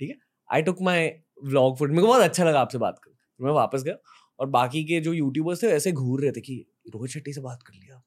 ठीक 0.00 0.10
है 0.10 0.16
आई 0.52 0.62
टुक 0.62 0.76
माई 0.82 1.08
व्लॉग 1.44 1.78
फुट 1.78 1.90
मेरे 1.90 2.02
को 2.02 2.06
बहुत 2.06 2.22
अच्छा 2.22 2.44
लगा 2.44 2.60
आपसे 2.60 2.78
बात 2.78 2.98
कर 2.98 3.44
मैं 3.44 3.52
वापस 3.52 3.82
गया 3.82 3.94
और 4.40 4.46
बाकी 4.46 4.84
के 4.84 5.00
जो 5.00 5.12
यूट्यूबर्स 5.12 5.62
थे 5.62 5.66
ऐसे 5.66 5.92
घूर 5.92 6.20
रहे 6.20 6.32
थे 6.32 6.40
कि 6.40 6.66
रोहित 6.94 7.10
शेट्टी 7.10 7.32
से 7.32 7.40
बात 7.40 7.62
कर 7.62 7.74
लिया। 7.74 8.02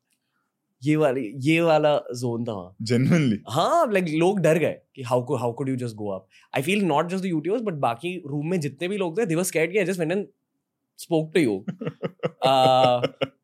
ये 0.83 0.95
वाली 0.95 1.31
ये 1.35 1.61
वाला 1.61 1.97
जोन 1.97 2.43
था 2.43 2.75
जेन्युइनली 2.81 3.37
हाँ 3.49 3.91
लाइक 3.91 4.05
लोग 4.09 4.39
डर 4.39 4.57
गए 4.57 4.75
कि 4.95 5.01
how 5.01 5.23
could 5.23 5.39
how 5.39 5.53
could 5.53 5.69
you 5.69 5.75
just 5.75 5.95
go 5.95 6.09
up 6.09 6.27
I 6.55 6.61
feel 6.61 6.83
not 6.83 7.09
just 7.09 7.23
the 7.23 7.25
YouTubers 7.25 7.63
but 7.63 7.73
बाकी 7.73 8.23
रूम 8.27 8.49
में 8.49 8.59
जितने 8.59 8.87
भी 8.87 8.97
लोग 8.97 9.21
थे 9.21 9.25
दे 9.25 9.35
वर 9.35 9.43
स्कैर्ड 9.43 9.71
कि 9.71 9.77
I 9.77 9.85
just 9.85 9.99
went 9.99 10.11
and 10.11 10.27
spoke 10.97 11.33
to 11.33 11.41
you 11.41 11.65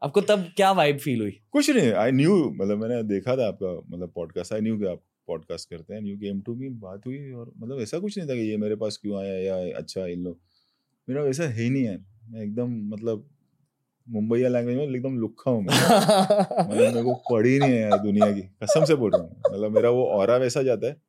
आपको 0.03 0.21
तब 0.21 0.45
क्या 0.55 0.71
वाइब 0.71 0.97
फील 0.97 1.21
हुई? 1.21 1.39
कुछ 1.51 1.69
नहीं 1.69 1.91
आई 1.91 2.11
न्यू 2.11 2.49
मतलब 2.49 2.77
मैंने 2.77 3.03
देखा 3.03 3.37
था 3.37 3.47
आपका 3.47 3.95
मतलब 3.95 4.11
पॉडकास्ट 4.15 4.53
आई 4.53 4.61
न्यू 4.61 4.77
कि 4.77 4.85
आप 4.85 5.01
पॉडकास्ट 5.27 5.69
करते 5.69 5.93
हैं 5.93 6.01
न्यू 6.01 6.17
गेम 6.17 6.41
टू 6.41 6.55
मी 6.55 6.69
बात 6.69 7.01
हुई 7.05 7.31
और 7.31 7.51
मतलब 7.57 7.81
ऐसा 7.81 7.99
कुछ 7.99 8.17
नहीं 8.17 8.29
था 8.29 8.33
कि 8.33 8.41
ये 8.41 8.57
मेरे 8.57 8.75
पास 8.75 8.97
क्यों 8.97 9.19
आया 9.19 9.39
या 9.39 9.77
अच्छा 9.77 10.05
इन 10.05 10.19
लोग। 10.19 10.39
मेरा 11.09 11.23
वैसा 11.23 11.43
है 11.43 11.63
ही 11.63 11.69
नहीं 11.69 11.83
है। 11.83 12.05
मैं 12.29 12.41
एकदम 12.41 12.87
मतलब 12.87 13.29
मुंबईया 14.09 14.49
लैंग्वेज 14.49 14.77
में 14.77 14.83
एकदम 14.83 15.17
लुखा 15.17 15.51
हूँ 15.51 15.63
मैं। 15.63 15.67
मतलब 16.69 16.93
मेरे 16.93 17.03
को 17.03 17.13
पढ़ी 17.13 17.59
नहीं 17.59 17.71
है 17.71 17.81
यार 17.81 17.97
दुनिया 17.97 18.31
की। 18.31 18.41
कसम 18.41 18.85
से 18.85 18.95
बोल 18.95 19.11
रहा 19.11 19.21
हूँ। 19.21 19.41
मतलब 19.51 19.71
मेरा 19.71 19.89
वो 19.89 20.05
और 20.05 20.39
वैसा 20.39 20.63
जाता 20.63 20.87
है। 20.87 21.01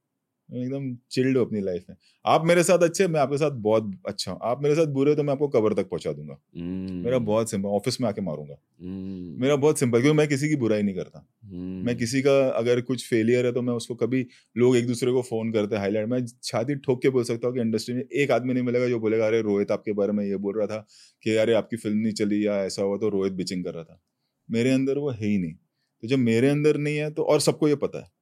एकदम 0.51 0.95
चिल्ड 1.11 1.37
हूँ 1.39 1.45
अपनी 1.47 1.61
लाइफ 1.61 1.85
में। 1.91 1.97
आप 2.25 2.45
मेरे 2.47 2.63
साथ 2.63 2.79
अच्छे 2.79 3.07
मैं 3.09 3.21
आपके 3.21 3.39
साथ 3.39 3.51
बहुत 3.61 3.91
अच्छा 4.09 4.33
हूँ। 4.33 4.39
आप 4.43 4.63
मेरे 4.63 4.75
साथ 4.75 4.87
बुरे 4.87 5.15
तो 5.17 5.23
मैं 5.23 5.33
आपको 5.33 5.49
कबर 5.49 5.75
तक 5.75 5.89
पहुँचा 5.89 6.13
दूँगा। 6.13 6.35
mm. 6.35 7.05
मेरा 7.05 7.19
बहुत 7.21 7.51
सिंपल 7.51 7.69
ऑफ़िस 7.69 8.01
में 8.01 8.09
आके 8.09 8.21
मारूँगा। 8.21 8.55
mm. 8.55 9.41
मेरा 9.41 9.57
बहुत 9.57 9.79
सिंपल 9.79 10.01
क्योंकि 10.01 10.19
मैं 10.19 10.29
किसी 10.29 10.49
की 10.49 10.57
बुराई 10.57 10.83
नहीं 10.83 10.95
करता। 10.95 11.21
mm. 11.21 11.85
मैं 11.87 11.97
किसी 11.97 12.23
का 12.23 12.39
अगर 12.49 12.81
कुछ 12.81 13.07
फेलियर 13.09 13.47
है 13.47 13.53
तो 13.53 13.63
मैं 13.63 13.75
उसको 13.75 13.95
कभी 13.95 14.27
लोग 14.57 14.77
एक 14.77 14.87
दूसरे 14.87 15.13
को 15.13 15.23
फ़ोन 15.23 15.53
करते 15.53 15.75
हैं 15.75 15.83
हाईलाइट 15.83 16.09
मैं 16.09 16.25
छाती 16.43 16.75
ठोक 16.77 17.03
के 17.03 17.11
बोल 17.11 17.25
सकता 17.25 17.49
हूँ 17.49 17.55
कि 17.55 17.61
इंडस्ट्री 17.61 17.95
में 17.95 18.03
एक 18.03 18.31
आदमी 18.31 18.55
नहीं 18.55 18.65
मिलेगा 18.65 18.89
जो 18.89 18.99
बोलेगा 19.01 19.27
अरे 19.27 19.43
रोहित 19.43 19.71
आपके 19.71 19.93
बारे 19.93 20.13
में 20.13 20.25
ये 20.25 20.37
बोल 20.37 20.59
रहा 20.59 20.67
था 20.67 20.87
कि 21.23 21.37
अरे 21.37 21.55
आपकी 21.55 21.77
फ़िल्म 21.77 21.99
नहीं 21.99 22.13
चली 22.13 22.47
या 22.47 22.57
ऐसा 22.65 22.83
हुआ 22.83 22.97
तो 22.97 23.09
रोहित 23.09 23.33
बिचिंग 23.33 23.65
कर 23.65 23.75
रहा 23.75 23.85
था। 23.85 24.01
मेरे 24.49 24.71
अंदर 24.71 24.99
वो 24.99 25.11
है 25.11 25.27
ही 25.27 25.39
नहीं। 25.39 25.53
तो 25.53 26.09
जब 26.09 26.19
मेरे 26.19 26.49
अंदर 26.49 26.77
नहीं 26.77 26.97
है 26.97 27.11
तो 27.11 27.23
और 27.23 27.41
सबको 27.41 27.69
ये 27.69 27.77
पता 27.77 27.99
है। 27.99 28.16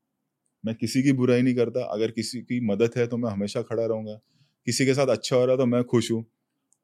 मैं 0.66 0.74
किसी 0.74 1.02
की 1.02 1.12
बुराई 1.12 1.42
नहीं 1.42 1.54
करता। 1.54 1.84
अगर 1.84 2.10
किसी 2.10 2.40
की 2.40 2.66
मदद 2.66 2.90
है 2.96 3.06
तो 3.06 3.16
मैं 3.16 3.30
हमेशा 3.30 3.62
खड़ा 3.62 3.86
रहूँगा। 3.86 4.20
किसी 4.66 4.86
के 4.86 4.94
साथ 4.94 5.06
अच्छा 5.06 5.36
हो 5.36 5.46
रहा 5.46 5.56
तो 5.56 5.66
मैं 5.66 5.84
खुश 5.84 6.12
हूँ। 6.12 6.24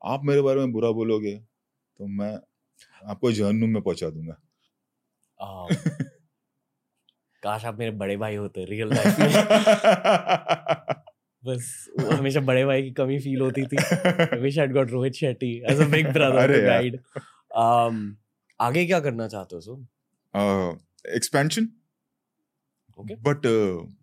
आप 0.05 0.21
मेरे 0.25 0.41
बारे 0.41 0.59
में 0.59 0.73
बुरा 0.73 0.91
बोलोगे 0.91 1.37
तो 1.99 2.07
मैं 2.07 2.39
आपको 3.07 3.33
जहन्नुम 3.33 3.71
में 3.71 3.83
पहुँचा 3.83 4.11
दूँगा। 4.11 4.43
काश 7.43 7.65
आप 7.65 7.79
मेरे 7.79 7.91
बड़े 7.91 8.17
भाई 8.17 8.35
होते 8.35 8.65
रियल 8.65 8.89
लाइफ 8.89 9.19
में। 9.19 9.31
बस 11.45 11.91
हमेशा 12.13 12.41
बड़े 12.41 12.65
भाई 12.65 12.83
की 12.83 12.91
कमी 12.91 13.19
फील 13.19 13.41
होती 13.41 13.63
थी। 13.63 13.77
Shetty 15.11 15.73
as 15.73 15.81
a 15.81 15.91
big 15.95 16.07
brother 16.07 16.39
अरे 16.39 16.59
to 16.59 16.65
यार। 16.65 16.83
guide. 16.83 16.99
Um, 17.59 18.15
आगे 18.61 18.87
क्या 18.87 19.01
करना 19.01 19.29
चाहते 19.29 19.55
हो 19.55 19.61
सो? 19.61 19.77
Expansion 21.17 21.69
Okay. 23.01 23.17
बट 23.21 23.47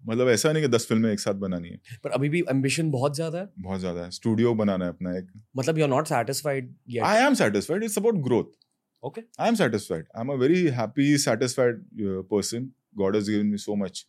मतलब 0.09 0.29
ऐसा 0.29 0.51
नहीं 0.51 0.63
कि 0.63 0.69
दस 0.69 0.85
फ़िल्में 0.89 1.11
एक 1.11 1.19
साथ 1.19 1.33
बनानी 1.41 1.69
है। 1.69 1.99
पर 2.03 2.09
अभी 2.11 2.29
भी 2.29 2.43
एम्बिशन 2.49 2.91
बहुत 2.91 3.15
ज़्यादा 3.15 3.39
है। 3.39 3.49
बहुत 3.59 3.79
ज़्यादा 3.79 4.03
है। 4.03 4.11
स्टूडियो 4.11 4.53
बनाना 4.55 4.85
है 4.85 4.91
अपना 4.91 5.17
एक। 5.17 5.31
मतलब 5.57 5.77
you 5.77 5.83
are 5.83 5.89
not 5.89 6.07
satisfied 6.07 6.73
I 7.03 7.25
am 7.25 7.33
satisfied 7.33 7.83
it's 7.83 7.97
about 7.97 8.23
growth 8.23 8.55
Okay. 9.03 9.21
I 9.39 9.47
am 9.47 9.55
satisfied 9.55 10.05
I 10.15 10.21
am 10.21 10.29
a 10.29 10.35
very 10.35 10.61
happy 10.75 11.17
satisfied 11.17 11.83
person 12.31 12.63
God 12.97 13.15
has 13.15 13.29
given 13.31 13.45
me 13.47 13.57
so 13.57 13.75
much 13.75 14.05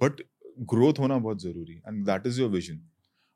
but 0.00 0.20
growth 0.72 0.98
होना 0.98 1.18
बहुत 1.18 1.42
ज़रूरी 1.42 1.74
and 1.88 2.04
that 2.06 2.26
is 2.26 2.40
your 2.40 2.50
vision 2.50 2.80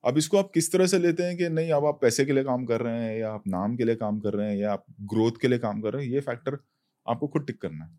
अब 0.04 0.18
इसको 0.18 0.38
आप 0.38 0.50
किस 0.54 0.70
तरह 0.72 0.86
से 0.86 0.98
लेते 0.98 1.22
हैं 1.22 1.36
कि 1.36 1.48
नहीं 1.48 1.72
अब 1.72 1.86
आप 1.86 1.98
पैसे 2.02 2.24
के 2.24 2.32
लिए 2.32 2.44
काम 2.44 2.64
कर 2.64 2.80
रहे 2.80 3.02
हैं 3.02 3.18
या 3.18 3.30
आप 3.30 3.46
नाम 3.48 3.76
के 3.76 3.84
लिए 3.84 3.94
काम 3.96 4.18
कर 4.20 4.34
रहे 4.34 4.50
हैं 4.50 4.56
या 4.58 4.72
आप 4.72 4.84
ग्रोथ 5.14 5.40
के 5.42 5.48
लिए 5.48 5.58
काम 5.58 5.80
कर 5.80 5.92
रहे 5.92 6.04
हैं 6.06 6.12
ये 6.12 6.20
फैक्टर 6.20 6.58
आपको 7.06 7.28
खुद 7.28 7.46
टिक 7.46 7.60
करना 7.60 7.84
है। 7.84 7.90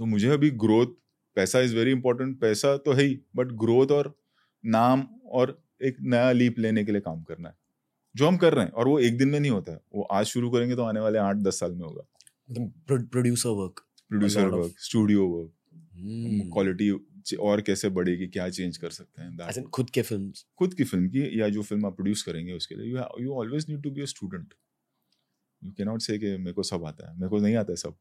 तो 0.00 0.06
मुझे 0.06 0.28
अभी 0.30 0.50
ग्रोथ 0.62 0.94
पैसा 1.36 1.60
इज़ 1.60 1.74
वेरी 1.76 1.90
इंपॉर्टेंट 1.92 2.38
पैसा 2.40 2.76
तो 2.76 2.92
है 2.92 3.04
ही 3.04 3.18
बट 3.36 3.52
ग्रोथ 3.58 3.90
और 3.92 4.14
नाम 4.64 5.06
और 5.32 5.58
एक 5.82 5.96
नया 6.02 6.32
लीप 6.32 6.58
लेने 6.58 6.84
के 6.84 6.92
लिए 6.92 7.00
काम 7.00 7.22
करना 7.22 7.48
है। 7.48 7.54
जो 8.14 8.26
हम 8.28 8.36
कर 8.36 8.54
रहे 8.54 8.64
हैं 8.64 8.72
और 8.72 8.88
वो 8.88 8.98
एक 9.00 9.16
दिन 9.18 9.28
में 9.28 9.38
नहीं 9.40 9.50
होता 9.50 9.72
है 9.72 9.80
वो 9.94 10.02
आज 10.12 10.26
शुरू 10.26 10.50
करेंगे 10.50 10.76
तो 10.76 10.82
आने 10.82 11.00
वाले 11.00 11.18
आठ 11.18 11.36
दस 11.38 11.58
साल 11.60 11.72
में 11.72 11.84
होगा। 11.84 12.02
Producer 12.88 13.48
work 13.50 13.80
producer 14.10 14.46
work 14.48 14.74
studio 14.80 15.26
work. 15.28 15.50
Quality 16.52 16.90
और 17.42 17.60
कैसे 17.60 17.88
बढ़ेगी 17.90 18.26
क्या 18.28 18.48
चेंज 18.50 18.76
कर 18.76 18.90
सकते 18.90 19.22
हैं 19.22 19.62
खुद 19.70 19.90
के 19.90 20.02
फिल्म्स 20.02 20.44
खुद 20.58 20.74
की 20.74 20.84
फ़िल्म 20.84 21.08
की 21.08 21.40
या 21.40 21.48
जो 21.48 21.62
फ़िल्म 21.62 21.86
आप 21.86 21.94
प्रोड्यूस 21.96 22.22
करेंगे 22.22 22.52
उसके 22.52 22.74
लिए। 22.74 22.90
You 22.90 22.98
you 23.20 23.34
always 23.34 23.66
need 23.68 23.82
to 23.82 23.90
be 23.90 24.02
a 24.02 24.04
student 24.06 24.54
you 25.62 25.70
can 25.72 25.86
not 25.88 26.02
say 26.02 26.18
मेरे 26.18 26.52
को 26.52 26.62
सब 26.62 26.84
आता 26.84 27.08
है 27.08 27.14
मेरे 27.16 27.28
को 27.28 27.38
नहीं 27.38 27.56
आता 27.56 27.72
है 27.72 27.76
सब। 27.76 27.94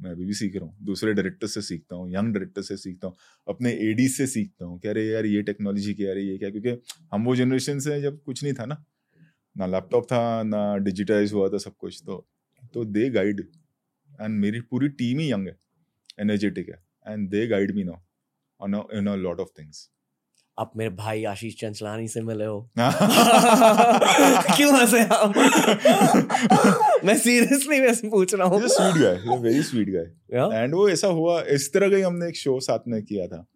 मैं 0.00 0.10
अभी 0.10 0.24
भी 0.26 0.34
सीख 0.34 0.56
रहा 0.56 0.64
हूँ। 0.64 0.76
दूसरे 0.84 1.12
डायरेक्टर 1.14 1.46
से 1.46 1.62
सीखता 1.62 1.96
हूँ 1.96 2.08
यंग 2.10 2.32
डायरेक्टर 2.34 2.62
से 2.62 2.76
सीखता 2.76 3.06
हूँ, 3.06 3.16
अपने 3.46 3.72
एडी 3.82 4.08
से 4.08 4.26
सीखता 4.26 4.64
हूँ, 4.64 4.78
कह 4.80 4.92
रहे 4.92 5.06
यार, 5.06 5.26
ये 5.26 5.42
टेक्नोलॉजी 5.42 5.94
क्या 5.94 6.10
है 6.10 6.24
ये 6.24 6.36
क्या 6.38 6.50
क्योंकि 6.50 6.76
हम 7.12 7.24
वो 7.24 7.36
जनरेशन 7.36 7.78
से 7.78 7.92
हैं 7.94 8.00
जब 8.02 8.22
कुछ 8.24 8.42
नहीं 8.42 8.54
था 8.54 8.64
ना। 8.66 8.82
ना 9.56 9.66
लैपटॉप 9.66 10.04
था, 10.04 10.42
ना 10.42 10.76
डिजिटाइज 10.78 11.32
हुआ 11.32 11.48
था 11.48 11.58
सब 11.58 11.76
कुछ 11.76 12.02
तो 12.06 12.26
तो 12.74 12.84
दे 12.86 13.08
गाइड 13.10 13.40
एंड 14.20 14.38
मेरी 14.40 14.60
पूरी 14.62 14.88
टीम 14.90 15.18
ही 15.18 15.30
यंग 15.32 15.46
है 15.48 15.56
एनर्जेटिक 16.20 16.68
है। 16.68 16.82
And 17.06 17.28
they 17.30 17.46
guide 17.46 17.74
me 17.76 17.84
now 17.84 18.82
in 18.94 19.06
a 19.06 19.14
lot 19.16 19.40
of 19.40 19.48
things 19.58 19.88
आप 20.58 20.72
मेरे 20.76 20.90
भाई 20.90 21.24
आशीष 21.24 21.54
चंचलानी 21.60 22.08
से 22.08 22.20
मिले 22.20 22.44
हो। 22.44 22.70
क्यों 24.56 24.80
हंसे 24.80 25.04
आप? 25.04 25.34
मैं 27.04 27.18
सीरियसली 27.18 27.80
वैसे 27.80 28.08
पूछ 28.08 28.34
रहा 28.34 28.48
हूँ। 28.48 28.60
A 28.60 28.68
very 29.42 29.62
sweet 29.62 29.88
guy. 29.88 30.04
Yeah? 30.34 30.52
And 30.52 30.74
वो 30.74 30.88
ऐसा 30.88 31.08
हुआ 31.08 31.42
इस 31.42 31.72
तरह 31.74 31.90
का 31.90 31.96
ही 31.96 32.02
हमने 32.02 32.28
एक 32.28 32.36
शो 32.36 32.60
साथ 32.60 32.78
में 32.88 33.02
किया 33.02 33.26
था। 33.26 33.46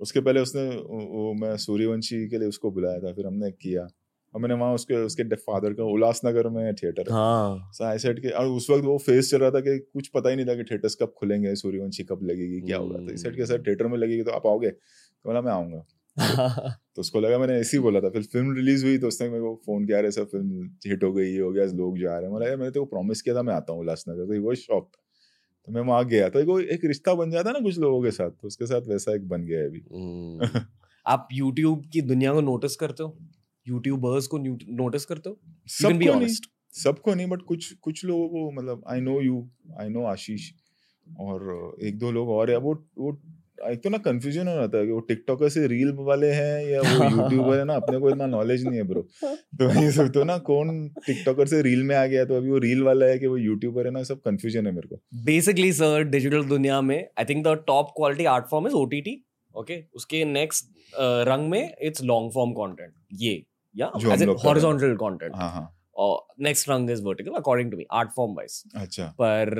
उसके 0.00 0.20
पहले 0.20 0.40
उसने 0.40 0.68
वो 0.86 1.34
मैं 1.34 1.56
सूर्यवंशी 1.56 2.28
के 2.28 2.38
लिए 2.38 2.48
उसको 2.48 2.70
बुलाया 2.70 2.98
था 2.98 3.12
फिर 3.12 3.26
हमने 3.26 3.50
किया। 3.50 3.88
और 4.34 4.40
मैंने 4.40 4.54
वहाँ 4.54 4.74
उसके 4.74 4.94
उसके 4.94 5.36
फादर 5.36 5.72
का 5.72 5.84
उल्लासनगर 5.84 6.48
में 6.48 6.74
थिएटर 6.74 7.04
हाँ। 7.10 7.72
So 7.72 8.06
said 8.06 8.20
कि 8.20 8.28
और 8.28 8.46
उस 8.46 8.70
वक्त 8.70 8.84
वो 8.84 8.98
फेस 8.98 9.30
चल 9.30 9.38
रहा 9.38 9.50
था 9.50 9.60
कि 9.60 9.78
कुछ 9.78 10.08
पता 10.08 10.30
ही 10.30 10.36
नहीं 10.36 10.46
था 10.46 10.54
कि 10.54 10.64
थिएटर्स 10.64 10.94
कब 10.94 11.14
खुलेंगे 11.18 11.54
सूर्यवंशी 11.54 12.02
कब 12.02 12.20
लगेगी 12.22 12.60
क्या 12.60 12.76
होगा। 12.76 12.98
तो 12.98 13.12
इस 13.12 13.22
के 13.26 13.46
सर 13.46 13.62
थिएटर 13.62 13.86
में 13.86 13.98
लगेगी 13.98 14.22
तो 14.22 14.30
आप 14.30 14.46
आओगे? 14.46 14.70
तो 14.70 15.28
बोला 15.28 15.40
मैं 15.40 15.52
आऊँगा। 15.52 15.86
तो 16.96 17.00
उसको 17.00 17.20
लगा 17.20 17.38
मैंने 17.38 17.54
ऐसे 17.60 17.76
ही 17.76 17.82
बोला 17.82 18.00
था। 18.00 18.08
फिर 18.10 18.22
फ़िल्म 18.24 18.54
रिलीज़ 18.56 18.84
हुई 18.86 18.98
तो 18.98 19.08
उसने 19.08 19.28
मेरे 19.28 19.40
को 19.42 19.54
फ़ोन 19.66 19.86
किया 19.86 20.00
रहे 20.00 20.10
सब 20.10 20.28
फ़िल्म 20.28 20.64
हिट 20.86 21.04
हो 21.04 21.12
गई 21.12 21.36
हो 21.38 21.50
गया 21.52 21.64
लोग 21.74 21.98
जा 21.98 22.18
रहे 22.18 22.28
हैं। 22.30 22.34
मतलब 22.36 22.58
मैंने 22.58 22.70
तो 22.70 22.84
प्रॉमिस 22.86 23.22
किया 23.22 23.34
था 23.36 23.42
मैं 23.42 23.54
आता 23.54 23.72
हूँ 23.72 23.80
उल्लासनगर। 23.80 24.24
तो 24.26 24.42
वो 24.42 24.54
शॉक 24.56 24.90
तो 25.68 25.72
मैं 25.72 25.82
वहाँ 25.82 26.04
गया। 26.06 26.28
तो 26.28 26.60
एक 26.60 26.84
रिश्ता 26.84 27.14
बन 27.14 27.30
जाता 27.30 27.52
ना 27.52 27.60
कुछ 27.60 27.78
लोगों 27.78 28.02
के 28.02 28.10
साथ 28.10 28.30
तो 28.32 28.46
उसके 28.48 28.66
साथ 28.66 28.88
वैसा 28.88 29.14
एक 29.14 29.28
बन 29.28 29.42
गया 29.46 29.64
अभी। 29.66 29.82
हम्म। 29.92 30.60
आप 31.06 31.28
यूट्यूब 31.32 31.84
की 31.92 32.00
दुनिया 32.02 32.32
को 32.34 32.40
नोटिस 32.40 32.76
करते 32.76 33.02
हो? 33.02 33.16
यूट्यूबर्स 33.66 34.26
को 34.26 34.38
नोटिस 34.38 35.04
करते 35.04 35.30
हो? 35.30 35.38
सबको 35.68 36.14
नहीं 36.14 36.34
सबको 36.74 37.14
नहीं 37.14 37.26
बट 37.26 37.42
कुछ 37.42 37.72
कुछ 37.82 38.04
लोगों 38.04 38.28
को 38.28 38.50
मतलब 38.52 38.82
I 38.88 39.00
know 39.00 39.20
you 39.22 39.48
I 39.80 39.88
know 39.88 40.04
Ashish 40.06 40.50
और 41.06 41.76
एक 41.82 41.98
दो 41.98 42.10
लोग 42.12 42.28
और 42.30 42.50
है। 42.50 42.56
वो 42.58 42.74
वो 42.98 43.12
एक 43.66 43.82
तो 43.82 43.90
ना 43.90 43.98
कंफ्यूजन 43.98 44.48
हो 44.48 44.54
जाता 44.54 44.78
है 44.78 44.86
कि 44.86 44.92
वो 44.92 45.00
टिकटॉकर 45.00 45.48
से 45.48 45.66
रील 45.66 45.92
वाले 45.98 46.30
हैं 46.32 46.68
या 46.70 46.80
वो 46.80 47.04
यूट्यूबर 47.04 47.58
है 47.58 47.64
ना 47.64 47.74
अपने 47.74 47.98
को 47.98 48.10
इतना 48.10 48.26
नॉलेज 48.26 48.64
नहीं 48.66 48.76
है 48.76 48.82
ब्रो 48.82 49.02
तो 49.24 49.70
ये 49.82 49.90
सब 49.92 50.08
तो 50.08 50.24
ना 50.24 50.38
कौन 50.38 50.88
टिकटॉकर 51.06 51.46
से 51.46 51.62
रील 51.62 51.82
में 51.82 51.94
आ 51.96 52.04
गया 52.06 52.24
तो 52.24 52.36
अभी 52.36 52.50
वो 52.50 52.58
रील 52.58 52.82
वाला 52.82 53.06
है 53.06 53.18
कि 53.18 53.26
वो 53.26 53.36
यूट्यूबर 53.36 53.86
है 53.86 53.92
ना 53.92 54.02
सब 54.02 54.20
कंफ्यूजन 54.20 54.66
है 54.66 54.72
मेरे 54.72 54.88
को. 54.88 55.00
बेसिकली 55.24 55.72
सर 55.72 56.04
डिजिटल 56.04 56.44
दुनिया 56.44 56.80
में 56.80 56.98
I 57.18 57.24
think 57.24 57.46
the 57.46 57.54
top 57.66 57.92
quality 57.96 58.24
art 58.24 58.46
form 58.50 58.66
is 58.66 58.74
OTT 58.74 59.24
okay 59.54 59.82
उसके 59.94 60.24
नेक्स्ट 60.24 60.70
रंग 61.28 61.50
में 61.50 61.74
इट्स 61.82 62.02
लॉन्ग 62.02 62.32
फॉर्म 62.32 62.52
कॉन्टेंट 62.52 62.92
ये 63.12 63.42
या। 63.76 63.90
हॉरिजॉन्टल 64.44 65.30
हाँ। 65.34 65.74
Next 66.40 66.68
rung 66.70 66.90
is 66.90 67.02
vertical 67.02 67.32
according 67.32 67.70
to 67.70 67.76
me 67.76 67.84
art 67.92 68.10
form 68.16 68.32
wise 68.32 68.62
अच्छा. 68.74 69.04
पर 69.20 69.54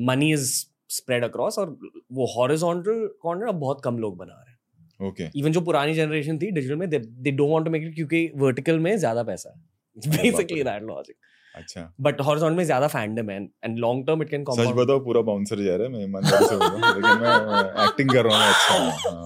मनी 0.00 0.32
इज़ 0.32 0.66
स्प्रेड 0.94 1.24
अक्रॉस 1.24 1.58
और 1.58 1.76
वो 2.12 2.26
हॉरिजॉन्टल 2.36 3.06
कंटेंट 3.22 3.48
अब 3.48 3.60
बहुत 3.60 3.80
कम 3.84 3.98
लोग 3.98 4.16
बना 4.18 4.32
रहे 4.34 4.50
हैं। 4.50 4.52
ओके 5.00 5.28
इवन 5.38 5.52
जो 5.52 5.60
पुरानी 5.62 5.94
जनरेशन 5.94 6.38
थी 6.38 6.50
डिजिटल 6.52 6.76
में 6.76 6.88
they 6.90 6.98
don't 7.30 7.50
want 7.50 7.64
to 7.64 7.70
make 7.70 7.82
it 7.82 7.94
क्योंकि 7.94 8.30
वर्टिकल 8.38 8.78
में 8.78 8.96
ज़्यादा 8.98 9.22
पैसा 9.24 9.50
है। 9.50 10.10
बेसिकली 10.16 10.62
दैट 10.62 10.82
लॉजिक 10.82 11.16
अच्छा। 11.54 11.82
बट 12.00 12.20
हॉरिजॉन्टल 12.20 12.56
में 12.56 12.64
ज़्यादा 12.64 12.86
फैंडम 12.88 13.30
है 13.30 13.36
and 13.64 13.78
long 13.78 14.06
term 14.06 14.22
it 14.22 14.30
can 14.30 14.44
सच 14.50 14.68
बताओ 14.76 14.98
पूरा 15.00 15.20
बाउंसर 15.28 15.62
जा 15.64 15.76
रहा 15.76 15.86
है 15.86 15.92
मैं 15.92 16.02
ईमानदारी 16.04 16.46
से 16.46 16.56
बोल 16.56 16.66
रहा 16.66 16.88
हूँ 16.88 16.94
लेकिन 16.94 17.20
मैं 17.20 17.84
एक्टिंग 17.84 18.10
कर 18.10 18.24
रहा 18.24 18.36
हूँ 18.36 18.52
अच्छा। 18.52 18.74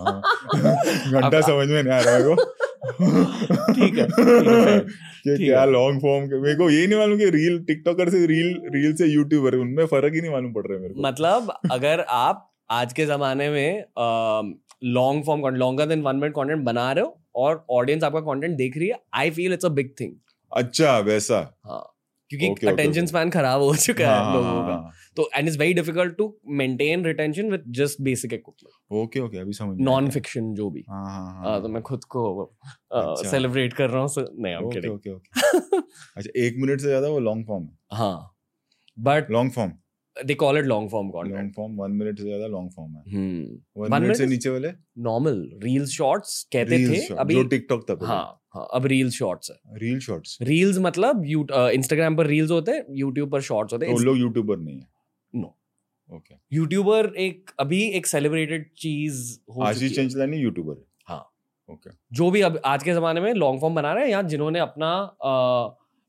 हाँ। 0.05 1.21
घंटा 1.23 1.41
समझ 1.41 1.69
में 1.69 1.83
नहीं 1.83 1.93
आ 1.93 2.01
रहा 2.01 2.19
मेरे 2.19 2.35
को। 2.35 2.66
ठीक 2.85 3.99
है, 3.99 4.05
है, 4.05 4.79
क्या 5.37 5.64
लॉन्ग 5.64 6.01
फॉर्म 6.03 6.43
मेरे 6.43 6.55
को 6.55 6.70
ये 6.70 6.87
नहीं 6.87 6.99
मालूम 6.99 7.18
कि 7.18 7.31
रील 7.31 7.59
टिकटॉकर 7.64 8.11
से 8.11 8.26
रील 8.26 8.61
रील 8.74 8.95
से 8.95 9.07
यूट्यूबर 9.07 9.55
उनमें 9.55 9.87
फ़र्क 9.87 10.14
ही 10.14 10.20
नहीं 10.20 10.31
मालूम 10.31 10.53
पड़ 10.53 10.66
रहा 10.66 10.76
है 10.76 10.83
मेरे 10.83 10.95
को। 10.95 11.01
मतलब 11.01 11.53
अगर 11.70 12.01
आप 12.01 12.51
आज 12.70 12.93
के 12.93 13.07
जमाने 13.07 13.49
में 13.51 13.85
long 14.85 15.24
form 15.24 15.41
content 15.43 15.59
longer 15.59 15.87
than 15.87 16.03
one 16.03 16.16
minute 16.16 16.33
content 16.35 16.64
बना 16.64 16.93
रहे 16.93 17.05
हो 17.05 17.20
और 17.37 17.66
ऑडियंस 17.70 18.05
आपका 18.05 18.20
कंटेंट 18.20 18.57
देख 18.57 18.76
रही 18.76 18.89
है 18.89 19.01
I 19.14 19.31
feel 19.31 19.53
it's 19.53 19.64
a 19.64 19.68
big 19.68 19.91
thing 20.01 20.12
अच्छा 20.53 20.99
वैसा। 20.99 21.61
हाँ 21.66 21.95
क्योंकि 22.31 22.66
अटेंशन 22.66 23.07
स्पैन 23.07 23.31
खराब 23.31 23.61
हो 23.61 23.76
चुका 23.76 24.09
हाँ, 24.09 24.18
है 24.18 24.24
हाँ, 24.24 24.35
लोगों 24.35 24.66
का। 24.66 24.72
हाँ, 24.72 24.93
तो 25.19 25.29
and 25.35 25.49
it's 25.49 25.59
very 25.59 25.75
difficult 25.75 26.16
to 26.16 26.27
maintain 26.59 27.05
retention 27.05 27.51
with 27.51 27.64
just 27.77 28.01
basic 28.03 28.33
equipment. 28.33 29.03
Okay 29.03 29.21
okay 29.21 29.39
अभी 29.39 29.53
समझ 29.55 29.81
नॉन 29.83 30.11
फिक्शन 30.11 30.53
जो 30.55 30.69
भी। 30.71 30.85
हाँ 30.89 31.05
हाँ 31.05 31.25
हाँ, 31.25 31.43
हाँ 31.45 31.62
तो 31.62 31.69
मैं 31.69 31.83
खुद 31.83 32.05
को 32.07 32.23
अच्छा। 32.43 33.31
सेलिब्रेट 33.31 33.73
कर 33.73 33.91
रहा 33.91 34.03
हूँ 34.03 34.09
नहीं 34.19 34.55
I 34.55 34.62
am 34.62 34.71
kidding 34.71 34.95
okay 34.95 35.11
okay 35.11 35.77
अच्छा 36.16 36.31
एक 36.37 36.57
मिनट 36.59 36.81
से 36.81 36.87
ज़्यादा 36.87 37.09
वो 37.09 37.19
लॉन्ग 37.21 37.47
फॉर्म 37.47 37.64
है। 37.64 37.99
हाँ 37.99 38.35
but 38.99 39.31
long 39.31 39.53
form 39.53 39.73
they 40.16 40.35
call 40.35 40.59
it 40.59 40.64
long 40.64 40.91
form 40.91 41.09
content 41.11 41.35
long 41.35 41.53
form 41.57 41.77
one 41.77 41.91
minute 41.93 42.19
से 42.19 42.25
ज़्यादा 42.25 42.47
लॉन्ग 42.49 42.71
फॉर्म 42.77 42.93
है। 42.93 43.03
हम्म। 43.09 43.59
वन 43.77 43.91
One 43.91 44.03
मिनट 44.03 44.16
से 44.16 44.27
नीचे 44.27 44.51
वाले? 44.51 44.69
नॉर्मल 45.03 45.49
रील्स 45.62 45.91
शॉर्ट्स 45.91 46.43
कहते 46.53 46.79
थे 46.89 47.14
अभी 47.14 47.35
जो 47.35 47.43
टिकटॉक 47.49 47.87
तक 47.89 48.05
हाँ 48.05 48.25
हाँ 48.55 48.66
अब 48.75 48.87
रील 48.87 49.11
शॉर्ट्स 49.12 49.51
है। 49.51 49.79
रील 49.79 49.99
शॉर्ट्स 50.01 50.39
रील्स 50.43 50.79
मतलब 50.81 51.25
इंस्टाग्राम 51.25 52.16
पर 52.16 52.27
रील्स 52.27 52.51
होते 52.51 52.73
हैं 52.73 52.85
यूट्यूब 52.97 53.31
पर 53.33 53.41
शॉर्ट्स 53.43 53.73
होते 53.73 53.87
तो 53.87 53.93
हैं 53.93 54.05
लोग 54.05 54.19
यूट्यूबर 54.19 54.59
नहीं 54.59 54.77
है. 54.77 54.87
ओके 56.15 56.35
यूट्यूबर 56.53 57.07
एक 57.19 57.51
अभी 57.61 57.83
एक 57.91 58.07
सेलिब्रेटेड 58.07 58.71
चीज़ 58.77 59.39
हो 59.55 59.63
आशीष 59.63 59.97
चंचलानी 59.97 60.37
यूट्यूबर 60.37 60.75
है। 60.75 60.85
हाँ। 61.07 61.35
ओके 61.71 61.91
जो 62.13 62.31
भी 62.31 62.41
अब 62.41 62.61
आज 62.65 62.83
के 62.83 62.93
जमाने 62.95 63.21
में 63.21 63.33
लॉन्ग 63.35 63.61
फॉर्म 63.61 63.75
बना 63.75 63.93
रहे 63.93 64.05
हैं 64.05 64.11
या 64.11 64.23
जिन्होंने 64.23 64.59
अपना 64.59 64.91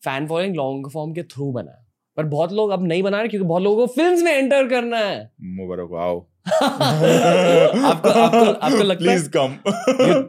फ़ैन 0.04 0.28
फॉलोइंग 0.28 0.56
लॉन्ग 0.56 0.89
फॉर्म 0.89 1.14
के 1.14 1.24
थ्रू 1.24 1.52
बनाया। 1.52 1.86
पर 2.18 2.24
बहुत 2.26 2.54
लोग 2.54 2.70
अब 2.70 2.88
नहीं 2.88 3.04
बना 3.04 3.20
रहे 3.20 3.28
क्योंकि 3.28 3.47
बहुत 3.47 3.64
लोगों 3.64 3.88
को 3.88 3.93
फिल्म्स 3.93 4.22
में 4.22 4.32
एंटर 4.32 4.68
करना 4.70 4.97
है। 4.97 5.32
मुबारक 5.41 5.93
आओ 5.93 6.20
आपको 6.50 8.10
आपको 8.10 8.52
आपको 8.52 8.84
लगता 8.84 9.06
please 9.06 9.30
come 9.38 9.58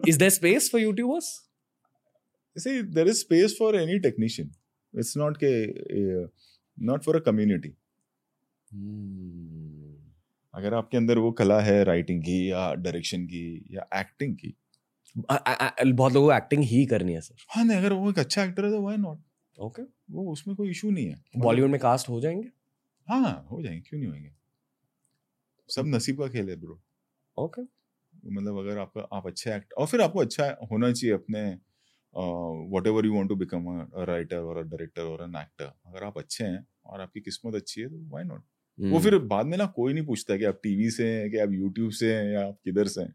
is 0.08 0.18
there 0.18 0.30
space 0.30 0.68
for 0.72 0.80
YouTubers 0.80 1.50
there 2.94 3.08
is 3.08 3.20
space 3.20 3.52
for 3.58 3.74
any 3.74 4.00
technician. 4.00 4.50
It's 4.94 5.16
not 5.16 5.38
ke 5.38 5.50
uh, 5.98 6.26
not 6.78 7.04
for 7.04 7.16
a 7.16 7.20
community. 7.20 7.70
अगर 10.54 10.74
आपके 10.74 10.96
अंदर 10.96 11.18
वो 11.18 11.30
कला 11.32 11.60
है 11.60 11.82
राइटिंग 11.84 12.22
की 12.22 12.50
या 12.50 12.72
डायरेक्शन 12.76 13.26
की 13.26 13.44
या 13.70 13.88
एक्टिंग 14.00 14.36
की। 14.36 14.54
बहुत 15.16 16.12
लोगों 16.12 16.28
को 16.28 16.32
एक्टिंग 16.34 16.62
ही 16.64 16.84
करनी 16.86 17.12
है 17.12 17.20
सर 17.20 17.34
हाँ 17.50 17.64
नहीं 17.64 17.78
अगर 17.78 17.92
वो 17.92 18.10
एक 18.10 18.18
अच्छा 18.18 18.42
एक्टर 18.44 18.64
है 18.64 18.70
तो 18.70 18.80
व्हाई 18.80 18.96
नॉट 18.96 19.18
ओके 19.56 19.82
वो 20.10 20.30
उसमें 20.32 20.56
कोई 20.56 20.70
इशू 20.70 20.90
नहीं 20.90 21.06
है। 21.06 21.22
बॉलीवुड 21.38 21.70
में 21.70 21.80
कास्ट 21.80 22.08
हो 22.08 22.20
जाएँगे? 22.20 22.48
हाँ 23.08 23.46
हो 23.50 23.62
जाएँगे 23.62 23.80
क्यों 23.80 24.00
नहीं 24.00 24.10
होंगे 24.10 24.30
सब 25.68 25.86
नसीब 25.86 26.18
का 26.18 26.28
खेल 26.28 26.50
है 26.50 26.56
ब्रो 26.56 26.80
ओके 27.36 27.62
मतलब 28.26 28.58
अगर 28.58 28.78
आपका 28.78 29.00
आप 29.12 29.26
अच्छे 29.26 29.54
एक्ट 29.54 29.72
और 29.72 29.86
फिर 29.86 30.00
आपको 30.00 30.20
अच्छा 30.20 30.46
होना 30.72 30.92
चाहिए 30.92 31.14
अपने 31.14 31.42
whatever 32.86 33.06
you 33.06 33.12
want 33.14 33.28
to 33.28 33.36
become 33.36 33.66
a 33.72 34.04
writer 34.04 34.38
और 34.42 34.56
अ 34.56 34.62
डायरेक्टर 34.62 35.02
और 35.04 35.22
एन 35.24 35.36
एक्टर 35.36 35.72
अगर 35.86 36.04
आप 36.04 36.18
अच्छे 36.18 36.44
हैं 36.44 36.66
और 36.86 37.00
आपकी 37.00 37.20
किस्मत 37.20 37.54
अच्छी 37.54 37.80
है 37.80 37.88
तो 37.88 37.98
वाई 38.10 38.24
नॉट 38.24 38.44
वो 38.80 38.86
हम्म। 38.86 39.00
फिर 39.00 39.18
बाद 39.18 39.46
में 39.46 39.58
ना 39.58 39.66
कोई 39.66 39.92
नहीं 39.92 40.06
पूछता 40.06 40.36
कि 40.36 40.44
आप 40.44 40.60
टीवी 40.62 40.90
से 40.90 41.08
हैं 41.08 41.30
कि 41.30 41.38
आप 41.38 41.52
यूट्यूब 41.52 41.90
से 41.90 42.16
हैं 42.16 42.32
या 42.32 42.46
आप 42.46 42.58
किधर 42.64 42.86
से 42.86 43.00
हैं। 43.00 43.14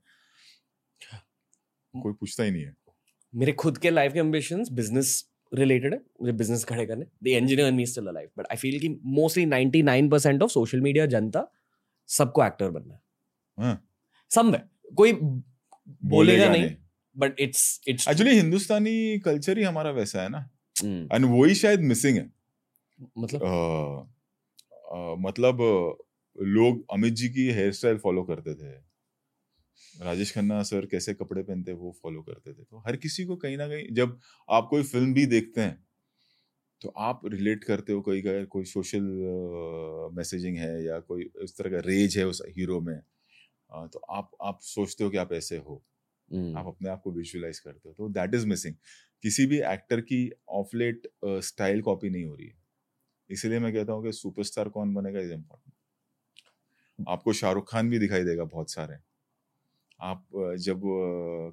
कोई 2.01 2.13
पूछता 2.13 2.43
ही 2.43 2.51
नहीं 2.51 2.63
है। 2.63 2.75
मेरे 3.35 3.51
खुद 3.51 3.77
के 3.77 3.89
लाइफ 3.89 4.13
के 4.13 4.19
एम्बिशंस 4.19 4.69
बिज़नेस 4.71 5.29
रिलेटेड 5.53 5.93
है 5.93 6.01
मुझे 6.21 6.33
बिज़नेस 6.33 6.63
खड़े 6.63 6.85
करने। 6.85 7.05
The 7.23 7.27
engineer 7.27 7.71
me 7.71 7.85
still 7.85 8.07
alive 8.07 8.29
but 8.37 8.45
I 8.51 8.57
feel 8.57 8.79
कि 8.79 8.99
मोस्टली 9.03 9.45
99% 9.45 10.41
ऑफ़ 10.41 10.51
सोशल 10.51 10.81
मीडिया 10.81 11.05
जनता 11.05 11.51
सबको 12.07 12.45
एक्टर 12.45 12.69
बनना 12.69 12.93
है। 12.93 13.01
हाँ। 13.59 13.89
कोई 14.95 15.13
बोलेगा 16.03 16.49
नहीं 16.49 16.75
but 17.17 17.39
it's 17.39 17.81
it's 17.87 18.07
actually 18.07 18.35
Hindustani 18.35 19.19
culture 19.19 19.57
ही 19.57 19.63
हमारा 19.63 19.91
वैसा 19.91 20.21
है 20.21 20.29
ना। 20.29 20.49
हम्म, 20.83 21.09
एंड 21.13 21.25
वही 21.25 21.55
शायद 21.55 21.79
मिसिंग 21.79 22.17
है। 22.17 22.33
मतलब? 23.17 23.41
अ, 24.85 25.15
मतलब 25.19 25.61
लोग 26.35 26.85
अमित 26.91 27.13
जी 27.15 27.29
की 27.29 27.49
हेयर 27.51 27.71
स्टाइल 27.73 27.97
फॉलो 27.99 28.23
करते 28.25 28.55
थे। 28.55 28.75
राजेश 29.95 30.31
खन्ना 30.33 30.61
सर 30.63 30.85
कैसे 30.85 31.13
कपड़े 31.13 31.43
पहनते 31.43 31.73
वो 31.75 31.91
फॉलो 31.97 32.21
करते 32.23 32.53
थे। 32.53 32.63
तो 32.63 32.83
हर 32.87 32.95
किसी 32.97 33.25
को 33.25 33.35
कहीं 33.37 33.57
ना 33.57 33.67
कहीं 33.67 33.93
जब 33.95 34.17
आप 34.49 34.67
कोई 34.69 34.83
फ़िल्म 34.85 35.13
भी 35.13 35.25
देखते 35.27 35.61
हैं 35.61 35.77
तो 36.81 36.89
आप 36.99 37.21
रिलेट 37.27 37.63
करते 37.63 37.93
हो 37.93 38.01
कोई 38.01 38.21
अगर 38.21 38.45
कोई 38.47 38.65
सोशल 38.67 39.03
मैसेजिंग 40.13 40.57
है 40.57 40.71
या 40.83 40.99
कोई 41.01 41.29
इस 41.43 41.57
तरह 41.57 41.71
का 41.71 41.79
रेज 41.85 42.17
है 42.17 42.25
उस 42.27 42.41
हीरो 42.49 42.79
में 42.81 42.95
अ, 43.49 43.87
तो 43.87 43.99
आप 44.11 44.31
आप 44.43 44.59
सोचते 44.63 45.03
हो 45.03 45.09
कि 45.09 45.17
आप 45.17 45.33
ऐसे 45.33 45.57
हो। 45.59 45.83
हम्म, 46.31 46.55
आप 46.55 46.67
अपने 46.67 46.89
आप 46.89 47.01
को 47.03 47.11
विजुअलाइज 47.11 47.59
करते 47.59 47.89
हो। 47.89 47.95
तो 47.95 48.09
दैट 48.11 48.35
इज़ 48.35 48.47
मिसिंग 48.47 48.75
किसी 49.23 49.45
भी 49.47 49.59
एक्टर 49.67 50.01
की 50.03 50.21
ऑफलेट 50.55 51.07
स्टाइल 51.43 51.81
कॉपी 51.83 52.09
नहीं 52.09 52.25
हो 52.25 52.35
रही 52.35 52.47
है। 52.47 52.57
इसीलिए 53.29 53.59
मैं 53.59 53.73
कहता 53.73 53.93
हूँ 53.93 54.03
कि 54.03 54.11
सुपरस्टार 54.13 54.69
कौन 54.69 54.93
बनेगा 54.93 55.19
इज़ 55.19 55.33
इम्पोर्टेंट 55.33 55.73
आपको 56.99 57.33
शाहरुख 57.33 57.71
खान 57.71 57.89
भी 57.89 57.99
दिखाई 57.99 58.23
देगा 58.23 58.43
बहुत 58.45 58.71
सारे। 58.71 58.97
आप 59.99 60.25
जब 60.59 60.81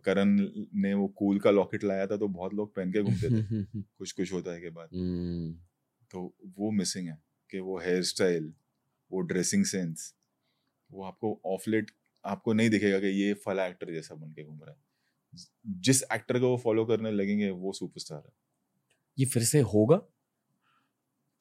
करण 0.05 0.37
ने 0.77 0.93
वो 0.95 1.07
कूल 1.09 1.39
का 1.41 1.51
लॉकेट 1.51 1.85
लाया 1.85 2.07
था 2.07 2.17
तो 2.17 2.29
बहुत 2.29 2.55
लोग 2.55 2.75
पहन 2.75 2.93
के 2.93 3.03
घूमते 3.03 3.31
थे। 3.31 3.43
कुछ 3.99 4.13
कुछ 4.13 4.33
होता 4.33 4.53
है 4.53 4.61
के 4.61 4.71
बाद। 4.71 4.91
हम्म, 4.93 5.53
तो 6.11 6.35
वो 6.59 6.71
मिसिंग 6.71 7.09
है 7.09 7.19
कि 7.51 7.61
वो 7.61 7.79
हेयर 7.79 8.03
स्टाइल 8.03 8.53
वो 9.11 9.21
ड्रेसिंग 9.23 9.65
सेंस 9.65 10.15
वो 10.91 11.05
आपको 11.05 11.41
ऑफ़ 11.47 11.71
लेट 11.71 11.91
आपको 12.25 12.53
नहीं 12.53 12.71
दिखेगा 12.71 12.99
कि 13.01 13.09
ये 13.23 13.35
फला 13.37 13.67
एक्टर 13.67 13.93
जैसा 13.93 14.15
बन 14.15 14.33
के 14.33 14.45
घूम 14.45 14.61
रहा 14.65 14.75
है। 14.75 14.81
जिस 15.81 16.03
एक्टर 16.13 16.41
को 16.41 16.49
वो 16.49 16.57
फॉलो 16.59 16.85
करने 16.87 17.11
लगेंगे 17.13 17.51
वो 17.51 17.73
सुपरस्टार 17.73 18.23
है। 18.27 18.33
ये 19.19 19.27
फिर 19.27 19.45
से 19.45 19.61
होगा? 19.61 20.01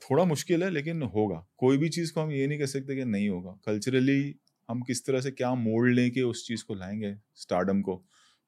थोड़ा 0.02 0.24
मुश्किल 0.26 0.64
है 0.64 0.70
लेकिन 0.70 1.02
होगा। 1.06 1.46
कोई 1.58 1.78
भी 1.78 1.90
चीज़ 1.90 2.14
को 2.14 2.22
हम 2.22 2.32
ये 2.32 2.48
नहीं 2.48 2.60
कह 2.60 2.66
सकते 2.66 2.96
कि 2.96 3.06
नहीं 3.06 3.30
होगा। 3.30 3.60
कल्चरली 3.66 4.36
हम 4.70 4.82
किस 4.82 5.06
तरह 5.06 5.22
से 5.22 5.32
क्या 5.32 5.54
मोड़ 5.58 5.90
लेके 5.90 6.22
उस 6.24 6.46
चीज़ 6.48 6.64
को 6.66 6.76
लाएँगे 6.76 7.16
स्टारडम 7.36 7.82
को 7.82 8.04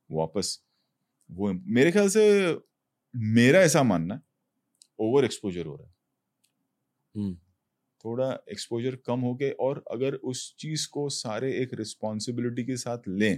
वापस। 0.09 0.59
वो 1.29 1.53
मेरे 1.53 1.91
ख्याल 1.91 2.09
से 2.09 2.23
मेरा 3.33 3.61
ऐसा 3.61 3.83
मानना 3.83 4.15
है 4.15 4.21
ओवर 5.01 5.25
एक्सपोजर 5.25 5.65
हो 5.65 5.75
रहा 5.75 5.87
है। 5.87 5.93
थोड़ा 8.03 8.27
एक्सपोजर 8.51 8.95
कम 9.05 9.19
हो 9.19 9.33
के 9.35 9.49
और 9.61 9.83
अगर 9.91 10.15
उस 10.25 10.43
चीज़ 10.59 10.87
को 10.89 11.07
सारे 11.09 11.51
एक 11.57 11.73
रिस्पॉन्सिबिलिटी 11.73 12.63
के 12.63 12.77
साथ 12.77 13.07
लें। 13.07 13.37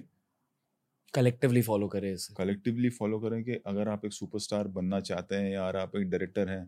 कलेक्टिवली 1.13 1.61
फॉलो 1.61 1.88
करें 1.88 2.11
इसे। 2.13 2.36
कलेक्टिवली 2.36 2.89
फॉलो 2.89 3.20
करें 3.20 3.43
कि 3.43 3.53
अगर 3.66 3.88
आप 3.88 4.05
एक 4.05 4.13
सुपरस्टार 4.13 4.68
बनना 4.70 4.99
चाहते 5.01 5.36
हैं 5.36 5.49
या 5.51 5.63
आप 5.82 5.95
एक 5.95 6.09
डायरेक्टर 6.09 6.49
हैं 6.49 6.63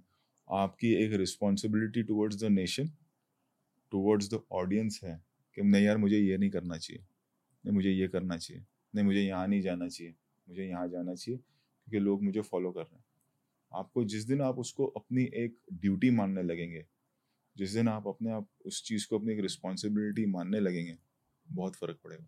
आपकी 0.49 0.93
एक 0.93 1.13
responsibility 1.13 2.03
towards 2.03 2.41
the 2.41 2.45
nation 2.45 2.89
towards 3.91 4.29
the 4.33 4.39
audience 4.51 4.99
है 5.03 5.21
कि 5.57 5.61
नहीं 5.61 5.85
यार, 5.85 5.97
मुझे 5.97 6.17
ये 6.17 6.37
नहीं 6.37 6.49
करना 6.49 6.77
चाहिए, 6.77 7.03
नहीं 7.65 7.73
मुझे 7.75 7.91
ये 7.91 8.07
करना 8.07 8.37
चाहिए, 8.37 8.63
नहीं 8.95 9.05
मुझे 9.05 9.21
यहाँ 9.21 9.47
नहीं 9.47 9.61
जाना 9.61 9.87
चाहिए, 9.87 10.13
मुझे 10.47 10.65
यहाँ 10.65 10.87
जाना 10.89 11.15
चाहिए, 11.15 11.37
क्योंकि 11.37 11.99
लोग 11.99 12.23
मुझे 12.23 12.41
फॉलो 12.41 12.71
कर 12.71 12.81
रहे 12.81 12.95
हैं। 12.95 13.03
आपको 13.71 14.03
जिस 14.03 14.23
दिन 14.23 14.41
आप 14.41 14.59
उसको 14.59 14.85
अपनी 14.85 15.23
एक 15.35 15.57
ड्यूटी 15.73 16.09
मानने 16.09 16.43
लगेंगे, 16.43 16.85
जिस 17.55 17.73
दिन 17.73 17.87
आप 17.87 18.07
अपने 18.07 18.31
आप 18.31 18.47
उस 18.65 18.83
चीज़ 18.83 19.07
को 19.07 19.19
अपनी 19.19 19.33
एक 19.33 19.39
रिस्पॉन्सिबिलिटी 19.39 20.25
मानने 20.25 20.59
लगेंगे, 20.59 20.97
बहुत 21.47 21.75
फ़र्क 21.75 21.99
पड़ेगा। 22.03 22.27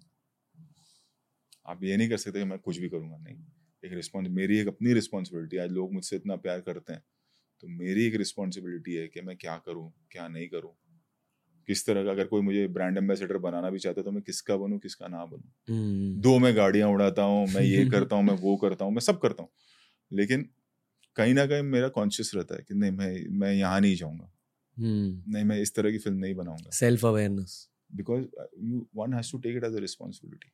आप 1.66 1.84
ये 1.84 1.98
नहीं 1.98 2.10
कर 2.10 2.18
सकते 2.18 2.40
कि 2.40 2.46
मैं 2.46 2.60
कुछ 2.60 2.78
भी 2.78 2.90
करूँगा, 2.90 3.18
नहीं। 3.18 3.38
एक 3.84 3.94
रिस्पॉन्स 3.94 4.30
मेरी 4.30 4.58
एक 4.58 4.68
अपनी 4.68 4.94
रिस्पॉन्सिबिलिटी 4.94 5.58
आज 5.58 5.72
लोग 5.72 5.94
मुझसे 5.94 6.16
इतना 6.16 6.36
प्यार 6.36 6.62
करते 6.62 6.94
हैं 6.94 7.04
तो 7.62 7.68
मेरी 7.68 8.06
एक 8.06 8.16
रिस्पॉन्सिबिलिटी 8.16 8.94
है 8.94 9.08
कि 9.08 9.22
मैं 9.22 9.38
क्या 9.38 9.58
करूँ 9.58 9.94
क्या 10.12 10.28
नहीं 10.28 10.48
करूँ। 10.48 10.72
किस 11.68 11.86
तरह 11.86 12.04
का 12.04 12.12
अगर 12.12 12.28
कोई 12.28 12.42
मुझे 12.42 12.68
ब्रांड 12.68 12.98
एम्बेसडर 12.98 13.38
बनाना 13.38 13.70
भी 13.70 13.80
चाहता 13.80 14.02
है 14.02 14.06
तो 14.06 14.12
मैं 14.12 14.22
किसका 14.22 14.58
बनूं 14.58 14.80
किसका 14.80 15.08
ना 15.08 15.26
बनूं। 15.26 15.76
हम्म, 15.76 16.22
दो 16.22 16.40
मैं 16.40 16.56
गाड़ियाँ 16.56 16.90
उड़ाता 16.90 17.22
हूँ 17.22 17.48
मैं 17.48 17.62
ये 17.62 17.86
करता 17.90 18.16
हूँ 18.16 18.24
मैं 18.24 18.34
वो 18.34 18.58
करता 18.58 18.86
हूँ 18.86 18.94
मैं 18.94 19.00
सब 19.00 19.20
करता 19.22 19.44
हूँ। 19.44 19.52
लेकिन 20.14 20.50
कहीं 21.16 21.34
ना 21.34 21.46
कहीं 21.46 21.62
मेरा 21.62 21.88
कॉन्शियस 21.88 22.32
रहता 22.36 22.56
है 22.56 22.66
कि 22.68 22.74
नहीं 22.74 22.92
मैं 22.92 23.30
मैं 23.30 23.54
यहाँ 23.54 23.82
नहीं 23.82 23.96
जाऊँगा। 23.96 24.32
हम्म, 24.78 25.32
नहीं 25.32 25.44
मैं 25.44 25.62
इस 25.62 25.76
तरह 25.76 25.92
की 25.92 25.98
फ़िल्म 25.98 26.18
नहीं 26.18 26.36
बनाऊँगा। 26.36 26.70
Self 26.70 27.06
awareness 27.06 27.70
because 27.96 28.26
you 28.60 28.88
one 28.96 29.14
has 29.14 29.32
to 29.32 29.38
take 29.38 29.56
it 29.56 29.64
as 29.64 29.76
a 29.76 29.80
responsibility 29.80 30.52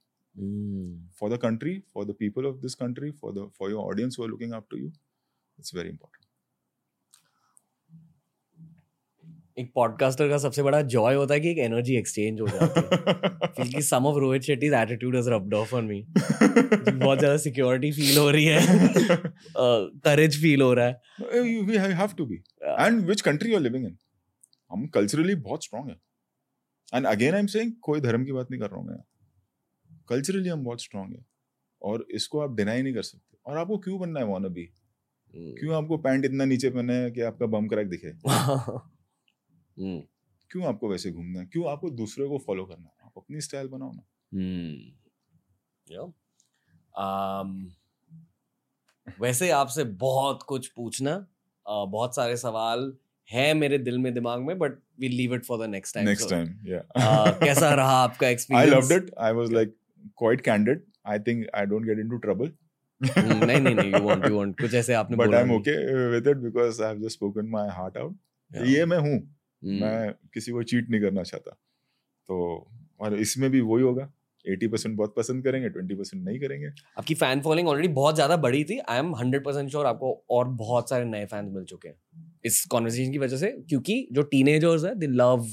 the 1.29 1.37
country, 1.37 1.83
for 1.93 2.05
the 2.05 2.13
people 2.13 2.45
of 2.45 2.61
this 2.61 2.75
country, 2.75 3.11
for 3.11 3.31
the 3.31 3.49
for 3.57 3.69
your 3.69 3.91
audience 3.91 4.15
who 4.15 4.23
are 4.23 4.27
looking 4.27 4.53
up 4.53 4.69
to 4.69 4.77
you. 4.77 4.91
It's 5.59 5.71
very 5.71 5.89
important. 5.89 6.25
एक 9.57 9.71
podcaster 9.75 10.29
का 10.29 10.37
सबसे 10.37 10.63
बड़ा 10.63 10.81
Joy 10.81 11.15
होता 11.15 11.33
है 11.33 11.39
कि 11.39 11.49
एक 11.49 11.57
energy 11.57 11.95
exchange 11.95 12.41
हो 12.41 12.47
जाती 12.47 12.79
है। 12.79 13.47
फील 13.47 13.73
कि 13.73 13.81
some 13.81 14.05
of 14.05 14.17
Rohit 14.17 14.41
Shetty's 14.41 14.73
attitude 14.73 15.15
has 15.15 15.29
rubbed 15.29 15.53
off 15.53 15.75
on 15.75 15.85
me 15.85 16.05
बहुत 16.09 17.19
ज़्यादा 17.19 17.37
सिक्योरिटी 17.37 17.91
फील 17.91 18.17
हो 18.17 18.31
रही 18.31 18.45
है। 18.45 18.59
करेज 20.05 20.41
फील 20.41 20.61
हो 20.61 20.73
रहा 20.73 20.85
है। 20.85 21.01
You, 21.21 21.63
we 21.67 21.77
have 22.01 22.15
to 22.15 22.25
be. 22.25 22.37
And 22.77 23.07
which 23.11 23.23
country 23.23 23.53
you're 23.53 23.65
living 23.65 23.85
in? 23.85 23.95
हम 24.71 24.87
कल्चरली 24.87 25.35
बहुत 25.35 25.63
स्ट्रांग 25.63 25.89
है। 25.89 25.97
And 26.93 27.05
again 27.05 27.33
I 27.33 27.39
am 27.39 27.47
saying 27.47 27.71
कोई 27.81 28.01
धर्म 28.01 28.25
की 28.25 28.31
बात 28.31 28.47
नहीं 28.51 28.61
कर 28.61 28.67
रहा 28.67 28.79
हूँ 28.79 28.87
मैं। 28.87 28.97
कल्चरली 30.09 30.49
हम 30.49 30.63
बहुत 30.63 30.83
स्ट्रांग 30.83 31.13
है। 31.13 31.25
और 31.81 32.07
इसको 32.11 32.39
आप 32.39 32.55
डिनाई 32.55 32.81
नहीं 32.81 32.93
कर 32.93 33.01
सकते। 33.01 33.37
और 33.45 33.57
आपको 33.57 33.77
क्यों 33.77 33.99
बनना 33.99 34.19
है 34.19 34.25
वाना 34.25 34.47
बी 34.47 34.69
क्यों 35.35 35.75
आपको 35.75 35.97
पैंट 35.97 36.25
इतना 36.25 36.45
नीचे 36.45 36.69
पहनना 36.69 36.93
है 36.93 37.11
कि 37.11 37.21
आपका 37.21 37.45
बम 37.45 37.67
क्रैक 37.67 37.87
दिखे? 37.87 38.13
क्यों 39.79 40.65
आपको 40.65 40.89
वैसे 40.89 41.11
घूमना 41.11 41.39
है 41.39 41.45
क्यों 41.45 41.69
आपको 41.71 41.89
दूसरे 41.89 42.27
को 42.27 42.37
फॉलो 42.37 42.65
करना 42.65 42.87
है 42.87 43.05
आप 43.05 43.13
अपनी 43.17 43.41
स्टाइल 43.41 43.67
बनाओ 43.67 43.91
ना 43.91 44.03
हम्म, 44.33 44.91
um, 47.03 47.71
वैसे 49.21 49.49
आपसे 49.51 49.83
बहुत 49.83 50.43
कुछ 50.43 50.67
पूछना 50.67 51.25
बहुत 51.65 52.15
सारे 52.15 52.37
सवाल 52.37 52.93
हैं 53.29 53.53
मेरे 53.53 53.77
दिल 53.77 53.97
में 53.97 54.13
दिमाग 54.13 54.41
में 54.41 54.57
but 54.59 54.77
we 54.99 55.07
leave 55.07 55.33
it 55.35 55.45
for 55.45 55.65
the 55.65 55.69
next 55.69 55.95
time 55.95 56.07
next 56.07 56.29
time 56.29 56.47
या 56.67 56.79
कैसा 57.43 57.73
रहा 57.73 57.97
आपका 58.03 58.27
experience 58.35 58.73
loved 58.73 58.97
it. 58.97 59.13
I 59.29 59.31
was 59.31 59.51
like 59.51 59.73
quite 60.23 60.43
candid. 60.43 60.81
I 61.05 61.17
think 61.19 61.47
I 61.61 61.65
don't 61.65 61.87
get 61.91 62.03
into 62.05 62.19
trouble. 62.27 62.51
नहीं 63.01 63.59
नहीं 63.61 63.75
नहीं 63.75 63.91
यू 63.93 63.99
वांट 63.99 64.25
यू 64.25 64.37
वांट 64.37 64.59
कुछ 64.61 64.73
ऐसे 64.73 64.93
आपने 64.93 65.17
बोला 65.17 65.41
I'm 65.41 65.47
नहीं। 65.47 65.59
okay 65.59 65.77
with 66.13 66.27
it 66.33 66.43
because 66.43 66.81
I've 66.81 67.01
just 67.05 67.19
spoken 67.19 67.49
my 67.55 67.65
heart 67.79 67.97
out. 68.03 68.13
Yeah. 68.51 68.67
ये 68.67 68.85
मैं 68.85 68.97
हूँ 68.97 69.13
हम्म, 69.13 69.34
मैं 69.65 70.13
किसी 70.33 70.51
को 70.51 70.63
चीट 70.63 70.89
नहीं 70.89 71.01
करना 71.01 71.23
चाहता। 71.23 71.51
तो 72.29 72.67
और 72.99 73.15
इसमें 73.19 73.49
भी 73.51 73.61
वही 73.61 73.83
होगा 73.83 74.11
80% 74.45 74.95
बहुत 74.97 75.13
पसंद 75.17 75.43
करेंगे 75.43 75.69
20% 75.69 76.23
नहीं 76.25 76.39
करेंगे। 76.39 76.67
आपकी 76.97 77.13
फ़ैन 77.15 77.41
फॉलोइंग 77.41 77.67
ऑलरेडी 77.67 77.87
बहुत 77.93 78.15
ज़्यादा 78.15 78.37
बड़ी 78.37 78.63
थी। 78.63 78.79
I 78.79 78.99
am 78.99 79.15
hundred 79.15 79.43
percent 79.45 79.69
sure 79.69 79.85
आपको 79.85 80.13
और 80.29 80.47
बहुत 80.47 80.89
सारे 80.89 81.05
नए 81.05 81.25
फैंस 81.25 81.51
मिल 81.53 81.63
चुके 81.63 81.87
हैं। 81.87 81.95
इस 82.45 82.65
कॉन्वर्सेशन 82.65 83.11
की 83.11 83.17
वजह 83.17 83.37
से 83.37 83.51
क्योंकि 83.69 84.07
जो 84.11 84.21
टीनेजर्स 84.21 84.85
है 84.85 84.93
they 84.95 85.07
love 85.07 85.47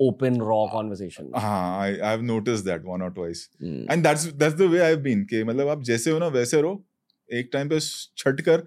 open 0.00 0.40
raw 0.40 0.66
conversation 0.72 1.30
हाँ 1.36 1.80
I 1.80 1.94
I've 2.10 2.24
noticed 2.26 2.66
that 2.66 2.84
one 2.84 3.04
or 3.06 3.10
twice 3.14 3.40
Hmm. 3.62 3.80
and 3.92 4.04
that's 4.04 4.26
that's 4.42 4.58
the 4.60 4.68
way 4.74 4.82
I've 4.88 5.02
been 5.06 5.24
कि 5.30 5.42
मतलब 5.44 5.68
आप 5.68 5.82
जैसे 5.82 6.10
हो 6.10 6.18
ना 6.18 6.26
वैसे 6.36 6.60
रहो। 6.62 6.84
एक 7.28 7.50
टाइम 7.52 7.68
पे 7.68 7.78
छट 7.80 8.40
कर 8.40 8.66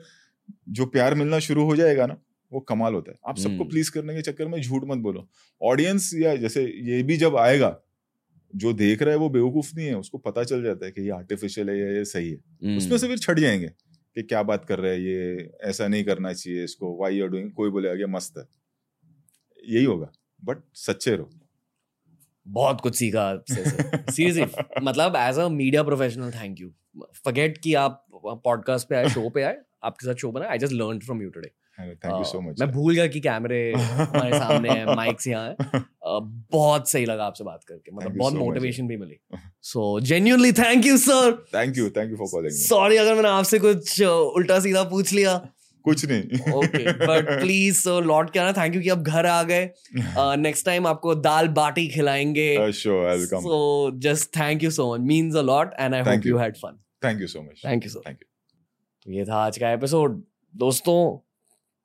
जो 0.69 0.85
प्यार 0.85 1.15
मिलना 1.15 1.39
शुरू 1.39 1.63
हो 1.65 1.75
जाएगा 1.75 2.05
ना 2.05 2.17
वो 2.51 2.59
कमाल 2.59 2.93
होता 2.93 3.11
है। 3.11 3.17
आप 3.27 3.37
सबको 3.37 3.49
हम्म। 3.49 3.69
प्लीज़ 3.69 3.91
करने 3.91 4.15
के 4.15 4.21
चक्कर 4.21 4.47
में 4.47 4.61
झूठ 4.61 4.83
मत 4.85 4.97
बोलो। 4.97 5.29
ऑडियंस 5.61 6.11
या 6.15 6.35
जैसे 6.35 6.63
ये 6.63 7.03
भी 7.03 7.17
जब 7.17 7.37
आएगा 7.37 7.79
जो 8.55 8.73
देख 8.73 9.01
रहा 9.01 9.11
है 9.11 9.17
वो 9.17 9.29
बेवकूफ़ 9.29 9.75
नहीं 9.75 9.87
है 9.87 9.95
उसको 9.95 10.17
पता 10.17 10.43
चल 10.43 10.63
जाता 10.63 10.85
है 10.85 10.91
कि 10.91 11.01
ये 11.01 11.09
आर्टिफिशियल 11.09 11.69
है 11.69 11.79
या 11.79 11.87
ये 11.87 12.05
सही 12.05 12.31
है। 12.31 12.37
Hmm. 12.37 12.77
उसमें 12.77 12.97
से 12.97 13.07
फिर 13.07 13.17
छट 13.17 13.39
जाएँगे 13.39 13.67
कि 14.15 14.23
क्या 14.23 14.43
बात 14.43 14.65
कर 14.65 14.79
रहा 14.79 14.91
है 14.91 15.03
ये 15.03 15.51
ऐसा 15.61 15.87
नहीं 15.87 16.03
करना 16.03 16.33
चाहिए 16.33 16.63
इसको 16.63 16.97
वाई 17.01 17.21
आर 17.21 17.27
डूइंग 17.27 17.51
कोई 17.51 17.69
बोलेगा 17.69 17.95
कि 17.95 18.05
मस्त 18.05 18.37
है। 18.37 18.45
यही 19.69 19.83
होगा 19.83 20.11
बट 20.43 20.57
सच्चे 20.75 21.15
रहो। 21.15 21.29
बहुत 22.47 22.81
कुछ 22.81 22.95
सीखा 22.95 23.21
आपसे 23.21 23.63
सीरियसली 24.11 24.43
मतलब 24.83 25.13
as 25.15 25.37
a 25.39 25.47
media 25.47 25.83
professional 25.83 26.31
thank 26.31 26.61
you 26.61 26.73
forget 27.01 27.57
कि 27.57 27.73
आप 27.73 28.07
पॉडकास्ट 28.25 28.89
पे 28.89 28.95
आए 28.95 29.09
शो 29.09 29.29
पे 29.29 29.41
आए 29.41 29.57
आपके 29.83 30.05
साथ 30.05 30.15
शो 30.15 30.31
बना 30.31 30.45
I 30.45 30.57
just 30.57 30.73
learn 30.73 30.99
from 30.99 31.21
you 31.21 31.29
today 31.29 31.51
thank 31.89 32.17
you 32.17 32.23
so 32.23 32.41
much 32.41 32.59
मैं 32.59 32.71
भूल 32.71 32.95
गया 32.95 33.07
कि 33.07 33.19
कैमरे 33.19 33.73
हमारे 33.77 34.39
सामने 34.39 34.69
हैं 34.69 34.85
माइक्स 34.85 35.27
यहाँ 35.27 35.47
हैं। 35.47 35.85
बहुत 36.51 36.89
सही 36.89 37.05
लगा 37.05 37.25
आपसे 37.25 37.43
बात 37.43 37.63
करके 37.63 37.91
मतलब 37.91 38.17
बहुत 38.17 38.33
मोटिवेशन 38.33 38.87
भी 38.87 38.97
मिली। 38.97 39.19
So 39.61 39.99
thank 40.51 40.85
you 40.85 40.97
sir 40.97 41.45
thank 41.55 41.77
you 41.77 41.89
thank 41.89 42.11
you 42.11 42.17
for 42.17 42.27
calling 42.31 42.53
sorry 42.53 42.97
अगर 42.97 43.15
मैंने 43.15 43.29
आपसे 43.29 43.59
कुछ 43.59 44.01
उल्टा 44.01 44.59
सीधा 44.59 44.83
पूछ 44.83 45.13
लिया। 45.13 45.49
कुछ 45.83 46.05
नहीं। 46.05 46.53
ओके 46.53 46.91
बट 46.91 47.41
प्लीज़ 47.41 47.77
सर 47.79 48.03
लौट 48.03 48.29
के 48.29 48.39
आना। 48.39 48.51
थैंक 48.51 48.75
यू 48.75 48.81
कि 48.81 48.89
आप 48.89 48.97
घर 48.97 49.25
आ 49.25 49.43
गए। 49.43 49.69
नेक्स्ट 50.17 50.65
टाइम 50.65 50.87
आपको 50.87 51.15
दाल 51.15 51.47
बाटी 51.47 51.87
खिलाएँगे। 51.87 52.71
So 52.71 53.91
just 53.99 54.29
thank 54.29 54.63
you 54.63 54.71
so 54.71 54.95
much 54.95 55.01
means 55.01 55.35
a 55.35 55.41
lot 55.41 55.73
and 55.79 55.95
I 55.95 56.01
hope 56.01 56.25
you 56.25 56.37
had 56.37 56.55
fun 56.55 56.79
thank 57.05 57.21
you 57.21 57.27
so 57.27 57.41
much 57.41 57.61
thank 57.65 57.83
you 57.83 57.89
sir 57.89 57.99
thank 58.07 58.17
you 58.21 59.13
ये 59.13 59.25
था 59.25 59.35
आज 59.35 59.57
का 59.57 59.71
एपिसोड 59.71 60.23
दोस्तों 60.55 61.30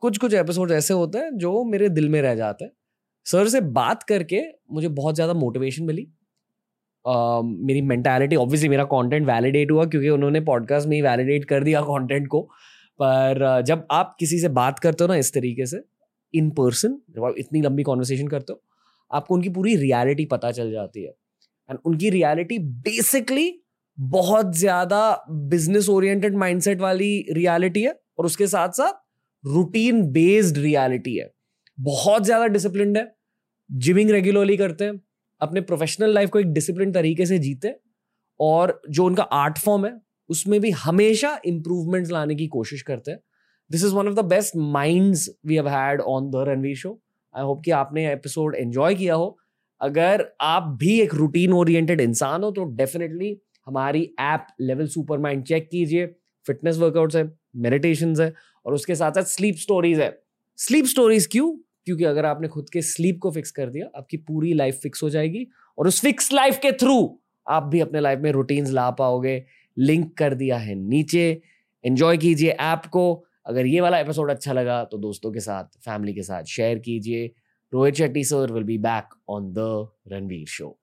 कुछ 0.02 0.18
कुछ 0.18 0.35
एपिसोड 0.35 0.73
ऐसे 0.73 0.94
होते 0.94 1.18
हैं 1.18 1.36
जो 1.39 1.62
मेरे 1.64 1.89
दिल 1.90 2.09
में 2.09 2.20
रह 2.23 2.35
जाते 2.35 2.64
हैं। 2.64 2.73
सर 3.27 3.48
से 3.48 3.60
बात 3.73 4.02
करके 4.02 4.40
मुझे 4.73 4.89
बहुत 4.90 5.14
ज़्यादा 5.14 5.35
मोटिवेशन 5.35 5.85
मिली। 5.85 6.06
Uh, 7.05 7.43
मेरी 7.44 7.81
मेंटालिटी 7.82 8.36
ऑब्वियसली 8.36 8.68
मेरा 8.68 8.85
कंटेंट 8.85 9.27
वैलिडेट 9.27 9.70
हुआ 9.70 9.85
क्योंकि 9.86 10.09
उन्होंने 10.09 10.40
पॉडकास्ट 10.43 10.89
में 10.89 10.94
ही 10.97 11.02
वैलिडेट 11.02 11.44
कर 11.44 11.64
दिया 11.64 11.81
कंटेंट 11.82 12.27
को। 12.28 12.40
पर 13.01 13.62
जब 13.66 13.86
आप 13.90 14.16
किसी 14.20 14.39
से 14.39 14.48
बात 14.51 14.78
करते 14.78 15.05
हो 15.05 15.09
ना 15.09 15.16
इस 15.16 15.32
तरीके 15.35 15.66
से 15.66 15.81
इन 16.35 16.51
पर्सन 16.51 16.98
जब 17.10 17.24
आप 17.24 17.35
इतनी 17.39 17.60
लंबी 17.62 17.82
कॉन्वर्सेशन 17.82 18.28
करते 18.28 18.52
हो 18.52 18.60
आपको 19.10 19.35
उनकी 19.35 19.48
पूरी 19.51 19.77
रियलिटी 19.77 20.24
पता 20.27 20.51
चल 20.52 20.73
जाती 20.73 21.05
है। 21.05 21.14
एंड 21.68 21.78
उनकी 21.85 22.10
रियलिटी 22.10 22.59
बेसिकली 22.59 23.48
बहुत 23.98 24.55
ज़्यादा 24.56 25.01
बिज़नेस 25.31 25.89
ओरिएंटेड 25.89 26.36
माइंडसेट 26.36 26.81
वाली 26.81 27.10
रियलिटी 27.32 27.82
है 27.82 27.98
और 28.18 28.27
उसके 28.27 28.47
साथ 28.48 28.81
साथ 28.81 29.02
रूटीन 29.47 30.02
बेस्ड 30.12 30.59
रियलिटी 30.59 31.16
है। 31.16 31.31
बहुत 31.78 32.24
ज़्यादा 32.24 32.47
डिसिप्लिन 32.48 32.97
है। 32.97 33.12
जिमिंग 33.70 34.10
रेगुलरली 34.10 34.56
करते 34.56 34.85
हैं। 34.85 35.01
अपने 35.40 35.60
प्रोफेशनल 35.60 36.14
लाइफ 36.14 36.31
को 36.31 36.39
एक 36.39 36.52
डिसिप्लिन 36.52 36.93
तरीके 36.93 37.27
से 37.27 37.39
जीते 37.39 37.74
और 38.40 38.81
जो 38.90 39.05
उनका 39.06 39.23
आर्ट 39.23 39.59
फॉर्म 39.59 39.86
है, 39.86 39.93
उसमें 40.31 40.60
भी 40.60 40.70
हमेशा 40.70 41.39
इंप्रूवमेंट्स 41.47 42.10
लाने 42.10 42.35
की 42.35 42.47
कोशिश 42.48 42.82
करते 42.82 43.10
हैं। 43.10 43.18
This 43.70 43.85
is 43.85 43.94
one 43.94 44.09
of 44.09 44.14
the 44.14 44.24
best 44.24 44.56
minds 44.56 45.28
we 45.47 45.55
have 45.55 45.68
had 45.68 46.01
on 46.01 46.31
the 46.31 46.44
Ranveer 46.48 46.77
show 46.77 47.01
I 47.35 47.44
hope 47.44 47.62
कि 47.64 47.70
आपने 47.70 48.10
एपिसोड 48.12 48.55
एंजॉय 48.55 48.94
किया 48.94 49.14
हो। 49.14 49.36
अगर 49.81 50.24
आप 50.40 50.77
भी 50.81 51.01
एक 51.01 51.14
रूटीन 51.14 51.52
ओरिएंटेड 51.52 52.01
इंसान 52.01 52.43
हो 52.43 52.51
तो 52.51 52.64
डेफिनेटली 52.77 53.36
हमारी 53.66 54.02
app 54.20 54.47
level 54.60 54.86
super 54.86 55.18
mind 55.18 55.44
check 55.44 55.68
कीजिए। 55.70 56.06
फिटनेस 56.47 56.77
वर्कआउट्स 56.78 57.16
है 57.16 57.31
मेडिटेशन 57.56 58.14
है। 58.20 58.32
और 58.67 58.75
उसके 58.75 58.95
साथ 58.95 59.13
साथ 59.13 59.25
स्लीप 59.25 59.57
स्टोरीज 59.57 60.01
है। 60.01 60.19
स्लीप 60.59 60.85
स्टोरीज 60.85 61.27
क्यों? 61.27 61.51
क्योंकि 61.87 62.05
अगर 62.05 62.25
आपने 62.25 62.49
खुद 62.49 62.71
के 62.71 62.83
स्लीप 62.83 63.19
को 63.23 63.31
फिक्स 63.31 63.51
कर 63.51 63.71
दिया, 63.71 63.87
आपकी 63.97 64.17
पूरी 64.17 64.53
लाइफ 64.55 64.79
फिक्स 64.83 65.03
हो 65.03 65.11
जाएगी 65.11 65.47
और 65.79 65.89
उस 65.89 66.01
फिक्स 66.01 66.33
लाइफ 66.33 66.59
के 66.59 66.73
थ्रू 66.73 67.19
आप 67.47 67.63
भी 67.63 67.81
अपने 67.81 68.01
लाइफ 68.01 68.19
में 68.19 68.31
रूटीन्स 68.33 68.71
ला 68.71 68.91
पाओगे। 68.91 69.45
लिंक 69.77 70.17
कर 70.19 70.35
दिया 70.35 70.57
है 70.59 70.75
नीचे। 70.75 71.43
एंजॉय 71.85 72.17
कीजिए 72.17 72.51
ऐप 72.51 72.87
को। 72.87 73.25
अगर 73.47 73.67
ये 73.67 73.81
वाला 73.81 73.99
एपिसोड 73.99 74.31
अच्छा 74.31 74.53
लगा 74.53 74.83
तो 74.85 74.99
दोस्तों 74.99 75.33
के 75.33 75.41
साथ 75.41 75.79
फैमिली 75.85 76.15
के 76.15 76.23
साथ 76.23 76.45
शेयर 76.45 76.79
कीजिए। 76.79 77.27
Rohit 77.73 77.95
Shetty 77.95 78.25
sir 78.25 78.53
will 78.53 78.65
be 78.65 78.79
back 78.79 79.15
on 79.29 79.53
the 79.53 79.89
Ranveer 80.09 80.47
show 80.47 80.79